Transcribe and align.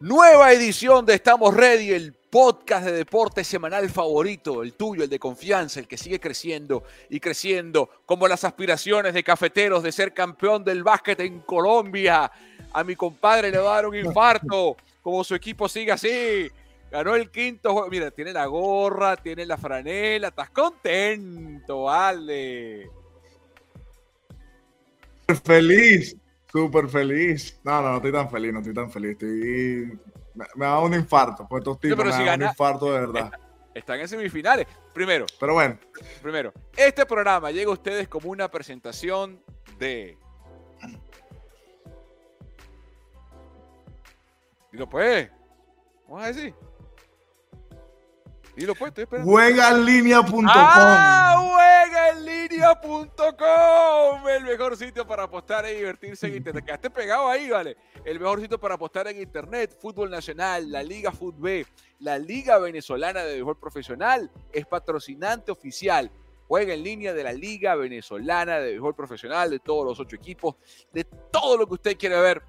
Nueva 0.00 0.52
edición 0.52 1.06
de 1.06 1.14
Estamos 1.14 1.54
Ready, 1.54 1.92
el 1.92 2.12
podcast 2.12 2.84
de 2.84 2.92
deporte 2.92 3.42
semanal 3.42 3.88
favorito, 3.88 4.62
el 4.62 4.74
tuyo, 4.74 5.04
el 5.04 5.08
de 5.08 5.18
confianza, 5.18 5.80
el 5.80 5.88
que 5.88 5.96
sigue 5.96 6.20
creciendo 6.20 6.84
y 7.08 7.20
creciendo, 7.20 7.88
como 8.04 8.28
las 8.28 8.44
aspiraciones 8.44 9.14
de 9.14 9.24
cafeteros 9.24 9.82
de 9.82 9.92
ser 9.92 10.12
campeón 10.12 10.62
del 10.62 10.82
básquet 10.82 11.20
en 11.20 11.40
Colombia. 11.40 12.30
A 12.72 12.84
mi 12.84 12.96
compadre 12.96 13.50
le 13.50 13.58
va 13.58 13.72
a 13.72 13.74
dar 13.76 13.86
un 13.86 13.96
infarto, 13.96 14.76
como 15.00 15.24
su 15.24 15.34
equipo 15.34 15.68
sigue 15.68 15.92
así. 15.92 16.50
Ganó 16.90 17.14
el 17.14 17.30
quinto 17.30 17.72
juego. 17.72 17.88
Mira, 17.88 18.10
tiene 18.10 18.32
la 18.32 18.46
gorra, 18.46 19.16
tiene 19.16 19.46
la 19.46 19.56
franela, 19.56 20.28
estás 20.28 20.50
contento, 20.50 21.84
vale. 21.84 23.03
Feliz, 25.44 26.16
Súper 26.54 26.88
feliz. 26.88 27.60
No, 27.64 27.82
no, 27.82 27.90
no 27.90 27.96
estoy 27.96 28.12
tan 28.12 28.30
feliz, 28.30 28.52
no 28.52 28.60
estoy 28.60 28.74
tan 28.74 28.88
feliz. 28.88 29.10
Estoy... 29.10 29.98
Me, 30.34 30.44
me 30.54 30.64
da 30.66 30.78
un 30.78 30.94
infarto. 30.94 31.48
Pues 31.48 31.62
estos 31.62 31.80
tipos 31.80 32.04
me 32.04 32.24
dan 32.24 32.42
un 32.42 32.48
infarto 32.48 32.92
de 32.92 33.00
verdad. 33.00 33.32
están 33.74 33.98
en 33.98 34.06
semifinales. 34.06 34.68
Primero. 34.92 35.26
Pero 35.40 35.54
bueno. 35.54 35.76
Primero, 36.22 36.52
este 36.76 37.04
programa 37.06 37.50
llega 37.50 37.70
a 37.70 37.72
ustedes 37.72 38.06
como 38.06 38.30
una 38.30 38.48
presentación 38.48 39.42
de. 39.80 40.16
Dilo 44.70 44.88
pues. 44.88 45.28
Vamos 46.06 46.22
a 46.22 46.26
decir. 46.28 46.54
Dilo 48.56 48.74
pues, 48.74 48.90
estoy 48.90 49.04
esperando. 49.04 49.30
Juegaenlinea.com. 49.30 50.46
¡Ah! 50.48 51.34
Juegaenlinea.com. 51.92 54.28
El 54.28 54.44
mejor 54.44 54.76
sitio 54.76 55.06
para 55.06 55.24
apostar 55.24 55.64
e 55.66 55.74
divertirse 55.74 56.28
en 56.28 56.36
internet. 56.36 56.64
Quedaste 56.64 56.90
pegado 56.90 57.28
ahí, 57.28 57.50
¿vale? 57.50 57.76
El 58.04 58.20
mejor 58.20 58.40
sitio 58.40 58.58
para 58.58 58.74
apostar 58.74 59.08
en 59.08 59.20
internet. 59.20 59.76
Fútbol 59.80 60.10
Nacional, 60.10 60.70
la 60.70 60.82
Liga 60.82 61.10
Fútbol 61.10 61.66
la 62.00 62.18
Liga 62.18 62.58
Venezolana 62.58 63.22
de 63.22 63.34
Béisbol 63.34 63.58
Profesional 63.58 64.30
es 64.52 64.66
patrocinante 64.66 65.50
oficial. 65.50 66.10
Juega 66.46 66.74
en 66.74 66.82
línea 66.82 67.14
de 67.14 67.24
la 67.24 67.32
Liga 67.32 67.74
Venezolana 67.76 68.58
de 68.58 68.72
Béisbol 68.72 68.94
Profesional, 68.94 69.50
de 69.50 69.58
todos 69.58 69.86
los 69.86 69.98
ocho 69.98 70.16
equipos, 70.16 70.56
de 70.92 71.04
todo 71.04 71.56
lo 71.56 71.66
que 71.66 71.74
usted 71.74 71.96
quiere 71.96 72.20
ver. 72.20 72.42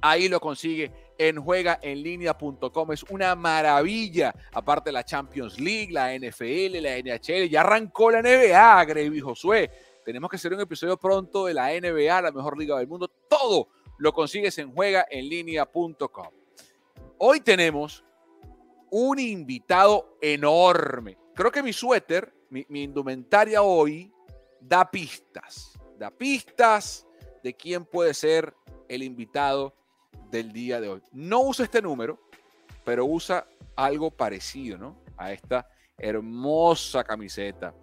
Ahí 0.00 0.28
lo 0.28 0.38
consigue 0.38 0.92
en 1.18 1.42
juegaenlinea.com. 1.42 2.92
Es 2.92 3.02
una 3.04 3.34
maravilla. 3.34 4.34
Aparte 4.52 4.92
la 4.92 5.04
Champions 5.04 5.58
League, 5.60 5.92
la 5.92 6.14
NFL, 6.14 6.80
la 6.80 6.98
NHL. 6.98 7.48
Ya 7.48 7.60
arrancó 7.60 8.10
la 8.10 8.22
NBA, 8.22 8.84
Grevy 8.84 9.20
Josué. 9.20 9.70
Tenemos 10.04 10.30
que 10.30 10.36
hacer 10.36 10.52
un 10.52 10.60
episodio 10.60 10.96
pronto 10.96 11.46
de 11.46 11.54
la 11.54 11.68
NBA, 11.68 12.22
la 12.22 12.32
mejor 12.32 12.58
liga 12.58 12.78
del 12.78 12.86
mundo. 12.86 13.08
Todo 13.28 13.68
lo 13.98 14.12
consigues 14.12 14.56
en 14.58 14.72
juegaenlinea.com. 14.72 16.28
Hoy 17.18 17.40
tenemos 17.40 18.04
un 18.90 19.18
invitado 19.18 20.16
enorme. 20.20 21.18
Creo 21.34 21.50
que 21.50 21.62
mi 21.62 21.72
suéter, 21.72 22.32
mi, 22.50 22.64
mi 22.68 22.84
indumentaria 22.84 23.62
hoy, 23.62 24.12
da 24.60 24.90
pistas. 24.90 25.78
Da 25.98 26.10
pistas 26.10 27.06
de 27.42 27.54
quién 27.54 27.84
puede 27.84 28.14
ser 28.14 28.54
el 28.88 29.02
invitado 29.02 29.74
del 30.30 30.52
día 30.52 30.80
de 30.80 30.88
hoy. 30.88 31.02
No 31.12 31.40
usa 31.40 31.64
este 31.64 31.82
número, 31.82 32.18
pero 32.84 33.04
usa 33.04 33.46
algo 33.74 34.10
parecido, 34.10 34.78
¿no? 34.78 34.96
A 35.16 35.32
esta 35.32 35.68
hermosa 35.98 37.04
camiseta. 37.04 37.74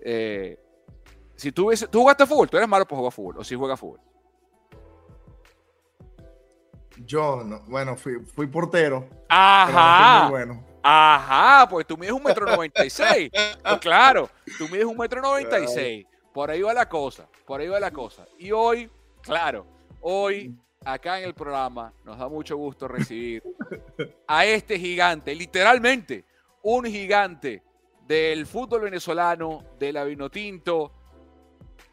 Eh, 0.00 0.58
si 1.36 1.52
tú, 1.52 1.66
ves, 1.66 1.86
tú 1.90 2.00
jugaste 2.00 2.26
fútbol, 2.26 2.48
tú 2.48 2.56
eres 2.56 2.68
malo 2.68 2.86
por 2.86 2.98
jugar 2.98 3.12
fútbol, 3.12 3.38
o 3.38 3.44
si 3.44 3.54
juegas 3.54 3.78
fútbol. 3.78 4.00
Yo, 7.04 7.44
no, 7.44 7.60
bueno, 7.68 7.96
fui, 7.96 8.18
fui 8.34 8.46
portero. 8.48 9.08
Ajá. 9.28 10.28
bueno. 10.28 10.64
Ajá, 10.82 11.68
pues 11.68 11.86
tú 11.86 11.96
mides 11.96 12.12
un 12.12 12.22
metro 12.22 12.46
noventa 12.46 12.84
y 12.84 12.90
seis. 12.90 13.30
Pues 13.62 13.78
claro, 13.78 14.28
tú 14.56 14.68
mides 14.68 14.84
un 14.84 14.96
metro 14.96 15.20
noventa 15.20 15.60
y 15.60 15.68
seis. 15.68 16.06
Por 16.32 16.50
ahí 16.50 16.62
va 16.62 16.72
la 16.72 16.88
cosa, 16.88 17.28
por 17.46 17.60
ahí 17.60 17.68
va 17.68 17.78
la 17.78 17.90
cosa. 17.90 18.26
Y 18.38 18.52
hoy, 18.52 18.90
claro, 19.22 19.66
hoy 20.00 20.56
acá 20.88 21.18
en 21.18 21.24
el 21.26 21.34
programa 21.34 21.92
nos 22.04 22.18
da 22.18 22.28
mucho 22.28 22.56
gusto 22.56 22.88
recibir 22.88 23.42
a 24.26 24.46
este 24.46 24.78
gigante, 24.78 25.34
literalmente 25.34 26.24
un 26.62 26.86
gigante 26.86 27.62
del 28.06 28.46
fútbol 28.46 28.82
venezolano, 28.82 29.64
de 29.78 29.92
la 29.92 30.04
Vinotinto, 30.04 30.92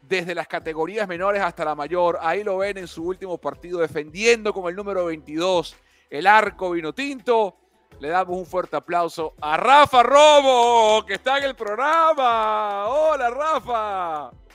desde 0.00 0.34
las 0.34 0.48
categorías 0.48 1.06
menores 1.06 1.42
hasta 1.42 1.64
la 1.64 1.74
mayor. 1.74 2.18
Ahí 2.22 2.42
lo 2.42 2.58
ven 2.58 2.78
en 2.78 2.88
su 2.88 3.04
último 3.04 3.36
partido 3.36 3.80
defendiendo 3.80 4.52
con 4.54 4.68
el 4.68 4.74
número 4.74 5.04
22 5.04 5.76
el 6.08 6.26
arco 6.26 6.70
Vinotinto. 6.70 7.54
Le 8.00 8.08
damos 8.08 8.36
un 8.36 8.46
fuerte 8.46 8.76
aplauso 8.76 9.34
a 9.40 9.56
Rafa 9.56 10.02
Robo, 10.02 11.04
que 11.04 11.14
está 11.14 11.38
en 11.38 11.44
el 11.44 11.54
programa. 11.54 12.88
Hola, 12.88 13.30
Rafa. 13.30 14.45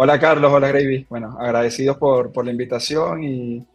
Hola 0.00 0.16
Carlos, 0.20 0.52
hola 0.52 0.68
Gravy. 0.68 1.04
Bueno, 1.10 1.36
agradecidos 1.40 1.96
por, 1.96 2.30
por 2.30 2.44
la 2.44 2.52
invitación 2.52 3.24
y, 3.24 3.66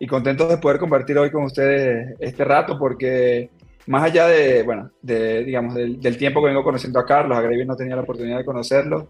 y, 0.00 0.06
contentos 0.08 0.48
de 0.48 0.58
poder 0.58 0.80
compartir 0.80 1.16
hoy 1.16 1.30
con 1.30 1.44
ustedes 1.44 2.16
este 2.18 2.44
rato 2.44 2.76
porque 2.76 3.50
más 3.86 4.02
allá 4.02 4.26
de, 4.26 4.64
bueno, 4.64 4.90
de, 5.00 5.44
digamos, 5.44 5.76
del, 5.76 6.18
tiempo 6.18 6.40
que 6.40 6.48
vengo 6.48 6.64
conociendo 6.64 6.98
a 6.98 7.06
Carlos, 7.06 7.38
a 7.38 7.42
Gravy 7.42 7.64
no 7.64 7.76
tenía 7.76 7.94
la 7.94 8.02
oportunidad 8.02 8.38
de 8.38 8.44
conocerlo, 8.44 9.06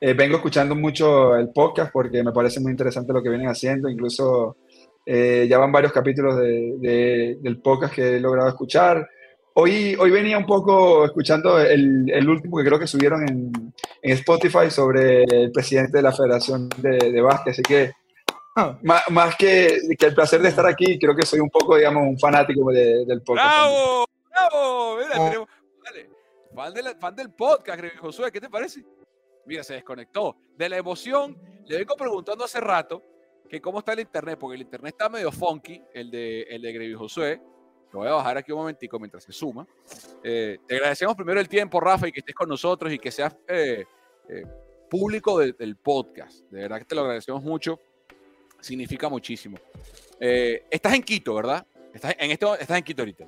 eh, 0.00 0.14
vengo 0.14 0.36
escuchando 0.36 0.76
mucho 0.76 1.36
el 1.36 1.48
podcast 1.48 1.90
porque 1.92 2.22
me 2.22 2.30
parece 2.30 2.60
muy 2.60 2.70
interesante 2.70 3.12
lo 3.12 3.20
que 3.20 3.30
vienen 3.30 3.48
haciendo, 3.48 3.88
incluso 3.88 4.56
eh, 5.04 5.48
ya 5.50 5.58
van 5.58 5.72
varios 5.72 5.90
capítulos 5.90 6.36
de, 6.36 7.38
del 7.40 7.60
podcast 7.60 7.92
que 7.92 8.18
he 8.18 8.20
logrado 8.20 8.48
escuchar. 8.48 9.04
Hoy, 9.60 9.96
hoy 9.98 10.12
venía 10.12 10.38
un 10.38 10.46
poco 10.46 11.04
escuchando 11.04 11.58
el, 11.58 12.08
el 12.12 12.28
último 12.28 12.58
que 12.58 12.64
creo 12.64 12.78
que 12.78 12.86
subieron 12.86 13.28
en, 13.28 13.74
en, 14.02 14.12
Spotify 14.12 14.70
sobre 14.70 15.24
el 15.24 15.50
presidente 15.50 15.96
de 15.96 16.02
la 16.04 16.12
Federación 16.12 16.68
de, 16.76 17.10
de 17.10 17.20
Básquet, 17.20 17.54
así 17.54 17.62
que 17.62 17.90
ah. 18.54 18.78
más, 18.84 19.02
más 19.10 19.34
que, 19.34 19.80
que, 19.98 20.06
el 20.06 20.14
placer 20.14 20.40
de 20.42 20.50
estar 20.50 20.64
aquí, 20.64 20.96
creo 20.96 21.16
que 21.16 21.26
soy 21.26 21.40
un 21.40 21.50
poco, 21.50 21.76
digamos, 21.76 22.04
un 22.06 22.16
fanático 22.20 22.70
de, 22.70 23.04
del 23.04 23.20
podcast. 23.22 23.48
¡Bravo! 23.48 24.06
¡Bravo! 24.30 24.96
Mira, 24.96 25.10
oh. 25.16 25.24
tenemos, 25.24 25.48
dale, 25.84 26.10
fan, 26.54 26.74
de 26.74 26.82
la, 26.84 26.94
fan, 26.94 27.16
del 27.16 27.30
podcast, 27.32 27.82
Josué, 28.00 28.30
¿qué 28.30 28.40
te 28.40 28.48
parece? 28.48 28.84
Mira, 29.44 29.64
se 29.64 29.74
desconectó. 29.74 30.36
De 30.56 30.68
la 30.68 30.76
emoción, 30.76 31.36
le 31.66 31.78
vengo 31.78 31.96
preguntando 31.96 32.44
hace 32.44 32.60
rato 32.60 33.02
que 33.50 33.60
cómo 33.60 33.80
está 33.80 33.92
el 33.92 33.98
internet, 33.98 34.38
porque 34.38 34.54
el 34.54 34.62
internet 34.62 34.94
está 34.96 35.08
medio 35.08 35.32
funky, 35.32 35.82
el 35.94 36.12
de, 36.12 36.42
el 36.42 36.62
de 36.62 36.72
Grevi 36.72 36.94
Josué. 36.94 37.40
Lo 37.92 38.00
voy 38.00 38.08
a 38.08 38.12
bajar 38.12 38.36
aquí 38.36 38.52
un 38.52 38.58
momentico 38.58 38.98
mientras 38.98 39.24
se 39.24 39.32
suma. 39.32 39.66
Eh, 40.22 40.58
te 40.66 40.76
agradecemos 40.76 41.14
primero 41.14 41.40
el 41.40 41.48
tiempo, 41.48 41.80
Rafa, 41.80 42.08
y 42.08 42.12
que 42.12 42.20
estés 42.20 42.34
con 42.34 42.48
nosotros 42.48 42.92
y 42.92 42.98
que 42.98 43.10
seas 43.10 43.34
eh, 43.46 43.84
eh, 44.28 44.46
público 44.90 45.38
de, 45.38 45.52
del 45.52 45.76
podcast. 45.76 46.40
De 46.50 46.62
verdad 46.62 46.78
que 46.78 46.84
te 46.84 46.94
lo 46.94 47.02
agradecemos 47.02 47.42
mucho. 47.42 47.80
Significa 48.60 49.08
muchísimo. 49.08 49.56
Eh, 50.20 50.64
estás 50.70 50.94
en 50.94 51.02
Quito, 51.02 51.34
¿verdad? 51.34 51.66
Estás 51.94 52.14
en, 52.18 52.30
esto, 52.30 52.56
estás 52.56 52.76
en 52.76 52.84
Quito 52.84 53.02
ahorita. 53.02 53.24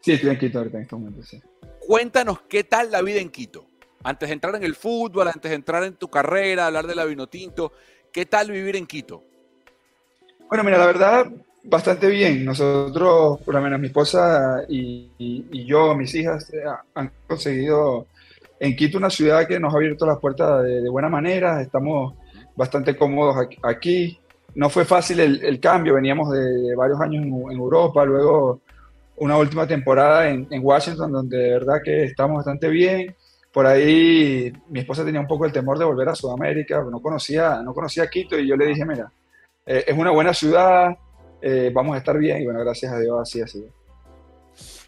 Sí, 0.00 0.12
estoy 0.12 0.30
en 0.30 0.38
Quito 0.38 0.58
ahorita 0.58 0.76
en 0.78 0.82
este 0.84 0.96
momento, 0.96 1.22
sí. 1.22 1.40
Cuéntanos 1.80 2.42
qué 2.42 2.64
tal 2.64 2.90
la 2.90 3.02
vida 3.02 3.20
en 3.20 3.30
Quito. 3.30 3.66
Antes 4.04 4.28
de 4.28 4.34
entrar 4.34 4.54
en 4.54 4.62
el 4.62 4.76
fútbol, 4.76 5.28
antes 5.28 5.50
de 5.50 5.56
entrar 5.56 5.82
en 5.82 5.94
tu 5.94 6.08
carrera, 6.08 6.66
hablar 6.66 6.86
de 6.86 6.94
la 6.94 7.04
Vinotinto, 7.04 7.72
¿qué 8.12 8.26
tal 8.26 8.50
vivir 8.52 8.76
en 8.76 8.86
Quito? 8.86 9.24
Bueno, 10.48 10.62
mira, 10.62 10.78
la 10.78 10.86
verdad, 10.86 11.32
Bastante 11.68 12.06
bien. 12.08 12.44
Nosotros, 12.44 13.40
por 13.40 13.54
lo 13.54 13.60
menos 13.60 13.80
mi 13.80 13.88
esposa 13.88 14.62
y, 14.68 15.10
y, 15.18 15.64
yo, 15.64 15.96
mis 15.96 16.14
hijas, 16.14 16.48
eh, 16.54 16.62
han 16.94 17.10
conseguido 17.26 18.06
en 18.60 18.76
Quito 18.76 18.98
una 18.98 19.10
ciudad 19.10 19.48
que 19.48 19.58
nos 19.58 19.74
ha 19.74 19.76
abierto 19.76 20.06
las 20.06 20.18
puertas 20.20 20.62
de, 20.62 20.80
de 20.82 20.88
buena 20.88 21.08
manera. 21.08 21.60
Estamos 21.60 22.14
bastante 22.54 22.96
cómodos 22.96 23.48
aquí. 23.64 24.16
No 24.54 24.70
fue 24.70 24.84
fácil 24.84 25.18
el, 25.18 25.42
el 25.42 25.58
cambio. 25.58 25.94
Veníamos 25.94 26.30
de, 26.30 26.40
de 26.40 26.76
varios 26.76 27.00
años 27.00 27.24
en, 27.24 27.34
en, 27.50 27.58
Europa, 27.58 28.04
luego 28.04 28.60
una 29.16 29.36
última 29.36 29.66
temporada 29.66 30.28
en, 30.28 30.46
en, 30.48 30.64
Washington, 30.64 31.10
donde 31.10 31.36
de 31.36 31.50
verdad 31.50 31.80
que 31.84 32.04
estamos 32.04 32.36
bastante 32.36 32.68
bien. 32.68 33.16
Por 33.52 33.66
ahí 33.66 34.52
mi 34.68 34.80
esposa 34.80 35.04
tenía 35.04 35.20
un 35.20 35.26
poco 35.26 35.46
el 35.46 35.52
temor 35.52 35.80
de 35.80 35.84
volver 35.84 36.08
a 36.10 36.14
Sudamérica, 36.14 36.84
no 36.88 37.00
conocía, 37.00 37.60
no 37.64 37.74
conocía 37.74 38.08
Quito 38.08 38.38
y 38.38 38.46
yo 38.46 38.56
le 38.56 38.66
dije, 38.66 38.84
mira, 38.84 39.10
eh, 39.66 39.84
es 39.88 39.98
una 39.98 40.10
buena 40.12 40.32
ciudad, 40.32 40.96
eh, 41.42 41.70
vamos 41.72 41.94
a 41.94 41.98
estar 41.98 42.16
bien 42.18 42.42
y 42.42 42.44
bueno, 42.44 42.60
gracias 42.60 42.92
a 42.92 42.98
Dios 42.98 43.20
así 43.20 43.40
ha 43.40 43.46
sido. 43.46 43.68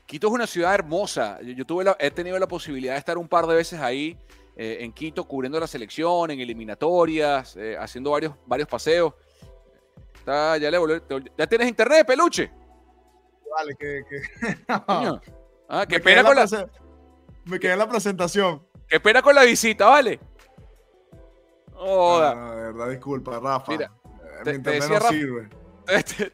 Quito 0.06 0.28
es 0.28 0.32
una 0.32 0.46
ciudad 0.46 0.74
hermosa. 0.74 1.38
Yo, 1.42 1.52
yo 1.52 1.66
tuve 1.66 1.84
la, 1.84 1.96
he 1.98 2.10
tenido 2.10 2.38
la 2.38 2.48
posibilidad 2.48 2.94
de 2.94 2.98
estar 2.98 3.18
un 3.18 3.28
par 3.28 3.46
de 3.46 3.54
veces 3.54 3.78
ahí 3.80 4.18
eh, 4.60 4.78
en 4.80 4.92
Quito 4.92 5.24
cubriendo 5.24 5.60
la 5.60 5.68
selección, 5.68 6.32
en 6.32 6.40
eliminatorias, 6.40 7.56
eh, 7.56 7.76
haciendo 7.78 8.10
varios, 8.10 8.34
varios 8.44 8.68
paseos. 8.68 9.14
Está, 10.14 10.56
ya, 10.58 10.68
le 10.68 10.78
volvió, 10.78 11.00
¿Ya 11.38 11.46
tienes 11.46 11.68
internet, 11.68 12.04
peluche? 12.04 12.50
Vale, 13.56 13.76
que... 13.78 14.02
que... 14.10 14.20
no. 14.88 15.20
ah, 15.68 15.86
qué 15.88 16.00
pena 16.00 16.24
con 16.24 16.34
la... 16.34 16.46
Me 17.44 17.60
quedé 17.60 17.74
en 17.74 17.78
la 17.78 17.88
presentación. 17.88 18.66
Qué 18.88 18.98
pena 18.98 19.22
con 19.22 19.36
la 19.36 19.44
visita, 19.44 19.86
¿vale? 19.86 20.18
Oh, 21.76 22.20
de 22.20 22.62
verdad, 22.72 22.90
disculpa, 22.90 23.38
Rafa. 23.38 23.70
Mira, 23.70 23.92
te, 24.42 24.58
decía, 24.58 24.98
Rafa, 24.98 25.14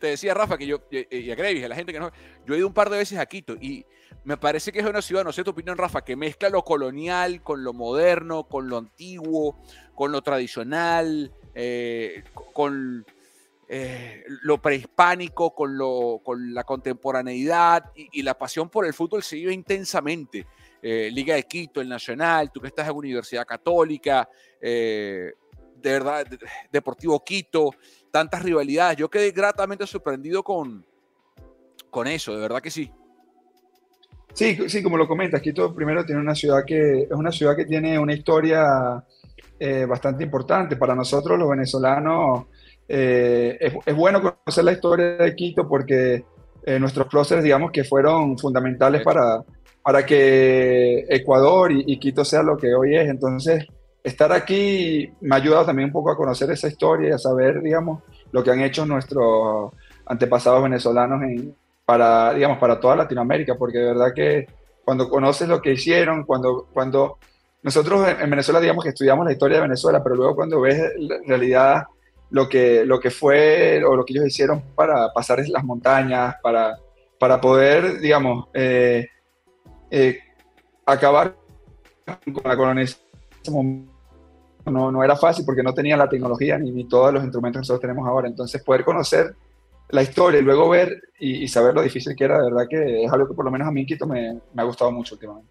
Te, 0.00 0.08
decía 0.08 0.34
Rafa 0.34 0.58
que 0.58 0.66
yo, 0.66 0.80
y 0.90 1.30
a 1.30 1.34
Grevis, 1.34 1.64
a 1.64 1.68
la 1.68 1.76
gente 1.76 1.92
que 1.92 2.00
no. 2.00 2.10
Yo 2.46 2.54
he 2.54 2.58
ido 2.58 2.66
un 2.66 2.74
par 2.74 2.90
de 2.90 2.98
veces 2.98 3.18
a 3.18 3.26
Quito 3.26 3.54
y 3.54 3.86
me 4.24 4.36
parece 4.36 4.72
que 4.72 4.80
es 4.80 4.86
una 4.86 5.02
ciudad, 5.02 5.22
no 5.22 5.32
sé 5.32 5.44
tu 5.44 5.50
opinión, 5.50 5.78
Rafa, 5.78 6.02
que 6.02 6.16
mezcla 6.16 6.48
lo 6.48 6.64
colonial 6.64 7.42
con 7.42 7.62
lo 7.62 7.72
moderno, 7.72 8.44
con 8.44 8.68
lo 8.68 8.78
antiguo, 8.78 9.56
con 9.94 10.12
lo 10.12 10.22
tradicional, 10.22 11.30
eh, 11.54 12.24
con 12.52 13.04
eh, 13.68 14.24
lo 14.42 14.60
prehispánico, 14.60 15.54
con, 15.54 15.76
lo, 15.76 16.20
con 16.24 16.52
la 16.52 16.64
contemporaneidad 16.64 17.92
y, 17.94 18.22
la 18.22 18.36
pasión 18.36 18.68
por 18.68 18.86
el 18.86 18.94
fútbol 18.94 19.22
se 19.22 19.36
vive 19.36 19.52
intensamente. 19.52 20.46
Eh, 20.82 21.10
Liga 21.12 21.34
de 21.34 21.44
Quito, 21.44 21.80
el 21.80 21.88
Nacional, 21.88 22.50
tú 22.50 22.60
que 22.60 22.68
estás 22.68 22.88
en 22.88 22.96
Universidad 22.96 23.46
Católica, 23.46 24.28
de 24.60 25.34
verdad, 25.82 26.26
Deportivo 26.72 27.22
Quito, 27.22 27.70
tantas 28.14 28.44
rivalidades. 28.44 28.96
Yo 28.96 29.11
quedé 29.11 29.32
gratamente 29.32 29.84
sorprendido 29.88 30.44
con, 30.44 30.87
con 31.90 32.06
eso, 32.06 32.32
de 32.32 32.40
verdad 32.43 32.62
que 32.62 32.70
sí. 32.70 32.88
Sí, 34.32 34.56
sí, 34.69 34.84
como 34.84 34.96
lo 34.96 35.08
comentas, 35.08 35.43
Quito 35.43 35.75
primero 35.75 36.06
tiene 36.06 36.20
una 36.20 36.37
ciudad 36.37 36.64
que 36.64 37.02
es 37.02 37.11
una 37.11 37.32
ciudad 37.32 37.56
que 37.56 37.64
tiene 37.64 37.99
una 37.99 38.12
historia 38.12 39.05
eh, 39.58 39.84
bastante 39.84 40.22
importante 40.22 40.76
para 40.76 40.94
nosotros 40.94 41.37
los 41.37 41.50
venezolanos. 41.50 42.44
Eh, 42.88 43.58
es, 43.84 43.96
bueno 43.96 44.22
conocer 44.22 44.62
la 44.62 44.72
historia 44.72 45.16
de 45.16 45.34
Quito 45.34 45.66
porque 45.66 46.25
eh, 46.64 46.78
nuestros 46.78 47.08
próceres, 47.08 47.43
digamos, 47.43 47.72
que 47.72 47.82
fueron 47.82 48.38
fundamentales 48.38 49.02
para, 49.02 49.43
para 49.82 50.06
que 50.06 51.05
Ecuador 51.08 51.72
y, 51.72 51.99
Quito 51.99 52.25
sea 52.25 52.44
lo 52.44 52.56
que 52.56 52.72
hoy 52.76 52.94
es. 52.94 53.08
Entonces, 53.08 53.66
estar 54.04 54.30
aquí 54.32 55.10
me 55.22 55.34
ha 55.34 55.38
ayudado 55.38 55.64
también 55.64 55.86
un 55.86 55.92
poco 55.92 56.10
a 56.10 56.16
conocer 56.16 56.50
esa 56.50 56.68
historia 56.68 57.08
y 57.08 57.12
a 57.12 57.18
saber, 57.18 57.62
digamos, 57.62 58.02
lo 58.30 58.44
que 58.44 58.50
han 58.50 58.60
hecho 58.60 58.84
nuestros 58.84 59.72
antepasados 60.06 60.62
venezolanos 60.62 61.22
en, 61.22 61.56
para, 61.86 62.34
digamos, 62.34 62.58
para 62.58 62.78
toda 62.78 62.96
Latinoamérica, 62.96 63.54
porque 63.56 63.78
de 63.78 63.86
verdad 63.86 64.12
que 64.14 64.46
cuando 64.84 65.08
conoces 65.08 65.48
lo 65.48 65.62
que 65.62 65.72
hicieron, 65.72 66.24
cuando, 66.24 66.68
cuando 66.72 67.18
nosotros 67.62 68.06
en 68.20 68.28
Venezuela, 68.28 68.60
digamos 68.60 68.84
que 68.84 68.90
estudiamos 68.90 69.24
la 69.24 69.32
historia 69.32 69.56
de 69.56 69.62
Venezuela, 69.62 70.02
pero 70.02 70.16
luego 70.16 70.36
cuando 70.36 70.60
ves 70.60 70.78
en 70.96 71.26
realidad 71.26 71.84
lo 72.28 72.46
que, 72.46 72.84
lo 72.84 73.00
que 73.00 73.10
fue 73.10 73.82
o 73.84 73.96
lo 73.96 74.04
que 74.04 74.12
ellos 74.12 74.26
hicieron 74.26 74.62
para 74.74 75.12
pasar 75.14 75.42
las 75.48 75.64
montañas, 75.64 76.36
para, 76.42 76.76
para 77.18 77.40
poder, 77.40 78.00
digamos, 78.00 78.48
eh, 78.52 79.08
eh, 79.90 80.18
acabar 80.84 81.36
con 82.24 82.42
la 82.44 82.56
colonización, 82.56 83.94
no, 84.66 84.90
no 84.90 85.05
era 85.05 85.16
fácil 85.16 85.44
porque 85.44 85.62
no 85.62 85.75
tenían 85.75 85.99
la 85.99 86.08
tecnología 86.08 86.58
ni, 86.58 86.70
ni 86.70 86.84
todos 86.88 87.12
los 87.12 87.22
instrumentos 87.22 87.58
que 87.58 87.62
nosotros 87.62 87.81
tenemos 87.81 88.06
ahora. 88.06 88.28
Entonces, 88.28 88.62
poder 88.62 88.84
conocer 88.84 89.34
la 89.88 90.02
historia 90.02 90.40
y 90.40 90.43
luego 90.43 90.69
ver 90.69 91.02
y, 91.19 91.46
saber 91.49 91.75
lo 91.75 91.82
difícil 91.82 92.16
que 92.16 92.25
era, 92.25 92.38
de 92.38 92.50
verdad 92.50 92.66
que 92.69 93.05
es 93.05 93.12
algo 93.12 93.28
que 93.28 93.34
por 93.34 93.44
lo 93.44 93.50
menos 93.50 93.69
a 93.69 93.70
mí 93.70 93.82
en 93.82 93.87
Quito 93.87 94.06
me, 94.06 94.40
me 94.52 94.62
ha 94.62 94.64
gustado 94.64 94.90
mucho 94.90 95.14
últimamente. 95.14 95.50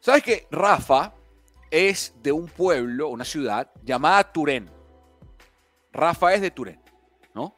¿Sabes 0.00 0.22
que 0.22 0.46
Rafa 0.50 1.12
es 1.70 2.14
de 2.22 2.32
un 2.32 2.46
pueblo, 2.46 3.08
una 3.08 3.24
ciudad 3.24 3.70
llamada 3.84 4.24
Turén? 4.24 4.70
Rafa 5.92 6.34
es 6.34 6.40
de 6.40 6.50
Turén, 6.50 6.80
¿no? 7.34 7.54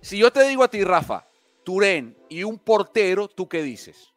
Si 0.00 0.18
yo 0.18 0.32
te 0.32 0.46
digo 0.48 0.62
a 0.62 0.68
ti, 0.68 0.84
Rafa, 0.84 1.26
Turén 1.64 2.16
y 2.28 2.44
un 2.44 2.58
portero, 2.58 3.28
¿tú 3.28 3.48
qué 3.48 3.62
dices? 3.62 4.12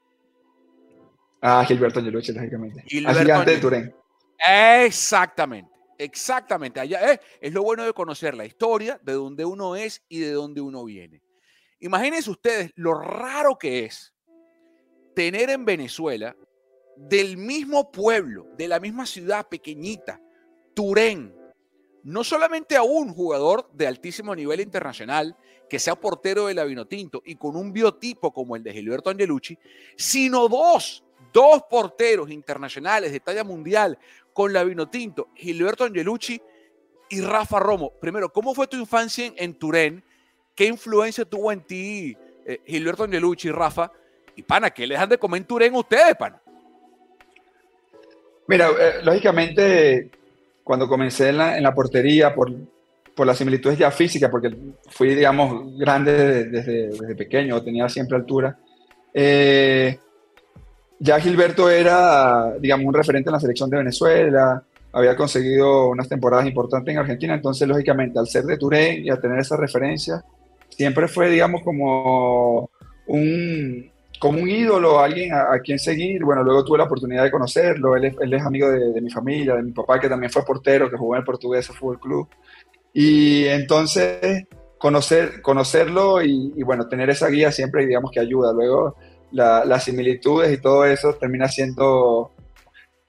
Ah, 1.42 1.66
Gilberto 1.68 2.00
Angelucci, 2.00 2.34
lógicamente. 2.34 2.84
Gilberto 2.88 3.44
de 3.46 3.58
Turén. 3.58 3.96
Exactamente. 4.44 5.72
Exactamente, 5.98 6.80
allá 6.80 7.20
es, 7.40 7.54
lo 7.54 7.62
bueno 7.62 7.86
de 7.86 7.94
conocer 7.94 8.34
la 8.34 8.44
historia, 8.44 9.00
de 9.04 9.14
dónde 9.14 9.46
uno 9.46 9.76
es 9.76 10.04
y 10.10 10.18
de 10.18 10.32
dónde 10.32 10.60
uno 10.60 10.84
viene. 10.84 11.22
Imagínense 11.80 12.32
ustedes 12.32 12.72
lo 12.74 12.96
raro 12.96 13.56
que 13.60 13.86
es 13.86 14.12
tener 15.16 15.52
en 15.52 15.64
Venezuela, 15.64 16.36
del 16.98 17.38
mismo 17.38 17.92
pueblo, 17.92 18.48
de 18.58 18.68
la 18.68 18.80
misma 18.80 19.06
ciudad 19.06 19.48
pequeñita, 19.48 20.20
Turén, 20.74 21.36
no 22.04 22.24
solamente 22.24 22.76
a 22.76 22.82
un 22.82 23.14
jugador 23.14 23.70
de 23.74 23.86
altísimo 23.86 24.36
nivel 24.36 24.62
internacional, 24.62 25.38
que 25.70 25.78
sea 25.78 25.96
portero 25.96 26.48
de 26.48 26.56
la 26.56 26.64
Vinotinto 26.64 27.22
y 27.24 27.36
con 27.36 27.56
un 27.56 27.72
biotipo 27.72 28.34
como 28.34 28.56
el 28.56 28.64
de 28.64 28.74
Gilberto 28.74 29.12
Angelucci, 29.12 29.56
sino 29.96 30.48
dos, 30.50 31.04
dos 31.32 31.64
porteros 31.70 32.30
internacionales 32.30 33.12
de 33.12 33.20
talla 33.20 33.44
mundial 33.44 33.98
con 34.34 34.54
la 34.54 34.66
Tinto, 34.90 35.30
Gilberto 35.36 35.84
Angelucci 35.84 36.42
y 37.10 37.22
Rafa 37.22 37.60
Romo. 37.60 37.92
Primero, 38.00 38.32
¿cómo 38.32 38.54
fue 38.54 38.68
tu 38.68 38.78
infancia 38.78 39.32
en, 39.36 39.54
Turén? 39.56 40.04
¿Qué 40.56 40.66
influencia 40.66 41.26
tuvo 41.26 41.52
en 41.52 41.62
ti 41.62 42.16
eh, 42.46 42.62
Gilberto 42.66 43.04
Angelucci 43.04 43.50
y 43.50 43.52
Rafa? 43.52 43.92
Y 44.36 44.44
pana, 44.44 44.70
¿qué 44.70 44.88
les 44.88 44.98
han 44.98 45.10
de 45.10 45.18
comer 45.18 45.42
en 45.42 45.48
Turén 45.48 45.76
ustedes, 45.76 46.16
pana? 46.16 46.42
Mira, 48.48 48.70
eh, 48.70 48.94
lógicamente, 49.04 50.10
cuando 50.64 50.88
comencé 50.88 51.30
en 51.30 51.38
la, 51.38 51.74
portería, 51.76 52.34
por, 52.34 52.52
por 53.16 53.28
las 53.28 53.38
similitudes 53.38 53.78
ya 53.78 53.92
físicas, 53.92 54.30
porque 54.30 54.56
fui, 54.90 55.16
digamos, 55.16 55.78
grande 55.78 56.46
desde, 56.46 56.88
desde, 56.90 57.16
pequeño, 57.16 57.62
tenía 57.64 57.88
siempre 57.88 58.18
altura, 58.18 58.58
eh, 59.14 60.00
ya 61.02 61.20
Gilberto 61.20 61.68
era, 61.68 62.54
digamos, 62.60 62.86
un 62.86 62.94
referente 62.94 63.30
en 63.30 63.34
la 63.34 63.40
selección 63.40 63.72
de 63.72 63.78
Venezuela, 63.78 64.64
había 64.94 65.16
conseguido 65.16 65.90
unas 65.90 66.08
temporadas 66.08 66.46
importantes 66.46 66.94
en 66.94 67.00
Argentina, 67.00 67.34
entonces, 67.34 67.68
lógicamente, 67.68 68.20
al 68.20 68.28
ser 68.28 68.44
de 68.44 68.58
Turén 68.58 69.04
y 69.04 69.10
a 69.10 69.20
tener 69.20 69.40
esa 69.40 69.58
referencia, 69.58 70.24
siempre 70.70 71.08
fue, 71.08 71.30
digamos, 71.32 71.64
como 71.64 72.70
un, 73.08 73.90
como 74.20 74.40
un 74.42 74.48
ídolo, 74.48 75.00
alguien 75.00 75.34
a, 75.34 75.60
quien 75.64 75.80
seguir. 75.80 76.24
Bueno, 76.24 76.44
luego 76.44 76.64
tuve 76.64 76.78
la 76.78 76.84
oportunidad 76.84 77.24
de 77.24 77.32
conocerlo, 77.32 77.96
él 77.96 78.06
es, 78.06 78.42
amigo 78.44 78.70
de, 78.70 79.02
mi 79.02 79.10
familia, 79.10 79.56
de 79.56 79.64
mi 79.64 79.72
papá, 79.72 80.00
que 80.00 80.08
también 80.08 80.32
fue 80.32 80.46
portero, 80.46 80.88
que 80.88 80.98
jugó 80.98 81.16
en 81.16 81.22
el 81.22 81.26
Portuguesa 81.26 81.74
Fútbol 81.74 82.00
Club. 82.00 82.28
Y 82.94 83.46
entonces, 83.46 84.46
conocer, 84.78 85.42
conocerlo 85.42 86.22
y, 86.22 86.54
y, 86.56 86.62
bueno, 86.62 86.88
tener 86.88 87.10
esa 87.10 87.28
guía 87.30 87.52
siempre, 87.52 87.88
digamos, 87.88 88.12
que 88.12 88.20
ayuda. 88.20 88.54
Luego, 88.54 88.98
las 89.32 89.84
similitudes 89.84 90.52
y 90.52 90.62
todo 90.62 90.86
eso 90.86 91.14
termina 91.16 91.48
siendo 91.48 92.32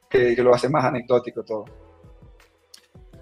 que, 0.08 0.34
lo 0.38 0.54
hace 0.54 0.68
más 0.68 0.84
anecdótico 0.84 1.42
todo. 1.42 1.64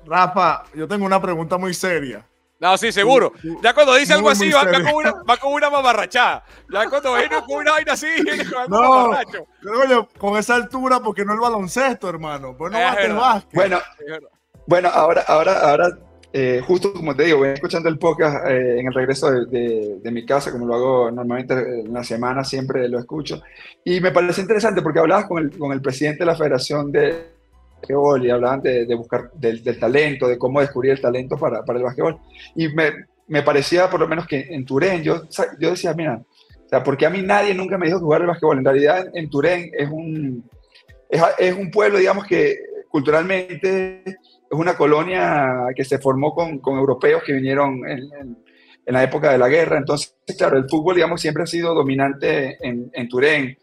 Rafa, 0.07 0.65
yo 0.75 0.89
tengo 0.89 1.07
una 1.07 1.21
pregunta 1.21 1.57
muy 1.57 1.75
seria. 1.75 2.27
No, 2.59 2.77
sí, 2.77 2.93
seguro. 2.93 3.33
Ya 3.63 3.73
cuando 3.73 3.95
dice 3.95 4.13
algo 4.13 4.29
así, 4.29 4.51
va, 4.51 4.71
con 4.71 4.95
una, 4.95 5.13
va, 5.23 5.37
con 5.39 5.53
una, 5.55 5.71
mamarrachada. 5.71 6.45
Ya 6.71 6.91
cuando 6.91 7.15
viene 7.15 7.37
con 7.47 7.57
una 7.57 7.73
vaina 7.73 7.95
así, 7.95 8.07
no, 8.69 9.09
oye, 9.09 10.09
con 10.19 10.37
esa 10.37 10.57
altura, 10.57 11.01
porque 11.01 11.25
no 11.25 11.33
el 11.33 11.41
baloncesto, 11.41 12.09
hermano. 12.09 12.55
Pues 12.57 12.71
no 12.73 12.79
el 12.79 13.15
básquet. 13.15 13.55
Bueno, 13.55 13.79
bueno, 14.67 14.91
ahora, 14.91 15.25
ahora, 15.27 15.71
ahora 15.71 15.99
eh, 16.33 16.63
justo 16.65 16.93
como 16.93 17.17
te 17.17 17.25
digo, 17.25 17.39
voy 17.39 17.49
escuchando 17.49 17.89
el 17.89 17.99
podcast 17.99 18.47
eh, 18.47 18.79
en 18.79 18.87
el 18.87 18.95
regreso 18.95 19.31
de, 19.31 20.01
mi 20.13 20.25
casa, 20.25 20.53
como 20.53 20.67
lo 20.67 20.75
hago 20.75 21.11
normalmente 21.11 21.55
en 21.55 21.93
la 21.93 22.05
semana, 22.05 22.45
siempre 22.45 22.89
lo 22.89 23.01
escucho. 23.01 23.43
Y 23.85 24.01
me 24.01 24.13
parece 24.13 24.41
interesante 24.41 24.81
porque 24.81 25.01
hablabas 25.01 25.27
con 25.27 25.43
el, 25.43 25.59
con 25.59 25.73
el 25.73 25.83
presidente 25.83 26.21
de 26.21 26.27
la 26.27 26.37
Federación 26.37 26.93
de 26.93 27.33
Basquetbol 27.81 28.25
y 28.25 28.31
hablaban 28.31 28.63
de, 28.63 28.95
buscar 28.95 29.33
del, 29.35 29.79
talento, 29.79 30.29
de 30.29 30.39
cómo 30.39 30.61
descubrir 30.61 30.93
el 30.93 31.01
talento 31.01 31.37
para, 31.37 31.65
para 31.65 31.79
el 31.79 31.85
basquetbol. 31.85 32.19
Y 32.55 32.69
me, 32.69 32.93
me, 33.27 33.43
parecía, 33.43 33.91
por 33.91 33.99
lo 33.99 34.07
menos, 34.07 34.27
que 34.27 34.41
en 34.51 34.65
Turén, 34.65 35.03
yo, 35.03 35.23
yo 35.59 35.71
decía, 35.71 35.95
mira, 35.95 36.23
o 36.65 36.69
sea, 36.69 36.85
porque 36.85 37.07
a 37.07 37.11
mí 37.11 37.23
nadie 37.23 37.55
nunca 37.55 37.77
me 37.77 37.87
dijo 37.87 37.99
jugar 37.99 38.21
el 38.21 38.29
basquetbol. 38.29 38.59
En 38.59 38.65
realidad, 38.65 39.09
en, 39.15 39.29
Turén 39.29 39.71
es 39.77 39.91
un, 39.91 40.49
es, 41.09 41.23
es 41.39 41.57
un 41.57 41.73
pueblo, 41.73 41.99
digamos, 41.99 42.25
que 42.25 42.57
culturalmente 42.89 44.05
es 44.51 44.59
una 44.59 44.77
colonia 44.77 45.67
que 45.77 45.85
se 45.85 45.99
formó 45.99 46.35
con, 46.35 46.59
con 46.59 46.77
europeos 46.77 47.23
que 47.25 47.33
vinieron 47.33 47.87
en, 47.87 48.11
en, 48.85 48.95
la 48.95 49.05
época 49.05 49.31
de 49.31 49.39
la 49.39 49.49
guerra. 49.49 49.79
Entonces, 49.79 50.17
claro, 50.37 50.59
el 50.59 50.69
fútbol, 50.69 50.97
digamos, 50.97 51.21
siempre 51.21 51.45
ha 51.45 51.47
sido 51.47 51.73
dominante 51.73 52.59
en, 52.61 52.91
en 52.93 53.09
Turén. 53.09 53.57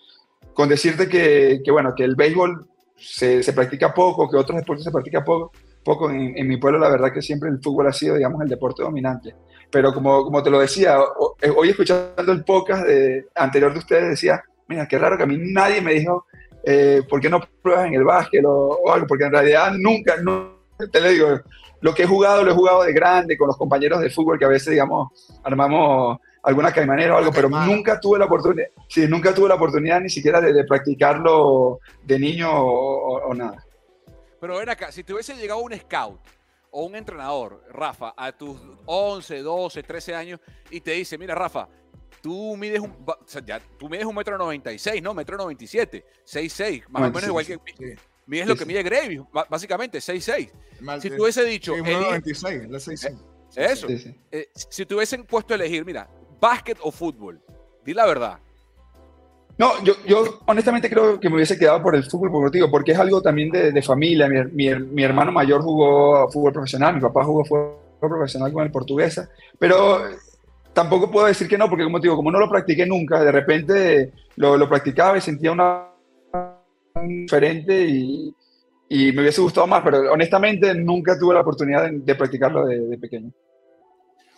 Con 0.53 0.69
decirte 0.69 1.09
que, 1.09 1.59
que, 1.63 1.71
bueno, 1.71 1.93
que 1.93 2.05
el 2.05 2.15
béisbol 2.15 2.65
se, 2.95 3.43
se, 3.43 3.51
practica 3.51 3.93
poco, 3.93 4.29
que 4.29 4.37
otros 4.37 4.57
deportes 4.57 4.85
se 4.85 4.91
practica 4.91 5.25
poco, 5.25 5.51
poco 5.83 6.09
en, 6.09 6.37
en, 6.37 6.47
mi 6.47 6.55
pueblo, 6.55 6.79
la 6.79 6.89
verdad 6.89 7.11
que 7.11 7.21
siempre 7.21 7.49
el 7.49 7.59
fútbol 7.61 7.87
ha 7.87 7.93
sido, 7.93 8.15
digamos, 8.15 8.41
el 8.41 8.47
deporte 8.47 8.81
dominante. 8.81 9.35
Pero 9.69 9.93
como, 9.93 10.23
como 10.23 10.41
te 10.41 10.49
lo 10.49 10.59
decía, 10.59 10.99
eh, 11.41 11.51
hoy 11.53 11.69
escuchando 11.69 12.31
el 12.31 12.45
podcast 12.45 12.85
de, 12.85 13.25
anterior 13.35 13.73
de 13.73 13.79
ustedes, 13.79 14.09
decía, 14.09 14.41
mira, 14.69 14.87
qué 14.87 14.97
raro 14.97 15.17
que 15.17 15.23
a 15.23 15.27
mí 15.27 15.37
nadie 15.37 15.81
me 15.81 15.93
dijo, 15.93 16.25
eh, 16.63 17.01
¿por 17.09 17.19
qué 17.19 17.29
no 17.29 17.41
pruebas 17.61 17.87
en 17.87 17.95
el 17.95 18.05
básquet 18.05 18.45
o, 18.45 18.79
o 18.83 18.91
algo? 18.91 19.05
Porque 19.05 19.25
en 19.25 19.33
realidad 19.33 19.73
nunca, 19.77 20.15
nunca 20.21 20.56
te 20.91 21.01
le 21.01 21.09
digo, 21.11 21.41
lo 21.81 21.93
que 21.93 22.03
he 22.03 22.07
jugado, 22.07 22.43
lo 22.43 22.51
he 22.51 22.55
jugado 22.55 22.83
de 22.83 22.93
grande 22.93 23.37
con 23.37 23.47
los 23.47 23.57
compañeros 23.57 23.99
de 24.01 24.09
fútbol 24.09 24.39
que 24.39 24.45
a 24.45 24.49
veces, 24.49 24.71
digamos, 24.71 25.09
armamos 25.43 26.19
alguna 26.43 26.71
caimanera 26.71 27.15
o 27.15 27.17
algo, 27.17 27.31
pero 27.31 27.49
nunca 27.49 27.99
tuve 27.99 28.19
la 28.19 28.25
oportunidad, 28.25 28.67
sí, 28.87 29.07
nunca 29.07 29.33
tuve 29.33 29.49
la 29.49 29.55
oportunidad 29.55 29.99
ni 29.99 30.09
siquiera 30.09 30.39
de, 30.39 30.63
practicarlo 30.63 31.79
de 32.03 32.19
niño 32.19 32.49
o, 32.51 33.33
nada. 33.33 33.65
Pero 34.39 34.57
ven 34.57 34.69
acá, 34.69 34.91
si 34.91 35.03
te 35.03 35.13
hubiese 35.13 35.35
llegado 35.35 35.59
un 35.59 35.73
scout 35.73 36.19
o 36.71 36.85
un 36.85 36.95
entrenador, 36.95 37.63
Rafa, 37.69 38.13
a 38.15 38.31
tus 38.31 38.57
11, 38.85 39.41
12, 39.41 39.83
13 39.83 40.15
años 40.15 40.39
y 40.69 40.79
te 40.79 40.91
dice, 40.91 41.17
mira, 41.17 41.35
Rafa, 41.35 41.67
tú 42.21 42.55
mides 42.55 42.79
un, 42.79 42.95
o 43.05 43.17
sea, 43.25 43.41
ya, 43.45 43.59
tú 43.77 43.89
mides 43.89 44.05
un 44.05 44.15
metro 44.15 44.37
96, 44.37 45.01
¿no? 45.01 45.13
Metro 45.13 45.37
97, 45.37 46.05
6'6, 46.25 46.87
más 46.89 47.03
o 47.03 47.05
menos 47.07 47.27
igual 47.27 47.45
que... 47.45 47.59
Sí. 47.77 47.95
Mides 48.27 48.47
lo 48.47 48.55
que 48.55 48.65
mide 48.65 48.83
Gravy, 48.83 49.21
básicamente, 49.49 49.99
6'6. 49.99 50.51
Si 51.01 51.09
tú 51.09 51.23
hubiese 51.23 51.45
dicho... 51.45 51.73
Sí, 51.73 51.81
96, 51.81 52.63
6'6. 52.63 53.17
Eso. 53.55 53.87
Eh, 54.31 54.49
si 54.53 54.85
te 54.85 54.93
hubiesen 54.93 55.23
puesto 55.23 55.53
a 55.53 55.55
elegir, 55.55 55.85
mira, 55.85 56.07
básquet 56.39 56.77
o 56.81 56.91
fútbol, 56.91 57.41
di 57.83 57.93
la 57.93 58.05
verdad. 58.05 58.39
No, 59.57 59.83
yo, 59.83 59.95
yo 60.05 60.39
honestamente 60.45 60.89
creo 60.89 61.19
que 61.19 61.29
me 61.29 61.35
hubiese 61.35 61.57
quedado 61.57 61.81
por 61.81 61.95
el 61.95 62.03
fútbol, 62.03 62.29
porque, 62.29 62.61
porque 62.69 62.91
es 62.91 62.99
algo 62.99 63.21
también 63.21 63.49
de, 63.49 63.71
de 63.71 63.81
familia. 63.81 64.27
Mi, 64.27 64.43
mi, 64.51 64.75
mi, 64.79 65.03
hermano 65.03 65.31
mayor 65.31 65.61
jugó 65.63 66.29
fútbol 66.29 66.53
profesional, 66.53 66.95
mi 66.95 67.01
papá 67.01 67.23
jugó 67.23 67.43
fútbol 67.43 67.77
profesional 67.99 68.53
con 68.53 68.63
el 68.63 68.71
portuguesa, 68.71 69.27
pero 69.57 70.03
tampoco 70.73 71.09
puedo 71.09 71.25
decir 71.25 71.47
que 71.47 71.57
no, 71.57 71.67
porque 71.69 71.85
como 71.85 71.99
digo, 71.99 72.15
como 72.15 72.31
no 72.31 72.39
lo 72.39 72.49
practiqué 72.49 72.85
nunca, 72.85 73.23
de 73.23 73.31
repente 73.31 74.11
lo, 74.35 74.57
lo 74.57 74.69
practicaba 74.69 75.17
y 75.17 75.21
sentía 75.21 75.51
una 75.51 75.87
diferente 77.05 77.85
y, 77.85 78.35
y, 78.89 79.11
me 79.11 79.21
hubiese 79.21 79.41
gustado 79.41 79.67
más, 79.67 79.81
pero 79.83 80.11
honestamente 80.11 80.73
nunca 80.73 81.17
tuve 81.17 81.33
la 81.33 81.41
oportunidad 81.41 81.83
de, 81.83 81.99
de 81.99 82.15
practicarlo 82.15 82.65
de, 82.65 82.79
de 82.79 82.97
pequeño. 82.97 83.31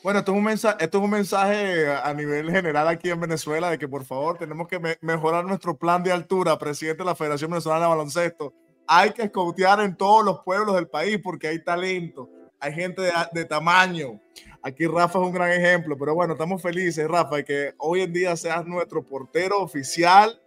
Bueno, 0.02 0.20
esto 0.20 0.32
es, 0.32 0.38
un 0.38 0.44
mensaje, 0.46 0.78
esto 0.80 0.98
es 0.98 1.04
un 1.04 1.10
mensaje 1.10 1.92
a 1.92 2.14
nivel 2.14 2.50
general 2.50 2.88
aquí 2.88 3.10
en 3.10 3.20
Venezuela 3.20 3.70
de 3.70 3.78
que 3.78 3.88
por 3.88 4.06
favor 4.06 4.38
tenemos 4.38 4.66
que 4.70 4.80
me 4.80 4.98
mejorar 5.02 5.44
nuestro 5.44 5.76
plan 5.76 6.02
de 6.04 6.12
altura, 6.14 6.58
presidente 6.58 7.00
de 7.00 7.06
la 7.06 7.16
Federación 7.16 7.52
Venezolana 7.52 7.82
de 7.82 7.90
Baloncesto. 7.90 8.54
Hay 8.88 9.12
que 9.12 9.24
escoutear 9.24 9.82
en 9.82 9.98
todos 9.98 10.24
los 10.24 10.40
pueblos 10.40 10.76
del 10.76 10.88
país 10.88 11.20
porque 11.22 11.50
hay 11.50 11.62
talento, 11.62 12.30
hay 12.62 12.72
gente 12.72 13.02
de, 13.02 13.12
de, 13.34 13.44
tamaño. 13.44 14.22
Aquí 14.64 14.88
Rafa 14.88 15.20
es 15.20 15.26
un 15.26 15.34
gran 15.34 15.52
ejemplo, 15.52 15.98
pero 15.98 16.16
bueno, 16.16 16.32
estamos 16.34 16.62
felices, 16.62 17.06
Rafa, 17.06 17.36
de 17.38 17.44
que 17.44 17.74
hoy 17.78 18.02
en 18.02 18.14
día 18.14 18.38
seas 18.38 18.66
nuestro 18.66 19.04
portero 19.04 19.60
oficial 19.60 20.42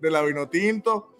de 0.00 0.10
la 0.10 0.22
Vinotinto. 0.22 1.14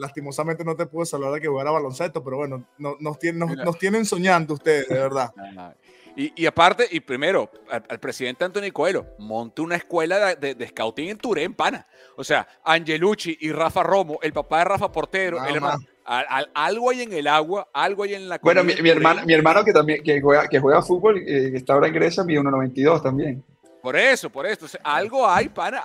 Lastimosamente 0.00 0.64
no 0.64 0.74
te 0.74 0.86
puedo 0.86 1.04
saludar 1.04 1.34
de 1.34 1.40
que 1.40 1.48
jugara 1.48 1.70
baloncesto, 1.70 2.24
pero 2.24 2.38
bueno, 2.38 2.64
no, 2.78 2.96
nos, 3.00 3.18
tienen, 3.18 3.40
nos, 3.40 3.56
nos 3.56 3.78
tienen 3.78 4.04
soñando 4.04 4.54
ustedes, 4.54 4.88
de 4.88 4.94
verdad. 4.94 5.30
Y, 6.16 6.32
y, 6.42 6.46
aparte, 6.46 6.88
y 6.90 6.98
primero, 6.98 7.48
al, 7.70 7.84
al, 7.88 8.00
presidente 8.00 8.44
Antonio 8.44 8.70
Coelho, 8.72 9.06
monte 9.18 9.62
una 9.62 9.76
escuela 9.76 10.18
de, 10.18 10.36
de, 10.36 10.54
de, 10.56 10.68
scouting 10.68 11.08
en 11.08 11.16
Turén, 11.16 11.54
pana. 11.54 11.86
O 12.16 12.24
sea, 12.24 12.46
Angelucci 12.64 13.38
y 13.40 13.52
Rafa 13.52 13.84
Romo, 13.84 14.18
el 14.20 14.32
papá 14.32 14.58
de 14.58 14.64
Rafa 14.64 14.90
Portero, 14.90 15.42
el 15.44 15.54
hermano, 15.54 15.78
al, 16.04 16.26
al, 16.28 16.50
algo 16.54 16.90
hay 16.90 17.02
en 17.02 17.12
el 17.12 17.28
agua, 17.28 17.68
algo 17.72 18.02
hay 18.02 18.14
en 18.14 18.28
la 18.28 18.38
Bueno, 18.42 18.64
mi, 18.64 18.74
mi, 18.82 18.90
hermano, 18.90 19.22
mi 19.24 19.32
hermano 19.32 19.64
que 19.64 19.72
también 19.72 20.02
que 20.02 20.20
juega, 20.20 20.48
que 20.48 20.58
juega 20.58 20.82
fútbol, 20.82 21.18
eh, 21.18 21.50
que 21.52 21.56
está 21.56 21.74
ahora 21.74 21.86
en 21.86 21.94
Grecia, 21.94 22.24
mide 22.24 22.40
1.92 22.40 23.02
también. 23.02 23.44
Por 23.80 23.96
eso, 23.96 24.30
por 24.30 24.46
eso. 24.46 24.66
algo 24.82 25.28
hay, 25.28 25.48
pana. 25.48 25.82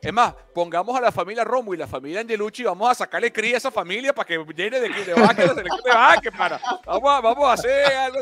Es 0.00 0.12
más, 0.12 0.34
pongamos 0.54 0.96
a 0.96 1.00
la 1.00 1.12
familia 1.12 1.44
Romo 1.44 1.72
y 1.72 1.76
la 1.76 1.86
familia 1.86 2.20
Angelucci, 2.20 2.64
vamos 2.64 2.90
a 2.90 2.94
sacarle 2.94 3.32
cría 3.32 3.54
a 3.54 3.58
esa 3.58 3.70
familia 3.70 4.14
para 4.14 4.26
que 4.26 4.44
llene 4.54 4.80
de, 4.80 4.88
de 4.88 5.14
vaca 5.14 5.46
la 5.46 5.54
selección 5.54 5.82
de 5.82 5.90
vaca, 5.90 6.30
pana. 6.30 6.60
Vamos 6.84 7.10
a, 7.10 7.20
vamos 7.20 7.48
a 7.48 7.52
hacer 7.52 7.86
algo. 7.94 8.20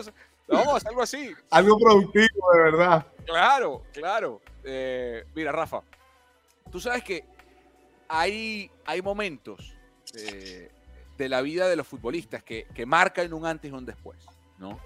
Vamos 0.48 0.74
a 0.74 0.76
hacer 0.76 0.88
algo 0.88 1.02
así. 1.02 1.34
Algo 1.50 1.78
productivo, 1.78 2.52
de 2.54 2.60
verdad. 2.60 3.06
Claro, 3.24 3.82
claro. 3.92 4.40
Eh, 4.62 5.24
mira, 5.34 5.50
Rafa, 5.50 5.82
tú 6.70 6.78
sabes 6.78 7.02
que 7.02 7.24
hay, 8.08 8.70
hay 8.84 9.02
momentos 9.02 9.74
eh, 10.14 10.70
de 11.18 11.28
la 11.28 11.40
vida 11.40 11.68
de 11.68 11.76
los 11.76 11.86
futbolistas 11.86 12.42
que, 12.42 12.66
que, 12.74 12.86
marcan 12.86 13.32
un 13.32 13.46
antes 13.46 13.70
y 13.70 13.74
un 13.74 13.84
después, 13.84 14.18
¿no? 14.58 14.78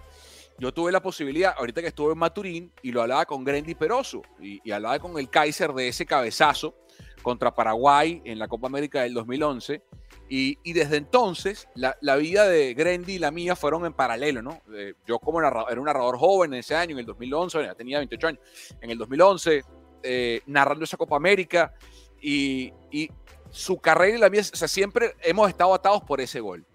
Yo 0.60 0.74
tuve 0.74 0.92
la 0.92 1.00
posibilidad, 1.00 1.54
ahorita 1.56 1.80
que 1.80 1.88
estuve 1.88 2.12
en 2.12 2.18
Maturín, 2.18 2.70
y 2.82 2.92
lo 2.92 3.00
hablaba 3.00 3.24
con 3.24 3.44
Grendy 3.44 3.74
Peroso, 3.74 4.20
y, 4.38 4.60
y 4.62 4.72
hablaba 4.72 4.98
con 4.98 5.18
el 5.18 5.30
Kaiser 5.30 5.72
de 5.72 5.88
ese 5.88 6.04
cabezazo 6.04 6.74
contra 7.22 7.54
Paraguay 7.54 8.20
en 8.26 8.38
la 8.38 8.46
Copa 8.46 8.66
América 8.66 9.00
del 9.00 9.14
2011, 9.14 9.82
y, 10.28 10.58
y, 10.62 10.74
desde 10.74 10.98
entonces, 10.98 11.66
la, 11.74 11.96
la, 12.02 12.16
vida 12.16 12.46
de 12.46 12.74
Grendy 12.74 13.14
y 13.14 13.18
la 13.18 13.30
mía 13.30 13.56
fueron 13.56 13.86
en 13.86 13.94
paralelo, 13.94 14.42
¿no? 14.42 14.60
Eh, 14.74 14.92
yo 15.06 15.18
como 15.18 15.40
narrador, 15.40 15.72
era 15.72 15.80
un 15.80 15.86
narrador 15.86 16.18
joven 16.18 16.52
en 16.52 16.60
ese 16.60 16.76
año, 16.76 16.92
en 16.92 16.98
el 16.98 17.06
2011, 17.06 17.64
ya 17.64 17.74
tenía 17.74 17.96
28 17.96 18.26
años, 18.26 18.40
en 18.82 18.90
el 18.90 18.98
2011, 18.98 19.64
eh, 20.02 20.40
narrando 20.44 20.84
esa 20.84 20.98
Copa 20.98 21.16
América, 21.16 21.72
y, 22.20 22.70
y, 22.90 23.08
su 23.50 23.78
carrera 23.78 24.18
y 24.18 24.20
la 24.20 24.28
mía, 24.28 24.42
o 24.42 24.56
sea, 24.56 24.68
siempre 24.68 25.16
hemos 25.22 25.48
estado 25.48 25.72
atados 25.72 26.02
por 26.02 26.20
ese 26.20 26.38
gol. 26.38 26.66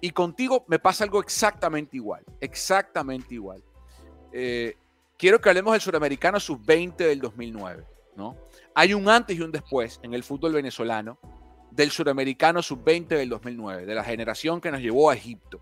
Y 0.00 0.10
contigo 0.10 0.64
me 0.66 0.78
pasa 0.78 1.04
algo 1.04 1.20
exactamente 1.20 1.96
igual, 1.96 2.24
exactamente 2.40 3.34
igual. 3.34 3.62
Eh, 4.32 4.76
quiero 5.18 5.40
que 5.40 5.48
hablemos 5.48 5.72
del 5.72 5.80
suramericano 5.80 6.40
sub-20 6.40 6.96
del 6.96 7.20
2009, 7.20 7.84
¿no? 8.16 8.36
Hay 8.74 8.94
un 8.94 9.08
antes 9.08 9.36
y 9.36 9.42
un 9.42 9.52
después 9.52 10.00
en 10.02 10.14
el 10.14 10.22
fútbol 10.22 10.54
venezolano 10.54 11.18
del 11.70 11.90
suramericano 11.90 12.62
sub-20 12.62 13.08
del 13.08 13.28
2009, 13.28 13.84
de 13.84 13.94
la 13.94 14.04
generación 14.04 14.60
que 14.60 14.70
nos 14.70 14.80
llevó 14.80 15.10
a 15.10 15.14
Egipto, 15.14 15.60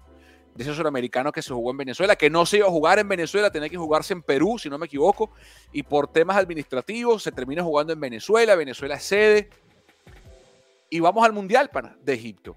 de 0.55 0.63
ese 0.63 0.75
suramericano 0.75 1.33
que 1.33 1.43
se 1.43 1.53
jugó 1.53 1.73
en 1.73 1.77
Venezuela, 1.79 2.17
que 2.17 2.31
no 2.31 2.47
se 2.47 2.59
iba 2.59 2.67
a 2.67 2.71
jugar 2.71 2.99
en 2.99 3.09
Venezuela, 3.09 3.51
tenía 3.51 3.69
que 3.69 3.77
jugarse 3.77 4.13
en 4.13 4.23
Perú, 4.23 4.59
si 4.59 4.71
no 4.71 4.79
me 4.79 4.87
equivoco, 4.87 5.31
y 5.73 5.83
por 5.83 6.09
temas 6.09 6.37
administrativos 6.37 7.23
se 7.23 7.33
termina 7.33 7.63
jugando 7.63 7.93
en 7.93 8.01
Venezuela, 8.01 8.55
Venezuela 8.55 8.95
es 8.95 9.03
sede, 9.03 9.51
y 10.91 11.01
vamos 11.01 11.25
al 11.25 11.33
Mundial 11.33 11.71
de 12.03 12.15
Egipto. 12.15 12.57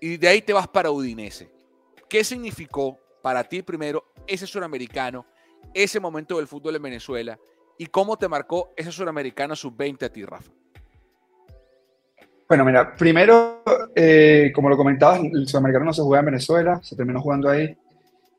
Y 0.00 0.16
de 0.16 0.28
ahí 0.28 0.42
te 0.42 0.52
vas 0.52 0.68
para 0.68 0.90
Udinese. 0.90 1.50
¿Qué 2.08 2.24
significó 2.24 2.98
para 3.22 3.44
ti 3.44 3.62
primero 3.62 4.12
ese 4.26 4.46
suramericano, 4.46 5.26
ese 5.74 6.00
momento 6.00 6.38
del 6.38 6.46
fútbol 6.46 6.76
en 6.76 6.82
Venezuela, 6.82 7.38
y 7.76 7.86
cómo 7.86 8.16
te 8.16 8.28
marcó 8.28 8.72
ese 8.76 8.92
suramericano 8.92 9.54
sub-20 9.54 10.04
a 10.04 10.08
ti, 10.08 10.24
Rafa? 10.24 10.50
Bueno, 12.48 12.64
mira, 12.64 12.94
primero, 12.94 13.62
eh, 13.94 14.50
como 14.54 14.70
lo 14.70 14.76
comentabas, 14.76 15.20
el 15.20 15.46
sudamericano 15.46 15.86
no 15.86 15.92
se 15.92 16.02
juega 16.02 16.20
en 16.20 16.26
Venezuela, 16.26 16.80
se 16.82 16.96
terminó 16.96 17.20
jugando 17.20 17.50
ahí. 17.50 17.76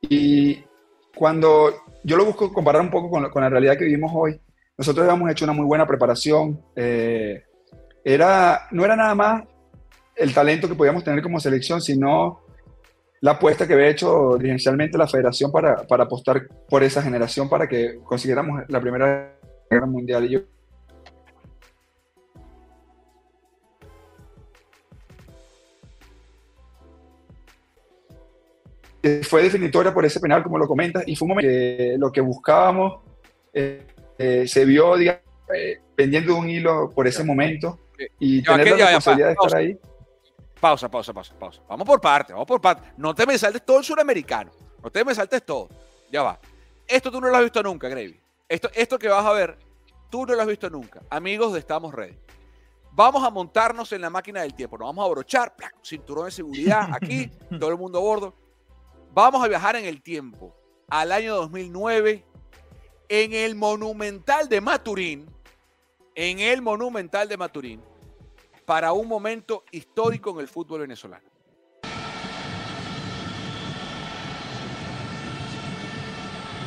Y 0.02 0.64
cuando 1.16 1.84
yo 2.04 2.18
lo 2.18 2.26
busco 2.26 2.52
comparar 2.52 2.82
un 2.82 2.90
poco 2.90 3.10
con 3.10 3.42
la 3.42 3.50
realidad 3.50 3.78
que 3.78 3.86
vivimos 3.86 4.12
hoy, 4.16 4.42
nosotros 4.80 5.06
habíamos 5.06 5.30
hecho 5.30 5.46
una 5.46 5.54
muy 5.54 5.66
buena 5.66 5.86
preparación. 5.86 6.60
Eh, 6.76 7.44
era, 8.04 8.68
no 8.72 8.86
era 8.86 8.96
nada 8.96 9.14
más 9.14 9.44
el 10.20 10.34
talento 10.34 10.68
que 10.68 10.76
podíamos 10.76 11.04
tener 11.04 11.24
como 11.24 11.40
selección, 11.40 11.82
sino 11.82 12.42
la 13.22 13.32
apuesta 13.32 13.68
que 13.68 13.74
había 13.74 13.88
hecho 13.88 14.38
inicialmente 14.42 14.98
la 14.98 15.08
federación 15.08 15.52
para, 15.52 15.88
para 15.88 16.04
apostar 16.04 16.48
por 16.70 16.84
esa 16.84 17.02
generación 17.02 17.50
para 17.50 17.68
que 17.68 18.00
consiguiéramos 18.04 18.64
la 18.68 18.80
primera 18.80 19.36
guerra 19.70 19.86
mundial. 19.86 20.26
Y 20.26 20.30
yo 20.30 20.42
fue 29.24 29.44
definitoria 29.44 29.94
por 29.94 30.06
ese 30.06 30.20
penal, 30.20 30.44
como 30.44 30.58
lo 30.58 30.68
comentas, 30.68 31.04
y 31.06 31.16
fue 31.16 31.26
un 31.26 31.30
momento 31.30 31.50
que 31.50 31.96
lo 31.98 32.12
que 32.12 32.22
buscábamos 32.22 33.02
eh, 33.54 33.84
eh, 34.18 34.48
se 34.48 34.66
vio, 34.66 34.98
digamos, 34.98 35.22
eh, 35.56 35.80
pendiendo 35.96 36.34
de 36.34 36.40
un 36.40 36.50
hilo 36.50 36.90
por 36.94 37.08
ese 37.08 37.24
momento 37.24 37.80
y 38.20 38.44
ya, 38.44 38.58
tener 38.58 38.68
ya, 38.68 38.78
la 38.78 38.86
responsabilidad 38.86 39.28
ya, 39.28 39.30
de 39.30 39.34
estar 39.34 39.60
ahí. 39.60 39.89
Pausa, 40.60 40.90
pausa, 40.90 41.14
pausa, 41.14 41.34
pausa. 41.38 41.62
Vamos 41.68 41.88
por 41.88 42.02
parte, 42.02 42.34
vamos 42.34 42.48
por 42.48 42.60
parte. 42.60 42.92
No 42.98 43.16
te 43.16 43.26
me 43.26 43.38
saltes 43.38 43.66
todo 43.66 43.78
el 43.78 43.84
suramericano. 43.84 44.52
No 44.84 44.92
te 44.92 45.04
me 45.06 45.16
saltes 45.16 45.46
todo. 45.46 45.70
Ya 46.12 46.24
va. 46.24 46.40
Esto 46.88 47.12
tú 47.12 47.22
no 47.22 47.30
lo 47.30 47.36
has 47.36 47.44
visto 47.44 47.62
nunca, 47.64 47.88
Gravy. 47.88 48.20
Esto, 48.48 48.70
esto 48.74 48.98
que 48.98 49.08
vas 49.08 49.26
a 49.26 49.32
ver, 49.32 49.58
tú 50.10 50.26
no 50.26 50.34
lo 50.34 50.42
has 50.42 50.48
visto 50.48 50.70
nunca. 50.70 51.02
Amigos 51.10 51.54
de 51.54 51.60
Estamos 51.60 51.94
Ready. 51.94 52.18
Vamos 52.92 53.24
a 53.24 53.30
montarnos 53.30 53.92
en 53.94 54.02
la 54.02 54.10
máquina 54.10 54.42
del 54.42 54.54
tiempo. 54.54 54.78
Nos 54.78 54.88
vamos 54.88 55.04
a 55.04 55.06
abrochar, 55.06 55.56
¡plac! 55.56 55.76
cinturón 55.84 56.26
de 56.26 56.32
seguridad 56.32 56.90
aquí, 56.92 57.28
todo 57.60 57.70
el 57.70 57.78
mundo 57.78 58.00
a 58.00 58.02
bordo. 58.02 58.34
Vamos 59.14 59.44
a 59.44 59.48
viajar 59.48 59.76
en 59.76 59.86
el 59.86 60.02
tiempo 60.02 60.56
al 60.90 61.12
año 61.12 61.36
2009 61.36 62.26
en 63.10 63.34
el 63.34 63.56
Monumental 63.56 64.48
de 64.50 64.62
Maturín, 64.62 65.30
en 66.16 66.40
el 66.40 66.62
Monumental 66.62 67.28
de 67.28 67.38
Maturín, 67.38 67.82
para 68.70 68.94
un 68.94 69.08
momento 69.08 69.64
histórico 69.72 70.30
en 70.30 70.42
el 70.42 70.48
fútbol 70.48 70.82
venezolano. 70.82 71.28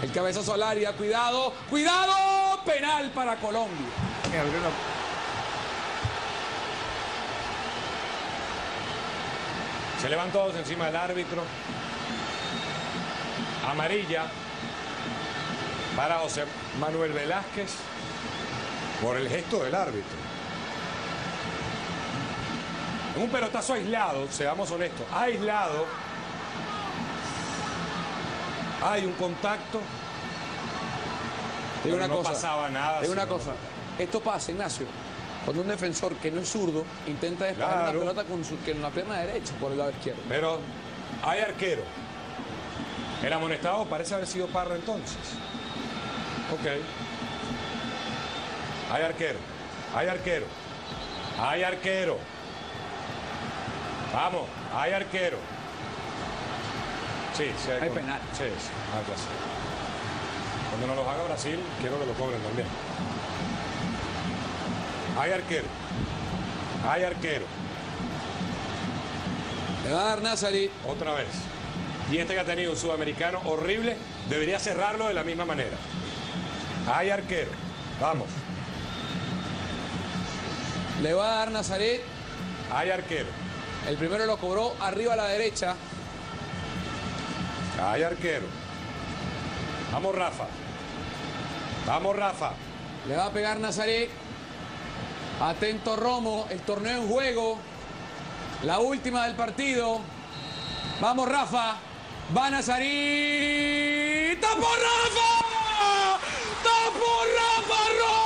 El 0.03 0.11
cabezazo 0.11 0.55
al 0.55 0.65
área, 0.65 0.97
cuidado, 0.97 1.53
cuidado, 1.71 2.61
penal 2.65 3.09
para 3.13 3.37
Colombia. 3.37 3.87
Se 10.01 10.09
levan 10.09 10.33
todos 10.33 10.57
encima 10.57 10.87
del 10.87 10.97
árbitro. 10.97 11.45
Amarilla 13.71 14.25
para 15.95 16.19
José 16.19 16.47
Manuel 16.81 17.13
Velázquez 17.13 17.77
por 19.01 19.17
el 19.17 19.29
gesto 19.29 19.63
del 19.63 19.77
árbitro. 19.77 20.22
En 23.17 23.23
un 23.23 23.29
pelotazo 23.31 23.75
aislado, 23.75 24.27
seamos 24.31 24.71
honestos, 24.71 25.07
aislado, 25.13 25.87
Hay 28.85 29.05
un 29.07 29.13
contacto. 29.13 29.81
Pero 31.85 31.97
una 31.97 32.09
no 32.09 32.17
cosa. 32.17 32.31
pasaba 32.33 32.69
nada, 32.69 33.01
Digo 33.01 33.13
una 33.13 33.27
cosa. 33.29 33.53
Esto 33.99 34.21
pasa, 34.21 34.51
Ignacio. 34.51 34.87
Cuando 35.45 35.63
un 35.63 35.69
defensor 35.69 36.15
que 36.17 36.31
no 36.33 36.41
es 36.41 36.49
zurdo 36.51 36.85
intenta 37.07 37.45
despejar 37.45 37.73
Claro. 37.73 38.01
una 38.03 38.11
pelota 38.13 38.25
con, 38.25 38.45
su, 38.45 38.57
con 38.59 38.83
la 38.83 38.91
pierna 38.91 39.19
derecha 39.21 39.53
por 39.61 39.71
el 39.73 39.79
lado 39.79 39.91
izquierdo. 39.91 40.21
Pero 40.29 40.59
hay 41.25 41.41
arquero. 41.41 41.83
El 43.23 43.33
amonestado 43.33 43.85
parece 43.87 44.15
haber 44.15 44.27
sido 44.27 44.49
Parra 44.49 44.75
entonces. 44.75 45.17
Ok. 46.53 46.67
Hay 48.93 49.03
arquero. 49.05 49.39
Hay 49.95 50.09
arquero. 50.09 50.47
Hay 51.41 51.63
arquero. 51.63 52.19
Vamos, 54.13 54.43
hay 54.75 54.93
arquero. 54.93 55.39
Sí, 57.37 57.45
sí 57.65 57.71
Hay 57.71 57.89
con- 57.89 57.99
penal. 57.99 58.21
Sí, 58.33 58.45
sí, 58.45 58.69
hay 58.95 59.01
hacer. 59.15 59.33
Cuando 60.71 60.87
nos 60.87 60.97
los 60.97 61.07
haga 61.07 61.25
Brasil, 61.25 61.59
quiero 61.81 61.99
que 61.99 62.07
lo 62.07 62.13
cobren 62.15 62.41
también. 62.43 62.67
Hay 65.19 65.33
arquero. 65.33 65.65
Hay 66.89 67.05
arquero. 67.05 67.45
Le 69.85 69.93
va 69.93 70.01
a 70.01 70.05
dar 70.05 70.23
Nazari. 70.23 70.71
Otra 70.87 71.15
vez. 71.15 71.29
Y 72.11 72.19
este 72.19 72.35
que 72.35 72.41
ha 72.41 72.45
tenido 72.45 72.73
un 72.73 72.77
sudamericano 72.77 73.41
horrible, 73.47 73.97
debería 74.29 74.59
cerrarlo 74.59 75.09
de 75.09 75.15
la 75.15 75.25
misma 75.25 75.45
manera. 75.45 75.77
Hay 76.93 77.11
arquero. 77.11 77.51
Vamos. 78.01 78.29
Le 81.01 81.15
va 81.15 81.33
a 81.33 81.37
dar 81.39 81.51
Nazaret. 81.51 82.03
Hay 82.73 82.91
arquero. 82.91 83.27
El 83.89 83.97
primero 83.97 84.27
lo 84.27 84.37
cobró 84.39 84.75
arriba 84.81 85.15
a 85.15 85.17
la 85.17 85.27
derecha. 85.27 85.75
Hay 87.83 88.03
arquero. 88.03 88.47
Vamos, 89.93 90.15
Rafa. 90.15 90.47
Vamos, 91.87 92.17
Rafa. 92.17 92.53
Le 93.09 93.17
va 93.17 93.27
a 93.27 93.31
pegar 93.31 93.59
Nazaret. 93.59 94.09
Atento 95.41 95.97
Romo. 95.97 96.47
El 96.51 96.61
torneo 96.61 97.03
en 97.03 97.09
juego. 97.09 97.59
La 98.63 98.79
última 98.79 99.27
del 99.27 99.35
partido. 99.35 100.01
Vamos, 101.01 101.29
Rafa. 101.29 101.77
Va 102.37 102.51
Nazaret. 102.51 104.41
¡Tapó 104.41 104.61
Rafa! 104.61 106.19
¡Tapó 106.63 107.25
Rafa 107.37 107.81
Romo! 107.99 108.22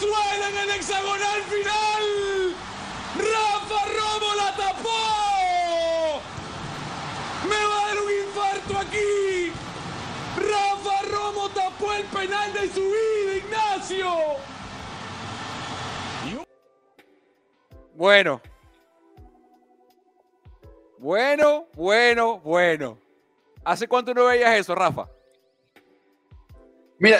Venezuela 0.00 0.48
en 0.48 0.56
el 0.56 0.70
hexagonal 0.76 1.42
final. 1.42 2.54
Rafa 3.16 3.84
Romo 3.86 4.34
la 4.34 4.56
tapó. 4.56 6.22
Me 7.46 7.56
va 7.66 7.82
a 7.82 7.86
dar 7.86 7.98
un 8.02 8.10
infarto 8.10 8.78
aquí. 8.78 9.52
Rafa 10.36 11.02
Romo 11.02 11.48
tapó 11.50 11.92
el 11.92 12.04
penal 12.04 12.52
de 12.54 12.68
su 12.70 12.80
vida, 12.80 13.36
Ignacio. 13.36 14.06
Bueno. 17.94 18.40
Bueno, 20.98 21.66
bueno, 21.74 22.38
bueno. 22.40 22.98
¿Hace 23.64 23.86
cuánto 23.86 24.14
no 24.14 24.24
veías 24.24 24.58
eso, 24.58 24.74
Rafa? 24.74 25.08
Mira, 26.98 27.18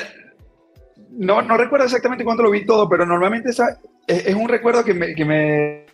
no, 1.13 1.43
no 1.43 1.57
recuerdo 1.57 1.87
exactamente 1.87 2.25
cuánto 2.25 2.43
lo 2.43 2.51
vi 2.51 2.65
todo, 2.65 2.89
pero 2.89 3.05
normalmente 3.05 3.51
esa, 3.51 3.79
es, 4.07 4.35
un 4.35 4.49
recuerdo 4.49 4.85
que 4.85 4.95
me, 4.95 5.15
que 5.15 5.25
me 5.25 5.87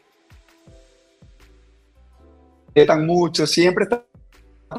tan 2.87 3.07
mucho, 3.07 3.47
siempre 3.47 3.85
está 3.85 4.05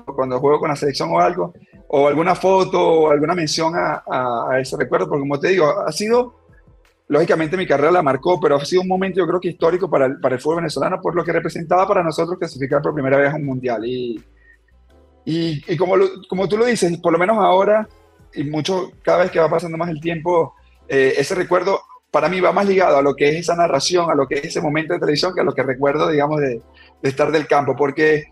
cuando 0.06 0.40
juego 0.40 0.60
con 0.60 0.70
la 0.70 0.76
selección 0.76 1.10
o 1.12 1.20
algo, 1.20 1.54
o 1.88 2.08
alguna 2.08 2.36
foto 2.36 2.80
o 2.80 3.10
alguna 3.10 3.34
mención 3.34 3.74
a, 3.76 4.60
ese 4.60 4.78
recuerdo, 4.78 5.08
porque 5.08 5.22
como 5.22 5.40
te 5.40 5.50
digo, 5.50 5.66
ha 5.66 5.92
sido, 5.92 6.36
lógicamente 7.08 7.58
mi 7.58 7.66
carrera 7.66 7.92
la 7.92 8.04
marcó, 8.04 8.40
pero 8.40 8.58
ha 8.58 8.66
sido 8.66 8.82
un 8.82 8.88
momento 8.88 9.20
yo 9.20 9.28
creo 9.28 9.40
que 9.40 9.50
histórico 9.50 9.90
para 9.90 10.06
el, 10.06 10.20
para 10.20 10.36
el 10.36 10.42
fútbol 10.42 10.58
venezolano 10.58 11.00
por 11.02 11.16
lo 11.16 11.24
que 11.24 11.32
representaba 11.32 11.88
para 11.88 12.04
nosotros 12.04 12.38
clasificar 12.38 12.82
por 12.82 12.94
primera 12.94 13.18
vez 13.18 13.34
a 13.34 13.38
un 13.38 13.46
mundial. 13.46 13.84
Y, 13.86 14.22
y, 15.26 15.78
como, 15.78 15.96
como 16.30 16.48
tú 16.48 16.58
lo 16.58 16.66
dices, 16.66 16.98
por 17.00 17.12
lo 17.12 17.20
menos 17.20 17.38
ahora, 17.38 17.88
y 18.34 18.44
mucho, 18.44 18.92
cada 19.02 19.20
vez 19.20 19.32
que 19.32 19.40
va 19.40 19.50
pasando 19.50 19.78
más 19.78 19.90
el 19.90 20.00
tiempo, 20.00 20.54
eh, 20.88 21.16
ese 21.18 21.36
recuerdo 21.36 21.82
para 22.12 22.30
mí 22.30 22.40
va 22.40 22.52
más 22.52 22.66
ligado 22.66 22.98
a 22.98 23.02
lo 23.02 23.16
que 23.16 23.30
es 23.30 23.36
esa 23.36 23.56
narración, 23.56 24.10
a 24.10 24.16
lo 24.16 24.28
que 24.28 24.36
es 24.36 24.46
ese 24.46 24.62
momento 24.62 24.94
de 24.94 25.00
televisión, 25.00 25.34
que 25.34 25.42
a 25.42 25.44
lo 25.44 25.54
que 25.54 25.64
recuerdo, 25.64 26.10
digamos, 26.10 26.40
de, 26.40 26.62
de 27.02 27.10
estar 27.10 27.32
del 27.32 27.48
campo, 27.48 27.76
porque 27.76 28.26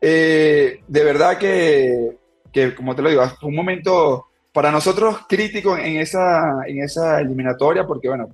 eh, 0.00 0.80
de 0.86 1.04
verdad 1.04 1.38
que, 1.38 2.18
que, 2.52 2.74
como 2.74 2.94
te 2.94 3.02
lo 3.02 3.10
digo, 3.10 3.22
fue 3.40 3.48
un 3.48 3.56
momento 3.56 4.26
para 4.52 4.70
nosotros 4.70 5.20
crítico 5.28 5.76
en 5.76 5.98
esa, 5.98 6.62
en 6.66 6.82
esa 6.82 7.20
eliminatoria, 7.20 7.86
porque 7.86 8.08
bueno, 8.08 8.28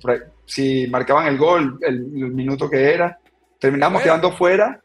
si 0.47 0.87
marcaban 0.88 1.27
el 1.27 1.38
gol, 1.38 1.79
el, 1.83 1.97
el 1.97 2.33
minuto 2.33 2.70
que 2.70 2.94
era, 2.94 3.18
terminamos 3.59 4.03
quedando 4.03 4.33
fuera, 4.33 4.81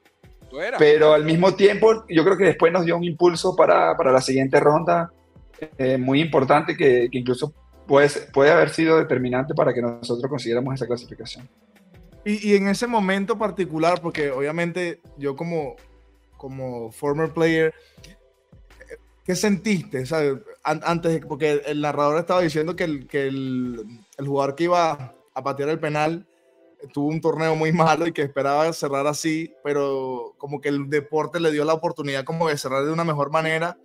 pero 0.78 1.14
al 1.14 1.24
mismo 1.24 1.54
tiempo 1.54 2.06
yo 2.10 2.24
creo 2.24 2.38
que 2.38 2.46
después 2.46 2.74
nos 2.74 2.84
dio 2.84 2.98
un 2.98 3.04
impulso 3.04 3.56
para, 3.56 3.96
para 3.96 4.12
la 4.12 4.22
siguiente 4.22 4.60
ronda 4.60 5.12
eh, 5.78 5.98
muy 5.98 6.22
importante 6.22 6.76
que, 6.76 7.10
que 7.12 7.18
incluso 7.18 7.54
puede, 7.88 8.10
puede 8.34 8.52
haber 8.52 8.70
sido 8.70 8.98
determinante 8.98 9.54
para 9.54 9.74
que 9.74 9.82
nosotros 9.82 10.30
consiguiéramos 10.30 10.76
esa 10.76 10.86
clasificación. 10.86 11.50
Y, 12.26 12.52
y 12.52 12.56
en 12.56 12.68
ese 12.68 12.86
momento 12.86 13.38
particular, 13.38 14.00
porque 14.02 14.30
obviamente 14.32 15.02
yo 15.18 15.36
como, 15.36 15.76
como 16.38 16.92
former 16.92 17.32
player, 17.32 17.74
¿qué 19.26 19.36
sentiste? 19.36 20.04
antes, 20.64 21.26
porque 21.26 21.62
el 21.66 21.82
narrador 21.82 22.20
estaba 22.20 22.42
diciendo 22.42 22.76
que, 22.76 22.84
el, 22.84 23.08
que 23.08 23.28
el, 23.28 23.86
el 24.18 24.28
jugador 24.28 24.56
que 24.56 24.66
iba 24.66 25.16
a 25.34 25.44
patear 25.44 25.70
el 25.70 25.80
penal 25.80 26.28
tuvo 26.94 27.08
un 27.08 27.22
torneo 27.22 27.56
muy 27.56 27.72
malo 27.72 28.08
y 28.08 28.14
que 28.14 28.22
esperaba 28.22 28.72
cerrar 28.74 29.08
así, 29.08 29.54
pero 29.64 30.36
como 30.38 30.62
que 30.62 30.70
el 30.70 30.90
deporte 30.90 31.40
le 31.40 31.52
dio 31.52 31.66
la 31.66 31.74
oportunidad 31.74 32.24
como 32.24 32.48
de 32.48 32.58
cerrar 32.58 32.86
de 32.86 32.92
una 32.92 33.04
mejor 33.04 33.32
manera 33.32 33.78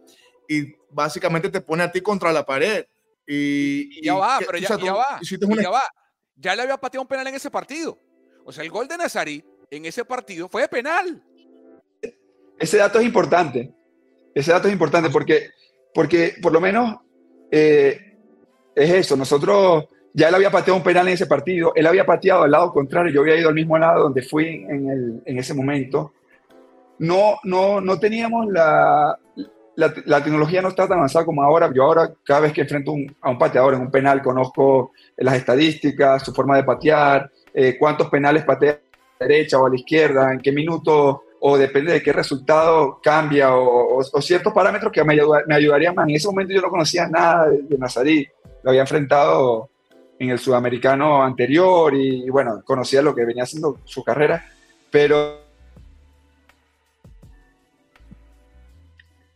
y 0.49 0.75
básicamente 0.91 1.49
te 1.51 1.61
pone 1.61 1.83
a 1.83 1.91
ti 1.93 2.01
contra 2.01 2.33
la 2.33 2.45
pared. 2.45 2.85
Y, 3.27 4.01
Y 4.01 4.05
ya 4.05 4.15
va, 4.15 4.39
pero 4.39 4.59
o 4.59 4.61
ya, 4.61 4.69
sea, 4.69 4.77
va. 4.77 5.21
una 5.47 5.63
ya 5.63 5.71
va. 5.71 5.83
Ya 6.37 6.55
le 6.57 6.63
había 6.63 6.77
pateado 6.77 7.03
un 7.03 7.09
penal 7.09 7.27
en 7.29 7.35
ese 7.35 7.51
partido. 7.51 7.99
O 8.45 8.53
sea, 8.53 8.63
el 8.65 8.71
gol 8.71 8.87
de 8.89 8.97
Nazarí 8.99 9.43
en 9.71 9.87
ese 9.87 10.05
partido 10.05 10.49
fue 10.49 10.63
de 10.63 10.69
penal. 10.69 11.23
Ese 12.59 12.77
dato 12.79 12.99
es 13.01 13.07
importante. 13.07 13.73
Ese 14.35 14.53
dato 14.53 14.69
es 14.69 14.73
importante 14.73 15.11
porque, 15.11 15.51
porque 15.95 16.35
por 16.43 16.53
lo 16.53 16.61
menos 16.61 16.97
eh, 17.51 18.19
es 18.75 18.91
eso. 18.91 19.17
Nosotros 19.17 19.87
ya 20.13 20.29
él 20.29 20.35
había 20.35 20.51
pateado 20.51 20.77
un 20.77 20.85
penal 20.85 21.09
en 21.09 21.15
ese 21.15 21.27
partido. 21.27 21.73
Él 21.75 21.87
había 21.87 22.05
pateado 22.05 22.43
al 22.43 22.51
lado 22.51 22.73
contrario. 22.73 23.13
Yo 23.13 23.21
había 23.23 23.37
ido 23.39 23.49
al 23.49 23.55
mismo 23.55 23.79
lado 23.79 24.03
donde 24.05 24.23
fui 24.23 24.47
en, 24.69 24.89
el- 24.91 25.23
en 25.25 25.39
ese 25.39 25.55
momento. 25.55 26.13
No, 26.99 27.39
no, 27.45 27.81
no 27.81 27.99
teníamos 27.99 28.47
la, 28.51 29.19
la, 29.77 30.23
tecnología 30.23 30.63
no 30.63 30.69
está 30.69 30.87
tan 30.87 30.99
avanzada 30.99 31.25
como 31.25 31.43
ahora. 31.43 31.71
Yo 31.75 31.83
ahora, 31.85 32.11
cada 32.25 32.41
vez 32.41 32.53
que 32.53 32.61
enfrento 32.63 32.93
a 33.21 33.31
un 33.31 33.39
pateador 33.39 33.75
en 33.75 33.81
un 33.81 33.91
penal, 33.91 34.23
conozco 34.23 34.93
las 35.17 35.35
estadísticas, 35.35 36.23
su 36.23 36.33
forma 36.33 36.57
de 36.57 36.65
patear, 36.65 37.31
eh, 37.53 37.77
cuántos 37.79 38.09
penales 38.09 38.45
patea 38.45 38.73
a 38.73 38.77
la 39.21 39.27
derecha 39.27 39.59
o 39.59 39.67
a 39.67 39.71
la 39.71 39.77
izquierda, 39.77 40.33
en 40.33 40.41
qué 40.41 40.53
minuto, 40.53 41.23
o 41.41 41.59
depende 41.59 41.93
de 41.93 42.03
qué 42.03 42.13
resultado 42.13 43.01
cambia, 43.03 43.55
o, 43.55 43.99
o- 43.99 44.03
o 44.13 44.23
ciertos 44.23 44.53
parámetros 44.53 44.91
que 44.93 45.05
me, 45.05 45.15
ayuda- 45.15 45.45
ayudarían 45.51 45.95
más. 45.95 46.09
En 46.09 46.15
ese 46.17 46.29
momento 46.29 46.55
yo 46.55 46.61
no 46.63 46.71
conocía 46.71 47.07
nada 47.09 47.49
de, 47.51 47.63
de 47.63 47.79
Nazarí, 47.79 48.27
lo 48.63 48.71
había 48.71 48.81
enfrentado 48.83 49.69
en 50.19 50.31
el 50.31 50.39
sudamericano 50.39 51.23
anterior 51.23 51.93
y, 51.95 52.31
bueno, 52.31 52.63
conocía 52.65 53.03
lo 53.03 53.15
que 53.15 53.25
venía 53.25 53.43
haciendo 53.43 53.79
su 53.85 54.03
carrera, 54.03 54.45
pero 54.91 55.44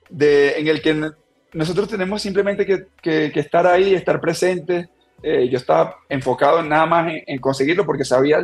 de, 0.09 0.59
en 0.59 0.68
el 0.68 0.81
que 0.83 1.11
nosotros 1.53 1.88
tenemos 1.88 2.23
simplemente 2.23 2.64
que, 2.66 2.87
que- 3.03 3.31
que 3.33 3.40
estar 3.40 3.66
ahí, 3.66 3.94
estar 3.94 4.21
presentes. 4.21 4.88
Eh, 5.23 5.49
yo 5.49 5.59
estaba 5.59 5.97
enfocado 6.09 6.62
nada 6.62 6.87
más 6.87 7.12
en, 7.12 7.23
en 7.27 7.40
conseguirlo 7.40 7.85
porque 7.85 8.05
sabía 8.05 8.38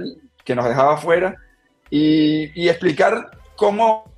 que 0.44 0.54
nos 0.54 0.64
dejaba 0.66 0.96
fuera 0.96 1.36
y, 1.88 2.50
y 2.60 2.68
explicar 2.68 3.30
cómo 3.54 4.10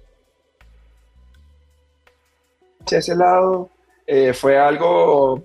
ese 2.90 3.14
lado 3.16 3.70
eh, 4.06 4.32
fue 4.32 4.56
algo, 4.59 5.44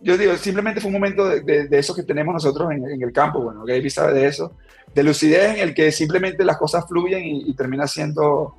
yo 0.00 0.16
digo, 0.16 0.34
simplemente 0.36 0.80
fue 0.80 0.88
un 0.88 0.94
momento 0.94 1.28
de, 1.28 1.40
de, 1.40 1.68
de 1.68 1.78
eso 1.78 1.94
que 1.94 2.04
tenemos 2.04 2.32
nosotros 2.32 2.70
en, 2.70 2.88
en 2.88 3.02
el 3.02 3.12
campo, 3.12 3.40
bueno, 3.40 3.64
Gaby 3.64 3.90
sabe 3.90 4.14
de 4.14 4.26
eso, 4.26 4.56
de 4.94 5.02
lucidez 5.02 5.56
en 5.56 5.60
el 5.68 5.74
que 5.74 5.90
simplemente 5.92 6.44
las 6.44 6.56
cosas 6.56 6.86
fluyen 6.88 7.24
y, 7.24 7.50
y 7.50 7.54
termina 7.54 7.86
siendo 7.86 8.54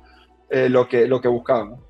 eh, 0.50 0.68
lo, 0.68 0.86
que, 0.88 1.06
lo 1.06 1.20
que 1.20 1.28
buscábamos. 1.28 1.80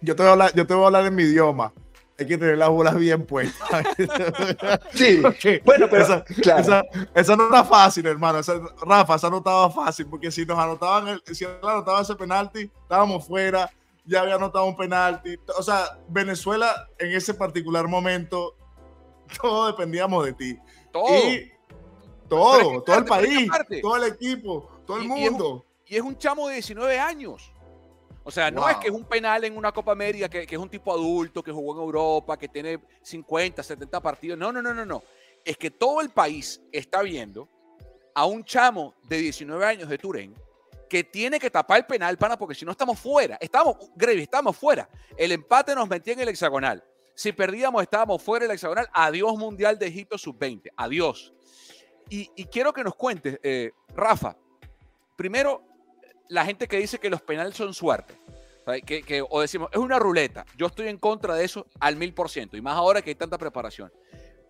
Yo 0.00 0.16
te 0.16 0.22
voy 0.22 0.28
a 0.28 0.32
hablar, 0.32 0.54
yo 0.54 0.66
te 0.66 0.74
voy 0.74 0.84
a 0.84 0.86
hablar 0.86 1.06
en 1.06 1.14
mi 1.14 1.22
idioma. 1.24 1.72
hay 2.18 2.26
que 2.26 2.38
tener 2.38 2.58
las 2.58 2.68
bolas 2.68 2.96
bien 2.96 3.24
puestas. 3.24 3.86
sí, 4.94 5.20
bueno, 5.64 5.86
pero 5.90 6.02
esa, 6.02 6.24
claro. 6.24 6.84
esa, 7.14 7.36
no 7.36 7.44
está 7.44 7.64
fácil, 7.64 8.06
hermano. 8.06 8.40
Rafa, 8.82 9.14
esa 9.14 9.30
no 9.30 9.38
estaba 9.38 9.70
fácil, 9.70 10.06
porque 10.06 10.30
si 10.30 10.44
nos 10.44 10.58
anotaban, 10.58 11.08
el, 11.08 11.22
si 11.34 11.44
anotaba 11.44 12.00
ese 12.00 12.14
penalti, 12.16 12.70
estábamos 12.82 13.26
fuera, 13.26 13.70
ya 14.04 14.22
había 14.22 14.34
anotado 14.34 14.64
un 14.64 14.76
penalti. 14.76 15.36
O 15.56 15.62
sea, 15.62 15.98
Venezuela 16.08 16.88
en 16.98 17.12
ese 17.12 17.34
particular 17.34 17.86
momento, 17.86 18.54
todos 19.40 19.76
dependíamos 19.76 20.24
de 20.24 20.32
ti. 20.32 20.58
Todo. 20.92 21.08
Y 21.08 21.52
todo, 22.28 22.82
todo 22.82 22.98
el 22.98 23.04
país, 23.04 23.50
todo 23.80 23.96
el 23.96 24.12
equipo, 24.12 24.68
todo 24.86 24.98
el 24.98 25.04
mundo. 25.08 25.64
y 25.86 25.96
es 25.96 26.02
un 26.02 26.16
chamo 26.18 26.48
de 26.48 26.54
19 26.54 26.98
años. 26.98 27.52
O 28.28 28.30
sea, 28.30 28.50
no 28.50 28.68
es 28.68 28.76
que 28.76 28.88
es 28.88 28.92
un 28.92 29.06
penal 29.06 29.42
en 29.44 29.56
una 29.56 29.72
Copa 29.72 29.92
América, 29.92 30.28
que, 30.28 30.42
es 30.42 30.58
un 30.58 30.68
tipo 30.68 30.92
adulto, 30.92 31.42
que 31.42 31.50
jugó 31.50 31.72
en 31.72 31.80
Europa, 31.80 32.36
que 32.36 32.46
tiene 32.46 32.78
50, 33.00 33.62
70 33.62 34.02
partidos. 34.02 34.38
No, 34.38 34.52
no, 34.52 34.60
no, 34.60 34.74
no, 34.74 34.84
no. 34.84 35.02
Es 35.42 35.56
que 35.56 35.70
todo 35.70 36.02
el 36.02 36.10
país 36.10 36.60
está 36.70 37.00
viendo 37.00 37.48
a 38.14 38.26
un 38.26 38.44
chamo 38.44 38.94
de 39.04 39.16
19 39.16 39.64
años 39.64 39.88
de 39.88 39.96
Turén 39.96 40.34
que 40.90 41.04
tiene 41.04 41.40
que 41.40 41.48
tapar 41.48 41.78
el 41.78 41.86
penal, 41.86 42.18
pana, 42.18 42.38
porque 42.38 42.54
si 42.54 42.66
no 42.66 42.72
estamos 42.72 43.00
fuera. 43.00 43.38
Estamos, 43.40 43.78
Grevy, 43.96 44.24
estamos 44.24 44.54
fuera. 44.54 44.90
El 45.16 45.32
empate 45.32 45.74
nos 45.74 45.88
metía 45.88 46.12
en 46.12 46.20
el 46.20 46.28
hexagonal. 46.28 46.84
Si 47.14 47.32
perdíamos, 47.32 47.80
estábamos 47.80 48.22
fuera 48.22 48.44
del 48.44 48.54
hexagonal. 48.54 48.90
Adiós 48.92 49.38
Mundial 49.38 49.78
de 49.78 49.86
Egipto 49.86 50.18
sub-20. 50.18 50.70
Adiós. 50.76 51.32
Y, 52.10 52.26
quiero 52.52 52.74
que 52.74 52.84
nos 52.84 52.94
cuentes, 52.94 53.40
eh, 53.42 53.72
Rafa, 53.94 54.36
primero, 55.16 55.67
la 56.28 56.44
gente 56.44 56.68
que 56.68 56.78
dice 56.78 56.98
que 56.98 57.10
los 57.10 57.22
penales 57.22 57.56
son 57.56 57.74
suerte. 57.74 58.18
Que, 58.84 59.24
o 59.28 59.40
decimos, 59.40 59.70
es 59.72 59.78
una 59.78 59.98
ruleta. 59.98 60.44
Yo 60.56 60.66
estoy 60.66 60.88
en 60.88 60.98
contra 60.98 61.34
de 61.34 61.44
eso 61.44 61.66
al 61.80 61.96
mil 61.96 62.12
por 62.12 62.28
ciento. 62.28 62.56
Y 62.56 62.60
más 62.60 62.76
ahora 62.76 63.00
que 63.00 63.10
hay 63.10 63.14
tanta 63.14 63.38
preparación. 63.38 63.90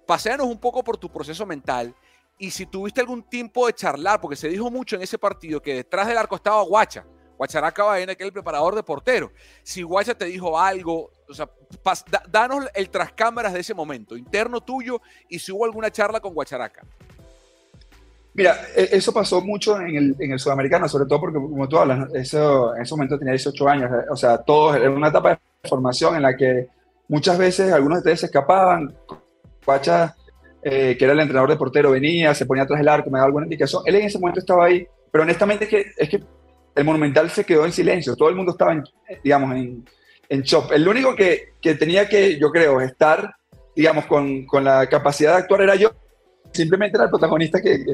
Paseanos 0.06 0.46
un 0.46 0.58
poco 0.58 0.82
por 0.82 0.96
tu 0.96 1.08
proceso 1.10 1.46
mental. 1.46 1.94
Y 2.36 2.50
si 2.50 2.66
tuviste 2.66 3.00
algún 3.00 3.22
tiempo 3.22 3.66
de 3.66 3.74
charlar, 3.74 4.20
porque 4.20 4.36
se 4.36 4.48
dijo 4.48 4.70
mucho 4.70 4.96
en 4.96 5.02
ese 5.02 5.18
partido 5.18 5.62
que 5.62 5.74
detrás 5.74 6.08
del 6.08 6.18
arco 6.18 6.34
estaba 6.34 6.62
Guacha. 6.62 7.04
Guacharaca 7.36 7.84
Baena, 7.84 8.16
que 8.16 8.24
es 8.24 8.26
el 8.26 8.32
preparador 8.32 8.74
de 8.74 8.82
portero. 8.82 9.32
Si 9.62 9.82
Guacha 9.82 10.12
te 10.16 10.24
dijo 10.24 10.58
algo, 10.58 11.12
o 11.28 11.34
sea, 11.34 11.48
danos 12.28 12.66
el 12.74 12.90
trascámaras 12.90 13.52
de 13.52 13.60
ese 13.60 13.74
momento, 13.74 14.16
interno 14.16 14.60
tuyo, 14.60 15.00
y 15.28 15.38
si 15.38 15.52
hubo 15.52 15.64
alguna 15.64 15.92
charla 15.92 16.18
con 16.18 16.34
Guacharaca. 16.34 16.84
Mira, 18.38 18.56
e, 18.76 18.90
eso 18.92 19.12
pasó 19.12 19.40
mucho 19.40 19.80
en 19.80 19.96
el, 19.96 20.16
en 20.20 20.30
el, 20.30 20.38
sudamericano, 20.38 20.88
sobre 20.88 21.06
todo 21.06 21.18
porque, 21.18 21.38
como 21.40 21.68
tú 21.68 21.76
hablas, 21.76 22.08
eso, 22.14 22.72
en 22.76 22.82
ese 22.82 22.94
momento 22.94 23.18
tenía 23.18 23.32
18 23.32 23.68
años, 23.68 23.90
o 24.08 24.14
sea, 24.14 24.38
todos 24.38 24.76
en 24.76 24.92
una 24.92 25.08
etapa 25.08 25.30
de 25.30 25.68
formación 25.68 26.14
en 26.14 26.22
la 26.22 26.36
que 26.36 26.68
muchas 27.08 27.36
veces 27.36 27.72
algunos 27.72 27.96
de 27.96 28.00
ustedes 28.02 28.20
se 28.20 28.26
escapaban, 28.26 28.94
Pacha, 29.66 30.14
eh, 30.62 30.94
que 30.96 31.04
era 31.04 31.14
el 31.14 31.18
entrenador 31.18 31.50
de 31.50 31.56
portero, 31.56 31.90
venía, 31.90 32.32
se 32.32 32.46
ponía 32.46 32.62
atrás 32.62 32.78
del 32.78 32.88
arco, 32.88 33.10
me 33.10 33.18
daba 33.18 33.26
alguna 33.26 33.46
indicación, 33.46 33.82
él 33.86 33.96
en 33.96 34.06
ese 34.06 34.20
momento 34.20 34.38
estaba 34.38 34.66
ahí, 34.66 34.86
pero 35.10 35.24
honestamente 35.24 35.64
es 35.64 35.70
que, 35.70 35.86
es 35.96 36.08
que 36.08 36.22
el 36.76 36.84
Monumental 36.84 37.28
se 37.30 37.42
quedó 37.42 37.64
en 37.64 37.72
silencio, 37.72 38.14
todo 38.14 38.28
el 38.28 38.36
mundo 38.36 38.52
estaba, 38.52 38.72
en, 38.72 38.84
digamos, 39.24 39.56
en, 39.56 39.84
en 40.28 40.42
shock. 40.42 40.70
El 40.70 40.86
único 40.86 41.16
que, 41.16 41.54
que 41.60 41.74
tenía 41.74 42.08
que, 42.08 42.38
yo 42.38 42.52
creo, 42.52 42.80
estar, 42.82 43.34
digamos, 43.74 44.06
con, 44.06 44.46
con 44.46 44.62
la 44.62 44.86
capacidad 44.86 45.32
de 45.32 45.38
actuar 45.38 45.62
era 45.62 45.74
yo, 45.74 45.90
simplemente 46.52 46.96
era 46.96 47.04
el 47.04 47.10
protagonista 47.10 47.60
que, 47.60 47.84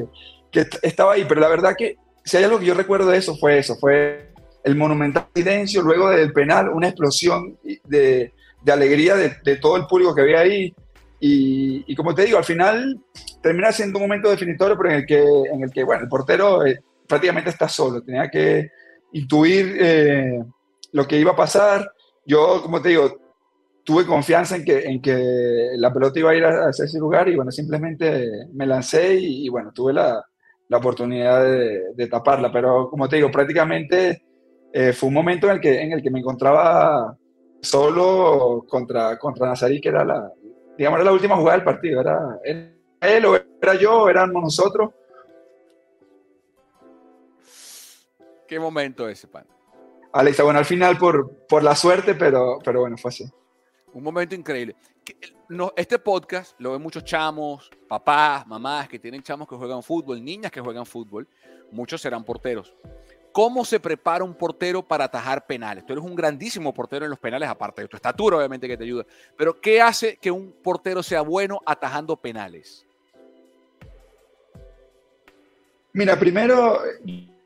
estaba 0.81 1.13
ahí, 1.13 1.25
pero 1.27 1.41
la 1.41 1.49
verdad 1.49 1.75
que 1.77 1.97
si 2.23 2.37
hay 2.37 2.45
algo 2.45 2.59
que 2.59 2.65
yo 2.65 2.73
recuerdo 2.73 3.09
de 3.09 3.17
eso 3.17 3.35
fue 3.35 3.59
eso, 3.59 3.75
fue 3.75 4.31
el 4.63 4.75
monumental 4.75 5.27
silencio 5.35 5.81
luego 5.81 6.09
del 6.09 6.31
penal, 6.31 6.69
una 6.69 6.87
explosión 6.87 7.57
de, 7.83 8.33
alegría 8.65 9.15
de, 9.15 9.55
todo 9.57 9.75
el 9.77 9.85
público 9.85 10.15
que 10.15 10.21
había 10.21 10.39
ahí. 10.39 10.73
Y, 11.19 11.83
y, 11.87 11.95
como 11.95 12.15
te 12.15 12.25
digo, 12.25 12.37
al 12.37 12.43
final 12.43 12.99
termina 13.41 13.71
siendo 13.71 13.99
un 13.99 14.05
momento 14.05 14.29
definitorio, 14.29 14.77
pero 14.77 14.89
en 14.89 14.95
el 14.95 15.05
que, 15.05 15.19
en 15.21 15.63
el 15.63 15.71
que 15.71 15.83
bueno, 15.83 16.03
el 16.03 16.09
portero 16.09 16.65
eh, 16.65 16.79
prácticamente 17.07 17.49
está 17.49 17.69
solo, 17.69 18.01
tenía 18.01 18.29
que 18.29 18.71
intuir 19.11 19.77
eh, 19.79 20.43
lo 20.91 21.07
que 21.07 21.19
iba 21.19 21.31
a 21.31 21.35
pasar. 21.35 21.91
Yo, 22.25 22.61
como 22.63 22.81
te 22.81 22.89
digo, 22.89 23.24
tuve 23.85 24.05
confianza 24.05 24.55
en 24.55 24.65
que, 24.65 24.79
en 24.79 25.01
que 25.01 25.69
la 25.77 25.93
pelota 25.93 26.19
iba 26.19 26.31
a 26.31 26.35
ir 26.35 26.43
a, 26.43 26.69
ese 26.71 26.99
lugar 26.99 27.29
y 27.29 27.35
bueno, 27.35 27.51
simplemente 27.51 28.27
me 28.53 28.65
lancé 28.65 29.15
y, 29.15 29.47
bueno, 29.47 29.71
tuve 29.71 29.93
la, 29.93 30.25
la 30.67 30.77
oportunidad 30.77 31.43
de, 31.43 31.93
de, 31.93 32.07
taparla. 32.07 32.51
Pero 32.51 32.89
como 32.89 33.07
te 33.07 33.17
digo, 33.17 33.31
prácticamente 33.31 34.23
eh, 34.73 34.91
fue 34.91 35.07
un 35.07 35.13
momento 35.13 35.47
en 35.47 35.53
el, 35.53 35.61
que, 35.61 35.81
en 35.81 35.91
el 35.93 36.01
que 36.01 36.09
me 36.09 36.19
encontraba 36.19 37.15
solo 37.61 38.65
contra, 38.67 39.17
contra 39.19 39.47
Nazarí, 39.47 39.79
que 39.79 39.89
era 39.89 40.03
la, 40.03 40.31
digamos, 40.77 40.97
era 40.97 41.05
la 41.05 41.13
última 41.13 41.37
jugada 41.37 41.57
del 41.57 41.65
partido. 41.65 42.01
Era, 42.01 42.39
él 42.43 43.25
o 43.25 43.35
era 43.61 43.75
yo, 43.75 44.09
éramos 44.09 44.41
nosotros. 44.41 44.89
¿Qué 48.47 48.59
momento 48.59 49.07
ese, 49.07 49.27
pan? 49.27 49.45
Alexa, 50.11 50.43
bueno, 50.43 50.59
al 50.59 50.65
final 50.65 50.97
por, 50.97 51.45
por 51.47 51.61
la 51.61 51.75
suerte, 51.75 52.15
pero, 52.15 52.57
pero 52.63 52.79
bueno, 52.81 52.97
fue 52.97 53.09
así. 53.09 53.25
Un 53.95 54.03
momento 54.03 54.35
increíble. 54.35 54.75
Este 55.77 55.97
podcast 55.97 56.53
lo 56.59 56.73
ven 56.73 56.81
muchos 56.81 57.05
chamos, 57.05 57.71
papás, 57.87 58.45
mamás 58.45 58.89
que 58.89 58.99
tienen 58.99 59.23
chamos 59.23 59.47
que 59.47 59.55
juegan 59.55 59.81
fútbol, 59.81 60.21
niñas 60.21 60.51
que 60.51 60.59
juegan 60.59 60.85
fútbol. 60.85 61.25
Muchos 61.71 62.01
serán 62.01 62.25
porteros. 62.25 62.75
¿Cómo 63.31 63.63
se 63.63 63.79
prepara 63.79 64.25
un 64.25 64.33
portero 64.33 64.85
para 64.85 65.05
atajar 65.05 65.45
penales? 65.47 65.85
Tú 65.85 65.93
eres 65.93 66.03
un 66.03 66.13
grandísimo 66.13 66.73
portero 66.73 67.05
en 67.05 67.09
los 67.09 67.19
penales, 67.19 67.47
aparte 67.47 67.83
de 67.83 67.87
tu 67.87 67.95
estatura, 67.95 68.35
obviamente, 68.35 68.67
que 68.67 68.75
te 68.75 68.83
ayuda. 68.83 69.05
Pero, 69.37 69.61
¿qué 69.61 69.81
hace 69.81 70.17
que 70.17 70.29
un 70.29 70.51
portero 70.51 71.01
sea 71.01 71.21
bueno 71.21 71.61
atajando 71.65 72.17
penales? 72.17 72.85
Mira, 75.93 76.19
primero, 76.19 76.81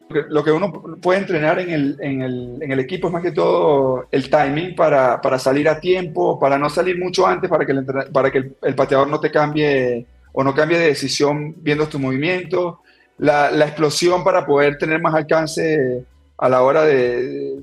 lo 0.10 0.43
que 0.43 0.52
uno 0.52 0.72
puede 1.02 1.19
entrenar 1.19 1.60
en 1.60 1.69
el, 1.69 1.98
en, 2.02 2.22
el, 2.22 2.58
en 2.62 2.72
el, 2.72 2.80
equipo 2.80 3.08
es 3.08 3.13
más 3.13 3.22
que 3.22 3.32
todo 3.32 4.08
el 4.12 4.30
timing 4.30 4.76
para, 4.76 5.22
para, 5.22 5.38
salir 5.38 5.69
a 5.69 5.80
tiempo, 5.80 6.39
para 6.39 6.58
no 6.58 6.69
salir 6.69 6.98
mucho 6.98 7.28
antes, 7.28 7.50
para 7.50 7.65
que, 7.65 7.72
el, 7.74 7.86
para 8.12 8.32
que 8.32 8.52
el, 8.62 8.76
pateador 8.76 9.08
no 9.08 9.19
te 9.19 9.30
cambie 9.30 10.06
o 10.34 10.43
no 10.43 10.56
cambie 10.56 10.80
de 10.80 10.88
decisión 10.88 11.56
viendo 11.58 11.88
tu 11.88 12.00
movimiento, 12.00 12.82
la, 13.19 13.52
la, 13.52 13.65
explosión 13.65 14.24
para 14.24 14.45
poder 14.45 14.78
tener 14.78 15.00
más 15.00 15.13
alcance 15.13 16.06
a 16.38 16.50
la 16.50 16.63
hora 16.63 16.84
de, 16.84 17.60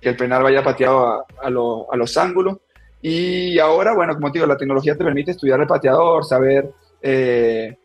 que 0.00 0.08
el 0.08 0.16
penal 0.16 0.42
vaya 0.42 0.64
pateado 0.64 1.06
a, 1.06 1.26
a, 1.42 1.46
a 1.46 1.96
los 1.96 2.16
ángulos. 2.16 2.58
Y 3.00 3.58
ahora, 3.58 3.94
bueno, 3.94 4.14
como 4.14 4.30
te 4.30 4.38
digo, 4.38 4.46
la 4.46 4.56
tecnología 4.56 4.96
te 4.96 5.04
permite 5.04 5.32
estudiar 5.32 5.60
el 5.60 5.66
pateador, 5.66 6.24
saber... 6.24 6.70
Eh, 7.00 7.76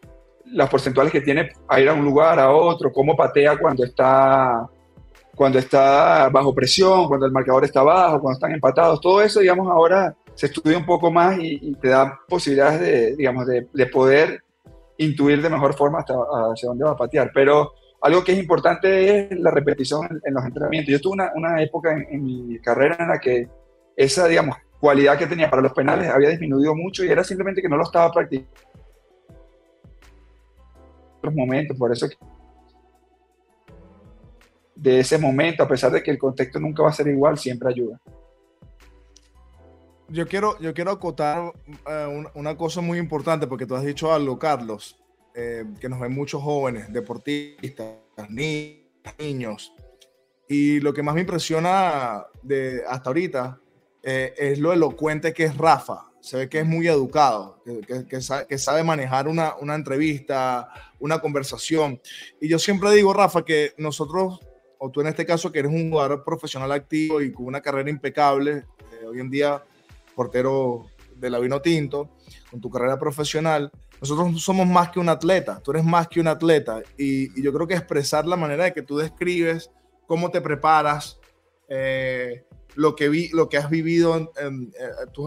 las 0.52 0.70
porcentuales 0.70 1.12
que 1.12 1.22
tiene 1.22 1.52
a 1.68 1.80
ir 1.80 1.90
a 1.90 1.94
un 1.94 2.04
lugar, 2.04 2.40
a 2.40 2.52
otro, 2.52 2.92
cómo 2.92 3.16
patea 3.16 3.58
cuando 3.58 3.84
está, 3.84 4.68
cuando 5.36 5.60
está 5.60 6.30
bajo 6.30 6.54
presión, 6.54 7.08
cuando 7.08 7.26
el 7.26 7.32
marcador 7.32 7.66
está 7.66 7.84
bajo, 7.84 8.22
cuando 8.22 8.38
están 8.38 8.52
empatados, 8.52 9.02
todo 9.02 9.22
eso, 9.22 9.40
digamos, 9.40 9.68
ahora 9.70 10.16
se 10.36 10.48
estudia 10.48 10.78
un 10.78 10.86
poco 10.86 11.12
más 11.12 11.38
y, 11.40 11.74
te 11.76 11.90
da 11.90 12.20
posibilidades 12.28 12.80
de, 12.80 13.16
digamos, 13.16 13.48
de, 13.48 13.68
de, 13.74 13.86
poder 13.88 14.42
intuir 14.98 15.42
de 15.42 15.50
mejor 15.50 15.76
forma 15.76 16.00
hasta 16.00 16.14
hacia 16.52 16.70
dónde 16.70 16.86
va 16.86 16.92
a 16.92 16.98
patear. 16.98 17.32
Pero 17.34 17.74
algo 18.02 18.24
que 18.24 18.34
es 18.34 18.38
importante 18.38 19.32
es 19.32 19.40
la 19.40 19.50
repetición 19.50 20.08
en, 20.24 20.34
los 20.34 20.46
entrenamientos. 20.46 20.92
Yo 20.92 21.02
tuve 21.02 21.14
una, 21.14 21.32
una 21.36 21.62
época 21.62 21.92
en, 21.92 22.08
en, 22.12 22.24
mi 22.24 22.60
carrera 22.60 22.98
en 23.00 23.08
la 23.08 23.20
que 23.20 23.48
esa, 23.96 24.28
digamos, 24.28 24.58
cualidad 24.80 25.18
que 25.18 25.26
tenía 25.26 25.50
para 25.50 25.64
los 25.64 25.74
penales 25.74 26.08
había 26.10 26.30
disminuido 26.30 26.76
mucho 26.76 27.04
y 27.04 27.10
era 27.10 27.24
simplemente 27.24 27.62
que 27.62 27.70
no 27.70 27.78
lo 27.78 27.84
estaba 27.84 28.12
practicando 28.12 28.52
momentos, 31.34 31.78
por 31.78 31.92
eso 31.92 32.08
de 34.78 35.00
ese 35.00 35.18
momento, 35.18 35.64
a 35.64 35.68
pesar 35.68 35.92
de 35.92 36.04
que 36.04 36.12
el 36.12 36.20
contexto 36.20 36.60
nunca 36.60 36.84
va 36.84 36.90
a 36.90 36.94
ser 36.94 37.08
igual, 37.08 37.38
siempre 37.38 37.70
ayuda. 37.70 38.00
Yo 40.10 40.28
quiero, 40.28 40.58
yo 40.60 40.74
quiero 40.74 40.92
acotar 40.92 41.52
eh, 41.90 42.28
una, 42.36 42.56
cosa 42.56 42.80
muy 42.80 43.00
importante, 43.00 43.48
porque 43.48 43.66
tú 43.66 43.76
has 43.76 43.84
dicho 43.84 44.14
algo, 44.14 44.38
Carlos, 44.40 45.04
eh, 45.36 45.66
que 45.80 45.90
nos 45.90 46.00
ven 46.00 46.14
muchos 46.14 46.42
jóvenes, 46.42 46.94
deportistas, 46.94 47.96
niños, 48.30 49.74
y 50.48 50.80
lo 50.80 50.94
que 50.94 51.04
más 51.04 51.16
me 51.16 51.22
impresiona 51.22 52.26
de 52.42 52.84
hasta 52.88 53.10
ahorita 53.10 53.60
eh, 54.02 54.34
es 54.38 54.60
lo 54.60 54.72
elocuente 54.72 55.34
que 55.34 55.44
es 55.44 55.58
Rafa 55.58 56.07
se 56.20 56.38
ve 56.38 56.50
que 56.50 56.60
es 56.60 56.66
muy 56.66 56.88
educado, 56.88 57.62
que, 58.08 58.22
sabe, 58.22 58.84
manejar 58.84 59.28
una, 59.28 59.56
entrevista, 59.76 60.70
una 61.00 61.20
conversación. 61.20 62.02
Y 62.42 62.48
yo 62.48 62.60
siempre 62.60 62.92
digo, 62.92 63.14
Rafa, 63.14 63.46
que 63.46 63.74
nosotros, 63.78 64.40
o 64.78 64.90
tú 64.90 65.02
en 65.02 65.08
este 65.08 65.26
caso, 65.26 65.52
que 65.52 65.60
eres 65.60 65.72
un 65.72 65.90
jugador 65.90 66.24
profesional 66.24 66.72
activo 66.72 67.22
y 67.22 67.32
con 67.32 67.46
una 67.46 67.62
carrera 67.62 67.90
impecable, 67.90 68.66
eh, 68.92 69.06
hoy 69.08 69.20
en 69.20 69.30
día 69.30 69.64
portero 70.16 70.88
de 71.16 71.30
la 71.30 71.40
Vino 71.40 71.62
Tinto, 71.62 72.10
con 72.50 72.60
tu 72.60 72.70
carrera 72.70 72.98
profesional, 72.98 73.72
nosotros 74.02 74.42
somos 74.42 74.68
más 74.68 74.90
que 74.90 75.00
un 75.00 75.10
atleta, 75.10 75.60
tú 75.64 75.72
eres 75.72 75.84
más 75.84 76.08
que 76.08 76.20
un 76.20 76.28
atleta. 76.28 76.82
Y, 76.98 77.42
yo 77.42 77.54
creo 77.54 77.68
que 77.68 77.74
expresar 77.76 78.26
la 78.26 78.36
manera 78.36 78.66
de 78.66 78.74
que 78.74 78.82
tú 78.82 78.98
describes, 78.98 79.72
cómo 80.06 80.30
te 80.30 80.42
preparas, 80.42 81.20
eh, 81.68 82.46
lo, 82.78 82.96
que 82.96 83.10
vi, 83.10 83.30
lo 83.30 83.50
que 83.50 83.58
has 83.58 83.72
vivido 83.72 84.32
en, 84.38 84.72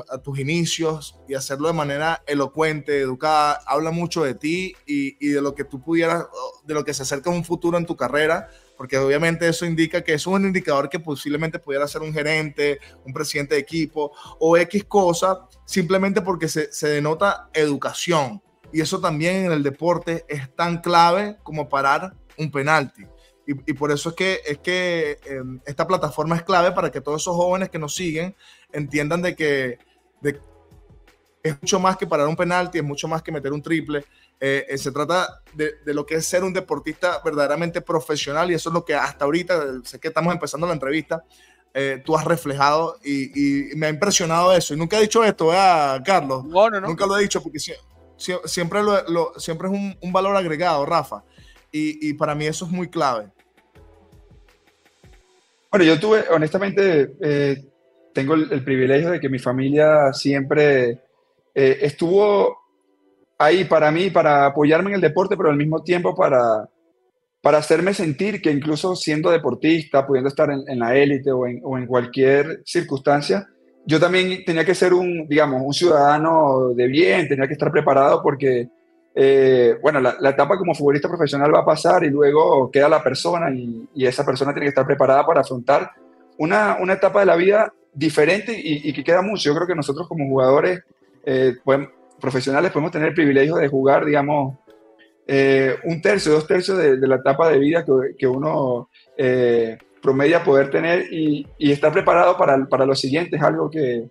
a, 0.09 0.19
tus 0.19 0.39
inicios 0.39 1.19
y 1.29 1.35
hacerlo 1.35 1.67
de 1.67 1.75
manera 1.75 2.23
elocuente, 2.29 3.01
educada, 3.01 3.61
habla 3.67 3.91
mucho 3.91 4.23
de 4.23 4.35
ti 4.35 4.75
y, 4.87 5.29
de 5.29 5.43
lo 5.43 5.55
que 5.57 5.65
tú 5.65 5.83
pudieras, 5.83 6.27
de 6.65 6.75
lo 6.75 6.85
que 6.85 6.95
se 6.95 7.03
acerca 7.03 7.29
a 7.29 7.35
un 7.35 7.45
futuro 7.45 7.77
en 7.77 7.87
tu 7.87 7.97
carrera, 7.97 8.49
porque 8.77 8.97
obviamente 8.99 9.49
eso 9.49 9.67
indica 9.67 10.03
que 10.03 10.15
es 10.15 10.29
un 10.29 10.47
indicador 10.47 10.89
que 10.89 11.01
posiblemente 11.01 11.59
pudiera 11.59 11.89
ser 11.89 12.03
un 12.03 12.13
gerente, 12.13 12.79
un 13.05 13.13
presidente 13.13 13.57
de 13.57 13.61
equipo 13.61 14.13
o 14.39 14.57
X 14.57 14.85
cosa, 14.85 15.49
simplemente 15.65 16.23
porque 16.23 16.47
se, 16.47 16.73
se 16.73 16.89
denota 16.89 17.51
educación. 17.53 18.41
Y 18.73 18.81
eso 18.81 19.01
también 19.01 19.47
en 19.47 19.53
el 19.53 19.65
deporte 19.65 20.25
es 20.29 20.55
tan 20.55 20.81
clave 20.81 21.37
como 21.43 21.69
parar 21.69 22.15
un 22.39 22.49
penalti. 22.53 23.05
Y, 23.67 23.73
por 23.73 23.91
eso 23.91 24.11
es 24.11 24.15
que, 24.15 24.41
es 24.47 24.59
que 24.59 25.19
em, 25.25 25.61
esta 25.67 25.87
plataforma 25.87 26.37
es 26.37 26.43
clave 26.43 26.71
para 26.73 26.91
que 26.91 27.01
todos 27.01 27.23
esos 27.23 27.35
jóvenes 27.35 27.69
que 27.69 27.79
nos 27.79 27.95
siguen 27.95 28.37
entiendan 28.73 29.23
de 29.23 29.35
que 29.35 29.79
es 31.43 31.61
mucho 31.61 31.81
más 31.81 31.97
que 31.97 32.07
parar 32.07 32.29
un 32.29 32.37
penalti, 32.37 32.79
es 32.79 32.85
mucho 32.85 33.09
más 33.09 33.23
que 33.23 33.33
meter 33.33 33.53
un 33.53 33.63
triple. 33.63 34.05
Eh, 34.39 34.67
eh, 34.69 34.79
se 34.79 34.91
trata 34.91 35.43
de, 35.53 35.75
de, 35.85 35.95
lo 35.95 36.07
que 36.07 36.15
es 36.15 36.27
ser 36.27 36.45
un 36.45 36.53
deportista 36.53 37.21
verdaderamente 37.25 37.83
profesional 37.83 38.51
y 38.51 38.55
eso 38.55 38.71
es 38.71 38.75
lo 38.75 38.85
que 38.85 38.95
hasta 38.95 39.25
ahorita, 39.25 39.83
sé 39.85 39.99
que 39.99 40.09
estamos 40.09 40.33
empezando 40.33 40.67
la 40.67 40.73
entrevista, 40.73 41.25
eh, 41.75 42.03
tú 42.05 42.17
has 42.17 42.25
reflejado 42.25 42.97
y, 43.05 43.71
y, 43.71 43.77
me 43.77 43.87
ha 43.87 43.91
impresionado 43.91 44.53
eso. 44.53 44.75
Y 44.75 44.77
nunca 44.77 44.99
he 44.99 45.03
dicho 45.03 45.23
esto, 45.23 45.49
¿verdad, 45.49 46.03
Carlos? 46.05 46.45
No, 46.45 46.71
no, 46.71 46.81
no. 46.81 46.89
Nunca 46.89 47.07
lo 47.07 47.19
he 47.19 47.23
dicho 47.23 47.43
porque 47.43 47.59
siempre, 48.17 48.83
lo, 48.83 49.09
lo, 49.09 49.33
siempre 49.39 49.69
es 49.69 49.75
un, 49.75 49.97
un, 50.01 50.13
valor 50.13 50.37
agregado, 50.37 50.85
Rafa. 50.87 51.23
Y, 51.71 52.09
y, 52.09 52.15
para 52.15 52.35
mí 52.35 52.47
eso 52.47 52.65
es 52.65 52.71
muy 52.71 52.89
clave. 52.89 53.31
Bueno, 55.71 55.85
yo 55.85 56.01
tuve, 56.01 56.25
honestamente, 56.31 57.13
eh, 57.21 57.65
tengo 58.13 58.35
el, 58.35 58.65
privilegio 58.65 59.11
de 59.11 59.21
que 59.21 59.29
mi 59.29 59.39
familia 59.39 60.13
siempre 60.13 61.01
eh, 61.55 61.79
estuvo 61.83 62.59
ahí 63.39 63.65
para 63.65 63.91
mí, 63.93 64.11
para 64.11 64.47
apoyarme 64.47 64.91
en 64.91 64.97
el 64.97 65.01
deporte, 65.01 65.37
pero 65.37 65.51
al 65.51 65.57
mismo 65.57 65.83
tiempo 65.85 66.15
para, 66.17 66.69
para 67.41 67.59
hacerme 67.59 67.95
sentir 67.95 68.43
que 68.43 68.51
incluso 68.51 68.97
siendo 68.97 69.31
deportista, 69.31 70.07
pudiendo 70.07 70.29
estar 70.29 70.51
en, 70.51 70.65
en 70.67 70.81
la 70.81 70.97
élite 70.97 71.31
o 71.31 71.47
en, 71.47 71.61
o 71.63 71.79
en, 71.79 71.87
cualquier 71.87 72.63
circunstancia, 72.65 73.47
yo 73.87 74.01
también 74.01 74.45
tenía 74.45 74.65
que 74.65 74.75
ser 74.75 74.93
un, 74.93 75.29
digamos, 75.29 75.63
un 75.65 75.73
ciudadano 75.73 76.75
de 76.75 76.87
bien, 76.89 77.29
tenía 77.29 77.47
que 77.47 77.55
estar 77.55 77.71
preparado 77.71 78.23
porque, 78.23 78.69
eh, 79.15 79.77
bueno, 79.83 80.01
la, 80.01 80.17
la, 80.21 80.31
etapa 80.31 80.57
como 80.57 80.75
futbolista 80.75 81.09
profesional 81.09 81.53
va 81.55 81.61
a 81.61 81.65
pasar 81.65 82.05
y 82.05 82.11
luego 82.11 82.71
queda 82.71 82.89
la 82.89 83.03
persona 83.03 83.51
y, 83.51 83.89
y 83.95 84.07
esa 84.07 84.25
persona 84.25 84.53
tiene 84.53 84.67
que 84.67 84.71
estar 84.71 84.87
preparada 84.87 85.27
para 85.27 85.41
afrontar 85.41 85.91
una, 86.39 86.79
una 86.81 86.95
etapa 86.95 87.21
de 87.21 87.27
la 87.27 87.37
vida 87.37 87.73
diferente 87.93 88.53
y, 88.53 88.89
y, 88.89 88.93
que 88.93 89.05
queda 89.05 89.23
mucho. 89.23 89.51
Yo 89.51 89.55
creo 89.55 89.67
que 89.67 89.75
nosotros 89.75 90.07
como 90.09 90.27
jugadores 90.29 90.83
eh, 91.25 91.57
profesionales 92.21 92.71
podemos 92.71 92.93
tener 92.93 93.09
el 93.09 93.15
privilegio 93.15 93.57
de 93.57 93.69
jugar, 93.69 94.05
digamos, 94.05 94.57
eh, 95.27 95.77
un 95.85 96.01
tercio, 96.01 96.33
dos 96.33 96.47
tercios 96.47 96.79
de, 96.79 96.97
de, 96.97 97.07
la 97.07 97.17
etapa 97.17 97.49
de 97.51 97.59
vida 97.59 97.85
que, 97.85 98.17
que 98.19 98.27
uno 98.27 98.89
eh, 99.17 99.79
promedia 100.03 100.43
poder 100.43 100.71
tener 100.71 101.13
y, 101.13 101.47
y 101.59 101.73
estar 101.73 101.93
preparado 101.93 102.37
para, 102.37 102.65
para, 102.67 102.87
lo 102.87 102.95
siguiente 102.95 103.37
es 103.37 103.43
algo 103.43 103.71
que, 103.71 104.09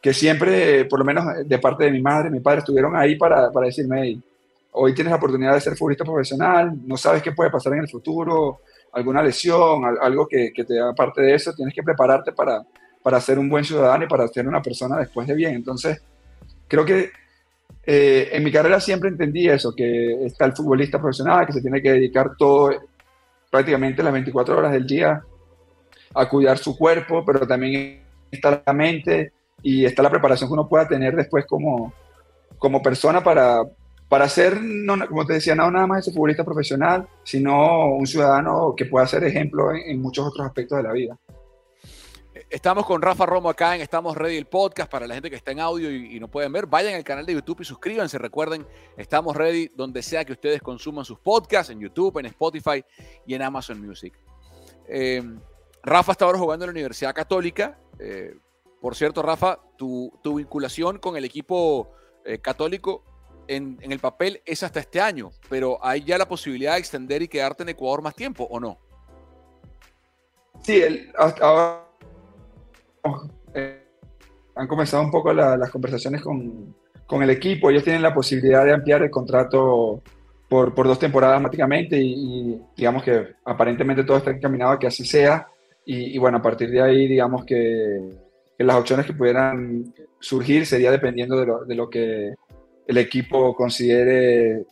que, 0.00 0.12
siempre, 0.12 0.84
por 0.84 0.98
lo 0.98 1.04
menos 1.04 1.24
de 1.44 1.58
parte 1.58 1.84
de 1.84 1.90
mi 1.90 2.02
madre, 2.02 2.30
mi 2.30 2.40
padre, 2.40 2.60
estuvieron 2.60 2.94
ahí 2.94 3.16
para, 3.16 3.50
para 3.50 3.66
decirme, 3.66 4.02
hey, 4.02 4.22
hoy 4.72 4.94
tienes 4.94 5.10
la 5.10 5.16
oportunidad 5.16 5.54
de 5.54 5.60
ser 5.60 5.76
futbolista 5.76 6.04
profesional, 6.04 6.72
no 6.84 6.96
sabes 6.96 7.22
qué 7.22 7.32
puede 7.32 7.50
pasar 7.50 7.72
en 7.74 7.80
el 7.80 7.88
futuro, 7.88 8.60
alguna 8.92 9.22
lesión, 9.22 9.84
algo 10.00 10.26
que, 10.26 10.52
que 10.52 10.64
te 10.64 10.74
da 10.74 10.94
parte 10.94 11.22
de 11.22 11.34
eso, 11.34 11.52
tienes 11.54 11.74
que 11.74 11.82
prepararte 11.82 12.32
para, 12.32 12.62
para 13.02 13.20
ser 13.20 13.38
un 13.38 13.48
buen 13.48 13.64
ciudadano 13.64 14.04
y 14.04 14.08
para 14.08 14.28
ser 14.28 14.46
una 14.46 14.62
persona 14.62 14.96
después 14.96 15.26
de 15.26 15.34
bien. 15.34 15.54
Entonces, 15.54 16.02
creo 16.68 16.84
que 16.84 17.10
eh, 17.84 18.28
en 18.32 18.44
mi 18.44 18.52
carrera 18.52 18.80
siempre 18.80 19.08
entendí 19.08 19.48
eso, 19.48 19.74
que 19.74 20.24
está 20.24 20.44
el 20.44 20.52
futbolista 20.52 20.98
profesional, 20.98 21.46
que 21.46 21.52
se 21.52 21.62
tiene 21.62 21.80
que 21.80 21.92
dedicar 21.92 22.36
todo, 22.36 22.70
prácticamente 23.50 24.02
las 24.02 24.12
24 24.12 24.58
horas 24.58 24.72
del 24.72 24.86
día, 24.86 25.22
a 26.14 26.28
cuidar 26.28 26.58
su 26.58 26.76
cuerpo, 26.76 27.24
pero 27.24 27.46
también 27.46 28.02
está 28.30 28.62
la 28.64 28.72
mente 28.72 29.32
y 29.62 29.84
está 29.84 30.02
la 30.02 30.10
preparación 30.10 30.48
que 30.48 30.54
uno 30.54 30.68
pueda 30.68 30.86
tener 30.86 31.14
después 31.14 31.46
como, 31.46 31.92
como 32.58 32.82
persona 32.82 33.22
para, 33.22 33.62
para 34.10 34.28
ser, 34.28 34.60
no, 34.60 35.06
como 35.06 35.24
te 35.24 35.34
decía, 35.34 35.54
no 35.54 35.70
nada 35.70 35.86
más 35.86 36.00
ese 36.00 36.10
futbolista 36.10 36.42
profesional, 36.42 37.08
sino 37.22 37.94
un 37.94 38.08
ciudadano 38.08 38.74
que 38.76 38.84
pueda 38.86 39.06
ser 39.06 39.22
ejemplo 39.22 39.72
en, 39.72 40.02
muchos 40.02 40.26
otros 40.26 40.44
aspectos 40.44 40.78
de 40.78 40.82
la 40.82 40.92
vida. 40.92 41.16
Estamos 42.50 42.84
con 42.86 43.00
Rafa 43.00 43.24
Romo 43.24 43.48
acá 43.48 43.76
en 43.76 43.82
Estamos 43.82 44.16
Ready 44.16 44.36
el 44.36 44.46
podcast 44.46 44.90
para 44.90 45.06
la 45.06 45.14
gente 45.14 45.30
que 45.30 45.36
está 45.36 45.52
en 45.52 45.60
audio 45.60 45.92
y, 45.92 46.18
no 46.18 46.26
pueden 46.26 46.52
ver. 46.52 46.66
Vayan 46.66 46.94
al 46.94 47.04
canal 47.04 47.24
de 47.24 47.34
YouTube 47.34 47.60
y 47.60 47.64
suscríbanse. 47.64 48.18
Recuerden, 48.18 48.66
Estamos 48.96 49.36
Ready 49.36 49.70
donde 49.76 50.02
sea 50.02 50.24
que 50.24 50.32
ustedes 50.32 50.60
consuman 50.60 51.04
sus 51.04 51.20
podcasts, 51.20 51.70
en 51.70 51.78
YouTube, 51.78 52.18
en 52.18 52.26
Spotify 52.26 52.84
y 53.24 53.34
en 53.34 53.42
Amazon 53.42 53.80
Music. 53.80 54.12
Eh, 54.88 55.22
Rafa 55.84 56.10
está 56.10 56.24
ahora 56.24 56.38
jugando 56.40 56.64
en 56.64 56.70
la 56.70 56.72
Universidad 56.72 57.14
Católica. 57.14 57.78
Eh, 58.00 58.34
por 58.80 58.96
cierto, 58.96 59.22
Rafa, 59.22 59.60
tu, 59.76 60.12
tu, 60.20 60.34
vinculación 60.34 60.98
con 60.98 61.16
el 61.16 61.24
equipo 61.24 61.92
eh, 62.24 62.38
católico 62.38 63.04
en, 63.50 63.78
el 63.80 63.98
papel 63.98 64.40
es 64.44 64.62
hasta 64.62 64.80
este 64.80 65.00
año, 65.00 65.32
pero 65.48 65.84
hay 65.84 66.04
ya 66.04 66.16
la 66.16 66.28
posibilidad 66.28 66.74
de 66.74 66.78
extender 66.78 67.20
y 67.20 67.28
quedarte 67.28 67.64
en 67.64 67.70
Ecuador 67.70 68.00
más 68.00 68.14
tiempo, 68.14 68.46
¿o 68.48 68.60
no? 68.60 68.78
Sí, 70.62 70.80
el, 70.80 71.10
hasta 71.18 71.44
ahora 71.44 71.84
eh, 73.54 73.82
han 74.54 74.68
comenzado 74.68 75.02
un 75.02 75.10
poco 75.10 75.32
la, 75.32 75.56
las 75.56 75.70
conversaciones 75.70 76.22
con, 76.22 76.74
con, 77.06 77.22
el 77.22 77.30
equipo. 77.30 77.70
Ellos 77.70 77.82
tienen 77.82 78.02
la 78.02 78.14
posibilidad 78.14 78.64
de 78.64 78.72
ampliar 78.72 79.02
el 79.02 79.10
contrato 79.10 80.02
por, 80.48 80.74
por 80.74 80.86
dos 80.86 80.98
temporadas 80.98 81.34
automáticamente 81.34 82.00
y, 82.00 82.60
digamos 82.76 83.02
que 83.02 83.34
aparentemente 83.44 84.04
todo 84.04 84.18
está 84.18 84.30
encaminado 84.30 84.72
a 84.72 84.78
que 84.78 84.86
así 84.86 85.04
sea. 85.04 85.48
Y, 85.84 86.14
y 86.14 86.18
bueno, 86.18 86.38
a 86.38 86.42
partir 86.42 86.70
de 86.70 86.82
ahí, 86.82 87.08
digamos 87.08 87.44
que, 87.44 88.16
que, 88.56 88.64
las 88.64 88.76
opciones 88.76 89.06
que 89.06 89.14
pudieran 89.14 89.92
surgir 90.20 90.66
sería 90.66 90.92
dependiendo 90.92 91.40
de 91.40 91.46
lo, 91.46 91.64
de 91.64 91.74
lo 91.74 91.90
que 91.90 92.34
el 92.90 92.98
equipo 92.98 93.54
considere 93.54 94.66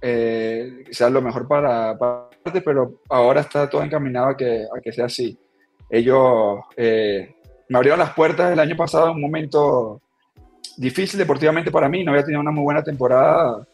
eh, 0.00 0.84
sea 0.90 1.10
lo 1.10 1.20
mejor 1.20 1.46
para, 1.46 1.98
para, 1.98 2.30
pero 2.64 3.02
ahora 3.10 3.42
está 3.42 3.68
todo 3.68 3.82
encaminado 3.82 4.28
a 4.28 4.36
que, 4.36 4.64
a 4.64 4.80
que 4.80 4.92
sea 4.92 5.04
así. 5.04 5.38
Ellos 5.90 6.60
eh, 6.74 7.34
me 7.68 7.76
abrieron 7.76 7.98
las 7.98 8.14
puertas 8.14 8.50
el 8.50 8.60
año 8.60 8.76
pasado 8.76 9.08
en 9.08 9.16
un 9.16 9.20
momento 9.20 10.00
difícil 10.78 11.18
deportivamente 11.18 11.70
para 11.70 11.90
mí. 11.90 12.02
No 12.02 12.12
había 12.12 12.24
tenido 12.24 12.40
una 12.40 12.50
muy 12.50 12.64
buena 12.64 12.82
temporada 12.82 13.66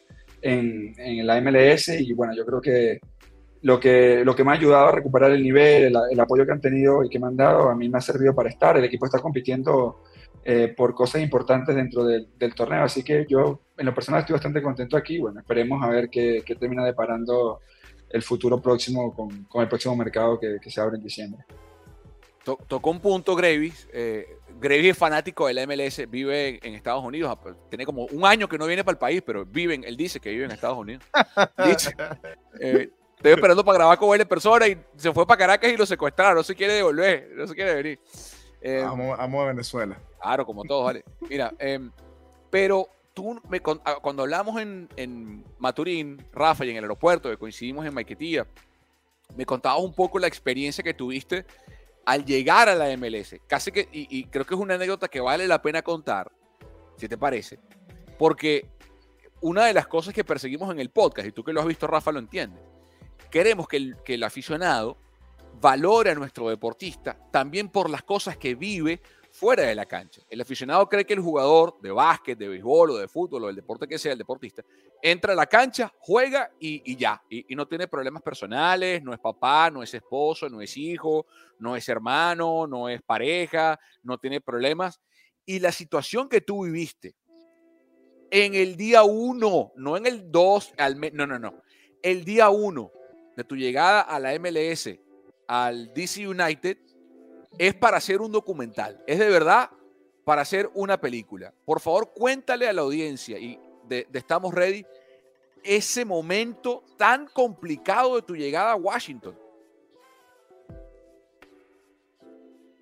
en, 0.43 0.93
en 0.99 1.25
la 1.25 1.41
MLS 1.41 1.91
y 2.01 2.13
bueno, 2.13 2.35
yo 2.35 2.45
creo 2.45 2.61
que 2.61 2.99
lo, 3.63 3.79
que 3.79 4.25
lo 4.25 4.35
que 4.35 4.43
me 4.43 4.51
ha 4.51 4.55
ayudado 4.55 4.89
a 4.89 4.93
recuperar 4.97 5.31
el 5.31 5.45
nivel, 5.45 5.85
el, 5.85 5.97
el, 6.11 6.21
apoyo 6.21 6.45
que 6.45 6.51
han 6.51 6.61
tenido 6.61 7.05
y 7.05 7.09
que 7.09 7.21
me 7.21 7.29
han 7.29 7.37
dado, 7.37 7.71
a 7.71 7.77
mí 7.77 7.89
me 7.89 7.99
ha 7.99 8.01
servido 8.01 8.35
para 8.35 8.49
estar. 8.49 8.77
El 8.77 8.85
equipo 8.85 9.07
está 9.07 9.21
compitiendo 9.21 10.03
eh, 10.49 10.73
por 10.77 10.95
cosas 10.95 11.23
importantes 11.23 11.75
dentro 11.75 12.05
del, 12.05 12.29
del, 12.39 12.55
torneo, 12.55 12.85
así 12.85 13.03
que 13.03 13.27
yo 13.29 13.61
en 13.77 13.87
lo 13.87 13.95
personal 13.95 14.21
estoy 14.21 14.35
bastante 14.35 14.63
contento 14.63 14.97
aquí. 14.97 15.19
Bueno, 15.19 15.41
esperemos 15.41 15.83
a 15.83 15.89
ver 15.89 16.09
qué, 16.09 16.43
qué 16.47 16.55
termina 16.55 16.85
deparando 16.85 17.61
el 18.11 18.23
futuro 18.23 18.61
próximo 18.61 19.13
con, 19.15 19.45
con 19.45 19.63
el 19.63 19.69
próximo 19.69 19.97
mercado 19.97 20.39
que, 20.39 20.59
que 20.63 20.71
se 20.71 20.81
abre 20.81 20.97
en 20.97 21.03
diciembre 21.03 21.45
tocó 22.69 22.91
un 22.91 23.01
punto 23.01 23.35
Gravis. 23.35 23.89
Eh, 23.93 24.39
Gravis 24.61 24.93
es 24.93 24.99
fanático 24.99 25.47
de 25.47 25.55
la 25.55 25.67
MLS, 25.67 26.09
vive 26.09 26.61
en 26.63 26.75
Estados 26.75 27.05
Unidos. 27.05 27.37
Tiene 27.69 27.85
como 27.85 28.07
un 28.07 28.25
año 28.25 28.49
que 28.49 28.59
no 28.59 28.67
viene 28.67 28.85
para 28.85 28.93
el 28.93 28.99
país, 28.99 29.23
pero 29.25 29.45
vive, 29.45 29.81
él 29.83 29.97
dice 29.97 30.21
que 30.21 30.31
vive 30.31 30.45
en 30.45 30.53
Estados 30.53 30.79
Unidos. 30.79 31.05
Dice, 31.67 31.95
eh, 32.61 32.89
estoy 33.17 33.33
esperando 33.33 33.65
para 33.65 33.79
grabar 33.79 33.99
con 33.99 34.15
él 34.15 34.21
en 34.21 34.29
persona 34.29 34.69
y 34.69 34.79
se 34.97 35.13
fue 35.13 35.27
para 35.27 35.39
Caracas 35.39 35.73
y 35.73 35.77
lo 35.77 35.87
secuestraron. 35.87 36.37
No 36.37 36.43
se 36.43 36.55
quiere 36.55 36.75
devolver, 36.75 37.31
no 37.35 37.47
se 37.47 37.55
quiere 37.55 37.75
venir. 37.75 38.01
Eh, 38.61 38.83
amo, 38.83 39.15
amo, 39.15 39.43
a 39.43 39.47
Venezuela. 39.47 39.99
Claro, 40.27 40.45
como 40.45 40.65
todos, 40.65 40.87
vale. 40.87 41.05
Mira, 41.21 41.55
eh, 41.61 41.79
pero 42.51 42.89
tú, 43.15 43.41
me, 43.49 43.63
ah, 43.85 43.99
cuando 44.03 44.25
hablamos 44.25 44.61
en, 44.61 44.89
en, 44.97 45.45
Maturín, 45.61 46.21
Rafa, 46.33 46.65
y 46.65 46.71
en 46.71 46.79
el 46.79 46.83
aeropuerto, 46.83 47.31
que 47.31 47.37
coincidimos 47.37 47.87
en 47.87 47.95
Maiquetía, 47.95 48.45
me 49.37 49.47
contabas 49.47 49.85
un 49.85 49.95
poco 49.95 50.19
la 50.19 50.27
experiencia 50.27 50.83
que 50.83 50.95
tuviste 50.95 51.47
al 52.05 52.25
llegar 52.25 52.69
a 52.69 52.75
la 52.75 52.97
MLS. 52.97 53.37
Casi 53.47 53.71
que, 53.71 53.89
y, 53.93 54.19
y, 54.19 54.25
creo 54.25 54.45
que 54.45 54.55
es 54.55 54.61
una 54.61 54.75
anécdota 54.75 55.07
que 55.07 55.21
vale 55.21 55.47
la 55.47 55.63
pena 55.63 55.83
contar, 55.83 56.33
si 56.97 57.07
te 57.07 57.17
parece, 57.17 57.61
porque 58.19 58.67
una 59.43 59.67
de 59.67 59.75
las 59.75 59.87
cosas 59.87 60.13
que 60.13 60.25
perseguimos 60.25 60.73
en 60.73 60.81
el 60.81 60.91
podcast, 60.91 61.29
y 61.29 61.31
tú 61.31 61.45
que 61.45 61.53
lo 61.53 61.61
has 61.61 61.69
visto, 61.69 61.87
Rafa, 61.87 62.11
lo 62.11 62.19
entiendes, 62.19 62.61
queremos 63.31 63.69
que 63.69 63.77
el, 63.77 63.97
que 64.05 64.15
el 64.15 64.25
aficionado 64.25 64.97
valore 65.61 66.11
a 66.11 66.15
nuestro 66.17 66.49
deportista 66.49 67.17
también 67.31 67.69
por 67.69 67.89
las 67.89 68.03
cosas 68.03 68.37
que 68.37 68.57
vive 68.57 69.01
fuera 69.37 69.65
de 69.65 69.75
la 69.75 69.85
cancha. 69.85 70.23
El 70.31 70.41
aficionado 70.41 70.89
cree 70.89 71.05
que 71.05 71.13
el 71.13 71.21
jugador 71.21 71.79
de 71.83 71.91
básquet, 71.91 72.39
de 72.39 72.49
béisbol 72.49 72.93
o 72.93 72.97
de 72.97 73.07
fútbol 73.07 73.45
o 73.45 73.47
del 73.49 73.57
deporte 73.57 73.87
que 73.87 73.99
sea, 73.99 74.13
el 74.13 74.19
deportista, 74.19 74.65
entra 75.03 75.35
a 75.35 75.37
la 75.37 75.47
cancha, 75.47 75.93
juega 75.99 76.51
y, 76.59 76.97
ya. 76.97 77.23
Y, 77.29 77.55
no 77.55 77.69
tiene 77.69 77.87
problemas 77.87 78.23
personales, 78.23 79.03
no 79.03 79.13
es 79.13 79.21
papá, 79.21 79.71
no 79.71 79.83
es 79.83 79.93
esposo, 79.93 80.49
no 80.49 80.63
es 80.63 80.75
hijo, 80.79 81.27
no 81.59 81.77
es 81.77 81.87
hermano, 81.89 82.67
no 82.67 82.89
es 82.89 83.03
pareja, 83.03 83.79
no 84.03 84.17
tiene 84.17 84.41
problemas. 84.41 85.01
Y 85.45 85.59
la 85.59 85.71
situación 85.71 86.31
que 86.31 86.41
tú 86.41 86.65
viviste 86.65 87.15
en 88.31 88.55
el 88.55 88.75
día 88.77 89.03
uno, 89.05 89.73
no 89.77 89.99
en 89.99 90.07
el 90.07 90.33
dos, 90.33 90.73
al 90.79 90.99
no, 91.13 91.27
no, 91.27 91.39
no. 91.39 91.63
El 92.03 92.25
día 92.25 92.49
uno 92.49 92.91
de 93.37 93.45
tu 93.45 93.55
llegada 93.55 94.01
a 94.01 94.19
la 94.19 94.37
MLS, 94.39 94.99
al 95.47 95.93
DC 95.93 96.27
United, 96.27 96.79
es 97.59 97.75
para 97.75 97.99
hacer 97.99 98.21
un 98.21 98.33
documental. 98.33 99.03
Es 99.07 99.19
de 99.19 99.29
verdad 99.29 99.71
para 100.25 100.43
hacer 100.43 100.69
una 100.75 101.01
película. 101.01 101.53
Por 101.65 101.81
favor, 101.81 102.13
cuéntale 102.13 102.69
a 102.69 102.73
la 102.73 102.83
audiencia 102.83 103.39
y 103.39 103.59
de, 103.89 104.07
Estamos 104.13 104.53
Ready 104.53 104.85
ese 105.63 106.05
momento 106.05 106.85
tan 106.97 107.27
complicado 107.27 108.17
de 108.17 108.23
tu 108.23 108.37
llegada 108.37 108.73
a 108.73 108.77
Washington. 108.77 109.37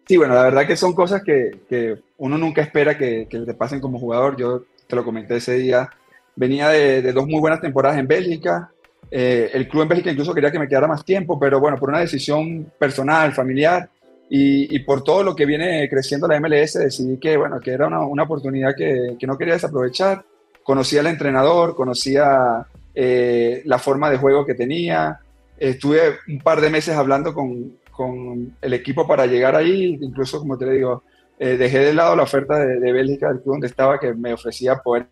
Sí, 0.07 0.19
bueno, 0.19 0.35
la 0.35 0.43
verdad 0.43 0.67
que 0.67 0.77
son 0.77 0.95
cosas 0.95 1.23
que, 1.23 2.03
uno 2.19 2.37
nunca 2.37 2.61
espera 2.61 2.97
que, 2.97 3.27
que, 3.29 3.41
te 3.41 3.55
pasen 3.55 3.81
como 3.81 3.99
jugador. 3.99 4.37
Yo 4.37 4.65
te 4.87 4.97
lo 4.97 5.05
comenté 5.05 5.37
ese 5.37 5.55
día. 5.55 5.89
Venía 6.37 6.69
de, 6.69 7.13
dos 7.13 7.27
muy 7.27 7.41
buenas 7.41 7.61
temporadas 7.61 7.99
en 7.99 8.07
Bélgica. 8.07 8.71
Eh, 9.11 9.51
el 9.53 9.69
club 9.69 9.83
en 9.83 9.89
Bélgica 9.89 10.11
incluso 10.11 10.35
quería 10.35 10.51
que 10.51 10.59
me 10.59 10.69
quedara 10.69 10.87
más 10.87 11.05
tiempo, 11.05 11.39
pero 11.39 11.61
bueno, 11.61 11.79
por 11.79 11.89
una 11.89 12.01
decisión 12.01 12.71
personal, 12.79 13.33
familiar, 13.33 13.89
y, 14.29 14.79
por 14.81 15.05
todo 15.05 15.23
lo 15.23 15.37
que 15.37 15.47
viene 15.47 15.89
creciendo 15.89 16.27
la 16.27 16.41
MLS, 16.41 16.75
decidí 16.75 17.19
que, 17.19 17.37
bueno, 17.37 17.61
que 17.61 17.71
era 17.71 17.87
una, 17.87 18.01
una 18.01 18.25
oportunidad 18.25 18.75
que, 18.77 19.17
que, 19.19 19.27
no 19.27 19.37
quería 19.37 19.55
desaprovechar. 19.55 20.25
Conocía 20.63 21.01
al 21.01 21.09
entrenador, 21.09 21.77
conocía 21.77 22.67
eh, 22.95 23.63
la 23.65 23.79
forma 23.79 24.11
de 24.11 24.17
juego 24.17 24.47
que 24.47 24.55
tenía. 24.55 25.21
Estuve 25.59 26.17
un 26.29 26.39
par 26.41 26.61
de 26.61 26.71
meses 26.71 26.97
hablando 26.97 27.35
con, 27.35 27.79
con 27.91 28.57
el 28.61 28.73
equipo 28.73 29.07
para 29.07 29.27
llegar 29.27 29.55
ahí, 29.55 29.99
incluso, 30.01 30.41
como 30.41 30.59
te 30.59 30.71
digo, 30.71 31.05
eh, 31.39 31.57
dejé 31.57 31.81
de 31.81 31.95
lado 31.95 32.17
la 32.17 32.23
oferta 32.23 32.59
de, 32.59 32.81
de 32.81 32.93
Bélgica, 32.93 33.29
del 33.29 33.41
club 33.41 33.55
donde 33.55 33.67
estaba, 33.67 34.01
que 34.01 34.15
me 34.15 34.33
ofrecía 34.33 34.77
poder 34.77 35.07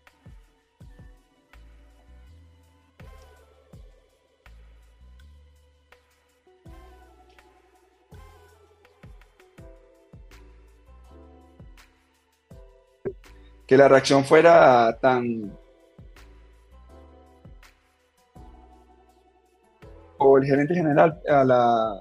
que 13.73 13.77
la 13.77 13.87
reacción 13.87 14.23
fuera 14.23 14.95
tan... 15.01 15.51
o 20.19 20.37
el 20.37 20.45
gerente 20.45 20.75
general 20.75 21.19
a, 21.27 21.43
la, 21.43 21.99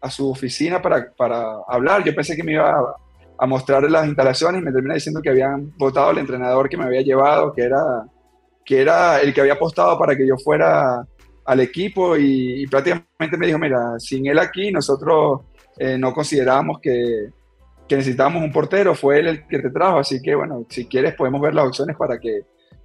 a 0.00 0.10
su 0.10 0.30
oficina 0.30 0.80
para, 0.80 1.12
para, 1.12 1.58
hablar. 1.68 2.02
Yo 2.04 2.14
pensé 2.14 2.34
que 2.34 2.42
me 2.42 2.52
iba 2.52 2.96
a, 3.38 3.46
mostrar 3.46 3.82
las 3.90 4.06
instalaciones 4.06 4.62
y 4.62 4.64
me 4.64 4.72
termina 4.72 4.94
diciendo 4.94 5.20
que 5.20 5.28
habían 5.28 5.70
votado 5.76 6.08
al 6.08 6.18
entrenador 6.18 6.70
que 6.70 6.78
me 6.78 6.84
había 6.84 7.02
llevado, 7.02 7.52
que 7.52 7.64
era, 7.64 8.06
que 8.64 8.80
era 8.80 9.20
el 9.20 9.34
que 9.34 9.42
había 9.42 9.52
apostado 9.52 9.98
para 9.98 10.16
que 10.16 10.26
yo 10.26 10.38
fuera 10.38 11.04
al 11.44 11.60
equipo 11.60 12.16
y, 12.16 12.66
prácticamente 12.66 13.36
me 13.36 13.46
dijo, 13.46 13.58
mira, 13.58 13.98
sin 13.98 14.26
él 14.26 14.38
aquí 14.38 14.72
nosotros 14.72 15.42
eh, 15.76 15.98
no 15.98 16.14
considerábamos 16.14 16.80
que, 16.80 17.28
que 17.90 17.96
necesitábamos 17.96 18.44
un 18.44 18.52
portero, 18.52 18.94
fue 18.94 19.18
él 19.18 19.26
el 19.26 19.46
que 19.48 19.58
te 19.58 19.68
trajo, 19.68 19.98
así 19.98 20.22
que 20.22 20.32
bueno, 20.36 20.64
si 20.68 20.86
quieres 20.86 21.12
podemos 21.16 21.40
ver 21.40 21.56
las 21.56 21.66
opciones 21.66 21.96
para 21.96 22.20
que, 22.20 22.42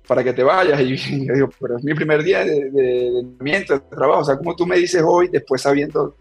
para 0.07 0.23
que 0.23 0.33
te 0.33 0.41
vayas. 0.41 0.81
Y 0.81 0.97
yo 1.27 1.33
digo, 1.35 1.49
pero 1.61 1.77
es 1.77 1.83
mi 1.83 1.93
primer 1.93 2.23
día 2.23 2.43
de, 2.43 2.71
de, 2.71 3.23
de, 3.39 3.79
trabajo, 3.87 4.21
o 4.21 4.25
sea, 4.25 4.35
como 4.35 4.55
tú 4.55 4.65
me 4.65 4.77
dices 4.77 5.03
hoy, 5.05 5.27
después 5.27 5.61
sabiendo 5.61 6.15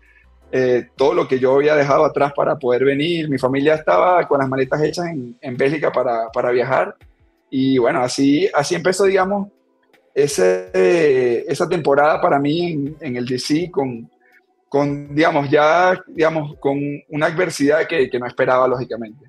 eh, 0.53 0.89
todo 0.97 1.15
lo 1.15 1.27
que 1.27 1.39
yo 1.39 1.55
había 1.55 1.75
dejado 1.77 2.05
atrás 2.05 2.35
para 2.37 2.59
poder 2.59 2.85
venir, 2.85 3.31
mi 3.31 3.39
familia 3.39 3.77
estaba 3.77 4.29
con 4.29 4.39
las 4.39 4.51
maletas 4.51 4.83
hechas 4.83 5.07
en, 5.07 5.35
en 5.41 5.57
Bélgica 5.57 5.91
para, 5.91 6.29
para, 6.31 6.51
viajar, 6.51 6.95
y 7.49 7.79
bueno, 7.79 8.03
así, 8.03 8.51
así 8.53 8.75
empezó, 8.75 9.05
digamos, 9.05 9.49
ese, 10.15 11.51
esa 11.51 11.67
temporada 11.71 12.21
para 12.21 12.39
mí 12.39 12.71
en, 12.71 12.97
en 13.01 13.17
el 13.17 13.25
DC 13.25 13.71
con 13.71 14.11
con, 14.75 15.15
digamos, 15.15 15.49
ya, 15.49 16.03
digamos, 16.09 16.59
con 16.59 16.81
una 17.09 17.27
adversidad 17.27 17.87
que, 17.87 18.11
que 18.11 18.19
no 18.19 18.27
esperaba, 18.27 18.67
lógicamente. 18.67 19.25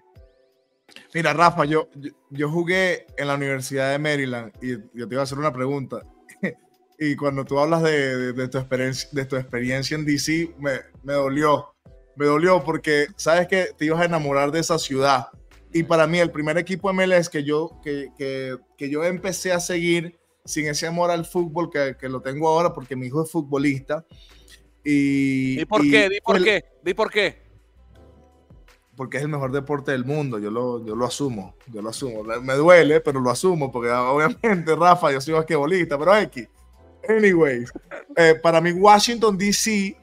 Mira, 1.13 1.33
Rafa, 1.33 1.65
yo, 1.65 1.87
yo, 2.31 2.49
jugué 2.49 3.05
en 3.15 3.27
la 3.27 3.35
Universidad 3.35 3.91
de 3.91 3.99
Maryland 3.99 4.53
y 4.59 4.71
yo 4.97 5.07
te 5.07 5.13
iba 5.13 5.19
a 5.19 5.23
hacer 5.23 5.37
una 5.37 5.53
pregunta. 5.53 6.01
y 6.99 7.15
cuando 7.15 7.45
tú 7.45 7.59
hablas 7.59 7.83
de, 7.83 8.33
de, 8.33 8.47
tu, 8.47 8.57
experiencia, 8.57 9.07
de 9.11 9.25
tu 9.25 9.35
experiencia 9.35 9.93
en 9.93 10.05
DC, 10.05 10.55
me, 10.57 10.79
me 11.03 11.13
dolió. 11.13 11.75
Me 12.15 12.25
dolió 12.25 12.63
porque 12.63 13.05
sabes 13.15 13.47
que 13.47 13.67
te 13.77 13.85
ibas 13.85 14.01
a 14.01 14.05
enamorar 14.05 14.49
de 14.49 14.61
esa 14.61 14.79
ciudad. 14.79 15.27
Y 15.71 15.83
para 15.83 16.07
mí, 16.07 16.17
el 16.17 16.31
primer 16.31 16.57
equipo 16.57 16.91
MLS 16.91 17.29
que 17.29 17.43
yo, 17.43 17.79
que, 17.83 18.09
que, 18.17 18.57
que 18.79 18.89
yo 18.89 19.03
empecé 19.03 19.51
a 19.51 19.59
seguir 19.59 20.17
sin 20.43 20.65
ese 20.65 20.87
amor 20.87 21.11
al 21.11 21.23
fútbol 21.23 21.69
que, 21.69 21.95
que, 21.99 22.09
lo 22.09 22.21
tengo 22.21 22.49
ahora, 22.49 22.73
porque 22.73 22.95
mi 22.95 23.05
hijo 23.05 23.23
es 23.23 23.29
futbolista, 23.29 24.05
y, 24.85 25.65
por 25.65 25.81
qué? 25.81 26.09
¿Di 26.09 26.21
por 26.21 26.43
qué? 26.43 26.63
¿Di 26.83 26.93
por 26.93 27.11
qué? 27.11 27.43
Porque 28.95 29.17
es 29.17 29.23
el 29.23 29.29
mejor 29.29 29.51
deporte 29.51 29.91
del 29.91 30.05
mundo, 30.05 30.39
yo 30.39 30.51
lo, 30.51 30.85
yo 30.85 30.95
lo 30.95 31.05
asumo, 31.05 31.55
yo 31.73 31.81
lo 31.81 31.89
asumo. 31.89 32.23
Me 32.23 32.53
duele, 32.53 33.01
pero 33.01 33.19
lo 33.19 33.31
asumo, 33.31 33.71
porque 33.71 33.89
obviamente, 33.91 34.75
Rafa, 34.75 35.11
yo 35.11 35.19
soy 35.19 35.33
basquetbolista, 35.33 35.97
pero 35.97 36.15
X. 36.15 36.47
Anyways, 37.09 37.71
eh, 38.15 38.35
para 38.41 38.61
mí 38.61 38.71
Washington, 38.71 39.37
D.C. 39.37 39.97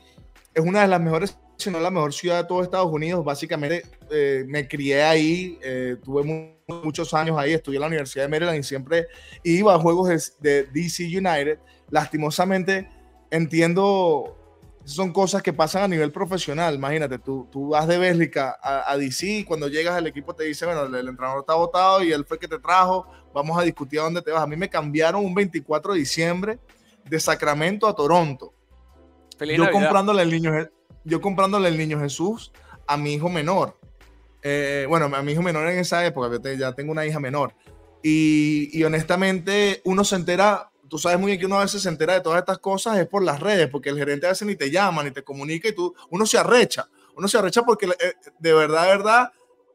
es 0.53 0.65
una 0.65 0.83
de 0.83 0.89
las 0.89 1.01
mejores, 1.01 1.39
si 1.57 1.71
no 1.71 1.79
la 1.79 1.91
mejor 1.91 2.13
ciudad 2.13 2.43
de 2.43 2.49
todo 2.49 2.63
Estados 2.63 2.93
Unidos. 2.93 3.25
Básicamente 3.25 3.85
eh, 4.11 4.45
me 4.47 4.67
crié 4.67 5.03
ahí, 5.03 5.59
eh, 5.63 5.97
tuve 6.05 6.59
muchos 6.67 7.15
años 7.15 7.39
ahí, 7.39 7.53
estudié 7.53 7.77
en 7.77 7.83
la 7.83 7.87
Universidad 7.87 8.25
de 8.25 8.31
Maryland 8.31 8.59
y 8.59 8.63
siempre 8.65 9.07
iba 9.45 9.75
a 9.75 9.79
juegos 9.79 10.09
de, 10.09 10.21
de 10.41 10.65
DC 10.73 11.05
United. 11.05 11.59
Lastimosamente 11.89 12.89
entiendo 13.31 14.42
son 14.85 15.13
cosas 15.13 15.43
que 15.43 15.53
pasan 15.53 15.85
a 15.85 15.89
nivel 15.89 16.11
profesional. 16.11 16.75
Imagínate, 16.75 17.19
tú, 17.19 17.49
tú 17.51 17.69
vas 17.69 17.87
de 17.87 17.99
Bélgica 17.99 18.59
a, 18.61 18.97
DC 18.97 19.27
y 19.27 19.45
cuando 19.45 19.69
llegas 19.69 19.95
al 19.95 20.07
equipo 20.07 20.35
te 20.35 20.45
dice, 20.45 20.67
bueno, 20.67 20.85
el, 20.85 21.09
entrenador 21.09 21.41
está 21.41 21.55
votado 21.55 22.03
y 22.03 22.13
él 22.13 22.25
fue 22.25 22.37
el 22.37 22.41
que 22.41 22.49
te 22.49 22.59
trajo, 22.59 23.07
vamos 23.33 23.59
a 23.59 23.63
discutir 23.63 24.01
a 24.01 24.05
dónde 24.05 24.23
te 24.23 24.31
vas. 24.31 24.43
A 24.43 24.47
mí 24.47 24.57
me 24.57 24.69
cambiaron 24.69 25.25
un 25.25 25.35
24 25.35 25.93
de 25.93 25.99
diciembre 25.99 26.59
de 27.05 27.21
Sacramento 27.21 27.87
a 27.87 27.95
Toronto. 27.95 28.53
yo 29.41 29.71
comprándole, 29.71 30.23
el 30.23 30.31
niño, 30.31 30.53
yo 31.05 31.21
comprándole 31.21 31.69
el 31.69 31.79
niño 31.79 32.01
Jesús 32.01 32.53
a 32.87 32.97
mi 32.97 33.15
hijo 33.15 33.29
menor. 33.29 33.79
Eh, 34.43 34.87
bueno, 34.89 35.07
a 35.15 35.23
mi 35.23 35.33
hijo 35.33 35.43
menor 35.43 35.69
en 35.69 35.79
esa 35.79 36.05
época, 36.05 36.29
ya 36.59 36.73
tengo 36.73 36.91
una 36.91 37.07
hija 37.07 37.21
menor. 37.21 37.55
Y, 38.03 38.77
y 38.77 38.83
honestamente 38.83 39.81
uno 39.85 40.03
se 40.03 40.17
entera 40.17 40.72
tú 40.93 40.99
sabes 40.99 41.19
muy 41.19 41.31
bien 41.31 41.41
que 41.41 41.47
uno 41.47 41.57
a 41.57 41.63
veces 41.63 41.81
se 41.81 41.89
entera 41.89 42.13
de 42.13 42.21
todas 42.21 42.41
estas 42.41 42.59
cosas 42.59 42.99
es 42.99 43.07
por 43.07 43.23
las 43.23 43.41
redes, 43.41 43.67
porque 43.69 43.89
el 43.89 43.97
gerente 43.97 44.27
a 44.27 44.29
veces 44.29 44.47
ni 44.47 44.57
te 44.57 44.71
llama, 44.71 45.03
ni 45.03 45.11
te 45.11 45.25
comunica 45.25 45.67
y 45.67 45.75
tú, 45.75 45.95
uno 46.11 46.27
se 46.27 46.37
arrecha, 46.37 46.87
uno 47.17 47.27
se 47.29 47.39
arrecha 47.39 47.63
porque 47.63 47.87
eh, 47.87 48.13
de 48.39 48.53
verdad, 48.53 48.83
de 48.83 48.89
verdad, 48.89 49.33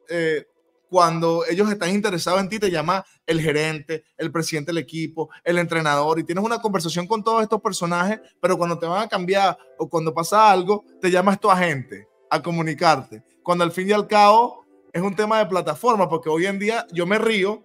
eh, 0.10 0.48
cuando 0.88 1.44
ellos 1.50 1.72
están 1.72 1.90
interesados 1.90 2.40
en 2.40 2.50
ti, 2.50 2.60
te 2.60 2.70
llama 2.70 3.04
el 3.26 3.42
gerente, 3.42 4.04
el 4.16 4.32
presidente 4.32 4.70
del 4.70 4.78
equipo, 4.78 5.32
el 5.44 5.58
entrenador, 5.58 6.20
y 6.20 6.24
tienes 6.24 6.44
una 6.44 6.62
conversación 6.62 7.08
con 7.08 7.24
todos 7.24 7.42
estos 7.42 7.62
personajes, 7.64 8.20
pero 8.40 8.56
cuando 8.56 8.78
te 8.78 8.86
van 8.86 9.02
a 9.02 9.10
cambiar 9.10 9.58
o 9.80 9.90
cuando 9.90 10.14
pasa 10.14 10.52
algo, 10.52 10.86
te 11.02 11.10
llama 11.10 11.36
tu 11.36 11.50
agente 11.50 12.08
a 12.30 12.44
comunicarte. 12.44 13.24
Cuando 13.42 13.64
al 13.64 13.72
fin 13.72 13.90
y 13.90 13.92
al 13.92 14.06
cabo 14.06 14.68
es 14.94 15.02
un 15.02 15.16
tema 15.16 15.40
de 15.40 15.48
plataforma, 15.48 16.08
porque 16.08 16.30
hoy 16.30 16.46
en 16.46 16.60
día 16.60 16.86
yo 16.92 17.08
me 17.08 17.18
río 17.18 17.64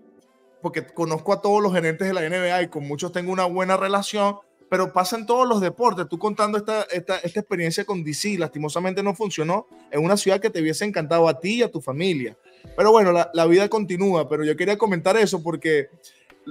porque 0.63 0.87
conozco 0.87 1.33
a 1.33 1.41
todos 1.41 1.63
los 1.63 1.73
gerentes 1.73 2.07
de 2.07 2.15
la 2.15 2.23
NBA 2.23 2.63
y 2.63 2.69
con 2.69 2.87
muchos 2.87 3.13
tengo 3.13 3.33
una 3.33 3.45
buena 3.45 3.77
relación, 3.77 4.37
pero 4.71 4.93
pasa 4.93 5.17
en 5.17 5.27
todos 5.27 5.47
los 5.47 5.61
deportes. 5.61 6.09
Tú 6.09 6.19
contando 6.19 6.57
esta, 6.57 6.83
esta, 6.85 7.19
esta 7.19 7.41
experiencia 7.41 7.85
con 7.85 8.03
DC, 8.03 8.39
lastimosamente 8.39 9.03
no 9.03 9.15
funcionó 9.15 9.67
en 9.91 10.03
una 10.03 10.17
ciudad 10.17 10.41
que 10.41 10.49
te 10.49 10.63
hubiese 10.63 10.85
encantado 10.85 11.29
a 11.29 11.39
ti 11.39 11.57
y 11.57 11.63
a 11.63 11.71
tu 11.71 11.81
familia. 11.81 12.37
Pero 12.77 12.93
bueno, 12.93 13.13
la, 13.13 13.31
la 13.35 13.45
vida 13.47 13.69
continúa, 13.69 14.29
pero 14.29 14.45
yo 14.45 14.57
quería 14.57 14.79
comentar 14.79 15.17
eso 15.17 15.43
porque 15.43 15.91